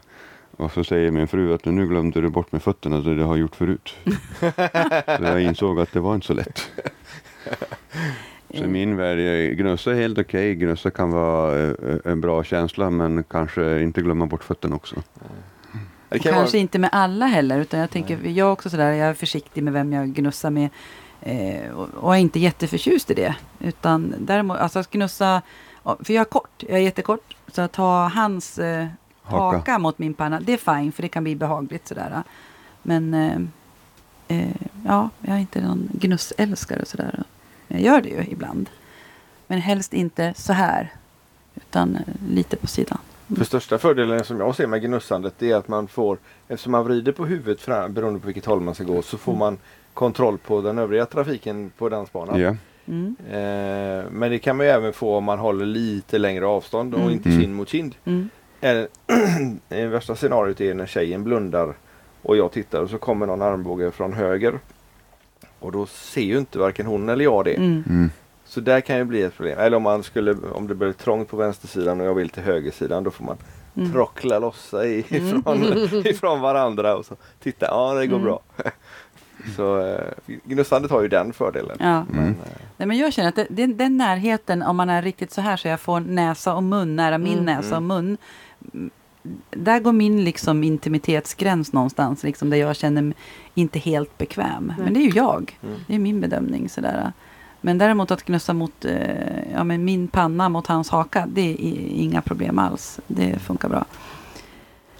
Och 0.57 0.71
så 0.71 0.83
säger 0.83 1.11
min 1.11 1.27
fru 1.27 1.53
att 1.53 1.65
nu 1.65 1.87
glömde 1.87 2.21
du 2.21 2.29
bort 2.29 2.51
med 2.51 2.63
fötterna 2.63 2.99
det 2.99 3.15
du 3.15 3.23
har 3.23 3.35
gjort 3.35 3.55
förut. 3.55 3.95
så 5.17 5.23
jag 5.23 5.41
insåg 5.41 5.79
att 5.79 5.93
det 5.93 5.99
var 5.99 6.15
inte 6.15 6.27
så 6.27 6.33
lätt. 6.33 6.71
Så 8.53 8.63
i 8.63 8.67
min 8.67 8.97
värld, 8.97 9.17
gnussa 9.57 9.91
är 9.91 9.95
helt 9.95 10.17
okej. 10.17 10.55
Gnussa 10.55 10.91
kan 10.91 11.11
vara 11.11 11.59
eh, 11.59 11.73
en 12.05 12.21
bra 12.21 12.43
känsla 12.43 12.89
men 12.89 13.23
kanske 13.23 13.81
inte 13.81 14.01
glömma 14.01 14.25
bort 14.25 14.43
fötterna 14.43 14.75
också. 14.75 14.95
Kan 14.95 16.19
kanske 16.19 16.57
vara, 16.57 16.61
inte 16.61 16.79
med 16.79 16.89
alla 16.93 17.25
heller. 17.25 17.59
Utan 17.59 17.79
jag 17.79 17.89
tänker, 17.89 18.19
jag 18.23 18.47
är 18.47 18.51
också 18.51 18.69
sådär, 18.69 18.91
jag 18.91 19.09
är 19.09 19.13
försiktig 19.13 19.63
med 19.63 19.73
vem 19.73 19.93
jag 19.93 20.07
gnussar 20.07 20.49
med. 20.49 20.69
Eh, 21.21 21.71
och, 21.71 21.89
och 21.89 22.15
är 22.15 22.19
inte 22.19 22.39
jätteförtjust 22.39 23.11
i 23.11 23.13
det. 23.13 23.35
Utan 23.59 24.15
däremot, 24.19 24.57
alltså 24.57 24.79
att 24.79 24.91
gnussa, 24.91 25.41
för 25.83 26.13
jag 26.13 26.21
är 26.21 26.29
kort, 26.29 26.63
jag 26.67 26.79
är 26.79 26.83
jättekort. 26.83 27.35
Så 27.47 27.61
att 27.61 27.75
ha 27.75 28.07
hans 28.07 28.59
eh, 28.59 28.87
Haka. 29.23 29.57
haka. 29.57 29.79
mot 29.79 29.99
min 29.99 30.13
panna, 30.13 30.39
det 30.39 30.53
är 30.53 30.57
fine 30.77 30.91
för 30.91 31.01
det 31.01 31.09
kan 31.09 31.23
bli 31.23 31.35
behagligt 31.35 31.87
sådär. 31.87 32.23
Men 32.83 33.13
eh, 33.13 33.37
eh, 34.37 34.55
ja, 34.85 35.09
jag 35.21 35.35
är 35.35 35.39
inte 35.39 35.61
någon 35.61 35.89
gnussälskare 35.93 36.81
och 36.81 36.87
sådär. 36.87 37.23
Jag 37.71 37.81
gör 37.81 38.01
det 38.01 38.09
ju 38.09 38.23
ibland. 38.31 38.69
Men 39.47 39.59
helst 39.59 39.93
inte 39.93 40.33
så 40.37 40.53
här. 40.53 40.89
Utan 41.55 41.95
eh, 41.95 42.01
lite 42.29 42.55
på 42.57 42.67
sidan. 42.67 42.97
för 43.37 43.43
största 43.45 43.77
fördelen 43.77 44.23
som 44.23 44.39
jag 44.39 44.55
ser 44.55 44.67
med 44.67 44.81
gnussandet 44.81 45.33
det 45.39 45.51
är 45.51 45.55
att 45.55 45.67
man 45.67 45.87
får, 45.87 46.17
eftersom 46.47 46.71
man 46.71 46.83
vrider 46.83 47.11
på 47.11 47.25
huvudet 47.25 47.61
fram, 47.61 47.93
beroende 47.93 48.19
på 48.19 48.25
vilket 48.25 48.45
håll 48.45 48.61
man 48.61 48.75
ska 48.75 48.83
gå, 48.83 49.01
så 49.01 49.17
får 49.17 49.35
man 49.35 49.57
kontroll 49.93 50.37
på 50.37 50.61
den 50.61 50.77
övriga 50.79 51.05
trafiken 51.05 51.71
på 51.77 51.89
dansbanan. 51.89 52.39
Ja. 52.39 52.55
Mm. 52.87 53.15
Eh, 53.29 54.11
men 54.11 54.31
det 54.31 54.39
kan 54.39 54.57
man 54.57 54.65
ju 54.65 54.71
även 54.71 54.93
få 54.93 55.15
om 55.17 55.23
man 55.23 55.39
håller 55.39 55.65
lite 55.65 56.17
längre 56.17 56.45
avstånd 56.45 56.93
och 56.93 56.99
Mm. 56.99 57.13
inte 57.13 57.29
Mm. 57.29 57.41
kind 57.41 57.55
mot 57.55 57.69
kind. 57.69 57.95
Mm. 58.05 58.29
Eller, 58.61 58.87
det 59.69 59.87
värsta 59.87 60.15
scenariot 60.15 60.61
är 60.61 60.73
när 60.73 60.85
tjejen 60.85 61.23
blundar 61.23 61.73
och 62.21 62.37
jag 62.37 62.51
tittar 62.51 62.81
och 62.81 62.89
så 62.89 62.97
kommer 62.97 63.25
någon 63.25 63.41
armbåge 63.41 63.91
från 63.91 64.13
höger. 64.13 64.59
Och 65.61 65.71
då 65.71 65.85
ser 65.85 66.21
ju 66.21 66.37
inte 66.37 66.59
varken 66.59 66.85
hon 66.85 67.09
eller 67.09 67.23
jag 67.23 67.45
det. 67.45 67.53
Mm. 67.57 67.83
Mm. 67.89 68.09
Så 68.45 68.59
där 68.61 68.81
kan 68.81 68.97
ju 68.97 69.03
bli 69.03 69.21
ett 69.21 69.35
problem. 69.35 69.59
Eller 69.59 69.77
om, 69.77 69.83
man 69.83 70.03
skulle, 70.03 70.33
om 70.33 70.67
det 70.67 70.75
blir 70.75 70.91
trångt 70.93 71.29
på 71.29 71.37
vänstersidan 71.37 72.01
och 72.01 72.07
jag 72.07 72.13
vill 72.13 72.29
till 72.29 72.43
högersidan 72.43 73.03
då 73.03 73.11
får 73.11 73.25
man 73.25 73.37
Mm. 73.75 73.91
trockla 73.91 74.39
loss 74.39 74.69
sig 74.69 74.99
ifrån, 74.99 75.63
ifrån 76.05 76.41
varandra 76.41 76.95
och 76.95 77.05
så 77.05 77.15
titta, 77.43 77.65
ja 77.65 77.93
det 77.93 78.07
går 78.07 78.15
Mm. 78.15 78.25
bra. 78.25 78.39
så 79.55 79.79
eh, 79.87 80.01
gnussandet 80.43 80.91
har 80.91 81.01
ju 81.01 81.07
den 81.07 81.33
fördelen. 81.33 81.77
Ja. 81.79 82.05
Men, 82.09 82.17
Mm. 82.23 82.29
eh, 82.29 82.35
Nej, 82.77 82.87
men 82.87 82.97
jag 82.97 83.13
känner 83.13 83.29
att 83.29 83.35
det, 83.35 83.47
det, 83.49 83.65
den 83.67 83.97
närheten, 83.97 84.61
om 84.63 84.75
man 84.75 84.89
är 84.89 85.01
riktigt 85.01 85.31
så 85.31 85.41
här 85.41 85.57
så 85.57 85.67
jag 85.67 85.79
får 85.79 85.99
näsa 85.99 86.53
och 86.55 86.63
mun 86.63 86.95
nära 86.95 87.17
min 87.17 87.33
Mm. 87.33 87.45
näsa 87.45 87.75
och 87.75 87.83
mun. 87.83 88.17
Mm, 89.23 89.41
Där 89.49 89.79
går 89.79 89.91
min 89.91 90.23
liksom 90.23 90.63
intimitetsgräns 90.63 91.73
någonstans, 91.73 92.23
liksom 92.23 92.49
där 92.49 92.57
jag 92.57 92.75
känner 92.75 93.01
mig 93.01 93.15
inte 93.53 93.79
helt 93.79 94.17
bekväm. 94.17 94.73
Men 94.77 94.93
det 94.93 94.99
är 94.99 95.03
ju 95.03 95.11
jag. 95.15 95.57
Mm. 95.63 95.79
Det 95.87 95.95
är 95.95 95.99
min 95.99 96.21
bedömning. 96.21 96.69
Sådär. 96.69 97.11
Men 97.61 97.77
däremot 97.77 98.11
att 98.11 98.23
knussa 98.23 98.53
mot 98.53 98.85
eh, 98.85 99.51
ja, 99.53 99.63
men 99.63 99.85
min 99.85 100.07
panna 100.07 100.49
mot 100.49 100.67
hans 100.67 100.89
haka, 100.89 101.27
det 101.33 101.41
är 101.41 101.55
inga 102.01 102.21
problem 102.21 102.59
alls. 102.59 102.99
Det 103.07 103.39
funkar 103.39 103.69
bra. 103.69 103.85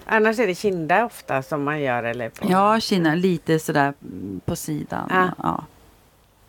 Annars 0.05 0.39
är 0.39 0.47
det 0.47 0.55
kinda 0.55 1.05
ofta 1.05 1.43
som 1.43 1.63
man 1.63 1.81
gör 1.81 2.03
eller 2.03 2.29
på. 2.29 2.51
Ja, 2.51 2.79
Kina 2.79 3.15
lite 3.15 3.59
sådär 3.59 3.93
mm, 4.01 4.41
på 4.45 4.55
sidan. 4.55 5.11
Ah. 5.11 5.27
Ja. 5.43 5.63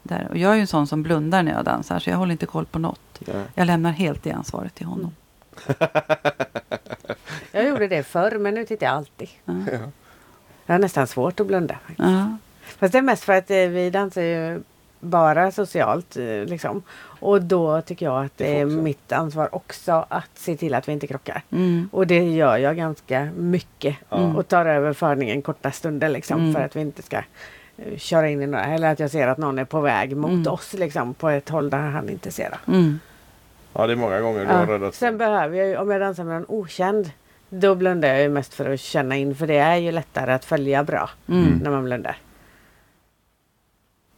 Där. 0.03 0.29
Och 0.31 0.37
jag 0.37 0.51
är 0.51 0.55
ju 0.55 0.61
en 0.61 0.67
sån 0.67 0.87
som 0.87 1.03
blundar 1.03 1.43
när 1.43 1.53
jag 1.53 1.65
dansar, 1.65 1.99
så 1.99 2.11
jag 2.11 2.17
håller 2.17 2.33
inte 2.33 2.47
koll 2.47 2.67
på 2.67 2.79
något. 2.79 3.01
ja. 3.19 3.33
Jag 3.55 3.67
lämnar 3.67 3.91
helt 3.91 4.23
det 4.23 4.33
ansvaret 4.33 4.75
till 4.75 4.87
honom. 4.87 5.11
Jag 7.53 7.69
gjorde 7.69 7.89
det 7.89 8.03
förr 8.03 8.39
men 8.39 8.55
nu 8.55 8.67
tittar 8.67 8.87
jag 8.87 8.95
alltid. 8.97 9.29
Ja. 9.45 9.55
Jag 10.67 10.75
har 10.75 10.79
nästan 10.79 11.07
svårt 11.07 11.41
att 11.41 11.47
blunda. 11.47 11.75
faktiskt. 11.75 11.99
Ja. 12.09 12.37
Fast 12.79 12.93
det 12.93 12.99
är 12.99 13.03
mest 13.03 13.25
för 13.25 13.33
att 13.33 13.51
eh, 13.51 13.57
vi 13.57 13.91
dansar 13.91 14.23
ju 14.23 14.61
bara 15.01 15.51
socialt. 15.51 16.17
eh, 16.17 16.25
Liksom. 16.45 16.83
Och 17.21 17.43
då 17.43 17.81
tycker 17.81 18.07
jag 18.07 18.25
att 18.25 18.39
Det 18.39 18.61
är 18.61 18.67
mitt 18.67 19.13
ansvar 19.13 19.55
också 19.55 20.07
att 20.09 20.31
se 20.35 20.57
till 20.57 20.75
att 20.75 20.89
vi 20.89 20.93
inte 20.93 21.07
krockar. 21.07 21.43
Mm. 21.51 21.89
Och 21.93 22.07
det 22.07 22.31
gör 22.31 22.57
jag 22.57 22.77
ganska 22.77 23.29
mycket. 23.37 23.97
Ja. 24.09 24.17
Och 24.37 24.49
tar 24.49 24.67
över 24.67 24.93
förningen 24.93 25.43
korta 25.43 25.71
stunder 25.71 26.09
liksom, 26.09 26.41
Mm. 26.41 26.55
för 26.55 26.61
att 26.61 26.77
vi 26.77 26.81
inte 26.81 27.03
ska 27.03 27.17
eh, 27.17 27.97
köra 27.97 28.29
in 28.29 28.43
i 28.43 28.47
några. 28.47 28.65
Eller 28.65 28.93
att 28.93 29.01
jag 29.01 29.11
ser 29.11 29.29
att 29.29 29.39
någon 29.39 29.59
är 29.59 29.65
på 29.65 29.81
väg 29.81 30.17
mot 30.17 30.31
Mm. 30.31 30.53
oss 30.53 30.73
liksom, 30.75 31.15
på 31.15 31.29
ett 31.29 31.49
håll 31.49 31.71
där 31.71 31.79
han 31.79 32.09
inte 32.09 32.31
ser 32.31 32.51
det. 32.51 32.73
Mm. 32.73 32.99
ja, 33.73 33.87
det 33.87 33.93
är 33.93 33.97
många 33.97 34.21
gånger 34.21 34.41
du 34.41 34.47
har 34.47 34.67
Ja. 34.67 34.73
räddat 34.75 34.95
Sen 34.95 35.19
behöver 35.19 35.57
jag 35.59 35.69
ju, 35.69 35.77
om 35.77 35.91
jag 35.91 36.01
dansar 36.01 36.25
med 36.25 36.35
någon 36.35 36.45
okänd, 36.49 37.11
då 37.55 37.75
blundar 37.75 38.09
jag 38.09 38.23
ju 38.23 38.29
mest 38.29 38.55
för 38.55 38.71
att 38.71 38.81
känna 38.81 39.17
in. 39.17 39.35
För 39.35 39.47
det 39.47 39.57
är 39.57 39.77
ju 39.77 39.93
lättare 39.93 40.33
att 40.33 40.45
följa 40.45 40.85
bra 40.85 41.11
Mm. 41.29 41.59
när 41.63 41.71
man 41.71 41.85
blundar. 41.85 42.17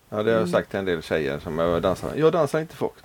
Ja, 0.08 0.22
det 0.22 0.32
har 0.32 0.38
jag 0.38 0.48
sagt 0.48 0.70
till 0.70 0.78
en 0.78 0.84
del 0.84 1.02
tjejer 1.02 1.38
som 1.38 1.58
jag 1.58 1.82
dansar 1.82 2.08
med. 2.08 2.18
Jag 2.18 2.32
dansar 2.32 2.60
inte 2.60 2.76
Fox. 2.76 3.02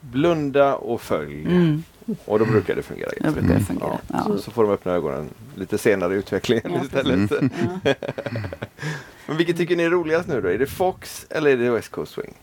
Blunda 0.00 0.74
och 0.74 1.00
följ. 1.00 1.42
Mm. 1.42 1.82
Och 2.24 2.38
då 2.38 2.44
brukar 2.44 2.74
det 2.76 2.82
fungera. 2.82 3.10
Det 3.20 3.30
brukar 3.30 3.54
det 3.54 3.60
fungera. 3.64 3.98
Ja. 4.08 4.24
Ja. 4.28 4.38
Så 4.38 4.50
får 4.50 4.62
de 4.64 4.72
öppna 4.72 4.92
ögonen 4.92 5.28
lite 5.54 5.78
senare 5.78 6.14
i 6.14 6.16
utvecklingen 6.16 6.72
Ja, 6.74 6.82
istället. 6.84 7.30
Ja. 7.84 7.94
Men 9.26 9.36
vilket 9.36 9.56
tycker 9.56 9.76
ni 9.76 9.82
är 9.82 9.90
roligast 9.90 10.28
nu 10.28 10.40
då? 10.40 10.48
Är 10.48 10.58
det 10.58 10.66
Fox 10.66 11.26
eller 11.30 11.50
är 11.50 11.56
det 11.56 11.70
West 11.70 11.88
Coast 11.90 12.12
Swing? 12.12 12.34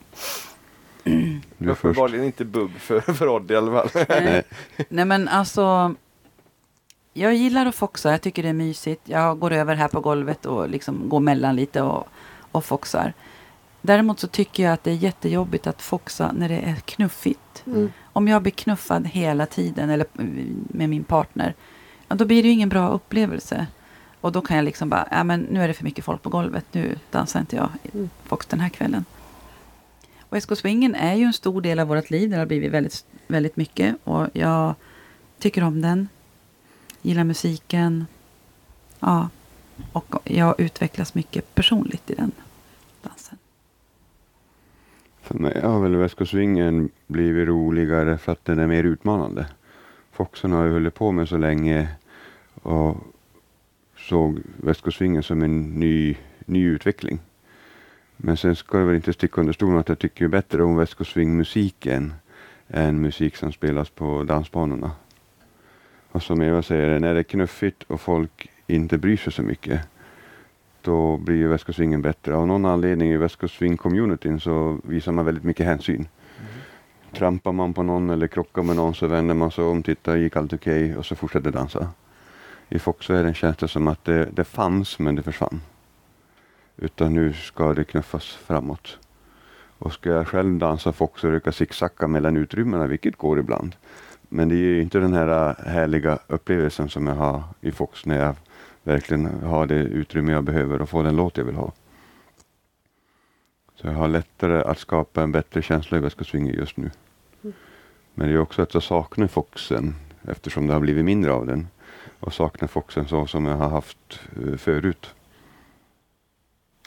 Först. 1.60 1.70
Uppenbarligen 1.70 2.26
inte 2.26 2.46
bugg 2.46 2.72
för, 2.80 3.00
för 3.00 3.28
Odd 3.28 3.52
i 3.52 3.56
alla 3.56 3.72
fall. 3.88 4.06
Nej. 4.10 4.44
Nej 4.90 5.06
men 5.06 5.28
alltså. 5.28 5.96
Jag 7.14 7.36
gillar 7.36 7.66
att 7.66 7.76
foxa. 7.76 8.12
Jag 8.12 8.22
tycker 8.22 8.43
det 8.43 8.49
är 8.49 8.53
mysigt. 8.53 9.01
Jag 9.05 9.39
går 9.39 9.51
över 9.51 9.76
här 9.76 9.88
på 9.88 9.99
golvet 10.01 10.45
och 10.45 10.70
liksom 10.70 11.10
går 11.10 11.20
mellan 11.20 11.55
lite 11.55 11.82
och, 11.82 12.07
och 12.51 12.66
foxar. 12.66 13.14
Däremot 13.82 14.20
så 14.20 14.28
tycker 14.28 14.64
jag 14.64 14.74
att 14.74 14.84
det 14.84 14.91
är 14.91 14.95
jättejobbigt 14.95 15.68
att 15.68 15.82
foxa 15.82 16.32
när 16.32 16.49
det 16.49 16.57
är 16.60 16.76
knuffigt. 16.76 17.64
Mm. 17.68 17.91
Om 18.03 18.28
jag 18.28 18.41
blir 18.41 18.51
knuffad 18.51 19.07
hela 19.07 19.45
tiden 19.45 19.89
eller 19.89 20.05
med 20.68 20.89
min 20.89 21.03
partner. 21.03 21.53
Ja, 22.07 22.16
då 22.16 22.26
blir 22.26 22.43
det 22.43 22.47
ju 22.47 22.53
ingen 22.53 22.70
bra 22.70 22.89
upplevelse. 22.89 23.68
Och 24.22 24.32
då 24.32 24.41
kan 24.41 24.55
jag 24.57 24.64
liksom 24.66 24.89
bara, 24.89 25.07
ja 25.12 25.24
men 25.24 25.39
nu 25.39 25.64
är 25.64 25.68
det 25.68 25.74
för 25.74 25.84
mycket 25.84 26.05
folk 26.05 26.22
på 26.22 26.30
golvet. 26.30 26.66
Nu 26.72 26.95
dansar 27.12 27.39
inte 27.39 27.55
jag 27.55 27.70
Mm. 27.93 28.10
fox 28.26 28.45
den 28.45 28.60
här 28.60 28.70
kvällen. 28.70 29.05
Och 30.30 30.43
SK 30.43 30.57
Swingen 30.57 30.95
är 30.95 31.14
ju 31.16 31.24
en 31.24 31.34
stor 31.34 31.62
del 31.62 31.80
av 31.80 31.88
vårt 31.88 32.10
liv. 32.10 32.30
Det 32.30 32.38
har 32.38 32.45
blivit 32.45 32.72
väldigt, 32.72 33.05
väldigt 33.28 33.55
mycket. 33.57 33.95
Och 34.03 34.28
jag 34.34 34.76
tycker 35.39 35.64
om 35.64 35.82
den. 35.82 36.07
Gillar 37.02 37.24
musiken. 37.24 38.06
Ja. 39.00 39.30
Och 39.93 40.16
jag 40.24 40.60
utvecklas 40.60 41.16
mycket 41.16 41.56
personligt 41.56 42.10
i 42.10 42.16
den 42.16 42.32
dansen. 43.02 43.38
För 45.22 45.36
mig 45.36 45.62
har 45.62 45.80
väl 45.80 45.95
väskosvingen 45.95 46.89
blivit 47.08 47.47
roligare 47.47 48.18
för 48.18 48.32
att 48.32 48.45
den 48.45 48.60
är 48.60 48.68
mer 48.68 48.84
utmanande. 48.84 49.47
Foxen 50.12 50.52
har 50.52 50.66
ju 50.66 50.72
hållit 50.72 50.95
på 50.95 51.12
med 51.12 51.30
så 51.30 51.38
länge 51.38 51.89
och 52.62 52.97
såg 53.97 54.39
väskosvingen 54.58 55.24
som 55.24 55.41
en 55.41 55.80
ny, 55.80 56.18
ny 56.45 56.66
utveckling. 56.66 57.20
Men 58.18 58.38
sen 58.38 58.56
ska 58.56 58.80
jag 58.80 58.86
väl 58.86 58.95
inte 58.95 59.14
sticka 59.14 59.41
under 59.41 59.54
stolen 59.54 59.78
att 59.78 59.89
jag 59.89 60.00
tycker 60.00 60.28
bättre 60.28 60.64
om 60.64 60.76
väskosvingmusiken 60.76 62.14
än 62.68 63.02
musik 63.02 63.36
som 63.36 63.52
spelas 63.52 63.89
på 63.89 64.24
dansbanorna. 64.24 64.91
Och 66.20 66.24
som 66.24 66.42
Eva 66.42 66.62
säger, 66.62 67.00
när 67.00 67.14
det 67.14 67.20
är 67.20 67.24
knuffigt 67.24 67.84
och 67.84 68.02
folk 68.02 68.50
inte 68.68 68.98
bryr 68.98 69.18
sig 69.18 69.34
så 69.34 69.42
mycket 69.42 69.82
då 70.82 71.18
blir 71.18 71.36
ju 71.36 71.48
väskosvingen 71.48 72.02
bättre. 72.02 72.36
Av 72.36 72.48
någon 72.48 72.66
anledning 72.66 73.12
i 73.12 73.18
väskosving-communityn 73.18 74.40
så 74.40 74.80
visar 74.84 75.12
man 75.12 75.26
väldigt 75.26 75.44
mycket 75.44 75.66
hänsyn. 75.66 76.08
Trampar 77.14 77.52
man 77.52 77.74
på 77.74 77.84
någon 77.84 78.10
eller 78.10 78.28
krockar 78.28 78.64
med 78.64 78.76
någon 78.76 78.96
så 78.96 79.08
vänder 79.08 79.36
man 79.36 79.52
sig 79.52 79.64
om, 79.64 79.84
tittar, 79.84 80.18
gick 80.18 80.36
allt 80.36 80.54
okej 80.54 80.98
och 80.98 81.06
så 81.06 81.16
fortsätter 81.16 81.52
dansa. 81.52 81.90
I 82.70 82.80
Foxvärlden 82.80 83.34
känns 83.34 83.58
det 83.58 83.68
som 83.68 83.88
att 83.88 84.06
det, 84.06 84.30
det 84.34 84.44
fanns 84.44 85.00
men 85.00 85.16
det 85.16 85.24
försvann. 85.24 85.62
Utan 86.78 87.14
nu 87.14 87.34
ska 87.34 87.74
det 87.74 87.84
knuffas 87.84 88.26
framåt. 88.26 88.98
Och 89.78 89.94
ska 89.94 90.10
jag 90.10 90.28
själv 90.28 90.58
dansa 90.58 90.92
Fox 90.92 91.24
och 91.24 91.32
rycka 91.32 91.52
zigzacka 91.52 92.08
mellan 92.08 92.38
utrymmena, 92.38 92.88
vilket 92.88 93.18
går 93.18 93.40
ibland. 93.40 93.76
Men 94.30 94.50
det 94.50 94.56
är 94.56 94.58
ju 94.58 94.82
inte 94.82 95.00
den 95.00 95.14
här 95.14 95.50
äh, 95.50 95.66
härliga 95.66 96.20
upplevelsen 96.28 96.90
som 96.90 97.08
jag 97.08 97.16
har 97.16 97.44
i 97.62 97.72
Fox 97.72 98.06
när 98.06 98.26
jag 98.26 98.36
verkligen 98.84 99.26
har 99.44 99.66
det 99.66 99.76
utrymme 99.76 100.32
jag 100.32 100.44
behöver 100.44 100.82
och 100.82 100.90
får 100.90 101.04
den 101.04 101.16
låt 101.16 101.38
jag 101.38 101.46
vill 101.46 101.56
ha. 101.56 101.72
Så 103.76 103.88
jag 103.88 103.94
har 103.94 104.08
lättare 104.08 104.62
att 104.62 104.78
skapa 104.80 105.24
en 105.24 105.32
bättre 105.32 105.62
känsla 105.62 105.98
i 105.98 106.02
väskosvingen 106.02 106.56
just 106.56 106.78
nu. 106.78 106.92
Men 108.14 108.28
det 108.28 108.34
är 108.34 108.40
också 108.40 108.62
att 108.62 108.74
jag 108.74 108.84
saknar 108.84 109.28
Foxen 109.28 109.96
eftersom 110.28 110.68
det 110.68 110.74
har 110.74 110.80
blivit 110.80 111.06
mindre 111.06 111.32
av 111.32 111.46
den. 111.46 111.68
Och 112.20 112.34
saknar 112.34 112.68
Foxen 112.68 113.08
så 113.08 113.28
som 113.28 113.46
jag 113.46 113.58
har 113.58 113.70
haft 113.70 114.20
äh, 114.32 114.38
förut. 114.38 114.62
förut. 114.62 115.16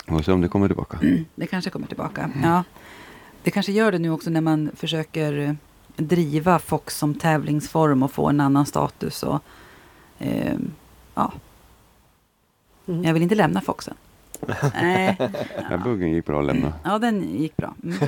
Och 0.06 0.24
se 0.24 0.32
om 0.32 0.40
det 0.40 0.48
kommer 0.48 0.68
tillbaka. 0.68 0.98
Det 1.34 1.46
kanske 1.46 1.70
kommer 1.70 1.86
tillbaka. 1.86 2.30
Ja. 2.42 2.64
Det 3.42 3.50
kanske 3.50 3.72
gör 3.72 3.92
det 3.92 3.98
nu 3.98 4.10
också 4.10 4.30
när 4.30 4.40
man 4.40 4.70
försöker 4.74 5.56
driva 5.96 6.58
Fox 6.58 6.98
som 6.98 7.14
tävlingsform 7.14 8.02
och 8.02 8.12
få 8.12 8.28
en 8.28 8.40
annan 8.40 8.66
status. 8.66 9.22
Och, 9.22 9.40
eh, 10.18 10.54
ja. 11.14 11.32
Mm. 12.88 13.04
Jag 13.04 13.12
vill 13.14 13.22
inte 13.22 13.34
lämna 13.34 13.60
Foxen. 13.60 13.94
Nej. 14.82 15.16
Ja, 15.70 15.78
buggen 15.84 16.12
gick 16.12 16.26
bra 16.26 16.40
att 16.40 16.46
lämna. 16.46 16.72
Ja, 16.84 16.98
den 16.98 17.22
gick 17.22 17.56
bra. 17.56 17.74
Mm. 17.82 18.00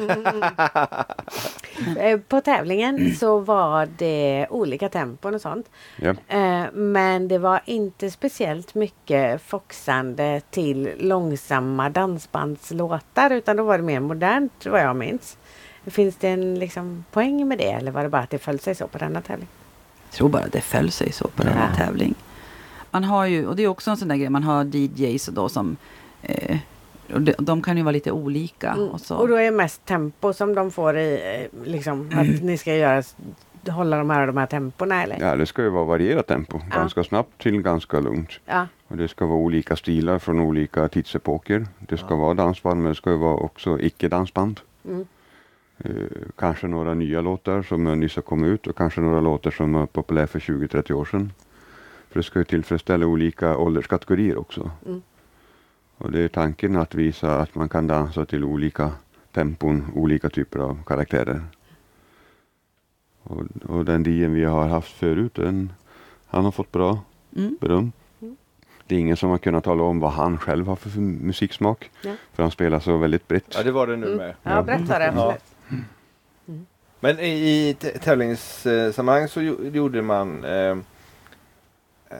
Eh, 1.99 2.19
På 2.21 2.41
tävlingen 2.41 3.15
så 3.15 3.39
var 3.39 3.89
det 3.99 4.47
olika 4.51 4.89
tempon 4.89 5.35
och 5.35 5.41
sånt. 5.41 5.71
Ja. 5.97 6.11
Eh, 6.29 6.65
Men 6.73 7.29
det 7.29 7.39
var 7.39 7.61
inte 7.65 8.11
speciellt 8.11 8.75
mycket 8.75 9.43
foxande 9.43 10.41
till 10.51 10.91
långsamma 10.99 11.91
dansbandslåtar 11.91 13.31
utan 13.31 13.57
då 13.57 13.65
var 13.65 13.79
det 13.79 13.85
mer 13.85 14.01
modernt 14.01 14.67
vad 14.67 14.81
jag 14.81 14.97
minns. 14.97 15.37
Finns 15.87 16.17
det 16.17 16.29
en 16.29 16.55
liksom 16.59 17.05
poäng 17.11 17.49
med 17.49 17.59
det 17.59 17.71
eller 17.71 17.91
var 17.91 18.03
det 18.03 18.09
bara 18.09 18.23
att 18.23 18.31
det 18.31 18.39
föll 18.39 18.59
sig 18.59 18.75
så 18.75 18.87
på 18.89 18.99
denna 18.99 19.21
tävling? 19.21 19.49
Jag 20.11 20.17
tror 20.17 20.29
bara 20.29 20.47
det 20.47 20.61
föll 20.61 20.91
sig 20.91 21.13
så 21.13 21.29
på 21.29 21.43
den 21.43 21.53
här 21.53 21.71
Ja. 21.71 21.85
tävling. 21.85 22.15
Man 22.91 23.05
har 23.05 23.27
ju, 23.27 23.47
och 23.47 23.57
det 23.57 23.63
är 23.63 23.69
också 23.69 23.91
en 23.91 23.97
sån 23.97 24.09
där 24.09 24.17
grej, 24.17 24.31
man 24.31 24.43
har 24.43 24.65
DJs 24.77 25.27
då 25.27 25.49
som 25.49 25.77
eh, 26.23 26.57
och 27.13 27.21
de, 27.23 27.35
de 27.39 27.63
kan 27.63 27.77
ju 27.77 27.83
vara 27.83 27.93
lite 27.93 28.11
olika. 28.13 28.71
Mm. 28.73 28.89
Och 28.89 29.01
så. 29.01 29.17
Och 29.17 29.29
då 29.29 29.35
är 29.35 29.45
det 29.45 29.51
mest 29.51 29.85
tempo 29.85 30.33
som 30.33 30.55
de 30.55 30.71
får 30.71 30.97
i 30.99 31.39
eh, 31.55 31.67
liksom 31.69 32.11
att 32.15 32.43
ni 32.43 32.59
ska 32.59 32.75
göra 32.75 33.03
hålla 33.69 33.99
de 33.99 34.11
här 34.11 34.21
och 34.21 34.27
de 34.27 34.37
här 34.37 34.47
tempona 34.47 35.03
eller? 35.03 35.21
ja, 35.21 35.37
det 35.37 35.47
ska 35.47 35.63
ju 35.63 35.69
vara 35.69 35.85
varierat 35.85 36.27
tempo. 36.27 36.61
Ja. 36.71 36.77
Ganska 36.79 37.05
snabbt 37.05 37.43
till 37.43 37.63
ganska 37.63 38.01
lugnt. 38.01 38.31
Ja. 38.47 38.67
Och 38.89 38.97
det 38.97 39.09
ska 39.09 39.27
vara 39.27 39.39
olika 39.39 39.77
stilar 39.77 40.19
från 40.19 40.41
olika 40.41 40.89
tidsepoker. 40.89 41.67
Det 41.79 41.97
ska 41.97 42.15
vara 42.17 42.35
dansband 42.35 42.81
men 42.83 42.89
det 42.89 42.95
ska 42.95 43.11
ju 43.11 43.17
vara 43.17 43.37
också 43.37 43.81
icke-dansband. 43.81 44.61
Mm. 44.85 45.07
Eh, 45.79 45.93
kanske 46.37 46.67
några 46.67 46.95
nya 46.95 47.21
låtar 47.21 47.63
som 47.63 47.85
nyss 48.01 48.17
har 48.17 48.23
kommit 48.23 48.49
ut 48.49 48.67
och 48.67 48.77
kanske 48.77 49.01
några 49.01 49.21
låtar 49.21 49.51
som 49.51 49.73
var 49.73 49.87
populära 49.87 50.27
för 50.27 50.41
20-30 50.41 50.93
år 50.93 51.05
sedan. 51.05 51.33
För 52.09 52.19
det 52.21 52.25
ska 52.25 52.39
ju 52.39 52.45
tillfredsställa 52.45 53.07
olika 53.07 53.57
ålderskategorier 53.57 54.39
också. 54.39 54.71
Mm. 54.87 55.03
Och 55.99 56.11
det 56.13 56.21
är 56.21 56.29
tanken 56.29 56.77
att 56.77 56.95
visa 56.95 57.41
att 57.41 57.55
man 57.55 57.69
kan 57.69 57.87
dansa 57.87 58.25
till 58.27 58.45
olika 58.45 58.91
tempon, 59.33 59.85
olika 59.95 60.29
typer 60.31 60.59
av 60.59 60.79
karaktärer. 60.87 61.43
Och, 63.23 63.43
och 63.67 63.85
den 63.85 64.03
DJn 64.05 64.35
vi 64.35 64.45
har 64.45 64.67
haft 64.69 64.93
förut, 64.93 65.35
den, 65.35 65.73
han 66.27 66.45
har 66.45 66.53
fått 66.53 66.73
bra 66.73 66.99
Mm. 67.37 67.57
beröm. 67.61 67.93
Mm. 68.23 68.37
Det 68.87 68.95
är 68.95 68.99
ingen 68.99 69.17
som 69.17 69.31
har 69.31 69.39
kunnat 69.39 69.65
tala 69.65 69.83
om 69.83 70.01
vad 70.01 70.13
han 70.13 70.39
själv 70.39 70.67
har 70.67 70.77
för, 70.77 71.01
musiksmak. 71.01 71.91
Ja. 72.03 72.13
För 72.33 72.43
han 72.43 72.53
spelar 72.53 72.81
så 72.81 72.97
väldigt 72.97 73.29
brett. 73.29 73.45
Ja, 73.57 73.63
det 73.63 73.73
var 73.73 73.87
det 73.87 73.97
nu 73.97 74.07
Mm. 74.07 74.19
med. 74.19 74.35
Ja, 74.43 74.63
berätta 74.63 74.99
det. 74.99 75.13
Ja. 75.17 75.37
Absolut. 75.69 76.67
Men 77.01 77.19
i, 77.19 77.29
i 77.69 77.77
tä- 77.81 77.99
tävlingssammanhang 77.99 79.29
så 79.29 79.41
gjo- 79.41 79.71
gjorde 79.77 80.03
man 80.03 80.45
eh, 80.45 80.77
eh, 82.11 82.17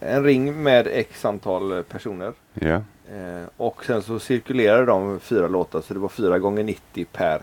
en 0.00 0.24
ring 0.24 0.62
med 0.62 0.86
x 0.86 1.24
antal 1.24 1.82
personer. 1.84 2.32
Ja. 2.54 2.82
Eh, 3.12 3.44
och 3.56 3.84
sen 3.84 4.02
så 4.02 4.18
cirkulerade 4.18 4.84
de 4.86 5.20
fyra 5.20 5.48
låtar 5.48 5.80
så 5.80 5.94
det 5.94 6.00
var 6.00 6.08
fyra 6.08 6.38
gånger 6.38 6.62
90 6.64 7.04
per 7.12 7.42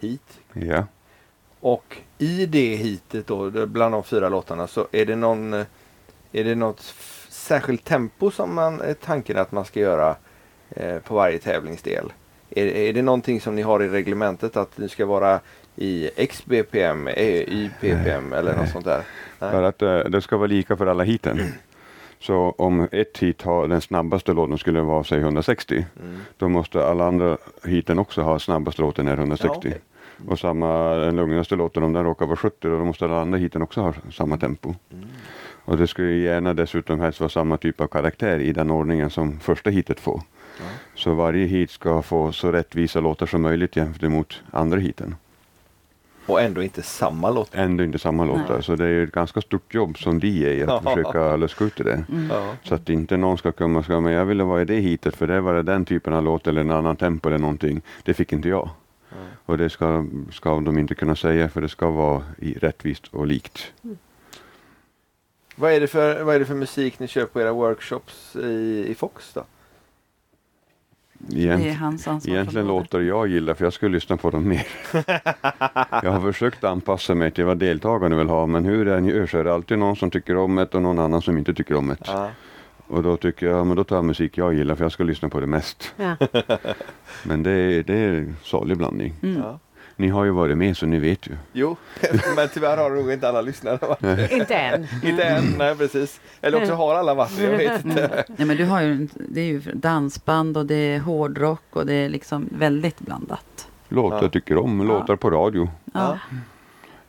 hit. 0.00 0.40
Ja. 0.52 0.86
Och 1.60 1.96
i 2.18 2.46
det 2.46 2.76
hitet 2.76 3.26
då, 3.26 3.66
bland 3.66 3.94
de 3.94 4.04
fyra 4.04 4.28
låtarna 4.28 4.66
så 4.66 4.86
är 4.92 5.06
det 5.06 5.16
någon 5.16 5.52
eh, 5.54 5.66
Är 6.32 6.44
det 6.44 6.54
något 6.54 6.80
särskilt 7.28 7.84
tempo 7.84 8.30
som 8.30 8.54
man 8.54 8.80
är 8.80 8.94
tanken 8.94 9.38
att 9.38 9.52
man 9.52 9.64
ska 9.64 9.80
göra 9.80 10.16
eh, 10.70 10.98
på 10.98 11.14
varje 11.14 11.38
tävlingsdel? 11.38 12.12
Är, 12.56 12.66
är 12.66 12.92
det 12.92 13.02
någonting 13.02 13.40
som 13.40 13.54
ni 13.54 13.62
har 13.62 13.82
i 13.82 13.88
reglementet 13.88 14.56
att 14.56 14.76
det 14.76 14.88
ska 14.88 15.06
vara 15.06 15.40
i 15.76 16.10
X 16.16 16.44
BPM, 16.44 17.08
eh, 17.08 17.26
Y 17.26 17.70
ppm 17.80 18.32
eller 18.32 18.56
något 18.56 18.68
sånt 18.68 18.84
där? 18.84 19.02
Nej. 19.38 19.50
För 19.50 19.62
att 19.62 19.82
eh, 19.82 19.98
det 19.98 20.20
ska 20.20 20.36
vara 20.36 20.46
lika 20.46 20.76
för 20.76 20.86
alla 20.86 21.04
hiten. 21.04 21.40
Så 22.18 22.54
om 22.58 22.88
ett 22.92 23.18
hit 23.18 23.42
har 23.42 23.68
den 23.68 23.80
snabbaste 23.80 24.32
låten 24.32 24.58
skulle 24.58 24.80
vara 24.80 25.04
säg 25.04 25.18
160. 25.18 25.86
Mm. 26.02 26.20
Då 26.36 26.48
måste 26.48 26.86
alla 26.86 27.04
andra 27.04 27.38
hiten 27.64 27.98
också 27.98 28.22
ha 28.22 28.38
snabbaste 28.38 28.82
låten 28.82 29.08
är 29.08 29.16
160. 29.16 29.48
Ja, 29.52 29.58
okej. 29.58 29.80
Och 30.28 30.38
samma, 30.38 30.94
den 30.94 31.16
lugnaste 31.16 31.56
låten 31.56 31.82
om 31.82 31.92
den 31.92 32.04
råkar 32.04 32.26
vara 32.26 32.36
70 32.36 32.56
då 32.68 32.84
måste 32.84 33.04
alla 33.04 33.20
andra 33.20 33.38
hiten 33.38 33.62
också 33.62 33.80
ha 33.80 33.94
samma 34.12 34.36
tempo. 34.36 34.74
Mm. 34.92 35.08
Och 35.64 35.76
det 35.76 35.86
skulle 35.86 36.12
gärna 36.12 36.54
dessutom 36.54 37.00
helst 37.00 37.20
vara 37.20 37.30
samma 37.30 37.56
typ 37.56 37.80
av 37.80 37.86
karaktär 37.86 38.38
i 38.38 38.52
den 38.52 38.70
ordningen 38.70 39.10
som 39.10 39.40
första 39.40 39.70
hitet 39.70 40.00
får. 40.00 40.22
Ja. 40.58 40.64
Så 40.94 41.14
varje 41.14 41.46
hit 41.46 41.70
ska 41.70 42.02
få 42.02 42.32
så 42.32 42.52
rättvisa 42.52 43.00
låtar 43.00 43.26
som 43.26 43.42
möjligt 43.42 43.76
jämfört 43.76 44.02
emot 44.02 44.42
andra 44.50 44.78
hiten. 44.78 45.14
Och 46.26 46.40
ändå 46.40 46.62
inte 46.62 46.82
samma 46.82 47.30
låt. 47.30 47.54
Ändå 47.54 47.84
inte 47.84 47.98
samma 47.98 48.24
låtar. 48.24 48.60
Så 48.60 48.76
det 48.76 48.86
är 48.86 49.04
ett 49.04 49.12
ganska 49.12 49.40
stort 49.40 49.74
jobb 49.74 49.98
som 49.98 50.20
DJ 50.22 50.62
att 50.62 50.82
försöka 50.82 51.36
luska 51.36 51.64
ut 51.64 51.76
det. 51.76 52.04
Mm. 52.08 52.30
Ja. 52.30 52.54
Så 52.62 52.74
att 52.74 52.88
inte 52.88 53.16
någon 53.16 53.38
ska 53.38 53.52
komma 53.52 53.78
och 53.78 53.84
säga 53.84 54.00
men 54.00 54.12
jag 54.12 54.24
ville 54.24 54.44
vara 54.44 54.62
i 54.62 54.64
det 54.64 54.80
hitet 54.80 55.16
för 55.16 55.26
det 55.26 55.40
var 55.40 55.54
det 55.54 55.62
den 55.62 55.84
typen 55.84 56.12
av 56.12 56.24
låt 56.24 56.46
eller 56.46 56.60
en 56.60 56.70
annan 56.70 56.96
tempo 56.96 57.28
eller 57.28 57.38
någonting. 57.38 57.82
Det 58.02 58.14
fick 58.14 58.32
inte 58.32 58.48
jag. 58.48 58.70
Ja. 59.08 59.16
Och 59.44 59.58
det 59.58 59.70
ska, 59.70 60.06
ska 60.32 60.60
de 60.60 60.78
inte 60.78 60.94
kunna 60.94 61.16
säga 61.16 61.48
för 61.48 61.60
det 61.60 61.68
ska 61.68 61.90
vara 61.90 62.22
i, 62.38 62.54
rättvist 62.54 63.06
och 63.10 63.26
likt. 63.26 63.72
Vad, 65.56 65.72
är 65.72 65.80
det 65.80 65.86
för, 65.86 66.22
vad 66.22 66.34
är 66.34 66.38
det 66.38 66.44
för 66.44 66.54
musik 66.54 66.98
ni 66.98 67.08
kör 67.08 67.26
på 67.26 67.40
era 67.40 67.52
workshops 67.52 68.36
i, 68.36 68.84
i 68.88 68.94
Fox 68.94 69.32
då? 69.34 69.44
Egent, 71.30 71.62
Det 71.62 71.68
är 71.68 71.74
hans 71.74 72.06
egentligen 72.06 72.38
ansvarsområde. 72.40 72.68
låtar 72.80 73.00
jag 73.00 73.28
gillar 73.28 73.54
för 73.54 73.64
jag 73.64 73.72
skulle 73.72 73.94
lyssna 73.94 74.16
på 74.16 74.30
dem 74.30 74.48
mer. 74.48 74.66
jag 76.02 76.10
har 76.12 76.20
försökt 76.32 76.64
anpassa 76.64 77.14
mig 77.14 77.30
till 77.30 77.44
vad 77.44 77.58
deltagarna 77.58 78.16
vill 78.16 78.28
ha 78.28 78.46
men 78.46 78.64
hur 78.64 78.84
den 78.84 79.04
gör 79.04 79.26
så 79.26 79.38
är 79.38 79.44
det 79.44 79.54
alltid 79.54 79.78
någon 79.78 79.96
som 79.96 80.10
tycker 80.10 80.36
om 80.36 80.54
det 80.56 80.74
och 80.74 80.82
någon 80.82 80.98
annan 80.98 81.22
som 81.22 81.38
inte 81.38 81.54
tycker 81.54 81.74
om 81.74 81.88
det. 81.88 81.96
Ja. 82.04 82.30
Och 82.86 83.02
då 83.02 83.16
tycker 83.16 83.46
jag, 83.46 83.66
men 83.66 83.76
då 83.76 83.84
tar 83.84 83.96
jag 83.96 84.04
musik 84.04 84.38
jag 84.38 84.54
gillar 84.54 84.74
för 84.74 84.84
jag 84.84 84.92
ska 84.92 85.04
lyssna 85.04 85.28
på 85.28 85.40
det 85.40 85.46
mest. 85.46 85.94
Ja. 85.96 86.16
Men 87.24 87.42
det 87.42 87.50
är, 87.50 87.82
det 87.82 87.94
är 87.94 88.34
salig 88.42 88.76
blandning. 88.76 89.14
Mm. 89.22 89.38
Ja. 89.42 89.58
Ni 89.96 90.08
har 90.08 90.24
ju 90.24 90.30
varit 90.30 90.56
med 90.58 90.76
så 90.76 90.86
ni 90.86 90.98
vet 90.98 91.26
ju. 91.28 91.32
Jo, 91.52 91.76
men 92.36 92.48
tyvärr 92.48 92.76
har 92.76 92.90
nog 92.90 93.12
inte 93.12 93.28
alla 93.28 93.40
lyssnare 93.40 93.78
varit 93.80 94.30
Inte 94.32 94.54
än. 94.54 94.86
Inte 95.04 95.22
än, 95.24 95.44
nej 95.58 95.76
precis. 95.76 96.20
Eller 96.40 96.58
också 96.62 96.74
har 96.74 96.94
alla 96.94 97.14
varit 97.14 97.36
det, 97.38 97.42
jag 97.44 97.58
vet 97.58 97.84
inte. 97.84 98.24
Nej, 98.36 98.46
men 98.46 98.56
du 98.56 98.64
har 98.64 98.80
ju, 98.82 99.08
det 99.14 99.40
är 99.40 99.44
ju 99.44 99.60
dansband 99.60 100.56
och 100.56 100.66
det 100.66 100.74
är 100.74 100.98
hårdrock 101.00 101.62
och 101.70 101.86
det 101.86 101.94
är 101.94 102.08
liksom 102.08 102.48
väldigt 102.52 103.00
blandat. 103.00 103.68
Låtar 103.88 104.16
Ja. 104.16 104.22
jag 104.22 104.32
tycker 104.32 104.56
om, 104.58 104.80
Ja. 104.80 104.86
låtar 104.86 105.16
på 105.16 105.30
radio. 105.30 105.68
Ja. 105.94 106.18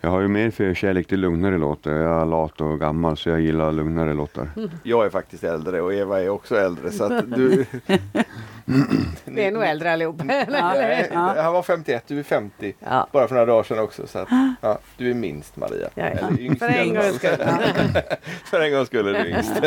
Jag 0.05 0.09
har 0.09 0.21
ju 0.21 0.27
mer 0.27 0.51
förkärlek 0.51 1.07
till 1.07 1.19
lugnare 1.19 1.57
låtar. 1.57 1.91
Jag 1.91 2.21
är 2.21 2.25
lat 2.25 2.61
och 2.61 2.79
gammal 2.79 3.17
så 3.17 3.29
jag 3.29 3.41
gillar 3.41 3.71
lugnare 3.71 4.13
låtar. 4.13 4.49
Jag 4.83 5.05
är 5.05 5.09
faktiskt 5.09 5.43
äldre 5.43 5.81
och 5.81 5.93
Eva 5.93 6.21
är 6.21 6.29
också 6.29 6.55
äldre 6.57 6.91
så 6.91 7.03
att 7.03 7.31
du... 7.35 7.65
Vi 9.25 9.43
är 9.45 9.51
nog 9.51 9.63
äldre 9.63 9.91
allihop. 9.93 10.21
Nej. 10.23 10.45
Han 11.13 11.53
var 11.53 11.63
51, 11.63 12.03
du 12.07 12.19
är 12.19 12.23
50. 12.23 12.73
Ja. 12.79 13.07
Bara 13.11 13.27
för 13.27 13.35
några 13.35 13.45
dagar 13.45 13.63
sedan 13.63 13.79
också. 13.79 14.07
Så 14.07 14.19
att, 14.19 14.27
ja, 14.61 14.79
du 14.97 15.09
är 15.09 15.13
minst 15.13 15.55
Maria. 15.57 15.89
Ja, 15.95 16.03
Eller 16.03 16.41
yngst 16.41 16.59
för 16.59 16.67
en 16.69 16.93
gångs 16.93 17.15
skull. 17.15 17.37
för 18.45 18.61
en 18.61 18.71
gångs 18.71 18.87
skull 18.87 19.07
är 19.15 19.23
du 19.23 19.29
yngst. 19.29 19.61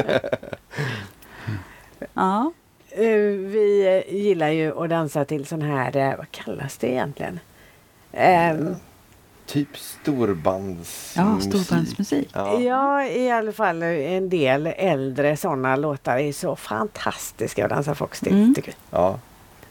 Ja. 2.14 2.52
Eh, 2.90 3.06
Vi 3.46 4.04
gillar 4.08 4.48
ju 4.48 4.84
att 4.84 4.90
dansa 4.90 5.24
till 5.24 5.46
sån 5.46 5.62
här, 5.62 5.96
eh, 5.96 6.16
vad 6.16 6.30
kallas 6.30 6.76
det 6.78 6.90
egentligen? 6.92 7.40
Ehm, 8.12 8.74
Typ 9.46 9.76
storbands... 9.76 11.14
ja, 11.16 11.40
storbandsmusik. 11.40 12.30
Ja. 12.32 12.60
Ja, 12.60 13.04
i 13.04 13.30
alla 13.30 13.52
fall 13.52 13.82
en 13.82 14.28
del 14.28 14.66
äldre 14.66 15.36
sådana 15.36 15.76
låtar 15.76 16.16
är 16.16 16.32
så 16.32 16.56
fantastiska 16.56 17.64
att 17.64 17.70
dansa 17.70 17.94
till. 18.22 18.32
Mm. 18.32 18.54
tycker 18.54 18.74
ja. 18.90 19.18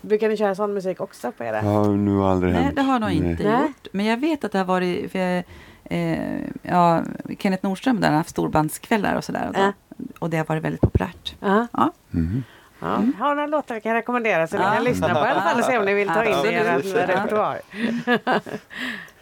Brukar 0.01 0.29
ni 0.29 0.37
köra 0.37 0.55
sån 0.55 0.73
musik 0.73 0.99
också 1.01 1.31
på 1.31 1.43
era? 1.43 1.61
Det 1.61 1.67
har 1.67 1.87
nu 1.89 2.23
aldrig 2.23 2.53
Nej, 2.53 2.63
hänt. 2.63 2.75
det 2.75 2.81
har 2.81 2.99
nog 2.99 3.11
inte 3.11 3.43
Nej. 3.43 3.61
gjort. 3.61 3.87
Men 3.91 4.05
jag 4.05 4.17
vet 4.17 4.43
att 4.43 4.51
det 4.51 4.57
har 4.57 4.65
varit... 4.65 5.11
För 5.11 5.19
jag, 5.19 5.43
eh, 5.83 6.19
ja, 6.61 7.01
Kenneth 7.39 7.65
Nordström 7.65 8.01
där 8.01 8.09
har 8.09 8.15
haft 8.17 8.29
storbandskvällar 8.29 9.15
och 9.15 9.23
sådär. 9.23 9.49
Och, 9.49 9.55
Ja. 9.59 9.73
och 10.19 10.29
det 10.29 10.37
har 10.37 10.45
varit 10.45 10.63
väldigt 10.63 10.81
populärt. 10.81 11.35
Ja. 11.39 11.67
Ja. 11.73 11.91
Mhm. 12.09 12.43
Ja. 12.79 12.87
Har 13.19 13.35
några 13.35 13.47
låtar 13.47 13.75
jag 13.75 13.83
kan 13.83 13.93
rekommera 13.93 14.47
så 14.47 14.57
ni 14.57 14.63
Ja. 14.63 14.71
kan 14.71 14.83
lyssna 14.83 15.07
på 15.09 15.19
i 15.27 15.29
alla 15.29 15.41
fall 15.41 15.59
och 15.59 15.65
se 15.65 15.77
om 15.77 15.85
ni 15.85 15.93
vill 15.93 16.07
ta 16.07 16.25
in 16.25 16.35
det 16.43 16.51
i 16.51 16.53
er 16.55 16.81
Ja. 16.83 17.07
repertoar. 17.07 17.57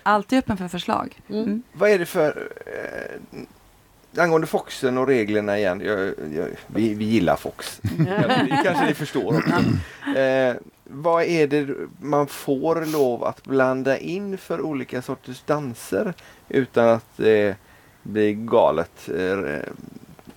Alltid 0.04 0.40
öppen 0.40 0.58
för 0.58 0.68
förslag. 0.68 1.22
Mm. 1.30 1.44
Mm. 1.44 1.64
Vad 1.74 1.90
är 1.90 2.00
det 2.00 2.06
för... 2.06 2.50
Eh, 2.66 4.22
angående 4.24 4.48
Foxen 4.48 4.98
och 4.98 5.08
reglerna 5.08 5.58
igen. 5.58 5.82
Jag, 5.86 6.00
jag, 6.36 6.48
vi, 6.68 6.94
vi 6.94 7.06
gillar 7.06 7.36
Fox. 7.36 7.80
det 7.98 8.60
kanske 8.64 8.86
ni 8.86 8.94
förstår 8.94 9.38
också. 9.38 10.20
Eh, 10.20 10.56
vad 10.84 11.24
är 11.24 11.48
det 11.48 11.68
man 12.02 12.28
får 12.28 12.86
lov 12.86 13.24
att 13.24 13.44
blanda 13.44 13.98
in 13.98 14.38
för 14.38 14.62
olika 14.62 15.02
sorters 15.02 15.42
danser 15.42 16.14
utan 16.50 16.90
att 16.90 17.18
det 17.18 17.56
blir 18.04 18.34
galet? 18.34 19.10
Eh, 19.18 19.60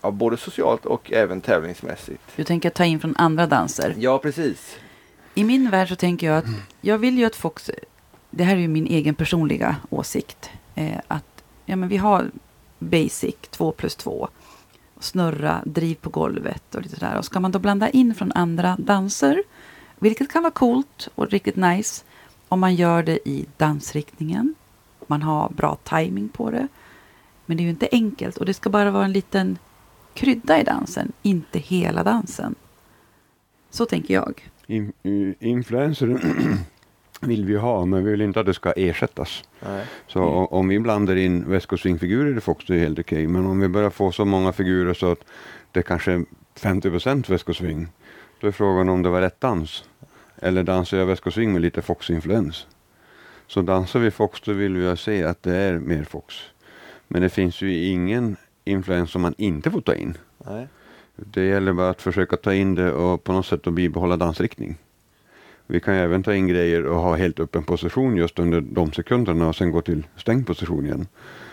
ja, 0.03 0.11
både 0.11 0.37
socialt 0.37 0.87
och 0.87 1.13
även 1.13 1.41
tävlingsmässigt. 1.41 2.23
Du 2.37 2.45
tänker 2.45 2.71
ta 2.71 2.85
in 2.85 3.01
från 3.01 3.15
andra 3.19 3.47
danser. 3.47 3.95
Ja, 3.99 4.19
precis. 4.19 4.77
I 5.35 5.45
min 5.45 5.71
värld 5.71 5.89
så 5.89 5.97
tänker 5.97 6.27
jag 6.27 6.39
att 6.39 6.45
jag 6.81 6.99
vill 6.99 7.19
ju 7.19 7.25
att 7.25 7.37
Fox, 7.37 7.71
det 8.37 8.45
här 8.45 8.57
är 8.57 8.61
ju 8.61 8.69
min 8.69 8.87
egen 8.87 9.15
personliga 9.15 9.77
åsikt, 9.91 10.51
eh, 10.75 10.99
att 11.09 11.45
ja, 11.65 11.77
men 11.77 11.89
vi 11.89 11.97
har 11.97 12.31
basic 12.79 13.37
2 13.51 13.73
plus 13.73 13.97
2, 13.97 14.29
snurra, 15.01 15.63
driv 15.65 15.95
på 15.95 16.11
golvet 16.11 16.75
och 16.75 16.83
lite 16.83 16.95
sådär. 16.95 17.19
Och 17.19 17.25
ska 17.25 17.41
man 17.41 17.53
då 17.53 17.59
blanda 17.59 17.91
in 17.91 18.15
från 18.15 18.33
andra 18.33 18.77
danser, 18.79 19.43
vilket 19.99 20.33
kan 20.33 20.43
vara 20.43 20.53
coolt 20.53 21.09
och 21.15 21.31
riktigt 21.31 21.57
nice, 21.57 22.05
om 22.49 22.61
man 22.61 22.75
gör 22.75 23.03
det 23.03 23.29
i 23.29 23.47
dansriktningen, 23.57 24.55
man 25.07 25.23
har 25.23 25.49
bra 25.49 25.79
timing 25.85 26.29
på 26.29 26.51
det, 26.51 26.69
men 27.47 27.57
det 27.57 27.63
är 27.63 27.65
ju 27.65 27.71
inte 27.71 27.89
enkelt 27.93 28.37
och 28.37 28.47
det 28.47 28.55
ska 28.55 28.71
bara 28.71 28.91
vara 28.91 29.05
en 29.05 29.13
liten 29.13 29.59
krydda 30.15 30.61
i 30.61 30.65
dansen, 30.65 31.13
inte 31.23 31.59
hela 31.59 32.03
dansen. 32.03 32.55
Så 33.71 33.87
tänker 33.87 34.15
jag. 34.15 34.51
In, 34.67 34.93
influencer 35.41 36.21
vill 37.27 37.45
vi 37.45 37.57
ha 37.57 37.85
men 37.85 38.05
vi 38.05 38.11
vill 38.11 38.21
inte 38.21 38.41
att 38.41 38.47
det 38.47 38.55
ska 38.55 38.73
ersättas. 38.73 39.45
Nej. 39.67 39.85
Så 40.09 40.21
o- 40.23 40.49
om 40.51 40.69
vi 40.69 40.79
blandar 40.79 41.17
in 41.17 41.51
väskosvingfigurer 41.51 42.39
i 42.39 42.41
Fox 42.41 42.65
det 42.67 42.75
är 42.75 42.79
helt 42.79 42.99
okej. 42.99 43.27
Men 43.27 43.47
om 43.47 43.61
vi 43.61 43.69
börjar 43.69 43.91
få 43.91 44.13
så 44.13 44.25
många 44.25 44.53
figurer 44.53 44.95
så 44.95 45.13
att 45.13 45.19
det 45.73 45.83
kanske 45.83 46.13
är 46.13 46.25
50 46.57 46.91
procent 46.91 47.29
väskosving. 47.29 47.89
Då 48.41 48.47
är 48.47 48.53
frågan 48.53 48.89
om 48.89 49.03
det 49.03 49.09
var 49.09 49.21
rätt 49.21 49.41
dans. 49.41 49.85
Eller 50.39 50.63
dansar 50.63 50.97
jag 50.99 51.07
väskosving 51.07 51.53
med 51.53 51.63
lite 51.63 51.83
Fox-influens. 51.83 52.67
Så 53.47 53.63
dansar 53.63 54.01
vi 54.01 54.11
Fox 54.11 54.41
då 54.41 54.53
vill 54.53 54.77
vi 54.77 54.97
se 54.97 55.25
att 55.25 55.43
det 55.43 55.57
är 55.57 55.79
mer 55.79 56.05
Fox. 56.05 56.35
Men 57.09 57.23
det 57.23 57.29
finns 57.29 57.63
ju 57.63 57.85
ingen 57.85 58.37
influens 58.65 59.11
som 59.11 59.23
man 59.23 59.35
inte 59.39 59.71
får 59.71 59.81
ta 59.81 59.95
in. 59.95 60.15
Nej. 60.47 60.69
Det 61.17 61.45
gäller 61.45 61.73
bara 61.73 61.91
att 61.91 62.03
försöka 62.03 62.37
ta 62.37 62.55
in 62.55 62.75
det 62.75 62.93
och 62.93 63.25
på 63.25 63.33
något 63.33 63.47
sätt 63.47 63.67
att 63.67 63.73
bibehålla 63.73 64.17
dansriktning. 64.17 64.77
Vi 65.67 65.81
kan 65.81 65.95
även 65.95 66.23
ta 66.23 66.35
in 66.35 66.47
grejer 66.47 66.87
och 66.87 67.01
ha 67.01 67.17
helt 67.17 67.41
öppen 67.41 67.63
position 67.63 68.17
just 68.17 68.39
under 68.39 68.61
de 68.61 68.93
sekunderna 68.93 69.49
och 69.49 69.57
sen 69.57 69.71
gå 69.71 69.81
till 69.81 70.07
stängd 70.17 70.47
position 70.47 70.87
igen. 70.87 71.07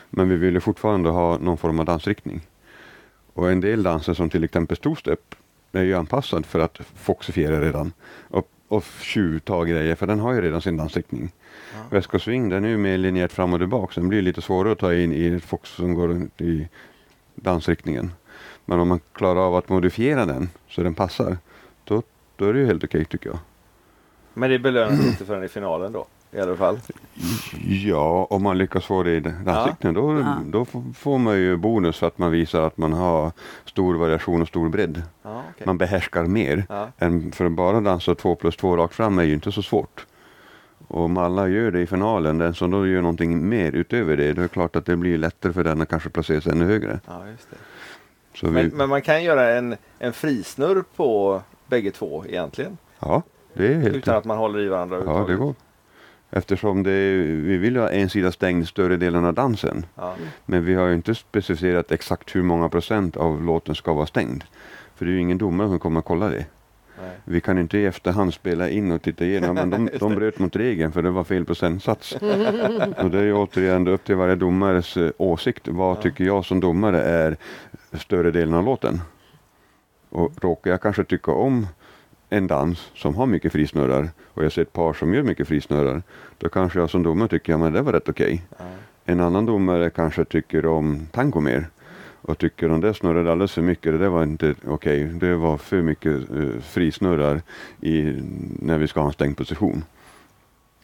Men 0.10 0.30
vi 0.30 0.36
vill 0.36 0.54
ju 0.54 0.60
fortfarande 0.60 1.10
ha 1.10 1.38
någon 1.38 1.58
form 1.58 1.80
av 1.80 1.86
dansriktning. 1.86 2.42
Och 3.34 3.52
en 3.52 3.62
del 3.62 3.84
danser 3.84 4.14
som 4.14 4.30
till 4.30 4.44
exempel 4.44 4.78
two-step 4.78 5.36
är 5.72 5.84
ju 5.84 5.94
anpassad 5.94 6.46
för 6.46 6.60
att 6.60 6.80
foxifiera 6.96 7.62
redan 7.62 7.94
och, 8.30 8.50
och 8.68 8.84
tjuvta 9.02 9.66
grejer 9.66 9.96
för 9.96 10.08
den 10.08 10.20
har 10.20 10.34
ju 10.34 10.42
redan 10.42 10.62
sin 10.62 10.78
dansriktning. 10.78 11.32
Ja. 11.74 11.80
Väsk 11.90 12.14
och 12.14 12.22
swing 12.22 12.50
den 12.50 12.66
är 12.66 12.70
ju 12.70 12.78
mer 12.78 12.98
linjärt 12.98 13.32
fram 13.32 13.54
och 13.54 13.60
tillbaka. 13.60 13.94
Den 13.96 14.10
blir 14.10 14.22
lite 14.22 14.42
svårare 14.42 14.72
att 14.72 14.80
ta 14.80 14.94
in 14.94 15.14
i 15.14 15.26
ett 15.28 15.44
fox 15.44 15.70
som 15.70 15.94
går 15.94 16.08
runt 16.08 16.42
i 16.42 16.68
dansriktningen. 17.36 18.12
Men 18.66 18.80
om 18.80 18.88
man 18.88 19.00
klarar 19.14 19.40
av 19.40 19.56
att 19.56 19.70
modifiera 19.70 20.26
den 20.26 20.50
så 20.70 20.84
den 20.84 20.94
passar, 20.94 21.38
då, 21.84 22.04
då 22.36 22.46
är 22.46 22.54
det 22.54 22.60
ju 22.60 22.66
helt 22.66 22.84
okej 22.84 23.06
tycker 23.06 23.30
jag. 23.30 23.40
Men 24.34 24.50
det 24.50 24.60
belönas 24.60 25.06
inte 25.06 25.26
förrän 25.26 25.44
i 25.44 25.48
finalen 25.48 25.92
då? 25.92 26.06
I 26.32 26.40
alla 26.40 26.56
fall. 26.56 26.80
Ja, 27.68 28.28
om 28.30 28.44
man 28.44 28.58
lyckas 28.58 28.86
få 28.86 29.04
det 29.04 29.12
i 29.12 29.20
dansriktningen 29.20 29.94
då, 29.96 30.20
Ja. 30.20 30.38
då 30.46 30.66
får 30.96 31.18
man 31.18 31.38
ju 31.38 31.58
bonus 31.58 31.98
för 31.98 32.08
att 32.08 32.18
man 32.18 32.32
visar 32.32 32.62
att 32.62 32.78
man 32.78 32.94
har 32.94 33.32
stor 33.66 33.96
variation 33.96 34.42
och 34.42 34.48
stor 34.48 34.70
bredd. 34.70 35.02
Ja, 35.24 35.44
okej. 35.54 35.66
Man 35.68 35.78
behärskar 35.78 36.24
mer. 36.26 36.66
ja. 36.70 36.88
än 36.98 37.32
för 37.32 37.46
att 37.46 37.52
bara 37.52 37.82
dansa 37.82 38.16
två 38.16 38.36
plus 38.36 38.56
två 38.58 38.78
rakt 38.78 38.94
fram 38.96 39.20
är 39.20 39.24
ju 39.24 39.34
inte 39.34 39.52
så 39.52 39.62
svårt. 39.62 40.06
Och 40.88 41.02
om 41.06 41.18
alla 41.18 41.48
gör 41.48 41.72
det 41.72 41.82
i 41.82 41.88
finalen, 41.88 42.38
den 42.38 42.54
som 42.54 42.72
då 42.72 42.88
gör 42.88 43.02
någonting 43.02 43.50
mer 43.50 43.72
utöver 43.72 44.18
det, 44.18 44.34
då 44.34 44.42
är 44.42 44.44
det 44.44 44.50
klart 44.54 44.76
att 44.76 44.86
det 44.86 44.96
blir 44.96 45.18
lättare 45.18 45.54
för 45.54 45.64
den 45.64 45.82
att 45.82 45.90
kanske 45.90 46.10
placera 46.10 46.42
sig 46.42 46.52
ännu 46.52 46.66
högre. 46.66 47.00
ja, 47.08 47.28
just 47.32 47.50
det. 47.50 47.58
Så 48.40 48.46
vi, 48.48 48.52
Men, 48.54 48.68
men 48.68 48.90
man 48.90 49.02
kan 49.02 49.24
göra 49.24 49.50
en, 49.58 49.76
en 50.00 50.14
frisnurr 50.14 50.84
på 50.96 51.42
bägge 51.68 51.92
två 51.92 52.26
egentligen? 52.28 52.78
ja, 53.00 53.22
det 53.54 53.68
är 53.74 53.80
helt... 53.80 53.96
Utan 53.96 54.16
att 54.16 54.26
man 54.26 54.38
håller 54.38 54.60
i 54.60 54.68
varandra 54.68 55.02
Ja, 55.06 55.26
det 55.28 55.36
går. 55.36 55.56
Eftersom 56.32 56.84
det, 56.84 57.14
vi 57.24 57.58
vill 57.58 57.76
ju 57.76 57.80
ha 57.82 57.90
en 57.90 58.10
sida 58.10 58.32
stängd 58.32 58.68
större 58.68 58.98
delen 58.98 59.26
av 59.26 59.34
dansen. 59.34 59.86
Ja. 59.96 60.16
Men 60.46 60.66
vi 60.66 60.74
har 60.74 60.88
ju 60.88 60.94
inte 60.94 61.16
specificerat 61.16 61.92
exakt 61.92 62.36
hur 62.36 62.44
många 62.44 62.70
procent 62.70 63.18
av 63.18 63.44
låten 63.44 63.76
ska 63.76 63.94
vara 63.94 64.06
stängd. 64.06 64.44
För 64.96 65.06
det 65.06 65.12
är 65.12 65.14
ju 65.14 65.20
ingen 65.20 65.38
domare 65.38 65.68
som 65.68 65.80
kommer 65.80 66.00
att 66.00 66.06
kolla 66.06 66.30
det. 66.30 66.46
Nej. 67.02 67.12
Vi 67.26 67.42
kan 67.42 67.58
inte 67.58 67.78
i 67.78 67.86
efterhand 67.86 68.34
spela 68.34 68.70
in 68.70 68.92
och 68.92 69.02
titta 69.02 69.26
igenom, 69.26 69.56
men 69.56 69.70
de, 69.70 69.90
de 70.00 70.16
bröt 70.16 70.40
mot 70.40 70.56
regeln 70.56 70.92
för 70.92 71.02
det 71.02 71.10
var 71.10 71.24
fel 71.24 71.46
procentsats. 71.46 72.12
och 72.98 73.10
det 73.12 73.20
är 73.20 73.24
ju 73.24 73.34
återigen 73.34 73.88
upp 73.88 74.04
till 74.04 74.16
varje 74.16 74.36
domares 74.36 74.98
eh, 74.98 75.12
åsikt. 75.18 75.68
Vad 75.68 75.98
Ja. 75.98 76.02
tycker 76.02 76.24
jag 76.24 76.46
som 76.46 76.60
domare 76.60 77.02
är 77.02 77.38
större 77.94 78.32
delen 78.32 78.54
av 78.54 78.66
låten? 78.66 79.02
Och 80.10 80.32
råkar 80.42 80.72
jag 80.72 80.82
kanske 80.82 81.04
tycka 81.04 81.32
om 81.32 81.68
en 82.34 82.48
dans 82.48 82.92
som 82.96 83.16
har 83.16 83.26
mycket 83.26 83.52
frisnurrar 83.52 84.10
och 84.34 84.44
jag 84.44 84.52
ser 84.52 84.62
ett 84.62 84.74
par 84.74 84.94
som 84.94 85.14
gör 85.14 85.24
mycket 85.24 85.48
frisnurrar, 85.48 86.04
då 86.38 86.50
kanske 86.50 86.80
jag 86.80 86.90
som 86.90 87.04
domare 87.04 87.28
tycker 87.28 87.54
att 87.54 87.60
ja, 87.60 87.64
men 87.64 87.74
det 87.74 87.82
var 87.82 87.94
rätt 87.94 88.10
okej. 88.10 88.44
Ja. 88.58 88.66
En 89.06 89.20
annan 89.20 89.46
domare 89.46 89.90
kanske 89.90 90.26
tycker 90.26 90.66
om 90.66 91.08
tango 91.12 91.40
mer 91.40 91.68
och 92.22 92.38
tycker 92.38 92.72
om 92.72 92.82
det 92.82 92.94
snurrade 92.94 93.32
alldeles 93.32 93.54
för 93.54 93.62
mycket, 93.62 93.92
det 93.92 93.98
där 93.98 94.10
var 94.10 94.24
inte 94.24 94.56
okej. 94.68 95.04
Det 95.04 95.36
var 95.36 95.58
för 95.58 95.82
mycket 95.82 96.32
uh, 96.32 96.60
frisnurrar 96.62 97.42
i, 97.82 98.22
när 98.60 98.78
vi 98.78 98.88
ska 98.88 99.00
ha 99.00 99.08
en 99.08 99.14
stängd 99.14 99.38
position. 99.38 99.84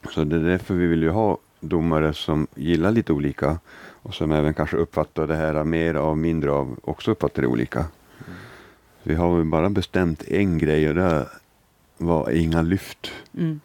Så 0.10 0.24
det 0.24 0.36
är 0.36 0.40
därför 0.40 0.74
vi 0.74 0.88
vill 0.88 1.04
ju 1.04 1.10
ha 1.10 1.38
domare 1.60 2.14
som 2.14 2.48
gillar 2.56 2.92
lite 2.92 3.14
olika 3.14 3.60
och 4.02 4.16
som 4.16 4.32
även 4.32 4.54
kanske 4.54 4.78
uppfattar 4.78 5.28
det 5.28 5.36
här 5.36 5.64
mer 5.64 5.96
av, 5.96 6.18
mindre 6.18 6.52
av, 6.52 6.80
också 6.84 7.12
uppfattar 7.12 7.42
det 7.42 7.48
olika. 7.48 7.86
Vi 9.04 9.16
har 9.16 9.44
bara 9.44 9.70
bestämt 9.70 10.24
en 10.28 10.58
grej 10.58 10.90
och 10.90 10.96
det 10.96 11.02
var 12.00 12.30
inga 12.32 12.62
lyft. 12.62 13.12
Mm. 13.38 13.60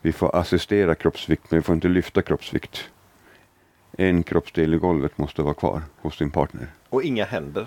Vi 0.00 0.12
får 0.12 0.36
assistera 0.36 0.94
kroppsvikt 0.94 1.50
men 1.50 1.58
vi 1.60 1.62
får 1.62 1.74
inte 1.74 1.88
lyfta 1.88 2.22
kroppsvikt. 2.22 2.90
En 3.98 4.22
kroppsdel 4.22 4.74
i 4.74 4.76
golvet 4.76 5.18
måste 5.18 5.42
vara 5.42 5.54
kvar 5.54 5.82
hos 6.00 6.16
sin 6.18 6.30
partner. 6.30 6.66
Och 6.88 7.02
inga 7.02 7.24
händer? 7.24 7.66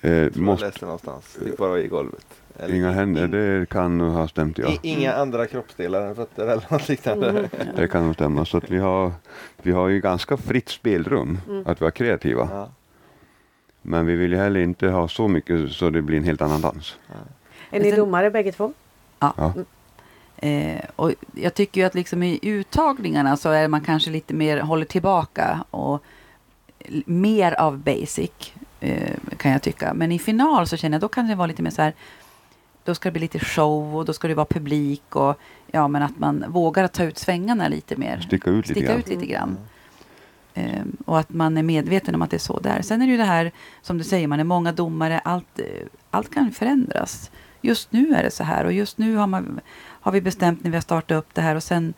Eh, 0.00 0.10
måste, 0.34 0.64
jag 0.64 0.70
läste 0.70 0.84
någonstans. 0.84 1.36
Det 1.44 1.58
bara 1.58 1.80
i 1.80 1.86
golvet. 1.88 2.26
Eller 2.58 2.74
inga 2.74 2.90
händer, 2.90 3.24
in- 3.24 3.30
det 3.30 3.66
kan 3.70 3.98
nog 3.98 4.12
ha 4.12 4.28
stämt 4.28 4.58
ja. 4.58 4.68
i- 4.68 4.78
Inga 4.82 5.12
andra 5.14 5.46
kroppsdelar 5.46 6.06
än 6.06 6.14
fötter 6.16 6.42
eller 6.46 6.64
något 6.70 6.88
liknande. 6.88 7.48
Det 7.76 7.88
kan 7.88 8.04
nog 8.06 8.14
stämma. 8.14 8.44
Så 8.44 8.56
att 8.56 8.70
vi, 8.70 8.78
har, 8.78 9.12
vi 9.62 9.72
har 9.72 9.88
ju 9.88 10.00
ganska 10.00 10.36
fritt 10.36 10.68
spelrum 10.68 11.38
att 11.66 11.80
vara 11.80 11.90
kreativa. 11.90 12.48
Ja. 12.52 12.70
Men 13.82 14.06
vi 14.06 14.16
vill 14.16 14.32
ju 14.32 14.38
heller 14.38 14.60
inte 14.60 14.88
ha 14.88 15.08
så 15.08 15.28
mycket 15.28 15.72
så 15.72 15.90
det 15.90 16.02
blir 16.02 16.18
en 16.18 16.24
helt 16.24 16.42
annan 16.42 16.60
dans. 16.60 16.96
Är 17.70 17.80
ni 17.80 17.90
domare 17.92 18.30
bägge 18.30 18.52
två? 18.52 18.72
Ja. 19.36 19.54
Eh, 20.36 20.80
och 20.96 21.12
jag 21.34 21.54
tycker 21.54 21.80
ju 21.80 21.86
att 21.86 21.94
liksom 21.94 22.22
i 22.22 22.38
uttagningarna 22.42 23.36
så 23.36 23.50
är 23.50 23.68
man 23.68 23.80
kanske 23.80 24.10
lite 24.10 24.34
mer, 24.34 24.60
håller 24.60 24.84
tillbaka 24.84 25.64
och 25.70 26.02
mer 27.06 27.52
av 27.60 27.78
basic 27.78 28.30
eh, 28.80 29.14
kan 29.36 29.52
jag 29.52 29.62
tycka. 29.62 29.94
Men 29.94 30.12
i 30.12 30.18
final 30.18 30.66
så 30.66 30.76
känner 30.76 30.94
jag 30.94 31.00
då 31.00 31.08
kan 31.08 31.28
det 31.28 31.34
vara 31.34 31.46
lite 31.46 31.62
mer 31.62 31.70
så 31.70 31.82
här, 31.82 31.94
då 32.84 32.94
ska 32.94 33.08
det 33.08 33.12
bli 33.12 33.20
lite 33.20 33.38
show 33.38 33.96
och 33.96 34.04
då 34.04 34.12
ska 34.12 34.28
det 34.28 34.34
vara 34.34 34.46
publik 34.46 35.16
och 35.16 35.38
ja 35.66 35.88
men 35.88 36.02
att 36.02 36.18
man 36.18 36.44
vågar 36.48 36.88
ta 36.88 37.04
ut 37.04 37.18
svängarna 37.18 37.68
lite 37.68 37.96
mer. 37.96 38.20
Sticka 38.20 38.50
ut 38.50 38.68
lite 38.68 38.80
Sticka 38.80 38.86
grann. 38.92 38.98
ut 39.00 39.08
lite 39.08 39.26
grann. 39.26 39.58
Ehm, 40.54 40.96
och 41.06 41.18
att 41.18 41.30
man 41.30 41.56
är 41.56 41.62
medveten 41.62 42.14
om 42.14 42.22
att 42.22 42.30
det 42.30 42.36
är 42.36 42.38
så 42.38 42.58
där. 42.60 42.82
Sen 42.82 43.02
är 43.02 43.06
det 43.06 43.10
ju 43.10 43.18
det 43.18 43.24
här, 43.24 43.50
som 43.82 43.98
du 43.98 44.04
säger, 44.04 44.26
man 44.28 44.40
är 44.40 44.44
många 44.44 44.72
domare, 44.72 45.18
allt, 45.18 45.58
eh, 45.58 45.86
allt 46.10 46.34
kan 46.34 46.52
förändras. 46.52 47.30
Just 47.62 47.92
nu 47.92 48.14
är 48.14 48.22
det 48.22 48.30
så 48.30 48.44
här 48.44 48.64
och 48.64 48.72
just 48.72 48.98
nu 48.98 49.16
har, 49.16 49.26
man, 49.26 49.60
har 50.00 50.12
vi 50.12 50.20
bestämt 50.20 50.64
när 50.64 50.70
vi 50.70 50.76
har 50.76 50.82
startat 50.82 51.18
upp 51.18 51.34
det 51.34 51.40
här 51.40 51.54
och 51.54 51.62
sen 51.62 51.94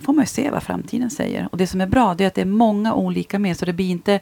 får 0.00 0.12
man 0.12 0.22
ju 0.22 0.26
se 0.26 0.50
vad 0.50 0.62
framtiden 0.62 1.10
säger. 1.10 1.48
Och 1.52 1.58
det 1.58 1.66
som 1.66 1.80
är 1.80 1.86
bra 1.86 2.14
det 2.14 2.24
är 2.24 2.28
att 2.28 2.34
det 2.34 2.40
är 2.40 2.44
många 2.44 2.94
olika 2.94 3.38
med 3.38 3.56
så 3.56 3.64
det 3.64 3.72
blir 3.72 3.90
inte 3.90 4.20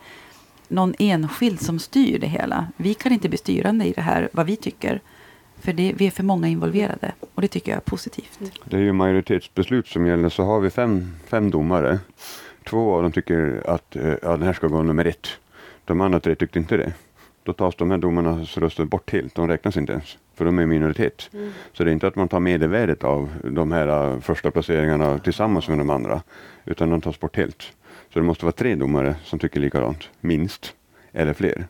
någon 0.68 0.94
enskild 0.98 1.61
som 1.61 1.78
styr 1.78 2.18
det 2.18 2.26
hela. 2.26 2.66
Vi 2.76 2.94
kan 2.94 3.12
inte 3.12 3.28
bli 3.28 3.38
styrande 3.38 3.84
i 3.84 3.92
det 3.92 4.00
här, 4.00 4.28
vad 4.32 4.46
vi 4.46 4.57
tycker. 4.57 5.00
För 5.61 5.72
det, 5.72 5.92
vi 5.96 6.07
är 6.07 6.11
för 6.11 6.22
många 6.22 6.48
involverade 6.48 7.12
och 7.34 7.42
det 7.42 7.48
tycker 7.48 7.72
jag 7.72 7.76
är 7.76 7.90
positivt. 7.90 8.40
Mm. 8.40 8.52
Det 8.64 8.76
är 8.76 8.80
ju 8.80 8.92
majoritetsbeslut 8.92 9.88
som 9.88 10.07
gäller. 10.07 10.28
Så 10.28 10.42
har 10.42 10.61
vi 10.61 10.70
fem, 10.70 11.12
fem 11.26 11.50
domare. 11.50 11.98
Två 12.64 12.94
av 12.94 13.02
dem 13.02 13.12
tycker 13.12 13.62
att 13.66 13.96
eh, 13.96 14.14
ja, 14.22 14.30
den 14.30 14.42
här 14.42 14.52
ska 14.52 14.66
gå 14.66 14.82
nummer 14.82 15.04
ett. 15.04 15.26
De 15.84 16.00
andra 16.00 16.20
tre 16.20 16.34
tyckte 16.34 16.59
inte 16.59 16.76
det. 16.76 16.92
Då 17.42 17.52
tas 17.52 17.76
de 17.76 17.90
här 17.90 17.98
domarnas 17.98 18.59
röster 18.59 18.84
bort 18.84 19.12
helt. 19.12 19.34
De 19.34 19.48
räknas 19.48 19.76
inte 19.76 19.92
ens. 19.92 20.18
För 20.37 20.45
de 20.45 20.59
är 20.59 20.66
minoritet. 20.66 21.30
Så 21.72 21.84
det 21.84 21.91
är 21.91 21.93
inte 21.93 22.07
att 22.07 22.16
man 22.16 22.28
tar 22.28 22.41
medelvärdet 22.41 23.05
av 23.05 23.28
de 23.45 23.72
här 23.72 24.12
eh, 24.12 24.20
första 24.20 24.51
placeringarna 24.51 25.18
tillsammans 25.18 25.68
med 25.68 25.78
de 25.78 25.91
andra. 25.91 26.22
Utan 26.64 26.91
de 26.91 27.01
tas 27.01 27.20
bort 27.20 27.37
helt. 27.37 27.62
Så 28.12 28.18
det 28.18 28.22
måste 28.22 28.45
vara 28.45 28.53
tre 28.53 28.74
domare 28.74 29.16
som 29.24 29.39
tycker 29.39 29.61
likadant. 29.61 30.11
Minst. 30.20 30.74
Eller 31.12 31.32
fler. 31.32 31.66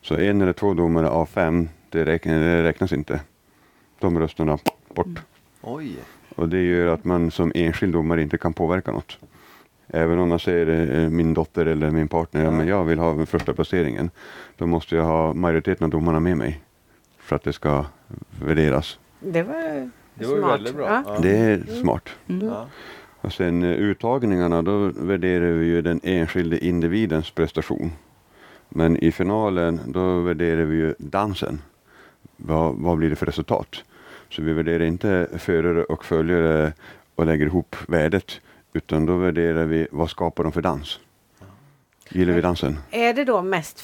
Så 0.00 0.16
en 0.16 0.40
eller 0.40 0.52
två 0.52 0.74
domare 0.74 1.08
av 1.08 1.26
fem, 1.26 1.68
det, 1.90 2.04
räknas, 2.04 2.34
det 2.34 2.62
räknas 2.62 2.92
inte. 2.92 3.20
De 3.98 4.18
rösterna 4.18 4.58
bort. 4.94 5.20
Oj. 5.60 5.96
Och 6.34 6.48
det 6.48 6.62
gör 6.62 6.86
att 6.94 7.04
man 7.04 7.30
som 7.30 7.52
enskild 7.54 7.92
domare 7.92 8.22
inte 8.22 8.38
kan 8.38 8.52
påverka 8.52 8.92
något. 8.92 9.18
Även 9.86 10.18
om 10.18 10.28
man 10.28 10.38
säger 10.38 10.96
eh, 10.96 11.10
min 11.10 11.34
dotter 11.34 11.66
eller 11.66 11.90
min 11.90 12.08
partner, 12.08 12.44
ja, 12.44 12.50
men 12.50 12.66
jag 12.66 12.84
vill 12.84 12.98
ha 12.98 13.12
den 13.12 13.26
första 13.26 13.54
placeringen. 13.54 14.10
Då 14.56 14.66
måste 14.66 14.96
jag 14.96 15.04
ha 15.04 15.34
majoriteten 15.34 15.84
av 15.84 15.90
domarna 15.90 16.20
med 16.20 16.36
mig. 16.36 16.60
För 17.18 17.36
att 17.36 17.42
det 17.42 17.52
ska 17.52 17.84
värderas. 18.44 18.98
Det 19.20 19.42
var 19.42 19.90
Det 20.14 20.26
var 20.26 20.36
smart. 20.38 20.50
väldigt 20.52 20.74
bra. 20.76 20.86
Ja. 20.86 21.02
Ja. 21.06 21.18
Det 21.22 21.36
är 21.36 21.62
smart. 21.80 22.08
Mm. 22.28 22.46
Ja. 22.46 22.66
Och 23.20 23.32
sen 23.32 23.62
eh, 23.62 23.70
uttagningarna, 23.70 24.62
då 24.62 24.78
värderar 24.96 25.52
vi 25.52 25.66
ju 25.66 25.82
den 25.82 26.00
enskilde 26.02 26.64
individens 26.64 27.30
prestation. 27.30 27.92
Men 28.68 28.96
i 28.96 29.12
finalen, 29.12 29.80
då 29.86 30.20
värderar 30.20 30.62
vi 30.64 30.76
ju 30.76 30.94
dansen. 30.98 31.60
Vad, 32.36 32.74
vad 32.74 32.98
blir 32.98 33.10
det 33.10 33.16
för 33.16 33.26
resultat? 33.26 33.84
Så 34.30 34.42
vi 34.42 34.52
värderar 34.52 34.84
inte 34.84 35.28
förare 35.38 35.84
och 35.84 36.04
följare 36.04 36.72
och 37.14 37.26
lägger 37.26 37.46
ihop 37.46 37.76
värdet. 37.88 38.40
Utan 38.72 39.06
då 39.06 39.16
värderar 39.16 39.64
vi 39.64 39.88
vad 39.90 40.10
skapar 40.10 40.42
de 40.44 40.52
för 40.52 40.62
dans. 40.62 41.00
Gillar 42.10 42.32
vi 42.32 42.40
dansen? 42.40 42.78
Är 42.90 43.14
det 43.14 43.24
då 43.24 43.42
mest 43.42 43.80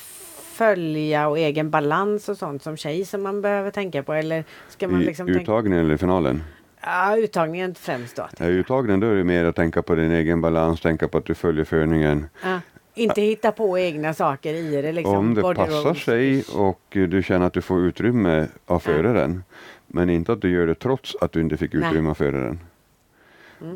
följa 0.54 1.28
och 1.28 1.38
egen 1.38 1.70
balans 1.70 2.28
och 2.28 2.36
sånt 2.36 2.62
som 2.62 2.76
tjej 2.76 3.04
som 3.04 3.22
man 3.22 3.42
behöver 3.42 3.70
tänka 3.70 4.02
på? 4.02 4.12
Eller 4.12 4.44
ska 4.68 4.88
man 4.88 5.02
I 5.02 5.04
liksom 5.04 5.26
tänka... 5.26 5.40
uttagningen 5.40 5.80
eller 5.80 5.94
i 5.94 5.98
finalen? 5.98 6.42
Ja, 6.80 7.16
uttagningen 7.16 7.74
främst 7.74 8.16
då. 8.16 8.28
Ja, 8.38 8.46
uttagningen 8.46 9.00
då 9.00 9.06
är 9.06 9.14
det 9.14 9.24
mer 9.24 9.44
att 9.44 9.56
tänka 9.56 9.82
på 9.82 9.94
din 9.94 10.12
egen 10.12 10.40
balans, 10.40 10.80
tänka 10.80 11.08
på 11.08 11.18
att 11.18 11.24
du 11.24 11.34
följer 11.34 11.64
förningen. 11.64 12.26
Ja. 12.42 12.60
Inte 12.94 13.20
hitta 13.20 13.52
på 13.52 13.78
egna 13.78 14.14
saker 14.14 14.54
i 14.54 14.82
det 14.82 14.92
liksom. 14.92 15.16
Om 15.16 15.34
det 15.34 15.42
passar 15.42 15.94
sig 15.94 16.44
och 16.54 16.82
du 16.90 17.22
känner 17.22 17.46
att 17.46 17.52
du 17.52 17.62
får 17.62 17.80
utrymme 17.80 18.46
av 18.66 18.78
föraren. 18.78 19.42
Men 19.86 20.10
inte 20.10 20.32
att 20.32 20.42
du 20.42 20.50
gör 20.50 20.66
det 20.66 20.74
trots 20.74 21.16
att 21.20 21.32
du 21.32 21.40
inte 21.40 21.56
fick 21.56 21.72
Nej. 21.72 21.88
utrymme 21.88 22.10
av 22.10 22.14
föraren. 22.14 22.60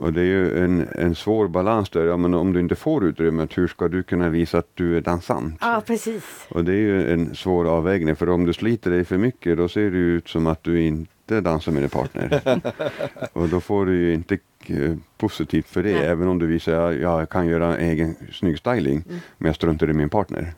Och 0.01 0.13
det 0.13 0.21
är 0.21 0.25
ju 0.25 0.65
en, 0.65 0.89
en 0.95 1.15
svår 1.15 1.49
balans 1.49 1.91
där. 1.91 2.05
Ja, 2.05 2.17
men 2.17 2.35
om 2.35 2.53
du 2.53 2.61
inte 2.61 2.75
får 2.77 3.05
utrymmet, 3.05 3.59
hur 3.59 3.69
ska 3.69 3.89
du 3.89 4.03
kunna 4.03 4.29
visa 4.29 4.59
att 4.59 4.71
du 4.75 4.97
är 4.97 5.01
dansant? 5.01 5.59
Ja, 5.61 5.83
precis. 5.87 6.47
Och 6.49 6.65
det 6.65 6.73
är 6.73 6.77
ju 6.81 7.13
en 7.13 7.35
svår 7.35 7.65
avvägning. 7.69 8.17
För 8.17 8.29
om 8.29 8.45
du 8.45 8.53
sliter 8.53 8.91
dig 8.91 9.05
för 9.05 9.19
mycket, 9.19 9.57
då 9.57 9.69
ser 9.69 9.91
det 9.91 9.99
ut 9.99 10.29
som 10.29 10.47
att 10.47 10.63
du 10.65 10.83
inte 10.83 11.13
inte 11.31 11.41
dansa 11.41 11.71
med 11.71 11.83
din 11.83 11.91
partner. 11.91 12.41
och 13.33 13.49
då 13.49 13.61
får 13.61 13.87
du 13.87 13.97
ju 13.97 14.15
inte 14.15 14.39
eh, 14.67 14.95
positivt 15.19 15.67
för 15.69 15.83
det, 15.83 15.95
Nej. 15.95 16.07
även 16.07 16.29
om 16.29 16.39
du 16.39 16.47
visar 16.47 16.73
att 16.91 16.97
jag 16.99 17.29
kan 17.29 17.47
göra 17.47 17.77
en 17.77 17.89
egen 17.91 18.15
snygg 18.33 18.59
styling, 18.59 19.03
Mm. 19.09 19.21
men 19.39 19.47
jag 19.47 19.55
struntar 19.57 19.91
i 19.91 19.93
min 19.93 20.09
partner. 20.09 20.53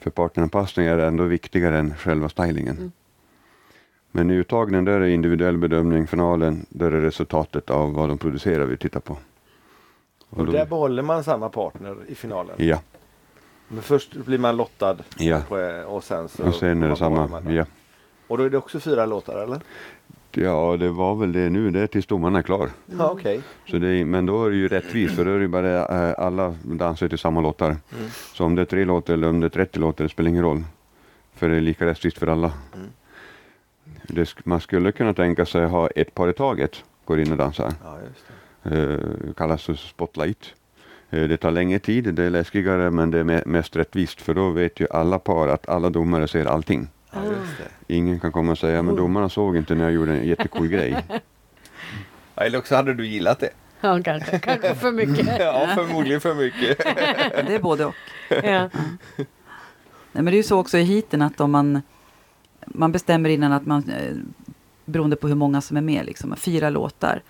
För 0.00 0.10
partneranpassning 0.10 0.86
är 0.86 0.98
ändå 0.98 1.24
viktigare 1.24 1.78
än 1.78 1.94
själva 1.94 2.28
stylingen. 2.28 2.92
Men 4.18 4.30
i 4.30 4.34
uttagningen 4.34 4.84
där 4.84 5.00
är 5.00 5.06
individuell 5.08 5.56
bedömning, 5.58 6.06
finalen, 6.06 6.66
där 6.68 6.92
är 6.92 7.00
resultatet 7.00 7.70
av 7.70 7.92
vad 7.94 8.08
de 8.08 8.18
producerar 8.18 8.64
vi 8.64 8.76
tittar 8.76 9.00
på. 9.00 9.16
Och 10.30 10.38
Och 10.38 10.46
då- 10.46 10.52
där 10.52 10.66
behåller 10.66 11.02
man 11.02 11.24
samma 11.24 11.48
partner 11.48 11.96
i 12.08 12.14
finalen. 12.14 12.54
ja, 12.58 12.80
Men 13.68 13.82
först 13.82 14.14
blir 14.16 14.38
man 14.38 14.56
lottad 14.56 14.96
ja. 15.18 15.40
på, 15.48 15.56
och 15.86 16.04
sen 16.04 16.28
så... 16.28 16.42
Och 16.46 16.54
sen 16.54 16.82
är 16.82 16.88
det 16.88 16.96
samma. 16.96 17.42
Ja. 17.50 17.64
Och 18.26 18.38
då 18.38 18.44
är 18.44 18.50
det 18.50 18.58
också 18.58 18.80
fyra 18.80 19.06
låtar 19.06 19.42
eller? 19.42 19.60
ja, 20.32 20.76
det 20.76 20.88
var 20.90 21.14
väl 21.14 21.32
det 21.32 21.50
nu, 21.50 21.70
det 21.70 21.80
är 21.80 21.86
tills 21.86 22.06
domaren 22.06 22.36
är 22.36 22.42
klar. 22.42 22.70
Ja 22.98 23.10
okej. 23.10 23.40
Så 23.70 23.78
det 23.78 23.88
är, 23.88 24.04
men 24.04 24.26
då 24.26 24.44
är 24.44 24.50
det 24.50 24.56
ju 24.56 24.68
rättvist 24.68 25.14
för 25.16 25.24
då 25.24 25.30
är 25.30 25.38
det 25.38 25.48
bara 25.48 26.08
eh, 26.08 26.14
alla 26.18 26.54
dansar 26.62 27.08
till 27.08 27.18
samma 27.18 27.40
låtar. 27.40 27.66
Mm. 27.66 28.08
Så 28.34 28.44
om 28.44 28.54
det 28.54 28.62
är 28.62 28.66
tre 28.66 28.84
låtar 28.84 29.14
eller 29.14 29.28
om 29.28 29.40
det 29.40 29.46
är 29.46 29.50
30 29.50 29.78
låtar, 29.78 30.04
det 30.04 30.10
spelar 30.10 30.28
ingen 30.30 30.42
roll. 30.42 30.64
För 31.34 31.48
det 31.48 31.56
är 31.56 31.60
lika 31.60 31.86
rättvist 31.86 32.18
för 32.18 32.26
alla. 32.26 32.52
Mm. 32.74 32.86
Det, 34.10 34.24
sk- 34.24 34.40
man 34.44 34.60
skulle 34.60 34.92
kunna 34.92 35.14
tänka 35.14 35.46
sig 35.46 35.66
ha 35.66 35.88
ett 35.88 36.14
par 36.14 36.28
i 36.28 36.32
taget, 36.32 36.84
går 37.04 37.20
in 37.20 37.30
och 37.32 37.38
dansar. 37.38 37.72
Ja, 37.84 37.98
just 38.08 38.24
det. 38.62 38.92
Eh, 38.92 39.32
kallas 39.36 39.62
för 39.64 39.74
spotlight. 39.74 40.54
Eh, 41.10 41.22
det 41.28 41.36
tar 41.36 41.50
längre 41.50 41.78
tid, 41.78 42.14
det 42.14 42.24
är 42.24 42.30
läskigare 42.30 42.90
men 42.90 43.10
det 43.10 43.18
är 43.18 43.24
me- 43.24 43.46
mest 43.46 43.76
rättvist 43.76 44.20
för 44.20 44.34
då 44.34 44.50
vet 44.50 44.80
ju 44.80 44.86
alla 44.90 45.18
par 45.18 45.48
att 45.48 45.68
alla 45.68 45.90
domare 45.90 46.28
ser 46.28 46.44
allting. 46.46 46.88
Ja, 47.12 47.18
just 47.24 47.58
det. 47.58 47.94
Ingen 47.94 48.20
kan 48.20 48.32
komma 48.32 48.52
och 48.52 48.58
säga 48.58 48.82
men 48.82 48.96
domarna 48.96 49.28
såg 49.28 49.56
inte 49.56 49.74
när 49.74 49.84
jag 49.84 49.92
gjorde 49.92 50.12
en 50.12 50.26
jättecool 50.28 50.68
grej. 50.68 51.04
Eller 52.36 52.58
också 52.58 52.74
hade 52.76 52.94
du 52.94 53.06
gillat 53.06 53.40
det. 53.40 53.50
Ja, 53.80 54.00
kanske, 54.04 54.38
kanske 54.38 54.74
för 54.74 54.92
mycket. 54.92 55.26
ja, 55.38 55.68
förmodligen 55.74 56.20
för 56.20 56.34
mycket. 56.34 56.78
Det 57.46 57.54
är 57.54 57.58
både 57.58 57.84
och. 57.84 57.94
Ja. 58.30 58.70
Nej, 60.12 60.22
men 60.22 60.24
det 60.24 60.30
är 60.32 60.36
ju 60.36 60.42
så 60.42 60.58
också 60.60 60.78
i 60.78 60.82
heaten 60.84 61.22
att 61.22 61.40
om 61.40 61.50
man, 61.50 61.82
man 62.66 62.92
bestämmer 62.92 63.28
innan 63.30 63.52
att 63.52 63.66
man, 63.66 63.90
eh, 63.90 64.16
beroende 64.84 65.16
på 65.16 65.28
hur 65.28 65.34
många 65.34 65.60
som 65.60 65.76
är 65.76 65.80
med, 65.80 66.06
liksom, 66.06 66.36
fyra 66.36 66.70
låtar. 66.70 67.22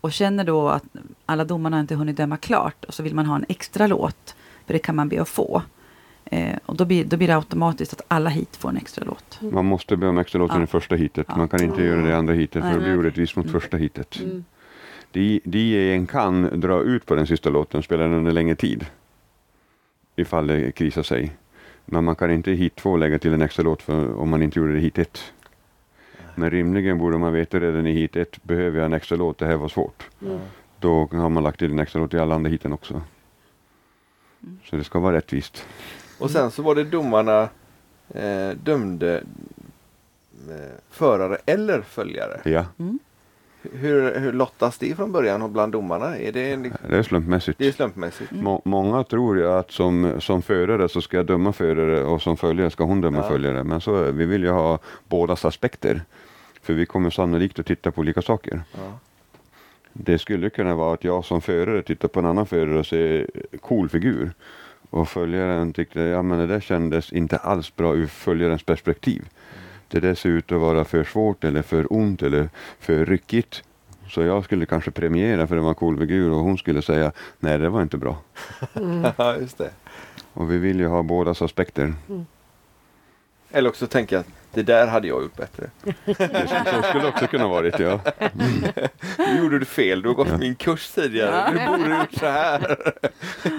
Och 0.00 0.12
känner 0.12 0.44
då 0.44 0.68
att 0.68 0.84
alla 1.26 1.44
domarna 1.44 1.80
inte 1.80 1.94
hunnit 1.94 2.16
döma 2.16 2.36
klart 2.36 2.84
och 2.84 2.94
så 2.94 3.02
vill 3.02 3.14
man 3.14 3.26
ha 3.26 3.36
en 3.36 3.44
extra 3.48 3.86
låt, 3.86 4.36
för 4.66 4.72
det 4.72 4.78
kan 4.78 4.96
man 4.96 5.08
be 5.08 5.22
att 5.22 5.28
få. 5.28 5.62
Eh, 6.24 6.56
och 6.66 6.76
då 6.76 6.84
blir, 6.84 7.04
då 7.04 7.16
blir 7.16 7.28
det 7.28 7.36
automatiskt 7.36 7.92
att 7.92 8.02
alla 8.08 8.30
hit 8.30 8.56
får 8.56 8.68
en 8.68 8.76
extra 8.76 9.04
låt. 9.04 9.38
Man 9.52 9.64
måste 9.64 9.96
be 9.96 10.06
om 10.06 10.18
extra 10.18 10.38
låten 10.38 10.56
Ja. 10.56 10.64
i 10.64 10.66
första 10.66 10.94
hitet. 10.94 11.26
Ja. 11.28 11.36
Man 11.36 11.48
kan 11.48 11.62
inte 11.62 11.82
göra 11.82 12.00
det 12.00 12.16
andra 12.16 12.34
hitet 12.34 12.62
för 12.62 12.72
det 12.72 12.80
blir 12.80 12.98
orättvist 12.98 13.36
mot 13.36 13.46
Mm. 13.46 13.60
första 13.60 13.76
hitet. 13.76 14.20
Mm. 14.20 14.44
De, 15.12 15.40
DJn 15.44 16.06
kan 16.06 16.60
dra 16.60 16.82
ut 16.82 17.06
på 17.06 17.14
den 17.14 17.26
sista 17.26 17.50
låten 17.50 17.78
och 17.78 17.84
spela 17.84 18.02
den 18.02 18.12
under 18.12 18.32
längre 18.32 18.54
tid. 18.56 18.86
Ifall 20.16 20.46
det 20.46 20.72
krisar 20.72 21.02
sig. 21.02 21.32
Men 21.84 22.04
man 22.04 22.16
kan 22.16 22.30
inte 22.30 22.50
i 22.50 22.54
hit 22.54 22.76
två 22.76 22.96
lägga 22.96 23.18
till 23.18 23.32
en 23.34 23.42
extra 23.42 23.62
låt 23.62 23.82
för, 23.82 24.14
om 24.14 24.28
man 24.28 24.42
inte 24.42 24.58
gjorde 24.58 24.72
det 24.72 24.78
i 24.78 24.82
hit 24.82 24.98
ett. 24.98 25.32
Men 26.34 26.50
rimligen 26.50 26.98
borde 26.98 27.18
man 27.18 27.32
veta 27.32 27.60
redan 27.60 27.86
i 27.86 27.92
hit 27.92 28.16
ett, 28.16 28.42
behöver 28.42 28.78
jag 28.78 28.86
en 28.86 28.92
extra 28.92 29.16
låt, 29.16 29.38
det 29.38 29.46
här 29.46 29.56
var 29.56 29.68
svårt. 29.68 30.08
Mm. 30.22 30.38
Då 30.78 31.08
har 31.12 31.28
man 31.28 31.42
lagt 31.42 31.58
till 31.58 31.72
en 31.72 31.78
extra 31.78 32.00
låt 32.00 32.14
i 32.14 32.18
alla 32.18 32.34
andra 32.34 32.50
hiten 32.50 32.72
också. 32.72 33.02
Så 34.64 34.76
det 34.76 34.84
ska 34.84 34.98
vara 34.98 35.16
rättvist. 35.16 35.66
Och 36.18 36.30
sen 36.30 36.50
så 36.50 36.62
var 36.62 36.74
det 36.74 36.84
domarna 36.84 37.48
eh, 38.08 38.50
dömde 38.62 39.24
eh, 40.50 40.74
förare 40.90 41.36
eller 41.46 41.82
följare. 41.82 42.40
Ja, 42.44 42.64
Mm. 42.78 42.98
Hur, 43.72 44.20
hur 44.20 44.32
lottas 44.32 44.78
det 44.78 44.96
från 44.96 45.12
början 45.12 45.42
och 45.42 45.50
bland 45.50 45.72
domarna? 45.72 46.18
Är 46.18 46.32
det, 46.32 46.52
en- 46.52 46.72
det 46.88 46.96
är 46.96 47.02
slumpmässigt. 47.02 47.58
det 47.58 47.66
är 47.66 47.72
slumpmässigt? 47.72 48.30
Må, 48.32 48.62
många 48.64 49.04
tror 49.04 49.38
ju 49.38 49.48
att 49.52 49.70
som, 49.70 50.12
som 50.20 50.42
förare 50.42 50.88
så 50.88 51.00
ska 51.00 51.16
jag 51.16 51.26
döma 51.26 51.52
förare 51.52 52.04
och 52.04 52.22
som 52.22 52.36
följare 52.36 52.70
ska 52.70 52.84
hon 52.84 53.00
döma 53.00 53.16
Ja. 53.18 53.28
följare. 53.28 53.64
Men 53.64 53.80
så, 53.80 54.12
vi 54.12 54.26
vill 54.26 54.42
ju 54.42 54.50
ha 54.50 54.78
bådas 55.08 55.44
aspekter. 55.44 56.02
För 56.62 56.74
vi 56.74 56.86
kommer 56.86 57.10
sannolikt 57.10 57.58
att 57.58 57.66
titta 57.66 57.90
på 57.90 58.00
olika 58.00 58.22
saker. 58.22 58.62
Ja. 58.72 58.98
Det 59.92 60.18
skulle 60.18 60.50
kunna 60.50 60.74
vara 60.74 60.94
att 60.94 61.04
jag 61.04 61.24
som 61.24 61.40
förare 61.40 61.82
tittar 61.82 62.08
på 62.08 62.18
en 62.20 62.26
annan 62.26 62.46
förare 62.46 62.78
och 62.78 62.86
ser 62.86 63.26
cool 63.60 63.88
figur. 63.88 64.32
Och 64.90 65.08
följaren 65.08 65.72
tyckte, 65.72 66.00
ja 66.00 66.22
men 66.22 66.38
det 66.38 66.46
där 66.46 66.60
kändes 66.60 67.12
inte 67.12 67.36
alls 67.36 67.76
bra 67.76 67.94
ur 67.94 68.06
följarens 68.06 68.62
perspektiv. 68.62 69.22
Det 69.94 70.00
där 70.00 70.14
ser 70.14 70.28
ut 70.28 70.52
att 70.52 70.60
vara 70.60 70.84
för 70.84 71.04
svårt 71.04 71.44
eller 71.44 71.62
för 71.62 71.92
ont 71.92 72.22
eller 72.22 72.48
för 72.80 73.06
ryckigt. 73.06 73.62
Så 74.10 74.22
jag 74.22 74.44
skulle 74.44 74.66
kanske 74.66 74.90
premiera 74.90 75.46
för 75.46 75.56
det 75.56 75.62
var 75.62 75.68
en 75.68 75.74
cool 75.74 75.98
figur 75.98 76.30
och 76.30 76.36
hon 76.36 76.58
skulle 76.58 76.82
säga, 76.82 77.12
nej 77.38 77.58
det 77.58 77.68
var 77.68 77.82
inte 77.82 77.96
bra. 77.96 78.16
ja, 79.16 79.36
just 79.36 79.58
det. 79.58 79.70
Och 80.32 80.50
vi 80.50 80.58
vill 80.58 80.80
ju 80.80 80.86
ha 80.86 81.02
bådas 81.02 81.42
aspekter. 81.42 81.94
Eller 83.50 83.68
också 83.68 83.86
tänka 83.86 84.18
att 84.18 84.26
det 84.54 84.62
där 84.62 84.86
hade 84.86 85.08
jag 85.08 85.22
gjort 85.22 85.36
bättre. 85.36 85.70
Det, 86.04 86.48
så 86.76 86.82
skulle 86.82 87.08
också 87.08 87.26
kunna 87.26 87.48
varit 87.48 87.78
ja. 87.78 88.00
Nu 89.18 89.38
gjorde 89.38 89.58
du 89.58 89.64
fel, 89.64 90.02
du 90.02 90.08
har 90.08 90.14
gått 90.14 90.38
min 90.38 90.54
kurs 90.54 90.90
tidigare. 90.90 91.52
Du 91.52 91.66
borde 91.66 91.98
gjort 91.98 92.14
så 92.18 92.26
här. 92.26 92.76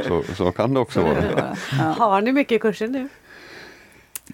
Så, 0.07 0.23
så 0.36 0.51
kan 0.51 0.73
det 0.73 0.79
också 0.79 1.01
vara. 1.01 1.21
det. 1.21 1.57
Ja. 1.71 1.83
Har 1.83 2.21
ni 2.21 2.31
mycket 2.31 2.61
kurser 2.61 2.88
nu? 2.88 3.09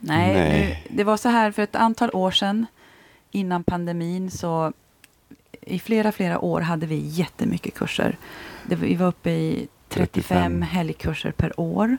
Nej, 0.01 0.33
Nej. 0.33 0.83
Nu, 0.89 0.95
det 0.97 1.03
var 1.03 1.17
så 1.17 1.29
här 1.29 1.51
för 1.51 1.61
ett 1.61 1.75
antal 1.75 2.09
år 2.13 2.31
sedan 2.31 2.65
innan 3.31 3.63
pandemin 3.63 4.31
så 4.31 4.73
i 5.61 5.79
flera, 5.79 6.11
flera 6.11 6.39
år 6.39 6.61
hade 6.61 6.85
vi 6.85 6.95
jättemycket 6.95 7.73
kurser. 7.73 8.17
Det, 8.67 8.75
vi 8.75 8.95
var 8.95 9.07
uppe 9.07 9.29
i 9.29 9.67
35, 9.89 10.23
35. 10.23 10.61
helgkurser 10.61 11.31
per 11.31 11.59
år. 11.59 11.97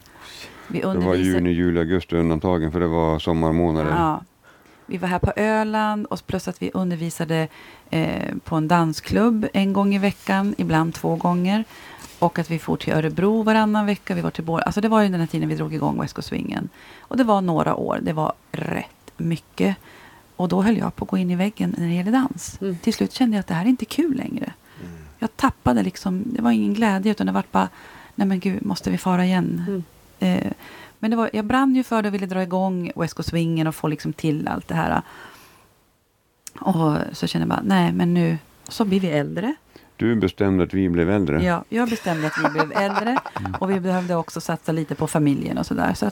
Vi 0.69 0.81
Det 0.81 0.87
var 0.87 1.15
juni, 1.15 1.51
juli, 1.51 1.81
augusti 1.81 2.17
undantagen 2.17 2.73
för 2.73 2.81
det 2.81 2.87
var 2.87 3.19
sommarmånader. 3.19 3.91
Ja. 3.91 4.23
Vi 4.87 4.99
var 4.99 5.09
här 5.09 5.19
på 5.19 5.33
Öland 5.37 6.07
och 6.07 6.27
plus 6.27 6.49
att 6.49 6.63
vi 6.63 6.71
undervisade 6.75 7.49
eh, 7.91 8.35
på 8.45 8.57
en 8.57 8.69
dansklubb 8.69 9.47
en 9.53 9.73
gång 9.73 9.95
i 9.95 9.99
veckan, 9.99 10.55
ibland 10.59 10.95
två 10.95 11.17
gånger. 11.17 11.65
Och 12.23 12.39
att 12.39 12.51
vi 12.51 12.59
for 12.59 12.77
till 12.77 12.93
Örebro 12.93 13.43
varannan 13.43 13.87
vecka. 13.87 14.15
Vi 14.15 14.21
var 14.21 14.31
till 14.31 14.45
Borg. 14.45 14.63
Alltså 14.67 14.81
det 14.81 14.89
var 14.89 15.03
ju 15.03 15.09
den 15.09 15.21
här 15.21 15.27
tiden 15.27 15.49
vi 15.49 15.55
drog 15.55 15.75
igång 15.75 16.01
West 16.01 16.15
Coast 16.15 16.29
Swingen. 16.29 16.69
Och 17.01 17.17
det 17.17 17.25
var 17.25 17.41
några 17.41 17.75
år. 17.75 17.99
Det 18.03 18.13
var 18.13 18.33
rätt 18.53 19.13
mycket. 19.17 19.77
Och 20.37 20.49
då 20.49 20.63
höll 20.63 20.79
jag 20.79 20.97
på 20.97 21.05
att 21.05 21.11
gå 21.11 21.17
in 21.19 21.31
i 21.31 21.37
väggen 21.37 21.75
när 21.79 21.87
det 21.87 21.95
gäller 21.95 22.13
dans. 22.13 22.59
Mm. 22.61 22.77
Till 22.79 22.95
slut 22.95 23.13
kände 23.13 23.37
jag 23.37 23.41
att 23.41 23.47
det 23.47 23.55
här 23.55 23.65
är 23.65 23.69
inte 23.69 23.85
kul 23.85 24.17
längre. 24.17 24.53
Jag 25.19 25.37
tappade 25.37 25.83
liksom, 25.83 26.23
det 26.27 26.43
var 26.43 26.51
ingen 26.51 26.75
glädje 26.75 27.13
utan 27.13 27.27
det 27.27 27.33
var 27.33 27.45
bara, 27.51 27.69
nej 28.15 28.27
men 28.29 28.41
gud, 28.41 28.65
måste 28.65 28.91
vi 28.91 28.99
fara 28.99 29.25
igen? 29.25 29.65
Mm. 29.69 29.85
Eh, 30.19 30.53
men 30.99 31.11
det 31.11 31.17
var, 31.17 31.31
jag 31.33 31.45
brann 31.45 31.77
ju 31.77 31.83
för 31.83 32.03
det 32.03 32.09
och 32.09 32.15
ville 32.15 32.27
dra 32.27 32.43
igång 32.43 32.93
West 32.97 33.15
Coast 33.15 33.29
Swingen 33.29 33.67
och 33.67 33.75
få 33.75 33.89
liksom 33.89 34.13
till 34.13 34.49
allt 34.49 34.69
det 34.69 34.75
här. 34.75 35.03
Och 36.61 36.99
så 37.13 37.27
kände 37.27 37.43
jag 37.43 37.49
bara, 37.49 37.63
nej 37.65 37.93
men 37.93 38.15
nu, 38.15 38.39
så 38.69 38.85
blir 38.85 39.01
vi 39.01 39.09
äldre. 39.09 39.55
Du 40.03 40.15
bestämde 40.15 40.65
att 40.65 40.75
vi 40.75 40.89
blev 40.89 41.11
äldre. 41.11 41.45
Ja, 41.45 41.65
jag 41.69 41.89
bestämde 41.89 42.27
att 42.27 42.39
vi 42.45 42.51
blev 42.51 42.73
äldre 42.73 43.19
och 43.61 43.71
vi 43.71 43.81
behövde 43.81 44.15
också 44.15 44.41
satsa 44.41 44.73
lite 44.73 44.95
på 44.95 45.07
familjen 45.07 45.59
och 45.59 45.67
sådär. 45.67 45.95
Så 45.95 46.11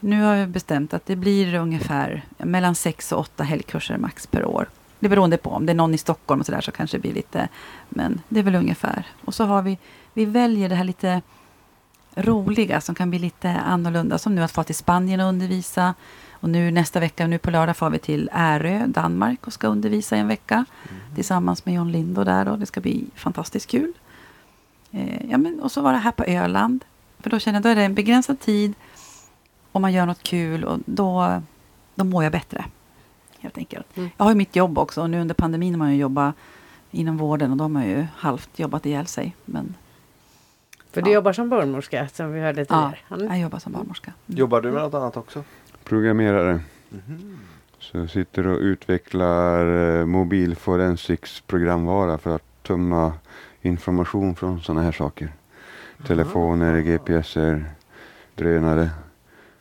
nu 0.00 0.22
har 0.22 0.34
jag 0.34 0.48
bestämt 0.48 0.94
att 0.94 1.06
det 1.06 1.16
blir 1.16 1.54
ungefär 1.54 2.24
mellan 2.38 2.74
sex 2.74 3.12
och 3.12 3.20
åtta 3.20 3.44
helgkurser 3.44 3.98
max 3.98 4.26
per 4.26 4.44
år. 4.44 4.68
Det 4.98 5.08
beror 5.08 5.36
på 5.36 5.50
om 5.50 5.66
det 5.66 5.72
är 5.72 5.74
någon 5.74 5.94
i 5.94 5.98
Stockholm 5.98 6.40
och 6.40 6.46
sådär 6.46 6.60
så 6.60 6.72
kanske 6.72 6.96
det 6.96 7.00
blir 7.00 7.12
lite, 7.12 7.48
men 7.88 8.20
det 8.28 8.40
är 8.40 8.44
väl 8.44 8.54
ungefär. 8.54 9.06
Och 9.24 9.34
så 9.34 9.44
har 9.44 9.62
vi, 9.62 9.78
vi 10.14 10.24
väljer 10.24 10.68
det 10.68 10.74
här 10.74 10.84
lite 10.84 11.22
roliga 12.14 12.80
som 12.80 12.94
kan 12.94 13.10
bli 13.10 13.18
lite 13.18 13.50
annorlunda. 13.50 14.18
Som 14.18 14.34
nu 14.34 14.42
att 14.42 14.52
få 14.52 14.62
till 14.62 14.74
Spanien 14.74 15.20
och 15.20 15.28
undervisa. 15.28 15.94
Och 16.40 16.48
nu 16.50 16.70
nästa 16.70 17.00
vecka, 17.00 17.26
nu 17.26 17.38
på 17.38 17.50
lördag, 17.50 17.76
får 17.76 17.90
vi 17.90 17.98
till 17.98 18.30
Ärö, 18.32 18.86
Danmark 18.86 19.46
och 19.46 19.52
ska 19.52 19.66
undervisa 19.66 20.16
i 20.16 20.18
en 20.20 20.28
vecka. 20.28 20.64
Tillsammans 21.14 21.66
med 21.66 21.74
John 21.74 21.92
Lindo 21.92 22.24
där 22.24 22.48
och 22.48 22.58
det 22.58 22.66
ska 22.66 22.80
bli 22.80 23.06
fantastiskt 23.14 23.70
kul. 23.70 23.92
Eh, 24.90 25.30
ja, 25.30 25.38
men, 25.38 25.60
och 25.60 25.72
så 25.72 25.80
var 25.80 25.92
det 25.92 25.98
här 25.98 26.12
på 26.12 26.24
Öland. 26.24 26.84
För 27.18 27.30
då 27.30 27.38
känner 27.38 27.56
jag, 27.56 27.62
då 27.62 27.68
är 27.68 27.74
det 27.74 27.82
en 27.84 27.94
begränsad 27.94 28.40
tid. 28.40 28.74
Och 29.72 29.80
man 29.80 29.92
gör 29.92 30.06
något 30.06 30.22
kul 30.22 30.64
och 30.64 30.78
då, 30.86 31.42
då 31.94 32.04
mår 32.04 32.22
jag 32.22 32.32
bättre. 32.32 32.64
Helt 33.38 33.58
enkelt. 33.58 33.96
Mm. 33.96 34.10
Jag 34.16 34.24
har 34.24 34.30
ju 34.30 34.36
mitt 34.36 34.56
jobb 34.56 34.78
också 34.78 35.02
och 35.02 35.10
nu 35.10 35.20
under 35.20 35.34
pandemin 35.34 35.74
har 35.74 35.78
man 35.78 35.92
ju 35.92 35.96
jobbat 35.98 36.34
inom 36.90 37.16
vården 37.16 37.50
och 37.50 37.56
de 37.56 37.76
har 37.76 37.84
ju 37.84 38.06
halvt 38.16 38.58
jobbat 38.58 38.86
ihjäl 38.86 39.06
sig. 39.06 39.34
Men 39.44 39.74
För 40.92 41.02
du 41.02 41.10
Ja. 41.10 41.14
jobbar 41.14 41.32
som 41.32 41.48
barnmorska 41.48 42.08
som 42.08 42.32
vi 42.32 42.40
hörde 42.40 42.60
ja, 42.60 42.64
tidigare. 42.64 42.98
Mm. 43.10 43.26
jag 43.32 43.38
jobbar 43.42 43.58
som 43.58 43.72
barnmorska. 43.72 44.12
Mm. 44.26 44.38
Jobbar 44.38 44.60
du 44.60 44.70
med 44.72 44.82
något 44.82 44.94
annat 44.94 45.16
också? 45.16 45.44
Programmerare. 45.88 46.60
Mhm. 46.90 47.38
Så 47.78 47.98
jag 47.98 48.10
sitter 48.10 48.46
och 48.46 48.58
utvecklar 48.58 49.66
eh, 49.98 50.06
mobil 50.06 50.56
forensics 50.56 51.40
programvara 51.40 52.18
för 52.18 52.34
att 52.34 52.62
tömma 52.62 53.12
information 53.62 54.34
från 54.34 54.60
sådana 54.60 54.82
här 54.82 54.92
saker. 54.92 55.32
Telefoner, 56.06 56.80
GPSer, 56.80 57.64
drönare. 58.34 58.90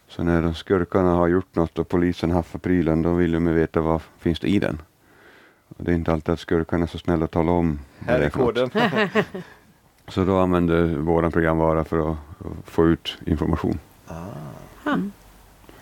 Så 0.08 0.24
när 0.24 0.42
de 0.42 0.54
skurkarna 0.54 1.10
har 1.10 1.28
gjort 1.28 1.56
något 1.56 1.80
och 1.80 1.90
polisen 1.90 2.32
haffar 2.32 2.60
prylen 2.60 3.02
då 3.02 3.14
vill 3.14 3.32
de 3.32 3.46
veta 3.46 3.82
vad 3.82 4.02
finns 4.20 4.40
det 4.40 4.48
i 4.48 4.60
den. 4.60 4.82
Och 5.68 5.84
Det 5.84 5.92
är 5.92 5.96
inte 5.96 6.14
alltid 6.14 6.34
att 6.34 6.40
skurkarna 6.40 6.84
är 6.84 6.88
så 6.88 6.98
snälla 6.98 7.26
att 7.26 7.32
tala 7.32 7.52
om 7.52 7.80
Här 8.00 8.20
är 8.20 8.30
koden. 8.30 8.70
Så 10.08 10.26
då 10.26 10.38
använder 10.38 10.96
våran 10.96 11.32
programvara 11.32 11.84
för 11.84 12.12
att 12.12 12.18
att 12.40 12.70
få 12.70 12.88
ut 12.88 13.18
information. 13.26 13.80
Ah. 14.08 14.96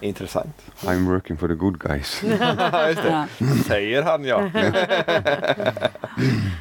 Intressant. 0.03 0.61
I'm 0.81 1.05
working 1.05 1.37
for 1.37 1.47
the 1.47 1.53
good 1.55 1.79
guys. 1.79 2.23
Ja, 2.39 2.89
just 2.89 3.03
det. 3.03 3.09
Ja. 3.09 3.27
Säger 3.67 4.03
han 4.03 4.23
ja. 4.25 4.41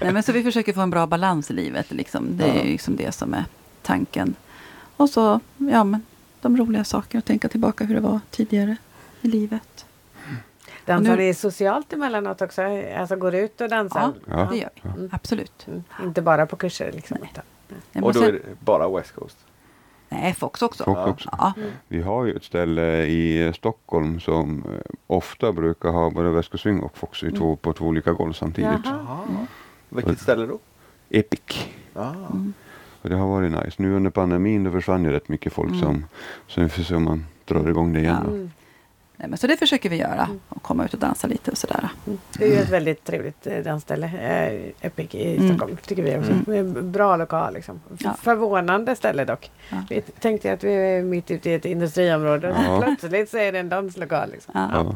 Nej, 0.01 0.13
men 0.13 0.23
så 0.23 0.33
vi 0.33 0.43
försöker 0.43 0.73
få 0.73 0.81
en 0.81 0.91
bra 0.91 1.07
balans 1.07 1.51
i 1.51 1.55
livet. 1.55 1.91
Liksom. 1.91 2.37
Det 2.37 2.45
är 2.45 2.65
liksom 2.65 2.97
det 2.97 3.13
som 3.13 3.35
är 3.35 3.45
tanken. 3.83 4.35
Och 4.97 5.11
så, 5.11 5.41
ja 5.57 5.85
men 5.85 6.03
de 6.41 6.57
roliga 6.57 6.85
sakerna. 6.85 7.19
Att 7.19 7.25
tänka 7.25 7.49
tillbaka 7.49 7.85
hur 7.85 7.95
det 7.95 8.01
var 8.01 8.21
tidigare 8.31 8.77
i 9.21 9.29
livet. 9.29 9.87
Dansar 10.87 11.17
ni 11.17 11.35
socialt 11.35 11.93
emellanåt 11.93 12.43
också? 12.43 12.63
Alltså 12.99 13.17
går 13.17 13.35
ut 13.35 13.61
och 13.61 13.69
dansar? 13.69 14.01
Ja, 14.27 14.33
Ja. 14.37 14.49
det 14.51 14.57
gör 14.57 14.71
vi. 14.83 14.89
Mm. 14.89 15.09
Absolut. 15.13 15.67
Mm. 15.67 15.85
Inte 16.03 16.23
bara 16.23 16.47
på 16.47 16.57
kurser 16.57 16.93
liksom? 16.93 17.17
Nej. 17.21 18.03
Och 18.03 18.13
då 18.13 18.23
är 18.23 18.33
det 18.33 18.41
bara 18.61 18.89
West 18.89 19.13
Coast. 19.15 19.37
Nej, 20.13 20.35
Fox 20.35 20.63
också. 20.63 20.85
Fox 20.85 21.01
också. 21.11 21.29
Ja. 21.39 21.53
Vi 21.89 22.03
har 22.03 22.25
ju 22.25 22.33
ett 22.37 22.45
ställe 22.45 23.03
i 23.07 23.53
Stockholm 23.57 24.21
som 24.21 24.59
eh, 24.73 24.81
ofta 25.07 25.53
brukar 25.53 25.89
ha 25.91 26.11
både 26.11 26.31
väskosving 26.31 26.81
och 26.81 26.99
Fox 26.99 27.23
i 27.23 27.27
Mm. 27.27 27.39
två, 27.39 27.57
på 27.57 27.73
två 27.73 27.85
olika 27.87 28.13
golv 28.13 28.33
samtidigt. 28.33 28.71
Jaha. 28.85 29.19
Vilket 29.89 30.21
ställe 30.21 30.47
då? 30.47 30.59
Epic. 31.11 31.67
Ah. 31.95 32.09
Mm. 32.33 32.53
Och 33.03 33.09
det 33.11 33.17
har 33.17 33.27
varit 33.29 33.53
nice. 33.53 33.83
Nu 33.83 33.95
under 33.97 34.11
pandemin 34.11 34.65
då 34.65 34.71
försvann 34.71 35.05
ju 35.05 35.11
rätt 35.11 35.29
mycket 35.29 35.53
folk 35.53 35.71
Mm. 35.71 35.81
som 35.83 36.05
så 36.47 36.61
vi 36.61 36.69
får 36.69 36.83
se 36.83 36.95
om 36.95 37.05
man 37.05 37.27
drar 37.45 37.69
igång 37.69 37.93
det 37.93 38.01
igen. 38.01 38.17
Ja. 38.25 38.62
Mm. 39.23 39.31
Men 39.31 39.39
så 39.39 39.47
det 39.47 39.57
försöker 39.57 39.89
vi 39.91 39.97
göra. 39.97 40.29
Och 40.49 40.63
komma 40.63 40.85
ut 40.85 40.95
och 40.95 41.01
dansa 41.01 41.27
lite 41.29 41.51
och 41.51 41.59
sådär. 41.59 41.89
Mm. 42.07 42.19
Det 42.39 42.45
är 42.45 42.49
ju 42.49 42.59
ett 42.63 42.69
väldigt 42.69 43.05
trevligt 43.05 43.47
eh, 43.47 43.59
dansställe, 43.59 44.07
eh, 44.07 44.87
Epic 44.87 45.15
i 45.15 45.37
Mm. 45.37 45.49
Stockholm, 45.49 45.77
tycker 45.87 46.03
vi 46.03 46.19
också. 46.19 46.33
Mm. 46.51 46.93
Bra 46.93 47.17
lokal 47.17 47.55
liksom. 47.55 47.81
Ja. 47.99 48.15
Förvånande 48.23 48.97
ställe 48.97 49.25
dock. 49.25 49.51
Ja. 49.71 49.77
Vi 49.89 50.01
tänkte 50.01 50.53
att 50.53 50.65
vi 50.65 50.73
är 50.75 51.03
mitt 51.03 51.31
ute 51.31 51.51
i 51.51 51.55
ett 51.55 51.65
industriområde 51.65 52.51
och 52.51 52.57
Ja. 52.67 52.81
plötsligt 52.85 53.31
så 53.31 53.39
är 53.39 53.53
det 53.53 53.59
en 53.59 53.69
danslokal. 53.69 54.31
Liksom. 54.33 54.53
Ja. 54.55 54.71
Ja. 54.75 54.95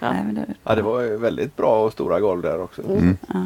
Ja. 0.00 0.08
Det, 0.32 0.46
Ja, 0.64 0.74
det 0.74 0.82
var 0.82 1.00
ju 1.00 1.16
väldigt 1.16 1.56
bra 1.56 1.84
och 1.84 1.92
stora 1.92 2.20
golv 2.20 2.42
där 2.42 2.60
också. 2.60 2.82
Mm. 2.82 3.16
ja. 3.28 3.44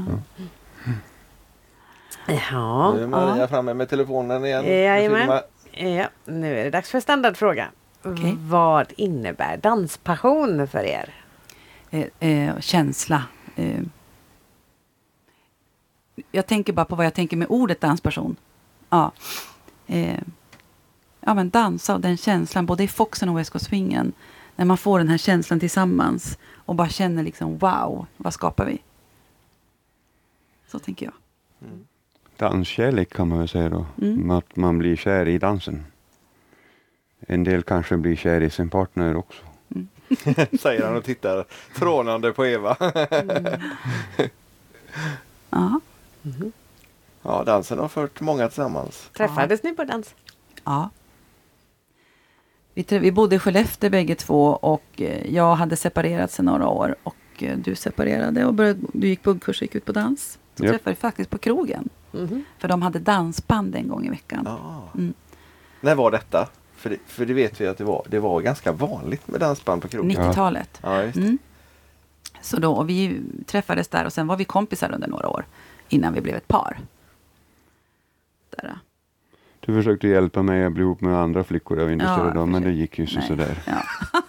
Ja. 2.51 2.93
Nu 2.97 3.03
är 3.03 3.07
Maria 3.07 3.37
Ja. 3.39 3.47
framme 3.49 3.75
med 3.75 3.89
telefonen 3.89 4.45
igen. 4.45 4.65
Jajamän. 4.67 5.41
Ja, 5.73 6.05
nu 6.25 6.59
är 6.61 6.65
det 6.65 6.71
dags 6.71 6.91
för 6.91 7.01
standardfråga. 7.01 7.67
Okej. 8.03 8.37
Vad 8.41 8.93
innebär 8.97 9.57
danspassion 9.57 10.69
för 10.69 10.85
er? 10.85 11.15
eh, 11.91 12.07
eh, 12.21 12.61
känsla. 12.61 13.25
Eh. 13.57 13.81
Jag 16.33 16.47
tänker 16.47 16.73
bara 16.73 16.85
på 16.85 16.97
vad 16.97 17.07
jag 17.07 17.15
tänker 17.15 17.37
med 17.37 17.47
ordet 17.51 17.81
dansperson. 17.81 18.37
Ja. 18.91 19.13
Eh. 19.87 20.21
ja, 21.21 21.35
men 21.35 21.51
dansa 21.51 21.95
och 21.95 22.01
den 22.01 22.17
känslan, 22.17 22.67
både 22.67 22.85
i 22.85 22.89
Foxen 22.89 23.29
och 23.29 23.49
Coast 23.49 23.67
Swingen. 23.67 24.13
När 24.57 24.65
man 24.65 24.79
får 24.79 24.99
den 24.99 25.09
här 25.09 25.19
känslan 25.19 25.61
tillsammans 25.61 26.39
och 26.55 26.75
bara 26.75 26.89
känner 26.89 27.23
liksom 27.23 27.59
wow, 27.59 28.07
vad 28.17 28.33
skapar 28.33 28.65
vi? 28.65 28.79
Så 30.67 30.79
tänker 30.79 31.07
jag. 31.07 31.15
Danskärlek 32.37 33.13
kan 33.13 33.29
man 33.29 33.39
väl 33.39 33.49
säga 33.49 33.69
då. 33.69 33.87
Mm. 34.03 34.31
Att 34.31 34.57
man 34.57 34.79
blir 34.79 34.97
kär 34.97 35.29
i 35.29 35.39
dansen. 35.39 35.85
En 37.21 37.45
del 37.45 37.63
kanske 37.63 37.97
blir 37.97 38.17
kär 38.17 38.41
i 38.41 38.51
sin 38.51 38.71
partner 38.71 39.17
också. 39.17 39.43
Säger 40.61 40.85
han 40.87 40.97
och 40.97 41.05
tittar 41.05 41.45
trånande 41.77 42.33
på 42.33 42.47
Eva. 42.47 42.77
Ja. 45.51 45.81
Ja, 47.23 47.45
dansen 47.45 47.79
har 47.79 47.89
fört 47.89 48.21
många 48.21 48.49
tillsammans. 48.49 49.11
Träffades 49.17 49.63
ni 49.63 49.73
på 49.75 49.85
dans? 49.85 50.15
Ja. 50.65 50.91
Vi, 52.75 52.99
vi 52.99 53.13
bodde 53.13 53.37
i 53.37 53.39
Skellefteå 53.39 53.91
bägge 53.91 54.15
två 54.15 54.47
och 54.47 54.85
eh, 54.97 55.35
jag 55.35 55.55
hade 55.55 55.77
separerat 55.77 56.31
sedan 56.31 56.45
några 56.45 56.69
år 56.69 56.97
och 57.03 57.17
eh, 57.39 57.59
du 57.59 57.75
separerade 57.75 58.45
och 58.45 58.55
började, 58.55 58.81
du 58.93 59.09
gick 59.09 59.23
buggkurs 59.23 59.59
och 59.59 59.63
gick 59.63 59.75
ut 59.75 59.85
på 59.85 59.93
dans. 59.93 60.39
Så 60.55 60.65
Japp. 60.65 60.73
träffade 60.73 60.91
vi 60.91 61.01
faktiskt 61.01 61.31
på 61.31 61.39
krogen. 61.39 61.89
Mhm. 62.13 62.45
För 62.59 62.69
de 62.69 62.83
hade 62.83 62.99
dansband 62.99 63.75
en 63.75 63.89
gång 63.89 64.07
i 64.07 64.11
veckan. 64.11 64.43
Ja. 64.45 64.89
Mm. 64.95 65.15
När 65.81 65.95
var 65.95 66.11
detta? 66.11 66.49
För 66.79 66.91
det, 66.91 66.99
för 67.07 67.27
det 67.27 67.35
vet 67.35 67.61
vi 67.61 67.67
att 67.67 67.79
det 67.79 67.85
var, 67.85 68.07
det 68.09 68.19
var 68.19 68.41
ganska 68.41 68.73
vanligt 68.73 69.29
med 69.29 69.41
dansband 69.41 69.83
på 69.83 69.89
krogen. 69.89 70.17
90-talet. 70.17 70.81
Ja. 70.83 71.03
Mm. 71.03 71.39
Så 72.41 72.57
då, 72.57 72.73
och 72.73 72.89
vi 72.89 73.21
träffades 73.47 73.89
där 73.89 74.05
och 74.05 74.13
sen 74.13 74.27
var 74.27 74.37
vi 74.37 74.45
kompisar 74.45 74.93
under 74.95 75.09
några 75.09 75.29
år 75.29 75.47
innan 75.89 76.13
vi 76.13 76.21
blev 76.21 76.37
ett 76.37 76.49
par. 76.49 76.79
Där. 78.51 78.79
Du 79.69 79.75
försökte 79.75 80.09
hjälpa 80.09 80.43
mig 80.43 80.65
att 80.65 80.73
bli 80.73 80.83
ihop 80.83 81.01
med 81.01 81.15
andra 81.17 81.45
flickor 81.45 81.79
jag 81.79 81.85
var 81.85 81.93
intresserad 81.93 82.33
Ja, 82.37 82.41
av 82.41 82.49
men 82.49 82.63
det 82.63 82.71
gick 82.71 82.99
ju 82.99 83.07
så 83.07 83.19
Nej. 83.19 83.29
sådär. 83.29 83.55
Ja. 83.67 83.83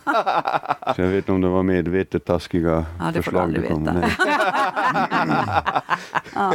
Så 0.95 1.01
jag 1.01 1.07
vet 1.07 1.15
inte 1.17 1.31
om 1.31 1.41
det 1.41 1.47
var 1.47 1.63
medvetet 1.63 2.25
taskiga 2.25 2.85
Ja, 2.99 3.05
det 3.05 3.11
får 3.11 3.13
du 3.13 3.21
förslag 3.23 3.43
aldrig 3.43 3.69
kom. 3.69 3.83
Ja. 6.35 6.53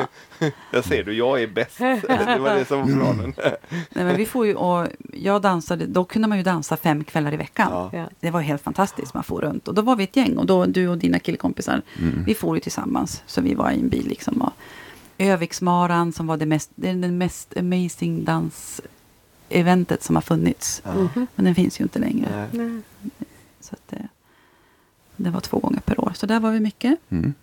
Jag 0.70 0.85
ser 0.85 1.05
du, 1.05 1.12
jag 1.12 1.43
är 1.43 1.47
bäst. 1.47 1.78
Det 1.78 2.39
var 2.41 2.55
det 2.55 2.64
som 2.64 2.78
var 2.80 2.87
planen. 2.87 3.35
Nej, 3.68 4.05
men 4.05 4.16
vi 4.16 4.26
får 4.26 4.47
ju, 4.47 4.55
och 4.55 4.87
jag 5.12 5.43
dansade, 5.43 5.87
då 5.87 6.05
kunde 6.05 6.28
man 6.28 6.39
ju 6.39 6.45
dansa 6.45 6.76
fem 6.76 7.05
kvällar 7.05 7.35
i 7.35 7.37
veckan. 7.37 7.89
Ja. 7.93 8.07
Det 8.20 8.30
var 8.30 8.41
helt 8.41 8.62
fantastiskt, 8.62 9.14
man 9.14 9.24
for 9.24 9.41
runt. 9.41 9.68
Och 9.68 9.74
då 9.74 9.82
var 9.82 9.97
vi 9.97 10.05
ett 10.05 10.16
gäng, 10.16 10.37
och 10.37 10.47
då 10.47 10.64
du 10.66 10.89
och 10.89 10.99
dina 10.99 11.18
killkompisar, 11.18 11.82
Mm. 11.99 12.24
vi 12.26 12.35
for 12.35 12.57
ju 12.57 12.61
tillsammans. 12.61 13.22
Så 13.26 13.41
vi 13.41 13.55
var 13.55 13.70
i 13.70 13.80
en 13.80 13.89
bil 13.89 14.07
liksom. 14.09 14.43
Och 14.43 14.53
Öviksmaran 15.19 16.12
som 16.12 16.27
var 16.27 16.37
det 16.37 16.47
mest, 16.47 16.71
det 16.75 16.89
är 16.91 16.95
den 16.95 17.19
mest 17.19 17.57
amazing 17.57 18.25
dans-eventet 18.25 20.03
som 20.03 20.15
har 20.15 20.23
funnits. 20.23 20.83
Ja. 20.85 20.95
Mhm. 20.95 21.27
Men 21.35 21.45
den 21.45 21.55
finns 21.55 21.81
ju 21.81 21.83
inte 21.83 21.99
längre. 21.99 22.49
Nej. 22.53 22.81
Så 23.61 23.75
att 23.75 23.89
det, 23.89 24.09
det 25.17 25.31
var 25.31 25.41
två 25.41 25.59
gånger 25.59 25.81
per 25.81 26.01
år. 26.01 26.12
Så 26.15 26.27
där 26.27 26.41
var 26.41 26.51
vi 26.51 26.61
mycket. 26.61 26.99
Mm. 27.11 27.35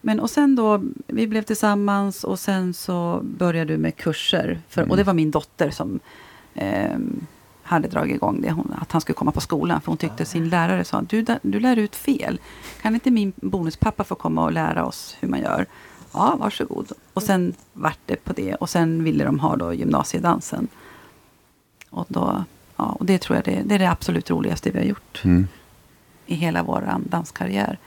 Men 0.00 0.20
och 0.20 0.30
sen 0.30 0.56
då, 0.56 0.82
vi 1.06 1.26
blev 1.26 1.42
tillsammans 1.42 2.24
och 2.24 2.38
sen 2.38 2.74
så 2.74 3.20
började 3.22 3.72
du 3.74 3.78
med 3.78 3.96
kurser. 3.96 4.60
För, 4.68 4.80
Mm. 4.82 4.90
Och 4.90 4.96
det 4.96 5.04
var 5.04 5.14
min 5.14 5.30
dotter 5.30 5.70
som 5.70 6.00
ehm, 6.54 7.26
hade 7.62 7.88
dragit 7.88 8.14
igång 8.14 8.40
det. 8.40 8.50
Hon, 8.50 8.74
att 8.80 8.92
han 8.92 9.00
skulle 9.00 9.14
komma 9.16 9.32
på 9.32 9.40
skolan. 9.40 9.80
För 9.80 9.86
hon 9.86 9.96
tyckte 9.96 10.24
sin 10.24 10.48
lärare 10.48 10.84
sa, 10.84 11.02
du, 11.02 11.24
du 11.42 11.60
lär 11.60 11.76
ut 11.76 11.96
fel. 11.96 12.40
Kan 12.82 12.94
inte 12.94 13.10
min 13.10 13.32
bonuspappa 13.36 14.04
få 14.04 14.14
komma 14.14 14.44
och 14.44 14.52
lära 14.52 14.84
oss 14.84 15.16
hur 15.20 15.28
man 15.28 15.40
gör? 15.40 15.66
Ja, 16.16 16.36
varsågod. 16.40 16.92
Och 17.14 17.22
sen 17.22 17.54
vart 17.72 17.98
det 18.06 18.24
på 18.24 18.32
det. 18.32 18.54
Och 18.54 18.70
sen 18.70 19.04
ville 19.04 19.24
de 19.24 19.38
ha 19.40 19.56
då 19.56 19.72
gymnasiedansen. 19.74 20.68
Och, 21.90 22.06
då, 22.08 22.44
ja, 22.76 22.84
och 23.00 23.06
det 23.06 23.18
tror 23.18 23.36
jag 23.36 23.44
det, 23.44 23.62
det 23.64 23.74
är 23.74 23.78
det 23.78 23.90
absolut 23.90 24.30
roligaste 24.30 24.70
vi 24.70 24.78
har 24.78 24.86
gjort 24.86 25.22
Mm. 25.24 25.46
i 26.26 26.34
hela 26.34 26.62
vår 26.62 26.94
danskarriär. 26.98 27.78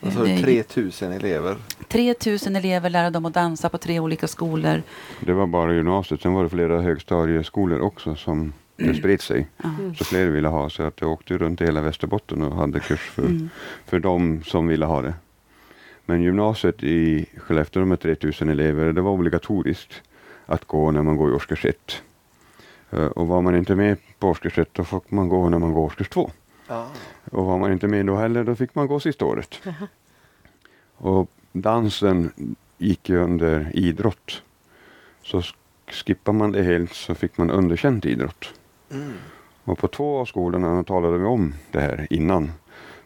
Det 0.00 0.10
så 0.10 0.24
är 0.26 0.38
3000 0.42 1.12
elever. 1.12 1.56
3000 1.88 2.56
elever 2.56 2.90
lärde 2.90 3.10
dem 3.10 3.26
att 3.26 3.34
dansa 3.34 3.68
på 3.68 3.78
tre 3.78 4.00
olika 4.00 4.28
skolor. 4.28 4.82
Det 5.20 5.32
var 5.32 5.46
bara 5.46 5.74
gymnasiet. 5.74 6.22
Sen 6.22 6.32
var 6.32 6.42
det 6.42 6.48
flera 6.48 6.80
högstadieskolor 6.80 7.80
också 7.80 8.14
som 8.16 8.52
det 8.76 8.94
spred 8.94 9.20
sig. 9.20 9.46
Ja. 9.56 9.70
Så 9.98 10.04
fler 10.04 10.26
ville 10.26 10.48
ha. 10.48 10.70
Så 10.70 10.82
att 10.82 11.00
jag 11.00 11.10
åkte 11.10 11.38
runt 11.38 11.60
i 11.60 11.64
hela 11.64 11.80
Västerbotten 11.80 12.42
och 12.42 12.56
hade 12.56 12.80
kurs 12.80 13.00
för, 13.00 13.22
Mm. 13.22 13.48
för 13.86 14.00
de 14.00 14.42
som 14.44 14.66
ville 14.68 14.86
ha 14.86 15.02
det. 15.02 15.14
Men 16.08 16.22
gymnasiet 16.22 16.82
i 16.82 17.26
Skellefteå 17.36 17.84
med 17.84 18.00
3000 18.00 18.48
elever, 18.48 18.92
det 18.92 19.00
var 19.00 19.10
obligatoriskt 19.10 20.02
att 20.46 20.64
gå 20.64 20.90
när 20.90 21.02
man 21.02 21.16
går 21.16 21.30
i 21.30 21.32
årskurs 21.34 21.64
1. 21.64 22.02
Eh, 22.90 23.06
Och 23.06 23.26
var 23.26 23.42
man 23.42 23.56
inte 23.56 23.74
med 23.74 23.96
på 24.18 24.28
årskurs 24.28 24.58
1 24.58 24.68
då 24.72 24.84
fick 24.84 25.10
man 25.10 25.28
gå 25.28 25.48
när 25.48 25.58
man 25.58 25.72
går 25.72 25.80
årskurs 25.84 26.08
2. 26.08 26.30
Ja. 26.68 26.86
Och 27.30 27.44
var 27.46 27.58
man 27.58 27.72
inte 27.72 27.88
med 27.88 28.06
då 28.06 28.16
heller, 28.16 28.44
då 28.44 28.54
fick 28.54 28.74
man 28.74 28.86
gå 28.86 29.00
sista 29.00 29.24
året. 29.24 29.60
Och 30.96 31.30
dansen 31.52 32.30
gick 32.78 33.08
ju 33.08 33.18
under 33.18 33.70
idrott. 33.74 34.42
Så 35.22 35.40
sk- 35.40 35.54
skippar 35.86 36.32
man 36.32 36.52
det 36.52 36.62
helt 36.62 36.92
så 36.94 37.14
fick 37.14 37.38
man 37.38 37.50
underkänt 37.50 38.04
idrott. 38.06 38.54
Mm. 38.90 39.12
Och 39.64 39.78
på 39.78 39.88
två 39.88 40.18
av 40.18 40.24
skolorna 40.24 40.84
talade 40.84 41.18
vi 41.18 41.24
om 41.24 41.54
det 41.70 41.80
här 41.80 42.06
innan. 42.10 42.52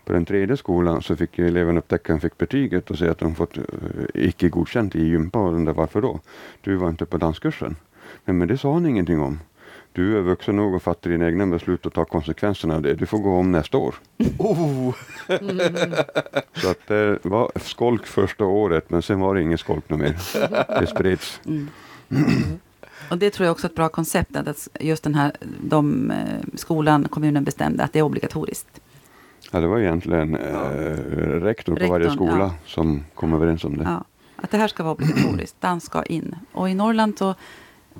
På 0.05 0.13
den 0.13 0.25
tredje 0.25 0.57
skolan 0.57 1.03
så 1.03 1.17
fick 1.17 1.39
eleven 1.39 1.79
upptäcka, 1.79 2.19
fick 2.21 2.39
betyget 2.39 2.91
och 2.91 2.99
säga 2.99 3.11
att 3.11 3.19
de 3.19 3.35
fått 3.35 3.57
eh, 3.57 3.65
icke 4.15 4.49
godkänt 4.49 4.95
i 4.95 5.03
gympa. 5.03 5.39
Och 5.39 5.55
undrar 5.55 5.75
varför 5.75 6.03
då? 6.03 6.21
Du 6.61 6.77
var 6.77 6.89
inte 6.89 7.07
på 7.07 7.17
danskursen. 7.19 7.77
Nej 8.25 8.35
men 8.35 8.49
det 8.49 8.59
sa 8.59 8.73
han 8.73 8.87
ingenting 8.87 9.21
om. 9.21 9.39
Du 9.93 10.19
är 10.19 10.23
vuxen 10.23 10.57
nog 10.57 10.75
och 10.75 10.83
fattar 10.83 11.11
dina 11.11 11.27
egna 11.27 11.47
beslut 11.47 11.87
och 11.87 11.93
tar 11.93 12.05
konsekvenserna 12.05 12.75
av 12.75 12.83
det. 12.83 12.95
Du 12.95 13.07
får 13.07 13.19
gå 13.19 13.37
om 13.37 13.53
nästa 13.53 13.79
år. 13.79 13.95
Oh, 14.39 14.95
Så 16.55 16.71
att 16.71 16.87
det 16.87 17.19
var 17.23 17.51
skolk 17.57 18.07
första 18.07 18.45
året 18.45 18.91
men 18.91 19.03
sen 19.03 19.21
var 19.21 19.35
det 19.35 19.43
ingen 19.43 19.59
skolk 19.59 19.91
mer. 19.91 20.17
Det 20.81 20.87
spreds. 20.87 21.41
Mm. 21.49 21.69
Och 23.11 23.19
det 23.19 23.31
tror 23.31 23.45
jag 23.45 23.53
också 23.53 23.67
är 23.67 23.69
ett 23.69 23.77
bra 23.77 23.89
koncept. 23.89 24.37
Att 24.37 24.69
just 24.81 25.03
den 25.03 25.15
här 25.15 25.33
de, 25.61 26.11
eh, 26.11 26.17
skolan, 26.55 27.09
kommunen 27.09 27.45
bestämde 27.45 27.85
att 27.85 27.93
det 27.93 27.99
är 27.99 28.03
obligatoriskt. 28.03 28.82
Ja, 29.55 29.61
det 29.61 29.67
var 29.67 29.79
egentligen 29.79 30.37
eh, 30.37 30.51
rektor 31.41 31.77
på 31.77 31.87
varje 31.87 32.07
Rektorn, 32.07 32.29
skola 32.29 32.45
ja. 32.45 32.55
som 32.67 33.05
kom 33.15 33.35
överens 33.35 33.65
om 33.65 33.77
det. 33.77 33.85
Ja, 33.85 34.05
att 34.37 34.51
det 34.51 34.57
här 34.57 34.69
ska 34.69 34.83
vara 34.83 34.95
obligatoriskt. 34.95 35.61
Dans 35.61 35.85
ska 35.85 36.03
in. 36.03 36.35
Och 36.53 36.71
i 36.71 36.75
Norrland 36.75 37.19
så 37.19 37.35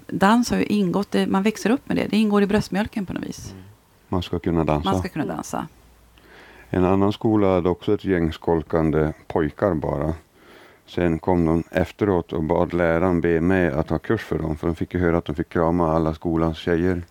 dans 0.07 0.51
har 0.51 0.59
ju 0.59 0.65
ingått, 0.65 1.15
man 1.27 1.43
växer 1.43 1.71
upp 1.71 1.89
med 1.89 1.97
det. 1.97 2.07
Det 2.11 2.17
ingår 2.17 2.43
i 2.43 2.47
bröstmjölken 2.47 3.07
på 3.07 3.13
något 3.13 3.25
vis. 3.25 3.55
Man 4.09 4.23
ska 4.23 4.39
kunna 4.39 4.65
dansa. 4.65 4.91
Man 4.91 4.99
ska 4.99 5.09
kunna 5.09 5.27
dansa. 5.27 5.67
En 6.71 6.85
annan 6.85 7.13
skola 7.13 7.55
hade 7.55 7.69
också 7.69 7.95
ett 7.95 8.05
gäng 8.05 8.33
skolkande 8.33 9.13
pojkar 9.27 9.75
bara. 9.75 10.15
Sen 10.87 11.19
kom 11.19 11.47
de 11.47 11.63
efteråt 11.71 12.33
och 12.33 12.43
bad 12.43 12.73
läraren 12.73 13.21
be 13.21 13.41
mig 13.41 13.71
att 13.71 13.91
ha 13.91 13.99
kurs 13.99 14.21
för 14.21 14.39
dem. 14.39 14.57
För 14.57 14.67
de 14.67 14.77
fick 14.77 14.95
ju 14.95 15.01
höra 15.01 15.19
att 15.19 15.25
de 15.25 15.35
fick 15.35 15.49
krama 15.49 15.93
alla 15.93 16.15
skolans 16.15 16.59
tjejer. 16.59 17.03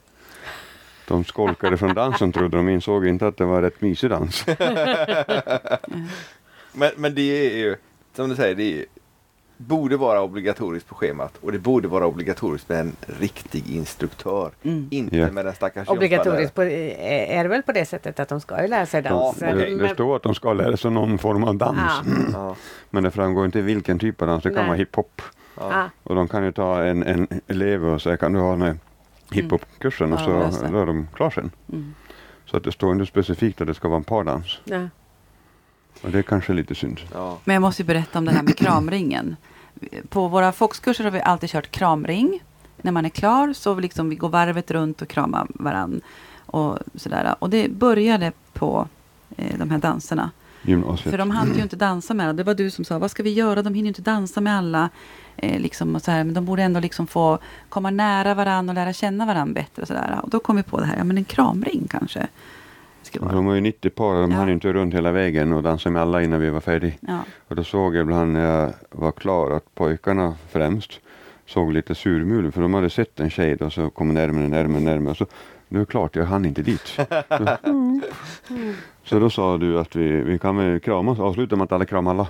De 1.08 1.24
skolkade 1.24 1.78
från 1.78 1.94
dansen 1.94 2.32
trodde 2.32 2.58
de, 2.58 2.70
insåg 2.70 3.08
inte 3.08 3.28
att 3.28 3.38
det 3.38 3.46
var 3.46 3.62
rätt 3.62 3.82
mysig 3.82 4.10
dans. 4.10 4.46
Men, 6.74 6.92
men 6.96 7.16
det 7.16 7.22
är 7.22 7.58
ju, 7.58 7.76
som 8.16 8.30
du 8.30 8.36
säger, 8.36 8.56
det 8.56 8.80
är, 8.80 8.86
borde 9.58 9.98
vara 9.98 10.22
obligatoriskt 10.22 10.90
på 10.90 10.96
schemat 10.96 11.38
och 11.42 11.52
det 11.52 11.60
borde 11.60 11.88
vara 11.88 12.08
obligatoriskt 12.08 12.70
med 12.70 12.80
en 12.80 12.96
riktig 13.20 13.76
instruktör. 13.76 14.52
Mm. 14.64 14.88
Inte 14.92 15.18
Ja. 15.18 15.32
med 15.32 15.46
den 15.46 15.56
stackars 15.56 15.90
Obligatoriskt 15.90 16.56
på, 16.56 16.64
är 16.64 17.44
det 17.44 17.50
väl 17.50 17.62
på 17.64 17.72
det 17.72 17.86
sättet 17.86 18.20
att 18.20 18.30
de 18.30 18.42
ska 18.42 18.62
ju 18.62 18.68
lära 18.68 18.86
sig 18.86 19.02
dans. 19.02 19.38
Ja. 19.42 19.56
Det, 19.56 19.78
det 19.78 19.90
står 19.90 20.16
att 20.16 20.24
de 20.24 20.36
ska 20.36 20.54
lära 20.54 20.78
sig 20.78 20.92
någon 20.92 21.18
form 21.18 21.44
av 21.44 21.56
dans. 21.56 22.02
Ja. 22.34 22.56
Men 22.90 23.04
det 23.04 23.12
framgår 23.12 23.46
inte 23.46 23.62
vilken 23.62 24.00
typ 24.00 24.22
av 24.22 24.28
dans. 24.28 24.44
Det 24.44 24.50
kan 24.50 24.58
Nej. 24.58 24.68
vara 24.68 24.78
hiphop. 24.78 25.22
ja. 25.58 25.90
Och 26.04 26.16
de 26.16 26.28
kan 26.28 26.44
ju 26.44 26.52
ta 26.52 26.84
en, 26.84 27.04
en 27.04 27.28
elev 27.48 27.86
och 27.86 28.02
säga 28.02 28.18
kan 28.18 28.34
du 28.34 28.40
ha 28.40 28.56
här 28.56 28.76
hiphopkursen 29.32 30.14
och 30.14 30.20
Ja, 30.20 30.52
så 30.52 30.68
då 30.68 30.80
är 30.82 30.86
de 30.86 31.08
klar 31.16 31.30
sen. 31.30 31.52
Mm. 31.72 31.94
Så 32.46 32.58
att 32.58 32.64
det 32.64 32.72
står 32.72 32.92
inte 32.94 33.06
specifikt 33.06 33.62
att 33.62 33.68
det 33.68 33.74
ska 33.74 33.88
vara 33.88 33.98
en 33.98 34.04
pardans. 34.04 34.60
ja. 34.64 34.88
Och 36.02 36.12
det 36.12 36.18
är 36.18 36.24
kanske 36.24 36.54
lite 36.54 36.76
synd. 36.76 37.00
ja. 37.14 37.38
Men 37.44 37.54
jag 37.54 37.62
måste 37.62 37.82
ju 37.82 37.86
berätta 37.86 38.20
om 38.20 38.26
det 38.26 38.32
här 38.32 38.44
med 38.44 38.58
kramringen. 38.58 39.36
På 40.10 40.28
våra 40.28 40.52
Foxkurser 40.52 41.04
har 41.04 41.12
vi 41.12 41.22
alltid 41.22 41.50
kört 41.50 41.72
kramring. 41.72 42.44
När 42.82 42.92
man 42.92 43.06
är 43.06 43.10
klar 43.10 43.54
så 43.54 43.80
liksom 43.80 44.10
vi 44.10 44.16
går 44.16 44.30
varvet 44.30 44.72
runt 44.72 45.02
och 45.02 45.08
kramar 45.08 45.48
varann. 45.50 46.02
Och, 46.46 46.78
sådär. 46.96 47.36
och 47.40 47.50
det 47.50 47.72
började 47.72 48.32
på 48.54 48.88
eh, 49.38 49.58
de 49.58 49.70
här 49.72 49.78
danserna. 49.78 50.32
Gymnasiet. 50.62 51.12
För 51.12 51.18
de 51.18 51.32
hann 51.32 51.54
ju 51.56 51.62
inte 51.62 51.76
dansa 51.76 52.14
med 52.14 52.26
alla. 52.26 52.34
Det 52.34 52.44
var 52.44 52.54
du 52.54 52.70
som 52.70 52.86
sa, 52.86 53.00
vad 53.00 53.12
ska 53.12 53.24
vi 53.24 53.34
göra? 53.34 53.62
De 53.62 53.74
hinner 53.74 53.86
ju 53.86 53.90
inte 53.90 54.02
dansa 54.02 54.42
med 54.42 54.58
alla. 54.58 54.90
Eh, 55.38 55.60
liksom 55.60 55.96
och 55.96 56.02
så 56.02 56.12
här. 56.12 56.24
Men 56.24 56.34
de 56.34 56.46
borde 56.46 56.64
ändå 56.64 56.80
liksom 56.80 57.08
få 57.08 57.40
komma 57.70 57.90
nära 57.92 58.34
varandra 58.34 58.72
och 58.72 58.76
lära 58.76 58.94
känna 58.94 59.26
varandra 59.26 59.54
bättre. 59.54 59.82
Och, 59.82 59.88
så 59.88 59.94
där. 59.94 60.20
och 60.24 60.30
då 60.30 60.40
kom 60.40 60.56
vi 60.56 60.64
på 60.64 60.80
det 60.80 60.86
här, 60.86 60.98
ja 60.98 61.04
men 61.04 61.18
en 61.18 61.24
kramring 61.24 61.88
kanske. 61.90 62.28
De 63.14 63.46
var 63.46 63.54
ju 63.54 63.62
90 63.62 63.90
par 63.90 64.16
och 64.16 64.22
de 64.22 64.32
Ja. 64.32 64.38
hann 64.38 64.50
inte 64.50 64.74
runt 64.74 64.94
hela 64.94 65.12
vägen 65.12 65.54
och 65.54 65.64
dansa 65.64 65.90
med 65.90 66.02
alla 66.02 66.24
innan 66.24 66.40
vi 66.42 66.50
var 66.50 66.60
färdiga. 66.60 66.94
Ja. 67.00 67.20
Och 67.48 67.56
då 67.56 67.64
såg 67.64 67.96
jag 67.96 68.02
ibland 68.02 68.34
när 68.34 68.46
jag 68.46 68.74
var 68.90 69.12
klar 69.12 69.52
att 69.52 69.76
pojkarna 69.76 70.34
främst 70.52 71.00
såg 71.46 71.74
lite 71.74 71.96
surmulen 71.96 72.52
för 72.52 72.62
de 72.62 72.74
hade 72.74 72.90
sett 72.90 73.20
en 73.20 73.30
tjej 73.30 73.56
och 73.56 73.74
så 73.74 73.90
kom 73.90 74.14
närmare, 74.14 74.48
närmare, 74.48 74.82
närmare. 74.82 75.16
Så 75.16 75.26
nu 75.68 75.78
är 75.80 75.86
det 75.86 75.92
klart, 75.92 76.16
jag 76.16 76.26
hann 76.26 76.46
inte 76.46 76.62
dit. 76.62 76.98
så 79.04 79.20
då 79.20 79.30
sa 79.30 79.58
du 79.58 79.80
att 79.80 79.96
vi, 79.96 80.08
vi 80.22 80.40
kan 80.40 80.58
väl 80.58 80.80
kramas, 80.80 81.20
avsluta 81.20 81.56
med 81.56 81.64
att 81.64 81.72
alla 81.72 81.86
kramar 81.86 82.12
alla. 82.12 82.28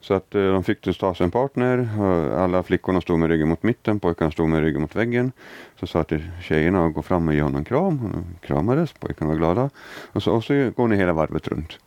Så 0.00 0.14
att 0.14 0.34
eh, 0.34 0.42
de 0.42 0.64
fick 0.64 0.98
ta 0.98 1.14
sig 1.14 1.24
en 1.24 1.30
partner. 1.30 1.78
Eh, 1.78 2.42
alla 2.42 2.62
flickorna 2.62 3.00
stod 3.00 3.18
med 3.18 3.28
ryggen 3.28 3.48
mot 3.48 3.62
mitten, 3.62 4.00
pojkarna 4.00 4.30
stod 4.30 4.48
med 4.48 4.60
ryggen 4.60 4.80
mot 4.80 4.96
väggen. 4.96 5.32
Så 5.80 5.86
sa 5.86 5.98
jag 5.98 6.08
till 6.08 6.30
tjejerna 6.42 6.86
att 6.86 6.94
gå 6.94 7.02
fram 7.02 7.28
och 7.28 7.34
ge 7.34 7.42
honom 7.42 7.58
en 7.58 7.64
kram. 7.64 8.04
Och 8.04 8.10
de 8.10 8.24
kramades, 8.46 8.92
pojkarna 8.92 9.30
var 9.30 9.38
glada. 9.38 9.70
Och 10.12 10.22
så, 10.22 10.32
och 10.32 10.44
så 10.44 10.70
går 10.76 10.88
ni 10.88 10.96
hela 10.96 11.12
varvet 11.12 11.48
runt. 11.48 11.78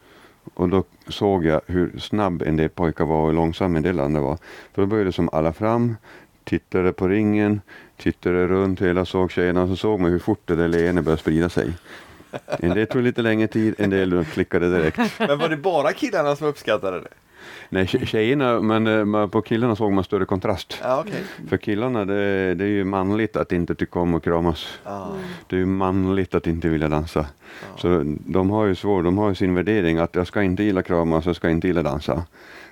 Och 0.54 0.70
då 0.70 0.84
såg 1.08 1.46
jag 1.46 1.62
hur 1.68 2.00
snabb 2.00 2.42
en 2.42 2.58
del 2.58 2.70
pojkar 2.70 3.06
var 3.06 3.22
och 3.22 3.28
hur 3.28 3.34
långsam 3.34 3.76
en 3.76 3.84
del 3.84 4.00
andra 4.00 4.22
var. 4.22 4.38
För 4.74 4.82
då 4.82 4.86
började 4.86 5.12
som 5.12 5.30
alla 5.34 5.54
fram, 5.54 5.96
tittade 6.44 6.94
på 6.94 7.08
ringen, 7.08 7.62
tittade 7.98 8.48
runt 8.48 8.82
hela, 8.82 9.06
såg 9.06 9.32
tjejerna 9.32 9.64
och 9.64 9.70
så 9.70 9.76
såg 9.76 10.00
man 10.00 10.12
hur 10.12 10.20
fort 10.20 10.42
det 10.46 10.56
där 10.56 10.68
leendet 10.68 11.06
började 11.06 11.22
sprida 11.22 11.50
sig. 11.50 11.74
En 12.60 12.70
del 12.70 12.88
tog 12.88 13.02
lite 13.02 13.22
längre 13.22 13.48
tid, 13.48 13.76
en 13.78 13.90
del 13.90 14.26
klickade 14.26 14.72
direkt. 14.72 15.20
Men 15.20 15.40
var 15.40 15.50
det 15.50 15.58
bara 15.58 15.94
killarna 15.94 16.36
som 16.36 16.48
uppskattade 16.48 17.00
det? 17.00 17.08
Nej, 17.70 17.86
tje- 17.86 18.06
tjejerna, 18.06 18.60
men 18.62 18.88
eh, 18.88 19.06
man- 19.06 19.30
på 19.30 19.42
killarna 19.42 19.76
såg 19.76 19.92
man 19.92 20.04
större 20.04 20.26
kontrast. 20.26 20.78
Ja, 20.84 21.00
okej. 21.08 21.24
För 21.50 21.58
killarna, 21.58 22.06
det, 22.06 22.54
det 22.56 22.64
är 22.64 22.68
ju 22.70 22.84
manligt 22.84 23.36
att 23.36 23.52
inte 23.52 23.76
tycka 23.76 24.00
om 24.00 24.14
att 24.14 24.24
kramas. 24.24 24.80
Ja. 24.84 25.16
Det 25.48 25.56
är 25.56 25.60
ju 25.60 25.66
manligt 25.66 26.36
att 26.36 26.48
inte 26.48 26.70
vilja 26.70 26.88
dansa. 26.90 27.26
Så 27.78 28.04
de 28.26 28.50
har 28.50 28.66
ju 28.66 28.76
svårt, 28.76 29.04
de 29.04 29.18
har 29.18 29.30
ju 29.30 29.36
sin 29.36 29.56
värdering 29.56 29.98
att 29.98 30.16
jag 30.16 30.28
ska 30.28 30.42
inte 30.44 30.64
gilla 30.64 30.82
kramas, 30.82 31.26
jag 31.26 31.36
ska 31.36 31.50
inte 31.50 31.68
gilla 31.68 31.84
dansa. 31.84 32.24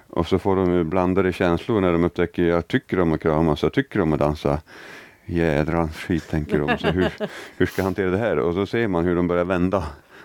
Och 0.10 0.28
så 0.28 0.40
får 0.40 0.56
de 0.56 0.74
ju 0.74 0.84
blandade 0.84 1.34
känslor 1.34 1.82
när 1.82 1.92
de 1.92 2.04
upptäcker 2.04 2.44
jag 2.44 2.68
tycker 2.68 3.00
om 3.00 3.14
att 3.14 3.22
kramas, 3.22 3.64
jag 3.64 3.74
tycker 3.74 4.02
om 4.02 4.14
att 4.14 4.20
dansa. 4.20 4.62
Jädrans 5.26 5.96
skit 5.96 6.30
tänker 6.30 6.60
de. 6.60 6.78
Så 6.78 6.88
hur, 6.88 7.08
hur 7.58 7.66
ska 7.66 7.80
jag 7.82 7.84
hantera 7.86 8.10
det 8.10 8.18
här? 8.18 8.40
Och 8.40 8.54
så 8.54 8.66
ser 8.66 8.88
man 8.88 9.06
hur 9.06 9.16
de 9.16 9.28
börjar 9.28 9.46
vända. 9.46 9.84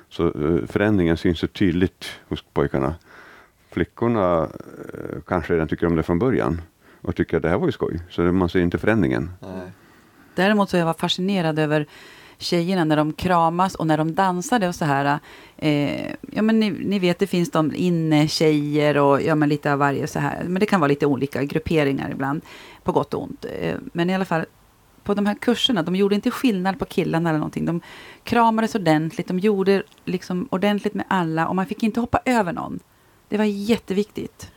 Så 0.09 0.27
eh, 0.27 0.67
förändringen 0.67 1.17
syns 1.17 1.39
så 1.39 1.47
tydligt 1.47 2.05
hos 2.29 2.43
pojkarna. 2.53 2.95
Flickorna 3.77 4.43
eh, 4.43 5.21
kanske 5.27 5.55
redan 5.55 5.69
tycker 5.69 5.87
om 5.87 5.97
det 5.97 6.03
från 6.03 6.19
början 6.19 6.61
och 7.01 7.17
tycker 7.17 7.37
att 7.37 7.43
det 7.43 7.49
här 7.49 7.59
var 7.59 7.67
ju 7.67 7.73
skoj. 7.73 8.01
Så 8.11 8.23
man 8.23 8.49
ser 8.49 8.61
inte 8.61 8.79
förändringen. 8.79 9.31
Nej. 9.41 9.71
Däremot 10.35 10.71
så 10.71 10.77
är 10.77 10.81
jag 10.81 10.99
fascinerad 10.99 11.59
över 11.59 11.87
tjejerna 12.39 12.85
när 12.85 12.97
de 12.97 13.13
kramas 13.13 13.75
och 13.75 13.87
när 13.87 13.99
de 13.99 14.15
dansade 14.15 14.69
och 14.69 14.75
så 14.75 14.85
här. 14.85 15.19
Eh, 15.57 16.07
ja 16.21 16.43
men 16.43 16.61
ni, 16.61 16.71
ni 16.71 16.99
vet 16.99 17.19
det 17.19 17.27
finns 17.27 17.51
de 17.51 17.75
inne-tjejer 17.75 18.97
och 18.97 19.23
ja 19.23 19.35
men 19.35 19.49
lite 19.49 19.73
av 19.73 19.79
varje 19.79 20.07
så 20.07 20.19
här. 20.19 20.45
Men 20.45 20.61
det 20.61 20.67
kan 20.67 20.81
vara 20.81 20.89
lite 20.89 21.07
olika 21.07 21.45
grupperingar 21.45 22.11
ibland. 22.11 22.43
På 22.83 22.93
gott 22.93 23.15
och 23.15 23.23
ont. 23.23 23.45
Eh, 23.61 23.77
men 23.93 24.11
i 24.11 24.15
alla 24.15 24.25
fall 24.25 24.45
på 25.05 25.15
de 25.15 25.27
här 25.27 25.35
kurserna, 25.35 25.83
de 25.83 25.97
gjorde 25.97 26.15
inte 26.15 26.31
skillnad 26.31 26.79
på 26.79 26.85
killarna 26.85 27.29
eller 27.29 27.39
någonting. 27.39 27.65
De 27.65 27.81
kramades 28.25 28.75
ordentligt, 28.75 29.29
de 29.29 29.39
gjorde 29.39 29.83
liksom 30.05 30.49
ordentligt 30.51 30.95
med 30.95 31.05
alla 31.09 31.49
och 31.49 31.57
man 31.57 31.67
fick 31.67 31.83
inte 31.83 32.01
hoppa 32.01 32.21
över 32.25 32.53
någon. 32.53 32.81
Det 33.29 33.37
var 33.39 33.45
jätteviktigt. 33.45 34.53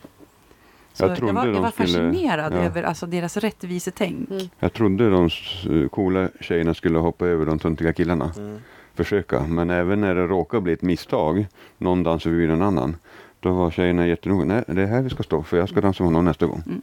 Så 0.94 1.04
Jag 1.06 1.18
jag, 1.20 1.34
var, 1.34 1.48
jag 1.48 1.62
var 1.62 1.72
skulle- 1.72 1.88
fascinerad 1.88 2.54
ja. 2.54 2.58
över 2.58 2.84
alltså, 2.84 3.06
deras 3.06 3.38
rättvisetänk. 3.38 4.30
Mm. 4.30 4.50
Jag 4.60 4.74
trodde 4.74 5.10
de 5.10 5.26
s- 5.26 5.90
coola 5.92 6.30
tjejerna 6.40 6.74
skulle 6.74 6.98
hoppa 7.00 7.28
över 7.28 7.46
de 7.46 7.60
töntiga 7.60 7.94
killarna. 7.94 8.32
Mm. 8.38 8.58
Försöka. 8.96 9.44
Men 9.48 9.70
även 9.70 10.02
när 10.02 10.16
det 10.16 10.28
råkade 10.28 10.62
bli 10.62 10.74
ett 10.74 10.82
misstag, 10.82 11.48
någon 11.78 12.04
dansade 12.04 12.36
vid 12.36 12.50
någon 12.50 12.62
annan. 12.62 12.96
Då 13.40 13.52
var 13.54 13.72
tjejerna 13.72 14.08
jättenoga. 14.08 14.46
Nej, 14.46 14.64
det 14.68 14.82
är 14.82 14.86
här 14.88 15.02
vi 15.02 15.10
ska 15.10 15.24
stå 15.24 15.44
för 15.44 15.58
jag 15.58 15.70
ska 15.70 15.82
dansa 15.82 16.04
med 16.04 16.08
honom 16.08 16.26
nästa 16.26 16.46
gång. 16.46 16.64
Mm. 16.66 16.82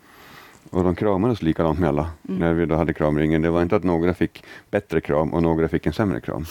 Och 0.70 0.84
de 0.84 0.94
kramades 0.94 1.42
likadant 1.42 1.78
med 1.78 1.88
alla 1.88 2.10
när 2.22 2.54
vi 2.54 2.66
då 2.66 2.74
hade 2.74 2.94
kramringen. 2.94 3.42
Det 3.42 3.50
var 3.50 3.62
inte 3.62 3.76
att 3.76 3.84
några 3.84 4.14
fick 4.14 4.44
bättre 4.70 5.00
kram 5.00 5.34
och 5.34 5.42
några 5.42 5.68
fick 5.68 5.86
en 5.86 5.92
sämre 5.92 6.20
kram. 6.20 6.44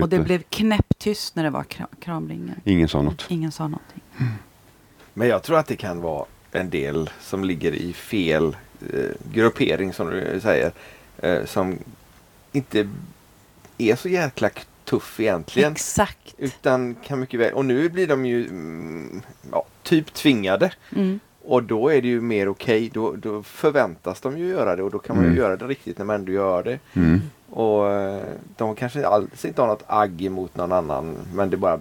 Och 0.00 0.08
det 0.08 0.18
blev 0.18 0.42
knäpptyst 0.50 1.36
när 1.36 1.44
det 1.44 1.50
var 1.50 1.62
kra- 1.62 1.86
kramringen. 2.00 2.60
Ingen 2.64 2.88
sa 2.88 3.02
något. 3.02 3.26
Ingen 3.28 3.52
sa 3.52 3.62
någonting. 3.68 4.02
Men 5.14 5.28
jag 5.28 5.42
tror 5.42 5.58
att 5.58 5.66
det 5.66 5.76
kan 5.76 6.00
vara 6.00 6.24
en 6.52 6.70
del 6.70 7.10
som 7.20 7.44
ligger 7.44 7.72
i 7.72 7.92
fel 7.92 8.56
eh, 8.92 9.10
gruppering 9.32 9.92
som 9.92 10.10
du 10.10 10.40
säger. 10.42 10.72
Eh, 11.18 11.44
som 11.44 11.78
inte 12.52 12.88
är 13.78 13.96
så 13.96 14.08
jäkla 14.08 14.50
tuff 14.84 15.20
egentligen. 15.20 15.72
Exakt. 15.72 16.34
Utan 16.38 16.94
kan 16.94 17.20
mycket 17.20 17.40
väl, 17.40 17.52
och 17.54 17.64
nu 17.64 17.88
blir 17.88 18.06
de 18.06 18.26
ju 18.26 18.46
mm, 18.48 19.22
ja, 19.52 19.64
typ 19.82 20.12
tvingade. 20.14 20.72
Mm. 20.96 21.20
Och 21.44 21.62
då 21.62 21.88
är 21.88 22.02
det 22.02 22.08
ju 22.08 22.20
mer 22.20 22.48
okej. 22.48 22.90
Då, 22.94 23.12
då 23.16 23.42
förväntas 23.42 24.20
de 24.20 24.38
ju 24.38 24.46
göra 24.48 24.76
det 24.76 24.82
och 24.82 24.90
då 24.90 24.98
kan 24.98 25.16
man 25.16 25.24
Mm. 25.24 25.36
ju 25.36 25.42
göra 25.42 25.56
det 25.56 25.66
riktigt 25.66 25.98
när 25.98 26.04
man 26.04 26.16
ändå 26.16 26.32
gör 26.32 26.62
det. 26.62 26.78
Och 27.52 27.90
eh, 27.90 28.22
de 28.56 28.74
kanske 28.74 29.06
alls 29.06 29.44
inte 29.44 29.60
har 29.62 29.68
något 29.68 29.84
agg 29.86 30.22
emot 30.22 30.56
någon 30.56 30.72
annan 30.72 31.16
men 31.34 31.50
det 31.50 31.56
bara 31.56 31.80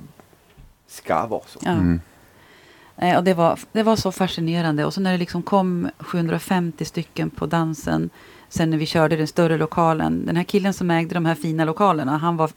ska 0.88 1.26
vara 1.28 1.41
så. 1.47 1.59
Ja. 1.63 1.72
Mm. 1.72 2.01
Eh, 2.97 3.17
Och 3.17 3.24
det, 3.24 3.34
var, 3.34 3.59
det 3.72 3.84
var 3.84 3.95
så 3.95 4.11
fascinerande. 4.11 4.86
Och 4.86 4.93
så 4.93 5.01
när 5.01 5.11
det 5.11 5.17
liksom 5.17 5.41
kom 5.41 5.89
750 5.99 6.86
stycken 6.86 7.30
på 7.30 7.45
dansen. 7.45 8.09
Sen 8.49 8.69
när 8.69 8.78
vi 8.78 8.86
körde 8.86 9.15
den 9.15 9.28
större 9.28 9.57
lokalen. 9.57 10.26
Den 10.26 10.36
här 10.36 10.43
killen 10.43 10.74
som 10.74 10.91
ägde 10.91 11.13
de 11.13 11.26
här 11.26 11.36
fina 11.36 11.65
lokalerna. 11.65 12.17
Han 12.17 12.38
var 12.38 12.49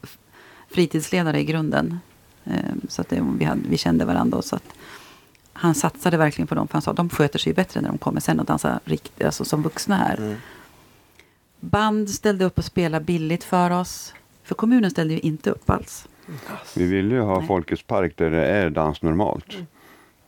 fritidsledare 0.69 1.39
i 1.39 1.43
grunden. 1.45 1.99
Eh, 2.43 2.53
Så 2.89 3.01
att 3.01 3.09
det, 3.09 3.23
vi, 3.37 3.45
hade, 3.45 3.61
vi 3.69 3.77
kände 3.77 4.05
varandra. 4.05 4.41
Så 4.41 4.55
att 4.55 4.63
han 5.53 5.75
satsade 5.75 6.17
verkligen 6.17 6.47
på 6.47 6.55
dem. 6.55 6.67
För 6.67 6.73
han 6.73 6.81
sa 6.81 6.93
de 6.93 7.09
sköter 7.09 7.39
sig 7.39 7.53
bättre 7.53 7.81
när 7.81 7.89
de 7.89 7.97
kommer 7.97 8.19
sen 8.21 8.39
och 8.39 8.45
dansar 8.45 8.79
rikt, 8.85 9.23
alltså 9.23 9.45
som 9.45 9.63
vuxna 9.63 9.95
här. 9.95 10.17
Mm. 10.17 10.35
Band 11.65 12.09
ställde 12.09 12.45
upp 12.45 12.57
och 12.57 12.65
spelade 12.65 13.05
billigt 13.05 13.43
för 13.43 13.71
oss. 13.71 14.13
För 14.43 14.55
kommunen 14.55 14.91
ställde 14.91 15.13
ju 15.13 15.19
inte 15.19 15.51
upp 15.51 15.69
alls. 15.69 16.07
Vi 16.75 16.85
ville 16.85 17.15
ju 17.15 17.21
ha 17.21 17.39
Nej. 17.39 17.47
Folkets 17.47 17.83
park 17.83 18.13
där 18.17 18.31
det 18.31 18.45
är 18.45 18.69
dans 18.69 19.01
normalt. 19.01 19.57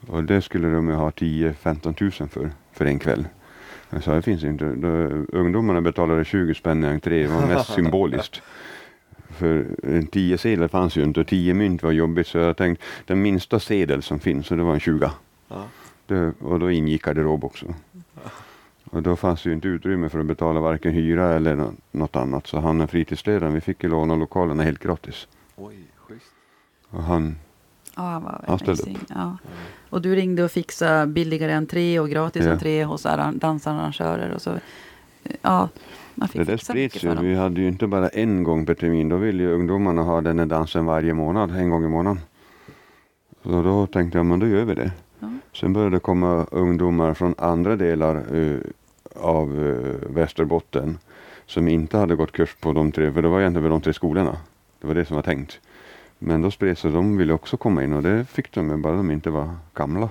Och 0.07 0.23
det 0.23 0.41
skulle 0.41 0.67
de 0.67 0.89
ju 0.89 0.93
ha 0.95 1.09
10-15 1.09 1.93
tusen 1.93 2.29
för, 2.29 2.51
för 2.73 2.85
en 2.85 2.99
kväll. 2.99 3.27
Jag 3.89 4.03
sa 4.03 4.13
det 4.13 4.21
finns 4.21 4.43
inte. 4.43 4.65
Då, 4.65 4.87
ungdomarna 5.37 5.81
betalade 5.81 6.25
20 6.25 6.53
spänn 6.53 6.83
i 6.83 6.87
entré, 6.87 7.21
det 7.21 7.27
var 7.27 7.47
mest 7.47 7.73
symboliskt. 7.75 8.41
för 9.29 9.65
en 9.83 10.07
tio 10.07 10.37
sedel 10.37 10.69
fanns 10.69 10.95
ju 10.95 11.03
inte 11.03 11.19
och 11.19 11.27
tio 11.27 11.53
mynt 11.53 11.83
var 11.83 11.91
jobbigt 11.91 12.27
så 12.27 12.37
jag 12.37 12.57
tänkte 12.57 12.85
den 13.05 13.21
minsta 13.21 13.59
sedel 13.59 14.03
som 14.03 14.19
finns, 14.19 14.47
så 14.47 14.55
det 14.55 14.63
var 14.63 14.73
en 14.73 14.79
20. 14.79 15.11
Ja. 15.47 15.63
Det, 16.05 16.33
och 16.39 16.59
då 16.59 16.71
ingick 16.71 17.03
garderob 17.03 17.45
också. 17.45 17.65
Och 18.91 19.03
då 19.03 19.15
fanns 19.15 19.43
det 19.43 19.49
ju 19.49 19.55
inte 19.55 19.67
utrymme 19.67 20.09
för 20.09 20.19
att 20.19 20.25
betala 20.25 20.59
varken 20.59 20.91
hyra 20.93 21.33
eller 21.33 21.55
nå- 21.55 21.73
något 21.91 22.15
annat. 22.15 22.47
Så 22.47 22.59
han 22.59 22.81
är 22.81 22.87
fritidsledaren, 22.87 23.53
vi 23.53 23.61
fick 23.61 23.83
ju 23.83 23.89
låna 23.89 24.15
lokalerna 24.15 24.63
helt 24.63 24.79
gratis. 24.83 25.27
Oj, 25.55 25.75
schysst. 25.97 26.31
Och 26.89 27.03
han, 27.03 27.35
Ja, 27.95 28.01
han 28.03 28.23
var 28.23 28.43
Han 28.47 28.59
ställde 28.59 28.83
amazing. 28.83 28.99
Ja. 29.09 29.37
Och 29.89 30.01
du 30.01 30.15
ringde 30.15 30.43
och 30.43 30.51
fixade 30.51 31.07
billigare 31.07 31.53
entré 31.53 31.99
och 31.99 32.09
gratis 32.09 32.45
Ja. 32.45 32.51
entré 32.51 32.83
hos 32.83 33.05
arran- 33.05 33.39
dansarrangörer. 33.39 34.31
Och 34.31 34.41
så. 34.41 34.51
Ja, 35.41 35.69
man 36.15 36.27
fick 36.27 36.39
det 36.41 36.45
där 36.45 36.57
för 36.57 37.23
ju. 37.23 37.29
Vi 37.29 37.35
hade 37.35 37.61
ju 37.61 37.67
inte 37.67 37.87
bara 37.87 38.07
en 38.09 38.43
gång 38.43 38.65
per 38.65 38.73
termin. 38.73 39.09
Då 39.09 39.17
ville 39.17 39.43
ju 39.43 39.51
ungdomarna 39.53 40.01
ha 40.03 40.21
den 40.21 40.39
här 40.39 40.45
dansen 40.45 40.85
varje 40.85 41.13
månad, 41.13 41.51
en 41.51 41.69
gång 41.69 41.83
i 41.85 41.87
månaden. 41.87 42.21
Så 43.43 43.61
då 43.61 43.87
tänkte 43.87 44.17
jag, 44.17 44.25
men 44.25 44.39
då 44.39 44.47
gör 44.47 44.65
vi 44.65 44.75
det. 44.75 44.91
Ja. 45.19 45.27
Sen 45.53 45.73
började 45.73 45.95
det 45.95 45.99
komma 45.99 46.45
ungdomar 46.51 47.13
från 47.13 47.35
andra 47.37 47.75
delar 47.75 48.35
eh, 48.35 48.59
av 49.15 49.67
eh, 49.67 50.13
Västerbotten 50.15 50.97
som 51.45 51.67
inte 51.67 51.97
hade 51.97 52.15
gått 52.15 52.31
kurs 52.31 52.55
på 52.59 52.73
de 52.73 52.91
tre, 52.91 53.11
för 53.11 53.21
det 53.21 53.27
var 53.27 53.39
egentligen 53.39 53.63
vid 53.63 53.71
de 53.71 53.81
tre 53.81 53.93
skolorna. 53.93 54.37
Det 54.81 54.87
var 54.87 54.95
det 54.95 55.05
som 55.05 55.15
var 55.15 55.23
tänkt. 55.23 55.59
Men 56.19 56.41
då 56.41 56.51
spreds 56.51 56.81
det, 56.81 56.91
de 56.91 57.17
ville 57.17 57.33
också 57.33 57.57
komma 57.57 57.83
in 57.83 57.93
och 57.93 58.03
det 58.03 58.25
fick 58.25 58.53
de 58.53 58.81
bara 58.81 58.95
de 58.95 59.11
inte 59.11 59.29
var 59.29 59.55
gamla. 59.73 60.09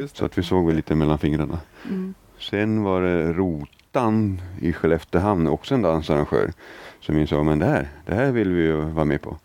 Just 0.00 0.16
Så 0.16 0.24
att 0.24 0.38
vi 0.38 0.42
såg 0.42 0.66
väl 0.66 0.76
lite 0.76 0.94
mellan 0.94 1.18
fingrarna. 1.18 1.58
Mm. 1.88 2.14
Sen 2.38 2.82
var 2.82 3.02
det 3.02 3.32
Rotan 3.32 4.42
i 4.60 4.72
Skelleftehamn, 4.72 5.46
också 5.46 5.74
en 5.74 5.82
dansarrangör, 5.82 6.52
som 7.00 7.26
sa 7.26 7.42
men 7.42 7.58
det 7.58 7.66
här, 7.66 7.88
det 8.06 8.14
här 8.14 8.32
vill 8.32 8.52
vi 8.52 8.62
ju 8.62 8.76
vara 8.76 9.04
med 9.04 9.22
på. 9.22 9.36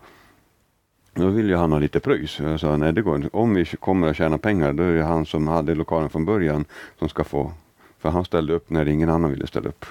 Då 1.13 1.27
vill 1.27 1.49
ju 1.49 1.55
han 1.55 1.71
ha 1.71 1.79
lite 1.79 1.99
pröjs. 1.99 2.39
Jag 2.39 2.59
sa 2.59 2.77
nej 2.77 2.93
det 2.93 3.01
går 3.01 3.15
inte. 3.15 3.29
Om 3.33 3.53
vi 3.53 3.65
kommer 3.65 4.07
att 4.07 4.15
tjäna 4.15 4.37
pengar 4.37 4.73
då 4.73 4.83
är 4.83 4.93
det 4.93 5.03
han 5.03 5.25
som 5.25 5.47
hade 5.47 5.75
lokalen 5.75 6.09
från 6.09 6.25
början 6.25 6.65
som 6.99 7.09
ska 7.09 7.23
få. 7.23 7.51
För 7.99 8.09
han 8.09 8.25
ställde 8.25 8.53
upp 8.53 8.69
när 8.69 8.87
ingen 8.87 9.09
annan 9.09 9.31
ville 9.31 9.47
ställa 9.47 9.69
upp. 9.69 9.85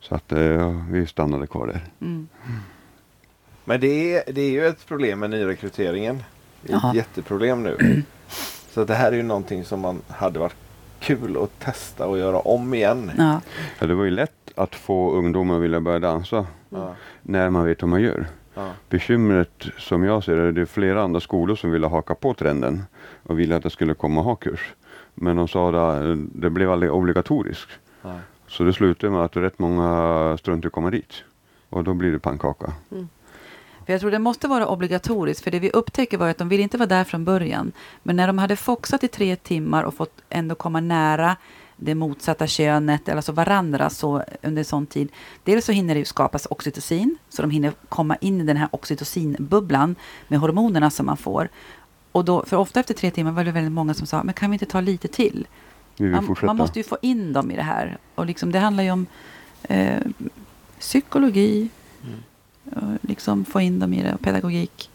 Så 0.00 0.14
att 0.14 0.32
eh, 0.32 0.80
vi 0.90 1.06
stannade 1.06 1.46
kvar 1.46 1.66
där. 1.66 1.80
Mm. 2.00 2.28
Men 3.64 3.80
det 3.80 4.14
är, 4.14 4.32
det 4.32 4.40
är 4.40 4.50
ju 4.50 4.66
ett 4.66 4.86
problem 4.86 5.20
med 5.20 5.30
nyrekryteringen. 5.30 6.22
Det 6.62 6.72
är 6.72 6.88
ett 6.88 6.94
jätteproblem 6.94 7.62
nu. 7.62 7.76
Så 8.70 8.84
det 8.84 8.94
här 8.94 9.12
är 9.12 9.16
ju 9.16 9.22
någonting 9.22 9.64
som 9.64 9.80
man 9.80 10.02
hade 10.08 10.38
varit 10.38 10.56
kul 11.00 11.36
att 11.42 11.60
testa 11.60 12.06
och 12.06 12.18
göra 12.18 12.38
om 12.38 12.74
igen. 12.74 13.12
Ja. 13.18 13.40
Ja, 13.78 13.86
det 13.86 13.94
var 13.94 14.04
ju 14.04 14.10
lätt 14.10 14.50
att 14.54 14.74
få 14.74 15.12
ungdomar 15.12 15.56
att 15.56 15.62
vilja 15.62 15.80
börja 15.80 15.98
dansa 15.98 16.46
Ja, 16.70 16.94
när 17.22 17.50
man 17.50 17.64
vet 17.64 17.82
vad 17.82 17.88
man 17.88 18.02
gör. 18.02 18.26
Ja, 18.54 18.70
Bekymret 18.88 19.66
som 19.78 20.04
jag 20.04 20.24
ser 20.24 20.36
det, 20.36 20.52
det 20.52 20.60
är 20.60 20.66
flera 20.66 21.02
andra 21.02 21.20
skolor 21.20 21.56
som 21.56 21.70
ville 21.70 21.86
haka 21.86 22.14
på 22.14 22.34
trenden 22.34 22.82
och 23.22 23.38
ville 23.38 23.56
att 23.56 23.62
det 23.62 23.70
skulle 23.70 23.94
komma 23.94 24.20
och 24.20 24.26
ha 24.26 24.34
kurs. 24.34 24.74
Men 25.14 25.36
de 25.36 25.48
sa 25.48 25.68
att 25.68 26.18
det 26.32 26.50
blev 26.50 26.70
aldrig 26.70 26.92
obligatoriskt. 26.92 27.70
ja. 28.02 28.20
Så 28.46 28.64
det 28.64 28.72
slutade 28.72 29.12
med 29.12 29.24
att 29.24 29.36
rätt 29.36 29.58
många 29.58 30.36
struntade 30.38 30.70
komma 30.70 30.90
dit. 30.90 31.24
Och 31.70 31.84
då 31.84 31.94
blir 31.94 32.12
det 32.12 32.18
pannkaka. 32.18 32.72
För 33.86 33.92
jag 33.92 34.00
tror 34.00 34.10
det 34.10 34.18
måste 34.18 34.48
vara 34.48 34.66
obligatoriskt, 34.66 35.44
för 35.44 35.50
det 35.50 35.58
vi 35.58 35.70
upptäcker 35.70 36.18
var 36.18 36.28
att 36.28 36.38
de 36.38 36.48
ville 36.48 36.62
inte 36.62 36.78
vara 36.78 36.88
där 36.88 37.04
från 37.04 37.24
början. 37.24 37.72
Men 38.02 38.16
när 38.16 38.26
de 38.26 38.38
hade 38.38 38.56
foxat 38.56 39.04
i 39.04 39.08
tre 39.08 39.36
timmar 39.36 39.84
och 39.84 39.94
fått 39.94 40.22
ändå 40.28 40.54
komma 40.54 40.80
nära 40.80 41.36
det 41.76 41.94
motsatta 41.94 42.46
könet, 42.46 43.08
eller 43.08 43.16
alltså 43.16 43.32
varandra 43.32 43.90
så 43.90 44.22
under 44.42 44.64
sån 44.64 44.86
tid. 44.86 45.08
Dels 45.44 45.64
så 45.64 45.72
hinner 45.72 45.94
det 45.94 45.98
ju 45.98 46.04
skapas 46.04 46.46
oxytocin, 46.50 47.16
så 47.28 47.42
de 47.42 47.50
hinner 47.50 47.72
komma 47.88 48.16
in 48.16 48.40
i 48.40 48.44
den 48.44 48.56
här 48.56 48.68
oxytocinbubblan 48.72 49.96
med 50.28 50.38
hormonerna 50.40 50.90
som 50.90 51.06
man 51.06 51.16
får. 51.16 51.48
Och 52.12 52.24
då, 52.24 52.44
för 52.44 52.56
ofta 52.56 52.80
efter 52.80 52.94
tre 52.94 53.10
timmar 53.10 53.32
var 53.32 53.44
det 53.44 53.52
väldigt 53.52 53.72
många 53.72 53.94
som 53.94 54.06
sa, 54.06 54.22
men 54.22 54.34
kan 54.34 54.50
vi 54.50 54.54
inte 54.54 54.66
ta 54.66 54.80
lite 54.80 55.08
till? 55.08 55.46
Man, 55.96 56.36
man 56.42 56.56
måste 56.56 56.78
ju 56.78 56.82
få 56.82 56.98
in 57.02 57.32
dem 57.32 57.50
i 57.50 57.56
det 57.56 57.62
här. 57.62 57.98
Och 58.14 58.26
liksom, 58.26 58.52
det 58.52 58.58
handlar 58.58 58.84
ju 58.84 58.90
om 58.90 59.06
eh, 59.62 60.00
psykologi, 60.78 61.68
Mm. 62.02 62.98
liksom 63.02 63.44
få 63.44 63.60
in 63.60 63.78
dem 63.78 63.94
i 63.94 64.02
det, 64.02 64.14
och 64.14 64.20
pedagogik. 64.20 64.90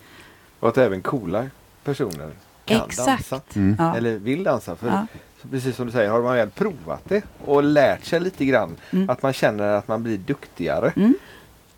Och 0.60 0.70
att 0.70 0.78
även 0.78 1.02
coola 1.02 1.46
personer 1.84 2.32
kan 2.66 2.82
Exakt. 2.86 3.30
dansa. 3.30 3.42
Mm. 3.56 3.76
Ja. 3.80 3.96
Eller 3.98 4.18
vill 4.18 4.44
dansa. 4.44 4.76
För 4.76 4.88
Ja. 4.88 5.08
Så 5.42 5.48
precis 5.48 5.76
som 5.76 5.86
du 5.86 5.92
säger, 5.92 6.10
har 6.10 6.22
man 6.22 6.36
väl 6.36 6.50
provat 6.50 7.02
det 7.10 7.24
och 7.46 7.64
lärt 7.64 8.06
sig 8.06 8.20
lite 8.20 8.46
grann 8.46 8.76
Mm. 8.94 9.10
att 9.10 9.22
man 9.22 9.34
känner 9.34 9.64
att 9.74 9.88
man 9.88 10.04
blir 10.04 10.18
duktigare. 10.18 10.94
Mm. 10.96 11.14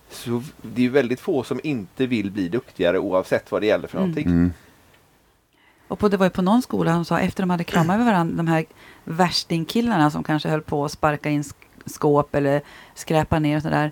Så 0.10 0.44
det 0.62 0.82
är 0.82 0.84
ju 0.84 0.90
väldigt 0.90 1.20
få 1.20 1.44
som 1.44 1.60
inte 1.64 2.06
vill 2.08 2.32
bli 2.32 2.50
duktigare 2.50 3.00
oavsett 3.00 3.52
vad 3.52 3.62
det 3.62 3.66
gäller 3.68 3.88
för 3.88 3.98
Mm. 3.98 4.10
någonting. 4.10 4.32
Mm. 4.32 4.54
Och 5.88 6.00
på, 6.00 6.10
det 6.10 6.18
var 6.18 6.26
ju 6.26 6.30
på 6.30 6.42
någon 6.42 6.62
skola 6.62 6.92
han 6.92 7.06
sa, 7.06 7.20
efter 7.20 7.44
de 7.44 7.50
hade 7.50 7.64
kramat 7.64 7.94
över 7.96 8.06
varandra, 8.06 8.36
de 8.38 8.48
här 8.48 8.66
värstingkillarna 9.04 10.12
som 10.12 10.24
kanske 10.24 10.50
höll 10.50 10.62
på 10.62 10.86
att 10.86 10.92
sparka 10.92 11.30
in 11.30 11.42
sk- 11.42 11.54
skåp 11.86 12.36
eller 12.36 12.62
skräpa 12.96 13.40
ner 13.40 13.56
och 13.56 13.62
sådär. 13.62 13.92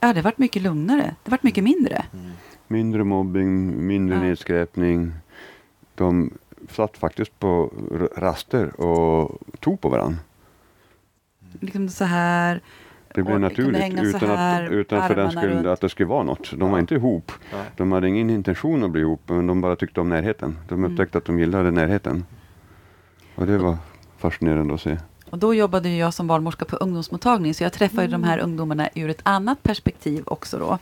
Ja, 0.00 0.12
det 0.12 0.22
vart 0.22 0.38
mycket 0.38 0.62
lugnare. 0.62 1.14
Det 1.24 1.30
vart 1.30 1.42
mycket 1.42 1.64
mindre. 1.64 2.04
Mm. 2.12 2.30
Mindre 2.66 3.04
mobbing, 3.04 3.86
mindre 3.86 4.16
Ja. 4.16 4.22
nedskräpning. 4.22 5.12
De 5.94 6.30
satt 6.72 6.96
faktiskt 6.96 7.38
på 7.38 7.72
raster 8.16 8.80
och 8.80 9.38
tog 9.60 9.80
på 9.80 9.88
varandra. 9.88 10.18
Liksom 11.60 11.88
så 11.88 12.04
här. 12.04 12.60
Det 13.14 13.22
blev 13.22 13.40
naturligt 13.40 14.02
utan, 14.02 14.30
här, 14.36 14.64
att, 14.64 14.70
utan 14.70 15.08
för 15.08 15.14
den 15.14 15.30
runt. 15.30 15.66
att 15.66 15.80
det 15.80 15.88
skulle 15.88 16.06
vara 16.08 16.22
något. 16.22 16.50
De 16.56 16.70
var 16.70 16.78
inte 16.78 16.94
ihop. 16.94 17.32
Nej. 17.52 17.62
De 17.76 17.92
hade 17.92 18.08
ingen 18.08 18.30
intention 18.30 18.84
att 18.84 18.90
bli 18.90 19.00
ihop 19.00 19.20
men 19.26 19.46
de 19.46 19.60
bara 19.60 19.76
tyckte 19.76 20.00
om 20.00 20.08
närheten. 20.08 20.58
De 20.68 20.74
Mm. 20.74 20.90
upptäckte 20.92 21.18
att 21.18 21.24
de 21.24 21.38
gillade 21.38 21.70
närheten. 21.70 22.24
Och 23.34 23.46
det 23.46 23.58
var 23.58 23.76
fascinerande 24.18 24.74
att 24.74 24.80
se. 24.80 24.96
Och 25.30 25.38
då 25.38 25.54
jobbade 25.54 25.88
ju 25.88 25.96
jag 25.96 26.14
som 26.14 26.26
barnmorska 26.26 26.64
på 26.64 26.76
ungdomsmottagning, 26.76 27.54
så 27.54 27.62
jag 27.64 27.72
träffade 27.72 28.02
ju 28.02 28.08
de 28.08 28.14
Mm. 28.14 28.28
här 28.28 28.38
ungdomarna 28.38 28.88
ur 28.94 29.10
ett 29.10 29.20
annat 29.22 29.62
perspektiv 29.62 30.22
också 30.26 30.58
då. 30.58 30.78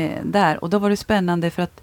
Eh, 0.00 0.18
där. 0.24 0.64
Och 0.64 0.70
då 0.70 0.78
var 0.78 0.90
det 0.90 0.96
spännande 0.96 1.50
för 1.50 1.62
att 1.62 1.82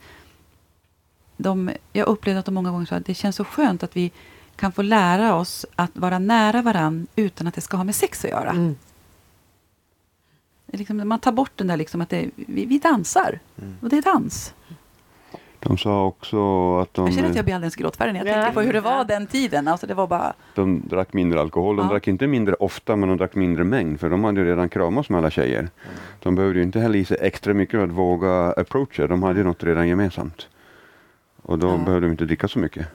de, 1.38 1.72
jag 1.94 2.08
upplevde 2.08 2.40
att 2.40 2.46
de 2.46 2.54
många 2.56 2.72
gånger 2.72 2.86
sa 2.86 2.96
att 2.96 3.06
det 3.06 3.14
känns 3.14 3.36
så 3.36 3.44
skönt 3.44 3.84
att 3.84 3.96
vi 3.96 4.12
kan 4.56 4.72
få 4.72 4.82
lära 4.82 5.36
oss 5.36 5.66
att 5.76 5.92
vara 5.98 6.20
nära 6.20 6.62
varann 6.62 7.08
utan 7.16 7.48
att 7.48 7.54
det 7.54 7.62
ska 7.62 7.78
ha 7.78 7.84
med 7.84 7.96
sex 7.96 8.26
att 8.26 8.32
göra. 8.32 8.50
Mm. 8.50 8.76
Liksom, 10.72 11.08
man 11.08 11.20
tar 11.20 11.32
bort 11.32 11.52
den 11.56 11.68
där 11.68 11.78
liksom 11.78 12.02
att 12.02 12.10
det, 12.10 12.30
vi, 12.36 12.66
vi 12.66 12.80
dansar. 12.80 13.40
Mm. 13.62 13.76
Och 13.82 13.90
det 13.90 13.98
är 13.98 14.02
dans. 14.02 14.54
De 15.60 15.78
sa 15.78 16.06
också 16.06 16.38
att 16.80 16.94
de, 16.94 17.06
Jag 17.06 17.16
känner 17.16 17.30
att 17.30 17.36
jag 17.36 17.46
blir 17.46 17.56
alldeles 17.56 17.76
gråtfärdig 17.76 18.14
när 18.14 18.20
jag 18.20 18.28
Ja. 18.28 18.34
tänker 18.34 18.54
på 18.54 18.62
hur 18.62 18.74
det 18.74 18.82
var 18.82 19.04
den 19.06 19.28
tiden. 19.28 19.68
Alltså 19.68 19.88
det 19.88 19.94
var 19.94 20.08
bara... 20.08 20.34
de 20.56 20.82
drack 20.88 21.14
mindre 21.14 21.42
alkohol. 21.42 21.76
De 21.76 21.86
Ja. 21.86 21.92
drack 21.92 22.08
inte 22.08 22.28
mindre 22.28 22.56
ofta 22.56 22.96
men 22.96 23.10
de 23.10 23.18
drack 23.18 23.36
mindre 23.36 23.64
mängd. 23.64 24.00
För 24.00 24.10
de 24.10 24.24
hade 24.24 24.40
ju 24.42 24.48
redan 24.48 24.70
kramats 24.70 25.10
med 25.10 25.18
alla 25.18 25.30
tjejer. 25.30 25.70
De 26.20 26.36
behövde 26.36 26.60
ju 26.60 26.64
inte 26.66 26.80
hälla 26.80 26.98
i 26.98 27.06
sig 27.06 27.18
extra 27.22 27.54
mycket 27.54 27.72
för 27.80 27.84
att 27.84 27.92
våga 27.92 28.52
approacha. 28.52 29.08
De 29.08 29.24
hade 29.24 29.40
ju 29.40 29.46
något 29.46 29.64
redan 29.64 29.88
gemensamt. 29.88 30.48
Och 31.48 31.60
då 31.60 31.68
Ja. 31.68 31.78
behövde 31.78 32.08
de 32.08 32.12
inte 32.12 32.26
dricka 32.26 32.48
så 32.48 32.60
mycket. 32.60 32.88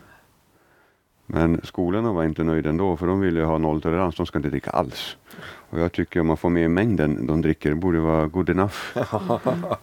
Men 1.26 1.60
skolorna 1.64 2.12
var 2.12 2.24
inte 2.24 2.44
nöjda 2.44 2.68
ändå 2.70 2.96
för 2.96 3.06
de 3.06 3.20
ville 3.20 3.40
ju 3.40 3.46
ha 3.46 3.58
nolltolerans. 3.58 4.16
De 4.16 4.26
ska 4.26 4.38
inte 4.38 4.50
dricka 4.50 4.70
alls. 4.70 5.16
Och 5.70 5.80
jag 5.80 5.92
tycker 5.92 6.20
om 6.20 6.26
man 6.26 6.36
får 6.36 6.50
med 6.50 6.70
mängden 6.70 7.26
de 7.26 7.42
dricker, 7.42 7.70
det 7.70 7.76
borde 7.76 8.00
vara 8.00 8.26
good 8.26 8.50
enough. 8.50 8.74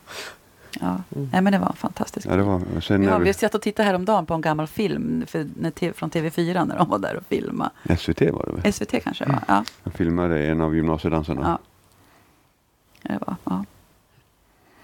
Ja. 0.80 0.98
Nej, 1.10 1.42
men 1.42 1.54
det 1.54 1.60
var 1.60 1.74
fantastiskt. 1.74 2.26
Ja, 2.26 2.36
det 2.36 2.44
var, 2.44 2.62
sen 2.82 3.02
Vi 3.02 3.08
har 3.08 3.18
när 3.20 3.26
vi 3.26 3.34
satt 3.34 3.56
och 3.56 3.62
tittade 3.62 3.88
häromdagen 3.88 4.26
på 4.26 4.34
en 4.34 4.42
gammal 4.42 4.68
film 4.68 5.24
för, 5.28 5.94
från 5.94 6.10
TV4 6.10 6.66
när 6.66 6.78
de 6.78 6.90
var 6.90 7.00
där 7.00 7.16
och 7.18 7.24
filmade. 7.26 7.72
SVT 7.98 8.22
var 8.22 8.46
det 8.46 8.62
väl? 8.62 8.74
SVT 8.74 9.04
kanske 9.04 9.26
det 9.26 9.32
var? 9.32 9.44
Ja. 9.48 9.64
Jag 9.84 9.94
filmade 9.94 10.46
en 10.48 10.62
av 10.62 10.76
gymnasiedansarna. 10.76 11.42
ja. 11.44 11.60
Det 13.02 13.20
var 13.28 13.36
ja. 13.44 13.66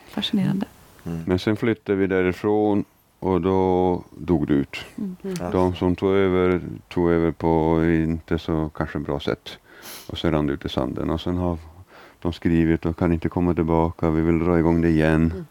fascinerande. 0.10 0.66
Mm. 1.06 1.24
Men 1.28 1.40
sen 1.40 1.58
flyttade 1.58 1.98
vi 1.98 2.08
därifrån 2.08 2.86
och 3.20 3.42
då 3.42 4.04
dog 4.18 4.48
det 4.48 4.54
ut. 4.54 4.78
Mm. 4.98 5.16
De 5.52 5.76
som 5.76 5.96
tog 5.96 6.12
över 6.12 6.62
tog 6.88 7.12
över 7.12 7.32
på 7.32 7.84
inte 7.86 8.40
så 8.40 8.70
kanske 8.76 9.00
bra 9.00 9.20
sätt. 9.20 9.58
Och 10.08 10.18
sen 10.18 10.32
rann 10.32 10.48
det 10.48 10.54
ut 10.54 10.66
i 10.66 10.70
sanden. 10.70 11.10
Och 11.10 11.22
sen 11.22 11.38
har 11.38 11.58
de 12.22 12.34
skrivit 12.34 12.86
och 12.86 12.98
kan 12.98 13.14
inte 13.14 13.30
komma 13.30 13.54
tillbaka. 13.54 14.10
Vi 14.10 14.22
vill 14.22 14.40
dra 14.40 14.60
igång 14.60 14.82
det 14.82 14.90
igen. 14.90 15.32
Mm. 15.32 15.46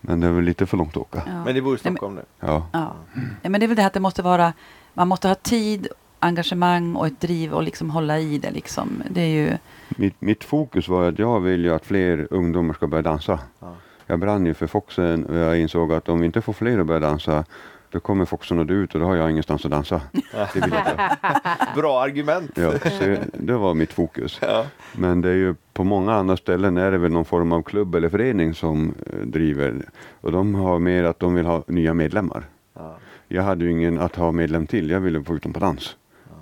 Men 0.00 0.20
det 0.20 0.26
är 0.26 0.32
väl 0.32 0.44
lite 0.44 0.66
för 0.66 0.76
långt 0.76 0.96
att 0.96 1.02
åka. 1.02 1.22
Ja. 1.26 1.44
Men 1.44 1.54
det 1.54 1.62
bor 1.62 1.74
i 1.74 1.78
Stockholm 1.78 2.14
nu. 2.14 2.22
Ja. 2.40 2.66
Ja. 2.72 2.94
Ja, 3.42 3.50
men 3.50 3.60
det 3.60 3.66
är 3.66 3.68
väl 3.68 3.76
det 3.76 3.82
här 3.82 3.86
att 3.86 3.94
det 3.94 4.00
måste 4.00 4.22
vara, 4.22 4.52
man 4.94 5.08
måste 5.08 5.28
ha 5.28 5.34
tid, 5.34 5.88
engagemang 6.18 6.96
och 6.96 7.06
ett 7.06 7.20
driv 7.20 7.52
och 7.52 7.62
liksom 7.62 7.90
hålla 7.90 8.18
i 8.18 8.38
det. 8.38 8.50
Liksom. 8.50 9.02
Det 9.10 9.20
är 9.20 9.28
ju, 9.28 9.58
Mitt, 9.88 10.20
mitt 10.20 10.44
fokus 10.44 10.88
var 10.88 11.08
att 11.08 11.18
jag 11.18 11.40
vill 11.40 11.64
ju 11.64 11.74
att 11.74 11.86
fler 11.86 12.28
ungdomar 12.30 12.74
ska 12.74 12.86
börja 12.86 13.02
dansa. 13.02 13.40
Ja. 13.60 13.74
Jag 14.06 14.18
brann 14.18 14.46
ju 14.46 14.54
för 14.54 14.66
Foxen 14.66 15.26
och 15.26 15.36
jag 15.36 15.58
insåg 15.58 15.92
att 15.92 16.08
om 16.08 16.20
vi 16.20 16.26
inte 16.26 16.40
får 16.40 16.52
fler 16.52 16.78
att 16.78 16.86
börja 16.86 17.00
dansa 17.00 17.44
Då 17.90 18.00
kommer 18.00 18.24
Foxen 18.24 18.58
och 18.58 18.66
du 18.66 18.74
ut 18.74 18.94
och 18.94 19.00
då 19.00 19.06
har 19.06 19.16
jag 19.16 19.30
ingenstans 19.30 19.64
att 19.64 19.70
dansa. 19.70 20.00
Det 20.12 20.54
vill 20.54 20.72
jag 20.72 20.80
inte. 20.80 21.08
Bra 21.76 22.02
argument. 22.02 22.50
Ja, 22.54 22.72
så 22.78 23.16
det 23.32 23.52
var 23.52 23.74
mitt 23.74 23.92
fokus. 23.92 24.38
Ja. 24.42 24.66
Men 24.92 25.20
det 25.20 25.28
är 25.28 25.34
ju 25.34 25.54
på 25.72 25.84
många 25.84 26.14
andra 26.14 26.36
ställen 26.36 26.76
är 26.76 26.90
det 26.90 26.98
väl 26.98 27.12
någon 27.12 27.24
form 27.24 27.52
av 27.52 27.62
klubb 27.62 27.94
eller 27.94 28.08
förening 28.08 28.54
som 28.54 28.94
eh, 29.06 29.18
driver. 29.26 29.82
Och 30.20 30.32
de 30.32 30.54
har 30.54 30.78
mer 30.78 31.04
att 31.04 31.18
de 31.18 31.34
vill 31.34 31.46
ha 31.46 31.62
nya 31.66 31.94
medlemmar. 31.94 32.44
Ja. 32.74 32.96
Jag 33.28 33.42
hade 33.42 33.64
ju 33.64 33.70
ingen 33.70 33.98
att 33.98 34.16
ha 34.16 34.32
medlem 34.32 34.66
till. 34.66 34.90
Jag 34.90 35.00
ville 35.00 35.24
få 35.24 35.34
ut 35.34 35.42
dem 35.42 35.52
på 35.52 35.60
dans. 35.60 35.96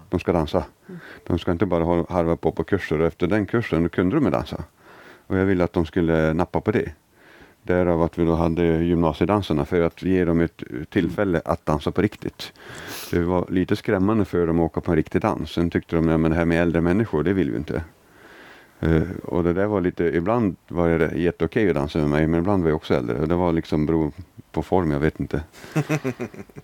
De 0.09 0.21
ska 0.21 0.33
dansa. 0.33 0.65
De 1.27 1.39
ska 1.39 1.53
inte 1.53 1.67
bara 1.67 1.85
ha- 1.85 2.07
harva 2.09 2.37
på 2.37 2.53
på 2.53 2.65
kurser 2.65 3.01
och 3.01 3.07
efter 3.07 3.27
den 3.27 3.47
kursen 3.47 3.83
då 3.83 3.89
kunde 3.89 4.17
de 4.21 4.31
dansa. 4.31 4.65
Och 5.27 5.37
jag 5.39 5.45
ville 5.45 5.65
att 5.65 5.73
de 5.73 5.87
skulle 5.87 6.33
nappa 6.35 6.61
på 6.61 6.71
det. 6.71 6.93
Därav 7.63 8.03
att 8.03 8.19
vi 8.19 8.25
då 8.25 8.35
hade 8.35 8.63
gymnasiedanserna 8.63 9.65
för 9.65 9.81
att 9.81 10.03
ge 10.03 10.25
dem 10.25 10.41
ett 10.41 10.63
tillfälle 10.91 11.43
att 11.45 11.67
dansa 11.67 11.91
på 11.91 12.03
riktigt. 12.03 12.53
Det 13.11 13.21
var 13.21 13.47
lite 13.49 13.77
skrämmande 13.77 14.25
för 14.25 14.47
dem 14.47 14.61
att 14.61 14.65
åka 14.65 14.81
på 14.81 14.91
en 14.91 14.97
riktig 14.97 15.21
dans. 15.21 15.51
Sen 15.51 15.71
tyckte 15.71 15.97
de 15.97 16.09
att 16.25 16.31
det 16.31 16.37
här 16.37 16.45
med 16.45 16.63
äldre 16.63 16.81
människor, 16.81 17.23
det 17.23 17.33
vill 17.33 17.51
vi 17.51 17.57
inte. 17.57 17.83
Eh, 18.81 19.03
och 19.25 19.45
det 19.45 19.53
där 19.53 19.67
var 19.67 19.81
lite, 19.81 20.05
ibland 20.05 20.57
var 20.69 20.89
det 20.89 21.19
jätteokej 21.19 21.69
att 21.69 21.75
dansa 21.75 21.99
med 21.99 22.09
mig 22.09 22.27
men 22.27 22.41
ibland 22.41 22.63
var 22.63 22.71
jag 22.71 22.77
också 22.77 22.95
äldre. 22.95 23.21
Och 23.21 23.29
det 23.29 23.35
var 23.35 23.53
liksom 23.53 23.87
beror 23.87 24.13
på 24.53 24.63
form, 24.63 24.91
jag 24.91 25.01
vet 25.01 25.21
inte. 25.21 25.43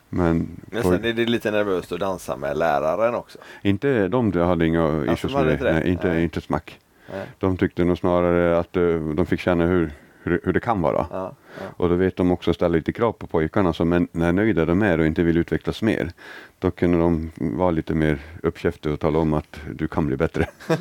men 0.08 0.48
Men 0.70 0.82
på, 0.82 0.90
sen 0.90 1.04
är 1.04 1.12
det 1.12 1.26
lite 1.26 1.50
nervöst 1.50 1.92
att 1.92 2.00
dansa 2.00 2.36
med 2.36 2.56
läraren 2.56 3.14
också. 3.14 3.38
inte 3.62 4.08
de 4.08 4.32
jag 4.34 4.46
hade 4.46 4.66
inga 4.66 5.04
issues 5.12 5.34
med 5.34 5.46
det 5.46 5.50
det. 5.50 5.52
inte? 5.52 5.72
Nej, 5.72 5.88
inte, 5.88 6.08
Nej. 6.08 6.22
inte 6.22 6.38
ett 6.38 6.44
smack. 6.44 6.78
Nej. 7.12 7.26
De 7.38 7.56
tyckte 7.56 7.84
nog 7.84 7.98
snarare 7.98 8.58
att 8.58 8.76
eh, 8.76 8.82
de 9.14 9.26
fick 9.26 9.40
känna 9.40 9.66
hur, 9.66 9.92
hur, 10.26 10.40
hur 10.44 10.52
det 10.52 10.60
kan 10.60 10.82
vara. 10.82 11.06
Ja, 11.10 11.32
ja. 11.58 11.64
Och 11.76 11.88
då 11.88 11.94
vet 11.94 12.16
de 12.16 12.30
också 12.32 12.50
att 12.50 12.56
ställa 12.56 12.72
lite 12.76 12.92
krav 12.92 13.12
på 13.12 13.26
pojkarna. 13.26 13.72
Så 13.72 13.84
men 13.84 14.08
när 14.12 14.32
nöjda 14.32 14.64
de 14.64 14.82
är 14.82 15.00
och 15.00 15.06
inte 15.06 15.22
vill 15.22 15.36
utvecklas 15.36 15.82
mer. 15.82 16.12
Då 16.58 16.70
kunde 16.70 16.98
de 16.98 17.30
vara 17.36 17.70
lite 17.70 17.94
mer 17.94 18.18
uppkäftiga 18.42 18.92
och 18.92 19.00
tala 19.00 19.18
om 19.18 19.34
att 19.34 19.56
du 19.74 19.88
kan 19.88 20.06
bli 20.06 20.16
bättre. 20.16 20.46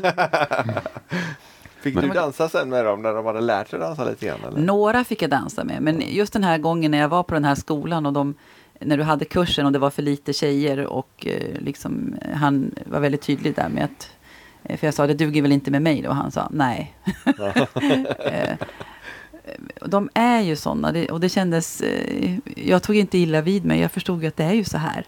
Fick 1.79 1.95
Men- 1.95 2.07
du 2.07 2.13
dansa 2.13 2.49
sen 2.49 2.69
med 2.69 2.85
dem 2.85 3.01
när 3.01 3.13
de 3.13 3.25
hade 3.25 3.41
lärt 3.41 3.69
sig 3.69 3.79
dansa 3.79 4.05
lite 4.05 4.25
grann? 4.25 4.39
Eller? 4.47 4.59
Några 4.61 5.03
fick 5.03 5.21
jag 5.21 5.29
dansa 5.29 5.63
med, 5.63 5.81
men 5.81 6.01
just 6.07 6.33
den 6.33 6.43
här 6.43 6.57
gången 6.57 6.91
när 6.91 6.97
jag 6.97 7.09
var 7.09 7.23
på 7.23 7.33
den 7.33 7.45
här 7.45 7.55
skolan 7.55 8.05
och 8.05 8.13
de, 8.13 8.33
när 8.79 8.97
du 8.97 9.03
hade 9.03 9.25
kursen 9.25 9.65
och 9.65 9.71
det 9.71 9.79
var 9.79 9.89
för 9.89 10.01
lite 10.01 10.33
tjejer 10.33 10.85
och 10.85 11.27
eh, 11.27 11.59
liksom, 11.61 12.15
eh, 12.21 12.35
han 12.37 12.71
var 12.85 12.99
väldigt 12.99 13.21
tydlig 13.21 13.55
där 13.55 13.69
med 13.69 13.83
att 13.83 14.09
eh, 14.63 14.77
för 14.77 14.87
jag 14.87 14.93
sa 14.93 15.07
det 15.07 15.13
duger 15.13 15.41
väl 15.41 15.51
inte 15.51 15.71
med 15.71 15.81
mig 15.81 16.01
då 16.01 16.09
och 16.09 16.15
han 16.15 16.31
sa 16.31 16.47
nej. 16.51 16.95
Eh, 19.45 19.87
de 19.87 20.09
är 20.13 20.41
ju 20.41 20.55
sådana 20.55 21.05
och 21.11 21.19
det 21.19 21.29
kändes, 21.29 21.81
eh, 21.81 22.37
jag 22.55 22.83
tog 22.83 22.95
inte 22.95 23.17
illa 23.17 23.41
vid 23.41 23.65
mig, 23.65 23.79
jag 23.79 23.91
förstod 23.91 24.21
ju 24.21 24.27
att 24.27 24.37
det 24.37 24.43
är 24.43 24.53
ju 24.53 24.63
så 24.63 24.77
här. 24.77 25.05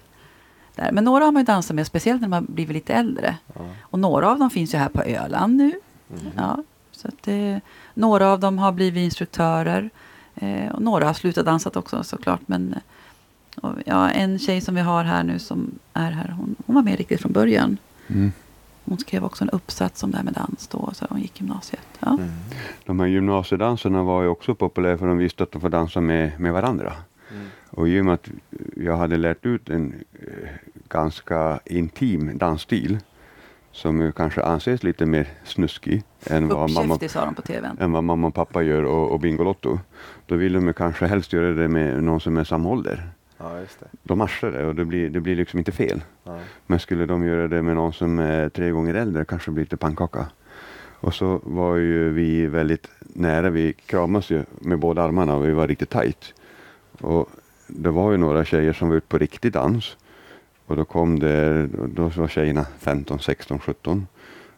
Där. 0.76 0.92
Men 0.92 1.04
några 1.04 1.26
har 1.26 1.32
man 1.32 1.42
ju 1.42 1.46
dansat 1.46 1.76
med, 1.76 1.88
speciellt 1.88 2.22
när 2.22 2.28
man 2.28 2.46
blivit 2.50 2.74
lite 2.74 2.94
äldre. 2.94 3.38
Ja. 3.56 3.62
Och 3.82 4.00
några 4.00 4.32
av 4.32 4.40
dem 4.40 4.50
finns 4.50 4.74
ju 4.74 4.78
här 4.78 4.90
på 4.90 5.04
Öland 5.04 5.56
nu. 5.56 5.72
Mhm. 6.08 6.32
Ja, 6.36 6.64
så 6.92 7.08
att 7.08 7.24
det, 7.24 7.62
några 7.94 8.28
av 8.28 8.40
dem 8.40 8.58
har 8.58 8.72
blivit 8.72 9.04
instruktörer. 9.04 9.90
Eh, 10.36 10.72
och 10.72 10.82
några 10.82 11.06
har 11.06 11.14
slutat 11.14 11.46
dansat 11.46 11.76
också 11.76 12.04
såklart. 12.04 12.42
Men 12.46 12.74
eh, 12.74 12.80
och, 13.62 13.74
ja, 13.86 14.10
en 14.10 14.40
tjej 14.40 14.62
som 14.62 14.76
vi 14.76 14.82
har 14.82 15.04
här 15.04 15.24
nu 15.24 15.40
som 15.40 15.72
är 15.94 16.12
här, 16.12 16.30
hon, 16.38 16.56
hon 16.66 16.76
var 16.76 16.84
med 16.84 16.98
riktigt 16.98 17.22
från 17.22 17.32
början. 17.32 17.78
Mm. 18.08 18.32
Hon 18.90 18.98
skrev 18.98 19.24
också 19.24 19.44
en 19.44 19.50
uppsats 19.50 20.04
om 20.04 20.12
det 20.12 20.18
här 20.18 20.24
med 20.24 20.34
dans 20.34 20.68
då, 20.68 20.90
så 20.94 21.06
hon 21.10 21.22
gick 21.22 21.42
gymnasiet. 21.42 21.88
Ja. 22.00 22.14
Mm. 22.14 22.30
De 22.86 23.00
här 23.00 23.08
gymnasiedanserna 23.08 24.04
var 24.04 24.22
ju 24.22 24.28
också 24.28 24.56
populära 24.56 24.98
för 24.98 25.08
de 25.08 25.18
visste 25.18 25.44
att 25.44 25.52
de 25.52 25.62
får 25.62 25.70
dansa 25.70 26.02
med, 26.02 26.40
med 26.40 26.54
varandra. 26.54 26.94
Mm. 27.32 27.46
Och 27.70 27.88
i 27.88 28.02
och 28.02 28.06
med 28.06 28.14
att 28.14 28.30
jag 28.76 28.98
hade 28.98 29.18
lärt 29.18 29.46
ut 29.46 29.70
en 29.70 29.94
eh, 30.14 30.50
ganska 30.90 31.60
intim 31.66 32.38
dansstil 32.38 33.00
som 33.72 34.02
ju 34.02 34.12
kanske 34.12 34.44
anses 34.44 34.84
lite 34.84 35.06
mer 35.06 35.28
snuskig 35.44 36.04
än 36.26 36.48
vad, 36.48 36.72
mamma, 36.72 36.94
Uppkäftig 36.94 37.12
sa 37.12 37.26
de 37.26 37.36
på 37.36 37.42
tvn. 37.42 37.78
än 37.80 37.92
vad 37.92 38.04
mamma 38.04 38.28
och 38.28 38.34
pappa 38.34 38.62
gör 38.64 38.84
och, 38.84 39.12
och 39.12 39.20
Bingolotto. 39.20 39.80
Då 40.26 40.36
vill 40.36 40.54
de 40.54 40.68
ju 40.68 40.74
kanske 40.74 41.06
helst 41.08 41.34
göra 41.34 41.54
det 41.54 41.68
med 41.68 42.04
någon 42.04 42.20
som 42.20 42.38
är 42.38 42.44
samma 42.44 42.70
ålder. 42.70 43.10
Ja, 43.38 43.60
just 43.60 43.80
det. 43.80 43.88
De 44.04 44.18
marschar 44.18 44.52
det 44.52 44.66
och 44.66 44.76
det 44.76 44.86
blir, 44.86 45.10
det 45.10 45.20
blir 45.20 45.36
liksom 45.36 45.60
inte 45.60 45.72
fel. 45.72 46.02
Ja. 46.24 46.40
Men 46.66 46.80
skulle 46.80 47.06
de 47.06 47.24
göra 47.24 47.48
det 47.48 47.62
med 47.62 47.76
någon 47.76 47.94
som 47.94 48.20
är 48.20 48.50
tre 48.50 48.72
gånger 48.72 48.94
äldre 48.94 49.26
kanske 49.26 49.52
det 49.52 49.54
blir 49.54 49.64
lite 49.64 49.78
pannkaka. 49.78 50.26
Och 51.00 51.14
så 51.14 51.42
var 51.44 51.76
ju 51.76 52.10
vi 52.10 52.48
väldigt 52.48 52.88
nära. 53.00 53.50
Vi 53.50 53.74
kramas 53.74 54.30
ju 54.30 54.44
med 54.60 54.80
båda 54.80 55.04
armarna 55.04 55.36
och 55.36 55.46
vi 55.46 55.54
var 55.54 55.68
riktigt 55.68 55.90
tajt. 55.90 56.34
Och 57.02 57.30
det 57.68 57.90
var 57.90 58.12
ju 58.12 58.18
några 58.18 58.46
tjejer 58.46 58.74
som 58.74 58.90
var 58.90 58.96
ute 58.96 59.08
på 59.08 59.18
riktig 59.18 59.52
dans. 59.52 59.98
Och 60.66 60.76
då 60.76 60.86
kom 60.86 61.20
det, 61.20 61.68
då 61.68 62.08
var 62.08 62.28
tjejerna 62.28 62.66
15, 62.80 63.20
16, 63.20 63.60
17. 63.60 64.08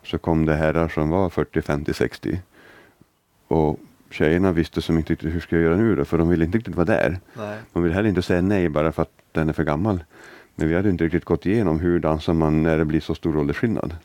Så 0.04 0.18
kom 0.18 0.46
det 0.46 0.56
herrar 0.56 0.88
som 0.88 1.10
var 1.10 1.30
40, 1.30 1.62
50, 1.62 1.94
60. 1.94 2.42
Och 3.48 3.80
tjejerna 4.10 4.52
visste 4.52 4.82
som 4.82 4.98
inte 4.98 5.14
riktigt 5.14 5.34
hur 5.34 5.40
ska 5.40 5.56
jag 5.56 5.64
göra 5.64 5.76
nu 5.76 5.96
då? 5.96 6.06
För 6.06 6.18
de 6.18 6.30
ville 6.30 6.46
inte 6.46 6.58
riktigt 6.58 6.76
vara 6.76 6.86
där. 6.86 7.20
Nej. 7.34 7.58
Man 7.74 7.84
vill 7.84 7.94
heller 7.94 8.10
inte 8.10 8.22
säga 8.22 8.42
nej 8.42 8.70
bara 8.70 8.92
för 8.92 9.02
att 9.02 9.12
den 9.32 9.50
är 9.50 9.54
för 9.54 9.64
gammal. 9.64 10.04
Men 10.56 10.68
vi 10.68 10.76
hade 10.76 10.90
inte 10.90 11.04
riktigt 11.04 11.26
gått 11.26 11.46
igenom 11.46 11.80
hur 11.80 12.00
dansar 12.00 12.34
man 12.34 12.64
när 12.64 12.78
det 12.78 12.86
blir 12.86 13.00
så 13.00 13.16
stor 13.16 13.38
åldersskillnad. 13.38 13.96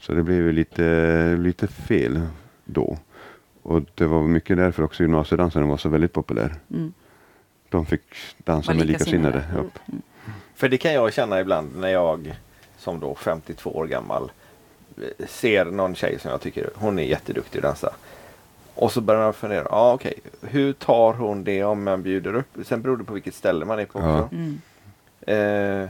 Så 0.00 0.12
det 0.12 0.22
blev 0.22 0.36
ju 0.36 0.52
lite, 0.52 1.36
lite 1.36 1.66
fel 1.66 2.20
då. 2.64 2.98
Och 3.62 3.82
det 3.94 4.06
var 4.06 4.22
mycket 4.22 4.56
därför 4.56 4.82
också 4.82 5.02
gymnasiedansen 5.02 5.68
var 5.68 5.76
så 5.76 5.88
väldigt 5.88 6.12
populär. 6.12 6.54
Mm. 6.70 6.92
De 7.68 7.86
fick 7.86 8.02
dansa 8.44 8.74
med 8.74 8.86
likasinnade. 8.86 9.38
likasinnade. 9.38 9.70
Ja. 9.86 9.98
För 10.54 10.68
det 10.68 10.78
kan 10.78 10.92
jag 10.92 11.12
känna 11.12 11.40
ibland 11.40 11.76
när 11.76 11.88
jag 11.88 12.34
som 12.78 13.00
då 13.00 13.14
52 13.14 13.70
år 13.70 13.86
gammal 13.86 14.30
eh, 14.96 15.26
ser 15.26 15.64
någon 15.64 15.94
tjej 15.94 16.18
som 16.18 16.30
jag 16.30 16.40
tycker 16.40 16.70
hon 16.74 16.98
är 16.98 17.02
jätteduktig 17.02 17.58
att 17.58 17.62
dansa. 17.62 17.94
Och 18.78 18.92
så 18.92 19.00
börjar 19.00 19.22
man 19.22 19.34
fundera, 19.34 19.62
ja 19.62 19.68
ah, 19.70 19.92
okej, 19.92 20.14
hur 20.42 20.72
tar 20.72 21.12
hon 21.12 21.44
det 21.44 21.64
om 21.64 21.84
man 21.84 22.02
bjuder 22.02 22.34
upp? 22.34 22.48
Sen 22.64 22.82
beror 22.82 22.96
det 22.96 23.04
på 23.04 23.12
vilket 23.14 23.34
ställe 23.34 23.64
man 23.64 23.78
är 23.78 23.84
på 23.86 23.98
Ja. 24.00 24.22
också. 24.22 24.34
Mm. 24.34 24.60
Eh, 25.20 25.88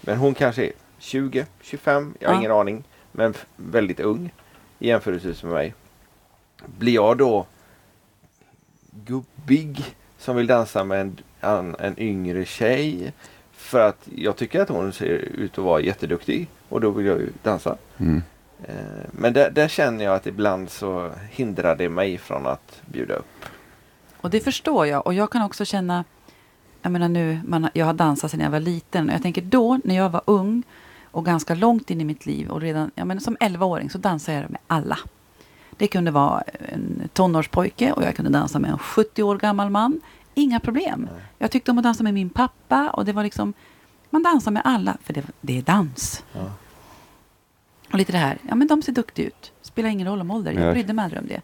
men 0.00 0.16
hon 0.18 0.34
kanske 0.34 0.64
är 0.66 0.72
20, 0.98 1.46
25, 1.60 2.14
jag 2.18 2.28
har 2.28 2.34
Ja. 2.34 2.38
ingen 2.40 2.52
aning. 2.52 2.84
Men 3.12 3.34
väldigt 3.56 4.00
ung 4.00 4.30
i 4.78 4.88
jämförelse 4.88 5.46
med 5.46 5.54
mig. 5.54 5.74
Blir 6.78 6.94
jag 6.94 7.16
då 7.18 7.46
gubbig 9.04 9.84
som 10.18 10.36
vill 10.36 10.46
dansa 10.46 10.84
med 10.84 11.00
en, 11.00 11.16
en, 11.40 11.76
en 11.78 11.98
yngre 11.98 12.44
tjej 12.44 13.12
för 13.52 13.88
att 13.88 14.08
jag 14.14 14.36
tycker 14.36 14.60
att 14.60 14.68
hon 14.68 14.92
ser 14.92 15.06
ut 15.08 15.58
att 15.58 15.64
vara 15.64 15.80
jätteduktig 15.80 16.48
och 16.68 16.80
då 16.80 16.90
vill 16.90 17.06
jag 17.06 17.18
ju 17.18 17.28
dansa. 17.42 17.76
Mm. 17.98 18.22
Eh, 18.64 18.74
men 19.10 19.32
där, 19.32 19.50
där 19.50 19.68
känner 19.68 20.04
jag 20.04 20.14
att 20.14 20.26
ibland 20.26 20.70
så 20.70 21.10
hindrar 21.30 21.76
det 21.76 21.88
mig 21.88 22.18
från 22.18 22.46
att 22.46 22.82
bjuda 22.86 23.14
upp. 23.14 23.44
Och 24.20 24.30
det 24.30 24.40
förstår 24.40 24.86
jag. 24.86 25.06
Och 25.06 25.14
jag 25.14 25.30
kan 25.30 25.42
också 25.42 25.64
känna, 25.64 26.04
jag 26.82 26.92
menar 26.92 27.08
nu, 27.08 27.40
man, 27.44 27.68
jag 27.72 27.86
har 27.86 27.94
dansat 27.94 28.30
sedan 28.30 28.40
jag 28.40 28.50
var 28.50 28.60
liten. 28.60 29.08
Och 29.08 29.14
jag 29.14 29.22
tänker 29.22 29.42
då, 29.42 29.80
när 29.84 29.96
jag 29.96 30.10
var 30.10 30.22
ung 30.24 30.62
och 31.04 31.24
ganska 31.24 31.54
långt 31.54 31.90
in 31.90 32.00
i 32.00 32.04
mitt 32.04 32.26
liv 32.26 32.50
och 32.50 32.60
redan, 32.60 32.90
jag 32.94 33.06
menar 33.06 33.20
som 33.20 33.36
11-åring 33.36 33.90
så 33.90 33.98
dansade 33.98 34.38
jag 34.38 34.50
med 34.50 34.60
alla. 34.66 34.98
Det 35.76 35.86
kunde 35.86 36.10
vara 36.10 36.42
en 36.58 37.08
tonårspojke 37.12 37.92
och 37.92 38.02
jag 38.02 38.16
kunde 38.16 38.30
dansa 38.30 38.58
med 38.58 38.70
en 38.70 38.78
70 38.78 39.22
år 39.22 39.36
gammal 39.36 39.70
man. 39.70 40.00
Inga 40.34 40.60
problem. 40.60 41.08
Nej. 41.12 41.22
Jag 41.38 41.50
tyckte 41.50 41.70
om 41.70 41.78
att 41.78 41.84
dansa 41.84 42.02
med 42.02 42.14
min 42.14 42.30
pappa 42.30 42.90
och 42.90 43.04
det 43.04 43.12
var 43.12 43.22
liksom, 43.22 43.52
man 44.10 44.22
dansar 44.22 44.50
med 44.50 44.62
alla 44.64 44.96
för 45.02 45.12
det, 45.12 45.22
det 45.40 45.58
är 45.58 45.62
dans. 45.62 46.24
Ja. 46.32 46.50
Och 47.92 47.98
lite 47.98 48.12
det 48.12 48.18
här, 48.18 48.38
ja 48.48 48.54
men 48.54 48.66
de 48.68 48.82
ser 48.82 48.92
duktiga 48.92 49.26
ut. 49.26 49.52
Spelar 49.62 49.88
ingen 49.90 50.08
roll 50.08 50.20
om 50.20 50.30
ålder, 50.30 50.52
jag 50.52 50.74
brydde 50.74 50.92
mig 50.92 51.02
aldrig 51.04 51.22
om 51.22 51.28
det. 51.28 51.40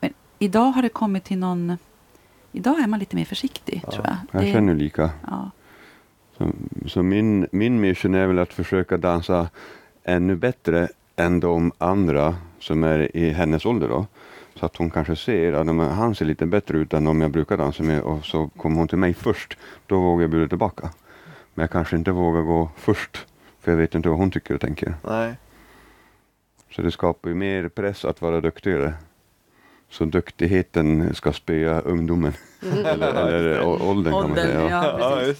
Men 0.00 0.12
idag 0.38 0.70
har 0.70 0.82
det 0.82 0.88
kommit 0.88 1.24
till 1.24 1.38
någon, 1.38 1.76
idag 2.52 2.80
är 2.80 2.86
man 2.86 2.98
lite 2.98 3.16
mer 3.16 3.24
försiktig 3.24 3.80
Ja, 3.84 3.90
tror 3.92 4.06
jag. 4.06 4.16
Jag 4.30 4.42
Det- 4.42 4.52
känner 4.52 4.74
lika. 4.74 5.10
Ja. 5.26 5.50
Så, 6.38 6.50
så 6.86 7.02
min, 7.02 7.46
min 7.52 7.80
mission 7.80 8.14
är 8.14 8.26
väl 8.26 8.38
att 8.38 8.52
försöka 8.52 8.96
dansa 8.96 9.48
ännu 10.04 10.36
bättre 10.36 10.88
än 11.16 11.40
de 11.40 11.72
andra 11.78 12.36
som 12.58 12.84
är 12.84 13.16
i 13.16 13.30
hennes 13.30 13.66
ålder 13.66 13.88
då. 13.88 14.06
Så 14.54 14.66
att 14.66 14.76
hon 14.76 14.90
kanske 14.90 15.16
ser 15.16 15.52
att 15.52 15.66
ja, 15.66 15.88
han 15.88 16.14
ser 16.14 16.24
lite 16.24 16.46
bättre 16.46 16.78
ut 16.78 16.94
än 16.94 17.04
de 17.04 17.20
jag 17.20 17.30
brukar 17.30 17.56
dansa 17.56 17.82
med 17.82 18.00
och 18.00 18.24
så 18.24 18.48
kommer 18.48 18.76
hon 18.76 18.88
till 18.88 18.98
mig 18.98 19.14
först. 19.14 19.58
Då 19.86 20.00
vågar 20.00 20.22
jag 20.22 20.30
bjuda 20.30 20.48
tillbaka. 20.48 20.90
Men 21.54 21.62
jag 21.62 21.70
kanske 21.70 21.96
inte 21.96 22.10
vågar 22.12 22.42
gå 22.42 22.70
först. 22.76 23.26
För 23.60 23.70
jag 23.72 23.78
vet 23.78 23.94
inte 23.94 24.08
vad 24.08 24.18
hon 24.18 24.30
tycker 24.30 24.54
och 24.54 24.60
tänker. 24.60 24.94
Nej. 25.08 25.34
Så 26.76 26.82
det 26.82 26.90
skapar 26.90 27.28
ju 27.28 27.34
mer 27.34 27.68
press 27.68 28.04
att 28.04 28.22
vara 28.22 28.40
duktigare. 28.40 28.94
Så 29.90 30.04
duktigheten 30.04 31.14
ska 31.14 31.32
spöa 31.32 31.80
ungdomen. 31.80 32.32
eller 32.84 33.12
eller 33.32 33.62
å- 33.64 33.78
åldern 33.90 34.12
kan 34.12 34.28
man 34.30 34.38
säga. 34.38 34.68
ja, 34.70 34.98
Ja. 35.26 35.34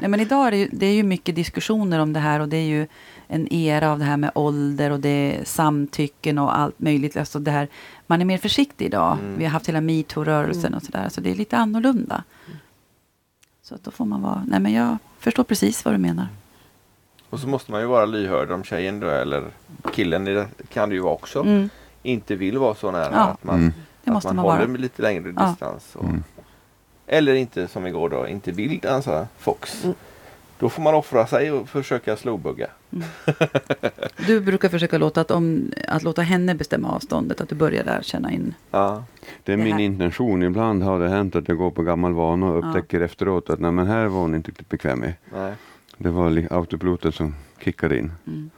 Nej, 0.00 0.10
men 0.10 0.20
idag 0.20 0.46
är 0.46 0.50
det, 0.50 0.56
ju, 0.56 0.68
det 0.72 0.86
är 0.86 0.94
ju 0.94 1.02
mycket 1.02 1.34
diskussioner 1.34 1.98
om 1.98 2.12
det 2.12 2.20
här 2.20 2.40
och 2.40 2.48
det 2.48 2.56
är 2.56 2.64
ju 2.66 2.86
en 3.28 3.52
era 3.52 3.92
av 3.92 3.98
det 3.98 4.04
här 4.04 4.16
med 4.16 4.30
ålder 4.34 4.90
och 4.90 5.00
det 5.00 5.08
är 5.08 5.44
samtycken 5.44 6.38
och 6.38 6.58
allt 6.58 6.78
möjligt. 6.80 7.16
Alltså 7.16 7.38
det 7.38 7.50
här, 7.50 7.68
man 8.06 8.20
är 8.20 8.24
mer 8.24 8.38
försiktig 8.38 8.86
idag. 8.86 9.18
Mm. 9.22 9.38
Vi 9.38 9.44
har 9.44 9.50
haft 9.50 9.68
hela 9.68 9.80
metoo-rörelsen 9.80 10.74
och 10.74 10.82
sådär. 10.82 11.08
Så 11.08 11.20
det 11.20 11.30
är 11.30 11.34
lite 11.34 11.56
annorlunda. 11.56 12.24
Så 13.62 13.74
att 13.74 13.84
då 13.84 13.90
får 13.90 14.04
man 14.04 14.22
vara... 14.22 14.44
Nej, 14.46 14.60
men 14.60 14.72
jag 14.72 14.96
förstår 15.18 15.44
precis 15.44 15.84
vad 15.84 15.94
du 15.94 15.98
menar. 15.98 16.26
Och 17.32 17.38
så 17.40 17.48
måste 17.48 17.70
man 17.72 17.80
ju 17.80 17.86
vara 17.86 18.04
lyhörd 18.04 18.50
om 18.50 18.64
tjejen 18.64 19.00
då, 19.00 19.06
eller 19.08 19.42
killen 19.94 20.24
det, 20.24 20.46
kan 20.68 20.88
det 20.88 20.94
ju 20.94 21.00
vara 21.00 21.14
också. 21.14 21.40
Mm, 21.40 21.68
Inte 22.02 22.36
vill 22.36 22.58
vara 22.58 22.74
så 22.74 22.90
nära 22.90 23.08
Ja. 23.12 23.20
att 23.20 23.44
man, 23.44 23.54
Mm. 23.58 23.72
det 24.04 24.10
att 24.10 24.14
måste 24.14 24.28
man 24.28 24.36
man 24.36 24.44
håller 24.44 24.58
vara. 24.58 24.68
med 24.68 24.80
lite 24.80 25.02
längre 25.02 25.34
Ja. 25.36 25.46
distans. 25.46 25.96
Och, 25.96 26.04
Mm. 26.04 26.24
Eller 27.06 27.34
inte 27.34 27.68
som 27.68 27.86
igår 27.86 28.08
då, 28.08 28.28
inte 28.28 28.52
vill 28.52 28.78
dansa 28.78 29.26
Fox. 29.38 29.84
Mm. 29.84 29.96
Då 30.58 30.68
får 30.68 30.82
man 30.82 30.94
offra 30.94 31.26
sig 31.26 31.52
och 31.52 31.68
försöka 31.68 32.16
slowbugga. 32.16 32.66
Du 34.26 34.40
brukar 34.40 34.68
försöka 34.68 34.98
låta, 34.98 35.20
att, 35.20 35.30
om, 35.30 35.72
att 35.88 36.02
låta 36.02 36.22
henne 36.22 36.54
bestämma 36.54 36.90
avståndet. 36.92 37.40
Att 37.40 37.48
du 37.48 37.54
börjar 37.54 37.84
där 37.84 38.02
känna 38.02 38.32
in. 38.32 38.54
Ja. 38.70 39.04
Det 39.44 39.52
är 39.52 39.56
Det 39.56 39.62
min 39.62 39.72
här- 39.72 39.80
intention. 39.80 40.42
Ibland 40.42 40.82
har 40.82 41.00
det 41.00 41.08
hänt 41.08 41.36
att 41.36 41.48
jag 41.48 41.56
går 41.58 41.70
på 41.70 41.82
gammal 41.82 42.12
vana 42.12 42.46
och 42.46 42.64
Ja. 42.64 42.68
upptäcker 42.68 43.00
efteråt 43.00 43.50
att 43.50 43.60
nej, 43.60 43.70
men 43.72 43.86
här 43.86 44.06
var 44.06 44.20
hon 44.20 44.34
inte 44.34 44.50
riktigt 44.50 44.68
bekväm 44.68 44.98
med. 44.98 45.12
Nej. 45.32 45.52
Det 46.02 46.10
var 46.10 46.46
autopiloten 46.50 47.12
som 47.12 47.34
kickade 47.60 47.98
in. 47.98 48.12
Mm. 48.26 48.50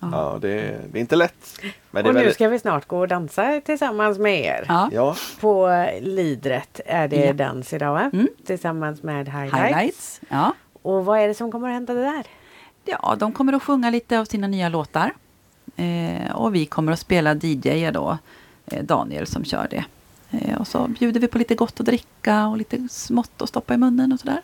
Ja. 0.00 0.08
Ja, 0.12 0.38
det, 0.40 0.50
är- 0.60 0.80
det 0.92 0.98
är 0.98 1.00
inte 1.00 1.16
lätt. 1.16 1.60
Men 1.90 2.04
det 2.04 2.08
är 2.08 2.10
Och 2.10 2.14
nu 2.14 2.20
väldigt, 2.20 2.34
ska 2.34 2.48
vi 2.48 2.58
snart 2.58 2.86
gå 2.88 2.98
och 2.98 3.08
dansa 3.08 3.60
tillsammans 3.64 4.18
med 4.18 4.40
er. 4.44 4.64
Ja. 4.68 4.88
Ja, 4.92 5.16
På 5.40 5.68
Lidret 6.00 6.80
är 6.86 7.08
det 7.08 7.16
Ja. 7.26 7.32
dans 7.32 7.72
idag 7.72 7.92
va? 7.94 8.10
Mm. 8.12 8.28
Tillsammans 8.46 9.02
med 9.02 9.28
Highlights. 9.28 9.54
Highlights. 9.64 10.20
Ja. 10.28 10.54
Och 10.82 11.04
vad 11.04 11.18
är 11.20 11.28
det 11.28 11.34
som 11.34 11.52
kommer 11.52 11.68
att 11.68 11.74
hända 11.74 11.94
där? 11.94 12.24
ja, 12.84 13.16
de 13.18 13.32
kommer 13.32 13.52
att 13.52 13.62
sjunga 13.62 13.90
lite 13.90 14.18
av 14.20 14.24
sina 14.24 14.46
nya 14.46 14.68
låtar. 14.68 15.12
Eh, 15.76 16.34
och 16.36 16.54
vi 16.54 16.66
kommer 16.66 16.92
att 16.92 16.98
spela 17.00 17.34
DJ 17.34 17.90
då. 17.90 18.18
Eh, 18.66 18.82
Daniel 18.84 19.26
som 19.26 19.44
kör 19.44 19.66
det. 19.70 19.84
Eh, 20.42 20.60
och 20.60 20.66
så 20.66 20.88
bjuder 20.88 21.20
vi 21.20 21.28
på 21.28 21.38
lite 21.38 21.54
gott 21.54 21.80
att 21.80 21.86
dricka 21.86 22.46
och 22.46 22.56
lite 22.58 22.88
smått 22.90 23.42
att 23.42 23.48
stoppa 23.48 23.74
i 23.74 23.76
munnen 23.76 24.12
och 24.12 24.20
sådär. 24.20 24.40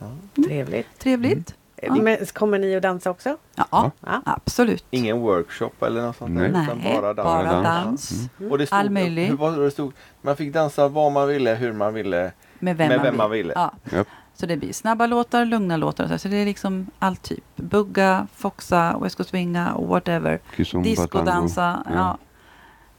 Trevligt. 0.47 0.99
Trevligt. 0.99 1.55
Ja. 1.83 1.95
Men 1.95 2.27
kommer 2.27 2.59
ni 2.59 2.77
att 2.77 2.83
dansa 2.83 3.11
också? 3.11 3.37
Ja, 3.55 3.67
Ja. 3.71 3.91
Ja. 4.01 4.23
absolut. 4.27 4.85
ingen 4.91 5.21
workshop 5.21 5.71
eller 5.81 6.03
något 6.03 6.17
sånt 6.17 6.37
där, 6.39 6.49
Nej. 6.49 6.62
utan 6.65 6.79
Nej, 6.79 6.95
bara 7.01 7.15
dans. 7.15 7.27
bara 7.27 7.62
dans. 7.62 8.11
dans. 8.11 8.29
Och 8.51 8.59
det 8.59 8.67
stod, 8.67 8.79
All 8.79 8.91
möjlig. 8.91 9.39
Det 9.59 9.71
stod? 9.71 9.93
Man 10.23 10.37
fick 10.37 10.53
dansa 10.53 10.89
var 10.89 11.11
man 11.11 11.29
ville, 11.29 11.55
hur 11.55 11.73
man 11.73 11.95
ville. 11.95 12.33
Med 12.59 12.77
vem, 12.77 12.89
Med 12.89 12.97
man, 12.99 13.05
vem 13.05 13.12
vill. 13.12 13.19
man 13.19 13.31
ville. 13.31 13.53
Ja. 13.57 13.73
Japp. 13.93 14.07
Så 14.35 14.47
det 14.47 14.57
blir 14.57 14.73
snabba 14.73 15.07
låtar, 15.07 15.45
lugna 15.45 15.77
låtar. 15.77 16.05
och 16.05 16.11
Så, 16.11 16.19
så 16.19 16.29
det 16.29 16.37
är 16.37 16.45
liksom 16.45 16.87
allt 16.99 17.23
typ. 17.23 17.45
Bugga, 17.57 18.27
foxa, 18.37 18.99
West 19.03 19.17
Coast 19.17 19.31
Swinga 19.31 19.73
och 19.75 19.89
whatever. 19.89 20.41
Discodansa. 20.83 21.83
tango. 21.85 21.99
Ja. 21.99 22.19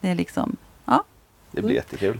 Det 0.02 0.10
är 0.10 0.16
liksom... 0.16 0.56
Ja. 0.86 1.04
Det 1.52 1.62
blir 1.62 1.76
jättekul. 1.76 2.20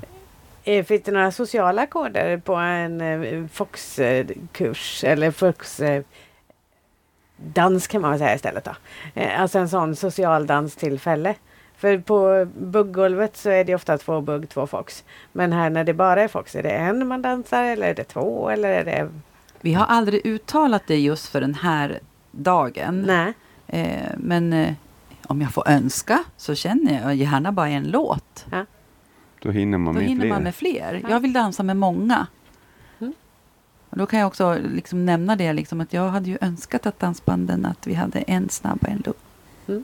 Eh, 0.64 0.86
Finns 0.86 1.04
det 1.04 1.12
några 1.12 1.32
sociala 1.32 1.86
koder 1.86 2.38
på 2.38 2.56
en 2.56 3.02
eh, 3.02 3.48
Fox-kurs? 3.54 5.04
Eller 5.04 5.32
Fox... 5.32 5.80
eh, 5.80 6.04
Dans 7.44 7.88
kan 7.88 8.02
man 8.02 8.18
säga 8.18 8.36
istället 8.36 8.66
då. 8.66 8.72
Alltså 9.38 9.60
en 9.60 9.70
sån 9.70 9.96
social 9.96 10.48
danstillfälle. 10.48 11.36
För 11.78 11.98
på 11.98 12.48
bugggolvet 12.58 13.38
så 13.38 13.50
är 13.50 13.64
det 13.64 13.76
ofta 13.76 13.98
två 13.98 14.22
bugg, 14.22 14.50
två 14.50 14.68
fox. 14.68 15.04
Men 15.32 15.54
här 15.54 15.70
när 15.70 15.84
det 15.84 15.94
bara 15.94 16.22
är 16.24 16.28
fox, 16.28 16.56
är 16.56 16.64
det 16.64 16.70
en 16.70 17.08
man 17.08 17.22
dansar 17.22 17.64
eller 17.64 17.88
är 17.88 17.94
det 17.94 18.04
två 18.04 18.50
eller 18.50 18.70
är 18.70 18.86
det... 18.86 19.10
Vi 19.62 19.74
har 19.74 19.86
aldrig 19.86 20.26
uttalat 20.26 20.84
det 20.88 21.00
just 21.00 21.28
för 21.28 21.42
den 21.42 21.54
här 21.56 22.00
dagen. 22.32 23.04
Nej. 23.08 23.34
Eh, 23.68 24.12
men 24.18 24.54
eh, 24.54 24.74
om 25.28 25.42
jag 25.42 25.54
får 25.54 25.68
önska 25.68 26.24
så 26.38 26.56
känner 26.56 27.02
jag 27.02 27.16
gärna 27.16 27.52
bara 27.52 27.70
en 27.70 27.84
låt. 27.92 28.46
Då 29.42 29.52
hinner 29.52 29.78
man 29.78 29.94
Då 29.94 30.00
med 30.00 30.10
hinner 30.10 30.22
fler. 30.22 30.30
man 30.30 30.44
med 30.44 30.56
fler. 30.56 31.00
Ja. 31.04 31.10
Jag 31.10 31.20
vill 31.20 31.34
dansa 31.34 31.64
med 31.64 31.78
många. 31.78 32.28
Mm. 33.00 33.14
Och 33.90 33.98
då 33.98 34.06
kan 34.06 34.20
jag 34.20 34.28
också 34.28 34.58
liksom 34.74 35.06
nämna 35.06 35.36
det, 35.36 35.54
liksom, 35.54 35.82
att 35.82 35.94
jag 35.94 36.10
hade 36.10 36.30
ju 36.30 36.38
önskat 36.42 36.86
att 36.86 37.00
dansbanden 37.00 37.66
att 37.66 37.88
vi 37.88 37.94
hade 37.94 38.20
en 38.20 38.50
snabb 38.50 38.80
och 38.82 38.90
en 38.90 39.04
lugn. 39.06 39.18
Mm. 39.68 39.84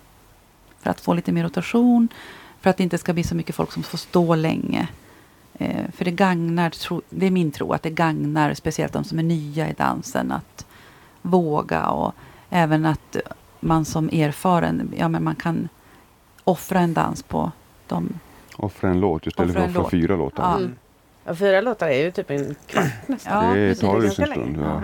För 0.80 0.90
att 0.90 1.02
få 1.02 1.14
lite 1.14 1.32
mer 1.32 1.44
rotation, 1.44 2.08
för 2.62 2.70
att 2.70 2.78
det 2.78 2.84
inte 2.84 2.98
ska 2.98 3.14
bli 3.14 3.24
så 3.24 3.36
mycket 3.36 3.56
folk 3.56 3.72
som 3.72 3.84
får 3.84 3.98
stå 3.98 4.36
länge. 4.36 4.88
Eh, 5.54 5.92
för 5.92 6.06
det 6.06 6.12
gagnar, 6.12 6.70
tro, 6.70 7.02
det 7.10 7.26
är 7.26 7.32
min 7.32 7.52
tro, 7.52 7.74
att 7.74 7.84
det 7.84 7.90
gagnar 7.90 8.54
speciellt 8.54 8.94
de 8.94 9.04
som 9.04 9.20
är 9.20 9.24
nya 9.24 9.70
i 9.70 9.74
dansen 9.74 10.32
att 10.32 10.66
våga 11.22 11.90
och 11.90 12.16
även 12.50 12.86
att 12.86 13.18
man 13.60 13.86
som 13.86 14.10
erfaren, 14.10 14.94
ja 14.98 15.10
men 15.10 15.24
man 15.24 15.36
kan 15.36 15.70
offra 16.44 16.80
en 16.80 16.94
dans 16.94 17.24
på 17.24 17.52
de 17.88 18.20
Offra 18.58 18.90
en 18.90 19.00
låt 19.00 19.28
istället 19.28 19.50
Offra 19.50 19.62
för 19.62 19.66
att 19.66 19.70
offra 19.70 19.82
låt. 19.82 19.92
fyra 19.92 20.16
låtar. 20.16 20.44
Ja. 20.44 20.58
Mm. 20.58 20.76
Ja, 21.26 21.36
fyra 21.36 21.62
låtar 21.62 21.88
är 21.88 22.04
ju 22.04 22.12
typ 22.12 22.30
en 22.32 22.56
kvart 22.68 22.86
nästan. 23.08 23.46
Ja, 23.46 23.54
det 23.56 23.76
tar 23.76 24.02
ju 24.02 24.10
sin 24.10 24.26
stund. 24.26 24.58
Ja. 24.62 24.82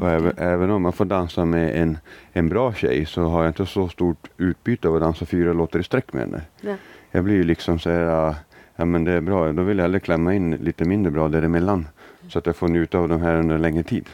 Och 0.00 0.10
även, 0.10 0.38
även 0.38 0.70
om 0.70 0.82
man 0.82 0.92
får 0.92 1.04
dansa 1.04 1.44
med 1.44 1.82
en, 1.82 1.98
en 2.32 2.48
bra 2.48 2.72
tjej 2.74 3.06
så 3.06 3.22
har 3.22 3.42
jag 3.42 3.50
inte 3.50 3.66
så 3.66 3.88
stort 3.88 4.30
utbyte 4.36 4.88
av 4.88 4.94
att 4.94 5.00
dansa 5.02 5.26
fyra 5.26 5.52
låtar 5.52 5.78
i 5.78 5.84
sträck 5.84 6.12
med 6.12 6.22
henne. 6.22 6.42
Ja. 6.60 6.74
Jag 7.10 7.24
blir 7.24 7.34
ju 7.34 7.44
liksom 7.44 7.78
så 7.78 7.90
här, 7.90 8.00
ja, 8.00 8.34
ja 8.76 8.84
men 8.84 9.04
det 9.04 9.12
är 9.12 9.20
bra, 9.20 9.52
då 9.52 9.62
vill 9.62 9.78
jag 9.78 9.82
hellre 9.84 10.00
klämma 10.00 10.34
in 10.34 10.50
lite 10.50 10.84
mindre 10.84 11.10
bra 11.10 11.28
däremellan. 11.28 11.88
Så 12.28 12.38
att 12.38 12.46
jag 12.46 12.56
får 12.56 12.68
njuta 12.68 12.98
av 12.98 13.08
de 13.08 13.20
här 13.22 13.36
under 13.36 13.58
längre 13.58 13.82
tid. 13.82 14.08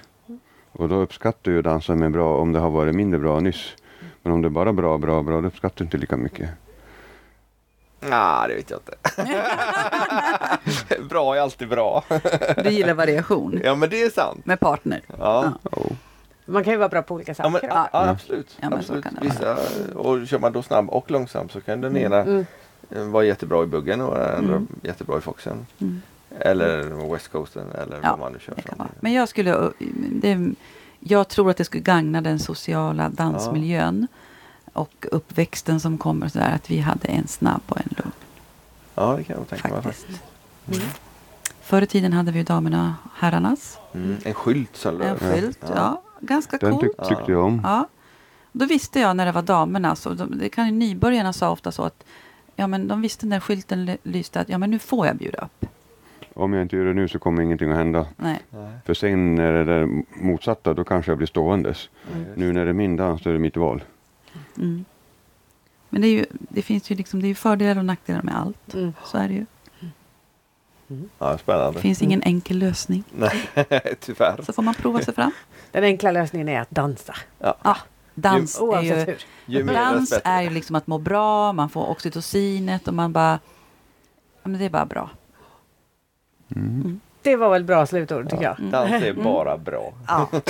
Och 0.73 0.89
då 0.89 0.95
uppskattar 0.95 1.51
jag 1.53 1.59
att 1.59 1.65
dansa 1.65 1.95
med 1.95 2.11
bra 2.13 2.37
om 2.37 2.53
det 2.53 2.59
har 2.59 2.71
varit 2.71 2.95
mindre 2.95 3.21
bra 3.21 3.41
nyss. 3.41 3.77
Men 4.23 4.33
om 4.33 4.43
det 4.43 4.49
är 4.49 4.51
bara 4.51 4.73
bra, 4.73 4.99
bra, 4.99 5.23
bra, 5.23 5.41
då 5.41 5.47
uppskattar 5.47 5.83
jag 5.85 5.87
inte 5.87 5.99
lika 5.99 6.17
mycket. 6.17 6.51
Nej, 8.01 8.49
det 8.49 8.55
vet 8.55 8.71
jag 8.71 8.81
inte. 8.81 8.97
bra 11.09 11.37
är 11.37 11.41
alltid 11.41 11.69
bra. 11.69 12.05
Du 12.65 12.71
gillar 12.71 12.95
variation 12.95 13.61
Ja, 13.65 13.75
men 13.75 13.91
det 13.91 14.03
är 14.03 14.11
sant. 14.11 14.47
med 14.47 14.61
partner. 14.61 15.01
Ja, 15.19 15.53
Oh. 15.63 15.93
Man 16.47 16.65
kan 16.65 16.73
ju 16.73 16.77
vara 16.79 16.89
bra 16.89 17.03
på 17.03 17.15
olika 17.15 17.35
ja, 17.39 17.43
men, 17.49 17.53
saker. 17.53 17.69
ja, 17.69 17.89
Ja. 17.93 18.09
absolut. 18.09 18.59
Ja, 18.61 18.69
absolut. 18.73 19.05
kan 19.05 19.15
det 19.15 19.29
vara. 19.45 19.57
Vissa, 19.57 19.99
och 19.99 20.27
kör 20.29 20.39
man 20.39 20.53
då 20.53 20.63
snabb 20.63 20.91
och 20.91 21.11
långsam 21.11 21.49
så 21.49 21.61
kan 21.61 21.81
den 21.81 21.97
ena 21.97 22.17
Mm. 22.93 23.13
vara 23.13 23.25
jättebra 23.25 23.63
i 23.63 23.67
buggen 23.67 24.01
och 24.01 24.15
den 24.15 24.35
andra 24.37 24.55
Mm. 24.57 24.67
jättebra 24.83 25.19
i 25.19 25.21
foxen. 25.21 25.67
Mm. 25.81 26.03
Eller 26.39 27.11
West 27.13 27.29
Coasten 27.29 27.65
eller 27.83 27.97
Ja, 28.03 28.11
vad 28.11 28.19
man 28.19 28.33
nu 28.33 28.39
kör. 28.39 28.55
Till. 28.55 28.73
Men 29.01 29.13
jag 29.13 29.29
skulle... 29.29 29.71
Det, 30.13 30.39
jag 31.01 31.29
tror 31.29 31.51
att 31.51 31.57
det 31.57 31.65
skulle 31.65 31.83
gagna 31.83 32.21
den 32.21 32.39
sociala 32.39 33.09
dansmiljön 33.09 34.07
och 34.73 35.07
uppväxten 35.13 35.81
som 35.81 35.99
kommer 35.99 36.29
så 36.29 36.39
där 36.39 36.55
att 36.55 36.71
vi 36.71 36.79
hade 36.79 37.09
en 37.09 37.27
snabb 37.27 37.61
och 37.69 37.79
en 37.79 37.95
lugn. 37.97 38.13
Ja, 38.95 39.17
det 39.17 39.25
kan 39.25 39.37
jag 39.37 39.49
tänka 39.49 39.69
mig 39.69 39.83
Faktiskt. 39.83 40.23
Mm. 40.69 40.81
Förr 41.63 41.83
i 41.83 41.87
tiden 41.87 42.13
hade 42.13 42.33
vi 42.33 42.39
ju 42.39 42.45
damerna 42.45 42.95
och 43.05 43.11
herrarnas. 43.15 43.79
Mm. 43.95 44.17
En 44.25 44.35
skylt 44.35 44.77
som 44.77 45.01
En 45.03 45.19
skylt, 45.19 45.59
ja. 45.75 46.03
Ganska 46.21 46.57
Den 46.57 46.71
coolt. 46.73 46.83
tyck, 46.99 47.09
tyckte 47.09 47.33
jag 47.33 47.45
om. 47.45 47.61
Ja. 47.65 47.89
Då 48.53 48.67
visste 48.67 49.01
jag 49.01 49.17
när 49.17 49.27
det 49.27 49.33
var 49.33 49.43
damerna, 49.43 49.97
så 49.97 50.11
de, 50.15 50.39
det 50.39 50.49
kan 50.49 50.67
ju 50.67 50.73
nybörjarna 50.73 51.33
sa 51.33 51.51
ofta 51.51 51.73
så 51.73 51.83
att 51.83 52.05
ja, 52.57 52.67
men 52.67 52.89
de 52.89 53.01
visste 53.03 53.27
när 53.27 53.41
skylten 53.41 53.85
ly- 53.85 53.97
lyste 54.03 54.41
att 54.41 54.49
ja, 54.49 54.59
men 54.59 54.71
nu 54.71 54.79
får 54.79 55.07
jag 55.07 55.17
bjuda 55.17 55.39
upp. 55.39 55.67
Om 56.35 56.53
jag 56.53 56.63
inte 56.63 56.77
gör 56.77 56.85
det 56.85 56.93
nu 56.95 57.09
så 57.09 57.19
kommer 57.19 57.43
ingenting 57.43 57.71
att 57.71 57.77
hända. 57.77 58.07
Nej. 58.17 58.41
Nej. 58.51 58.71
För 58.87 58.95
sen 58.95 59.35
när 59.35 59.53
det 59.53 59.59
är 59.59 59.65
det 59.87 60.03
motsatta, 60.21 60.75
då 60.75 60.85
kanske 60.85 61.11
jag 61.11 61.19
blir 61.19 61.27
ståendes. 61.27 61.89
Nu 62.35 62.53
när 62.53 62.65
det 62.65 62.71
är 62.71 62.73
min 62.73 62.97
dans, 62.97 63.23
då 63.23 63.31
är 63.31 63.35
det 63.35 63.41
mitt 63.41 63.57
val. 63.57 63.85
Mm. 64.57 64.85
Men 65.89 66.03
det, 66.03 66.09
är 66.09 66.13
ju, 66.13 66.25
det 66.31 66.63
finns 66.63 66.91
ju 66.91 66.95
liksom, 66.95 67.21
det 67.21 67.27
är 67.27 67.29
ju 67.29 67.35
fördelar 67.35 67.79
och 67.79 67.85
nackdelar 67.85 68.23
med 68.23 68.37
allt. 68.37 68.75
Mm. 68.75 68.93
Så 69.05 69.19
är 69.19 69.29
det 69.29 69.35
ju. 69.35 69.47
Ja, 71.19 71.33
Det 71.33 71.39
spännande. 71.39 71.81
finns 71.81 72.03
ingen 72.03 72.23
enkel 72.23 72.59
lösning. 72.59 73.05
Nej, 73.17 73.49
tyvärr. 74.01 74.43
Så 74.43 74.53
får 74.53 74.63
man 74.63 74.75
prova 74.75 75.01
sig 75.01 75.15
fram. 75.15 75.33
Den 75.71 75.85
enkla 75.85 76.11
lösningen 76.11 76.49
är 76.49 76.61
att 76.61 76.71
dansa. 76.71 77.15
Ja, 77.39 77.77
dans 78.15 78.59
är 78.59 78.63
Oavsett 78.63 79.27
ju. 79.47 79.59
Ju 79.59 79.65
dans 79.65 80.21
är 80.25 80.43
ju 80.43 80.51
liksom 80.51 80.77
att 80.77 80.87
må 80.87 80.99
bra, 80.99 81.53
man 81.53 81.71
får 81.71 81.91
oxytocinet 81.91 82.89
och 82.89 82.95
man 82.95 83.13
bara... 83.13 83.39
Ja, 84.43 84.49
men 84.49 84.59
det 84.59 84.65
är 84.65 84.71
bara 84.71 84.87
bra. 84.87 85.11
Mm. 86.57 87.01
Det 87.23 87.37
var 87.37 87.51
väl 87.51 87.65
bra 87.65 87.87
slutord 87.87 88.31
tycker 88.31 88.45
jag. 88.45 88.59
Mm. 88.59 88.71
Dans 88.71 88.91
är 89.03 89.13
bara 89.13 89.59
bra. 89.59 89.93
Ja. 90.09 90.29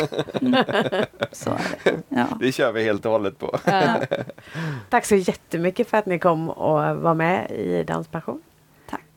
Så 1.33 1.51
är 1.51 1.77
det. 1.85 2.03
Ja. 2.09 2.27
Det 2.41 2.53
kör 2.53 2.73
vi 2.73 2.85
helt 2.85 3.07
och 3.07 3.13
hållet 3.13 3.39
på. 3.39 3.59
Tack 4.91 5.05
så 5.05 5.15
jättemycket 5.17 5.89
för 5.89 5.97
att 5.99 6.07
ni 6.07 6.19
kom 6.19 6.51
och 6.51 6.97
var 6.97 7.15
med 7.15 7.51
i 7.51 7.85
Danspassion. 7.85 8.43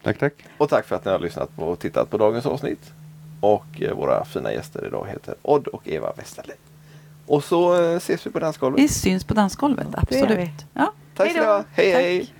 Tack, 0.04 0.18
tack. 0.20 0.34
Och 0.58 0.70
tack 0.70 0.86
för 0.86 0.96
att 0.96 1.06
ni 1.06 1.12
har 1.12 1.20
lyssnat 1.20 1.56
på 1.56 1.64
och 1.64 1.80
tittat 1.80 2.10
på 2.10 2.18
dagens 2.18 2.46
avsnitt. 2.46 2.92
Och 3.42 3.82
eh, 3.82 3.94
våra 3.96 4.26
fina 4.26 4.54
gäster 4.54 4.88
idag 4.88 5.08
heter 5.10 5.36
Odd 5.42 5.68
och 5.68 5.88
Eva 5.88 6.14
Westerlin. 6.18 6.56
Och 7.26 7.44
så 7.44 7.84
eh, 7.84 7.96
ses 7.96 8.28
vi 8.28 8.32
på 8.32 8.40
dansgolvet. 8.40 8.80
Vi 8.80 8.88
syns 8.88 9.24
på 9.24 9.34
dansgolvet, 9.34 9.88
absolut. 9.94 10.66
Ja. 10.74 10.94
Tack 11.16 11.32
ska 11.32 11.40
ni 11.40 11.46
ha. 11.46 11.64
Hej 11.72 11.94
Tack. 11.94 12.02
hej! 12.02 12.34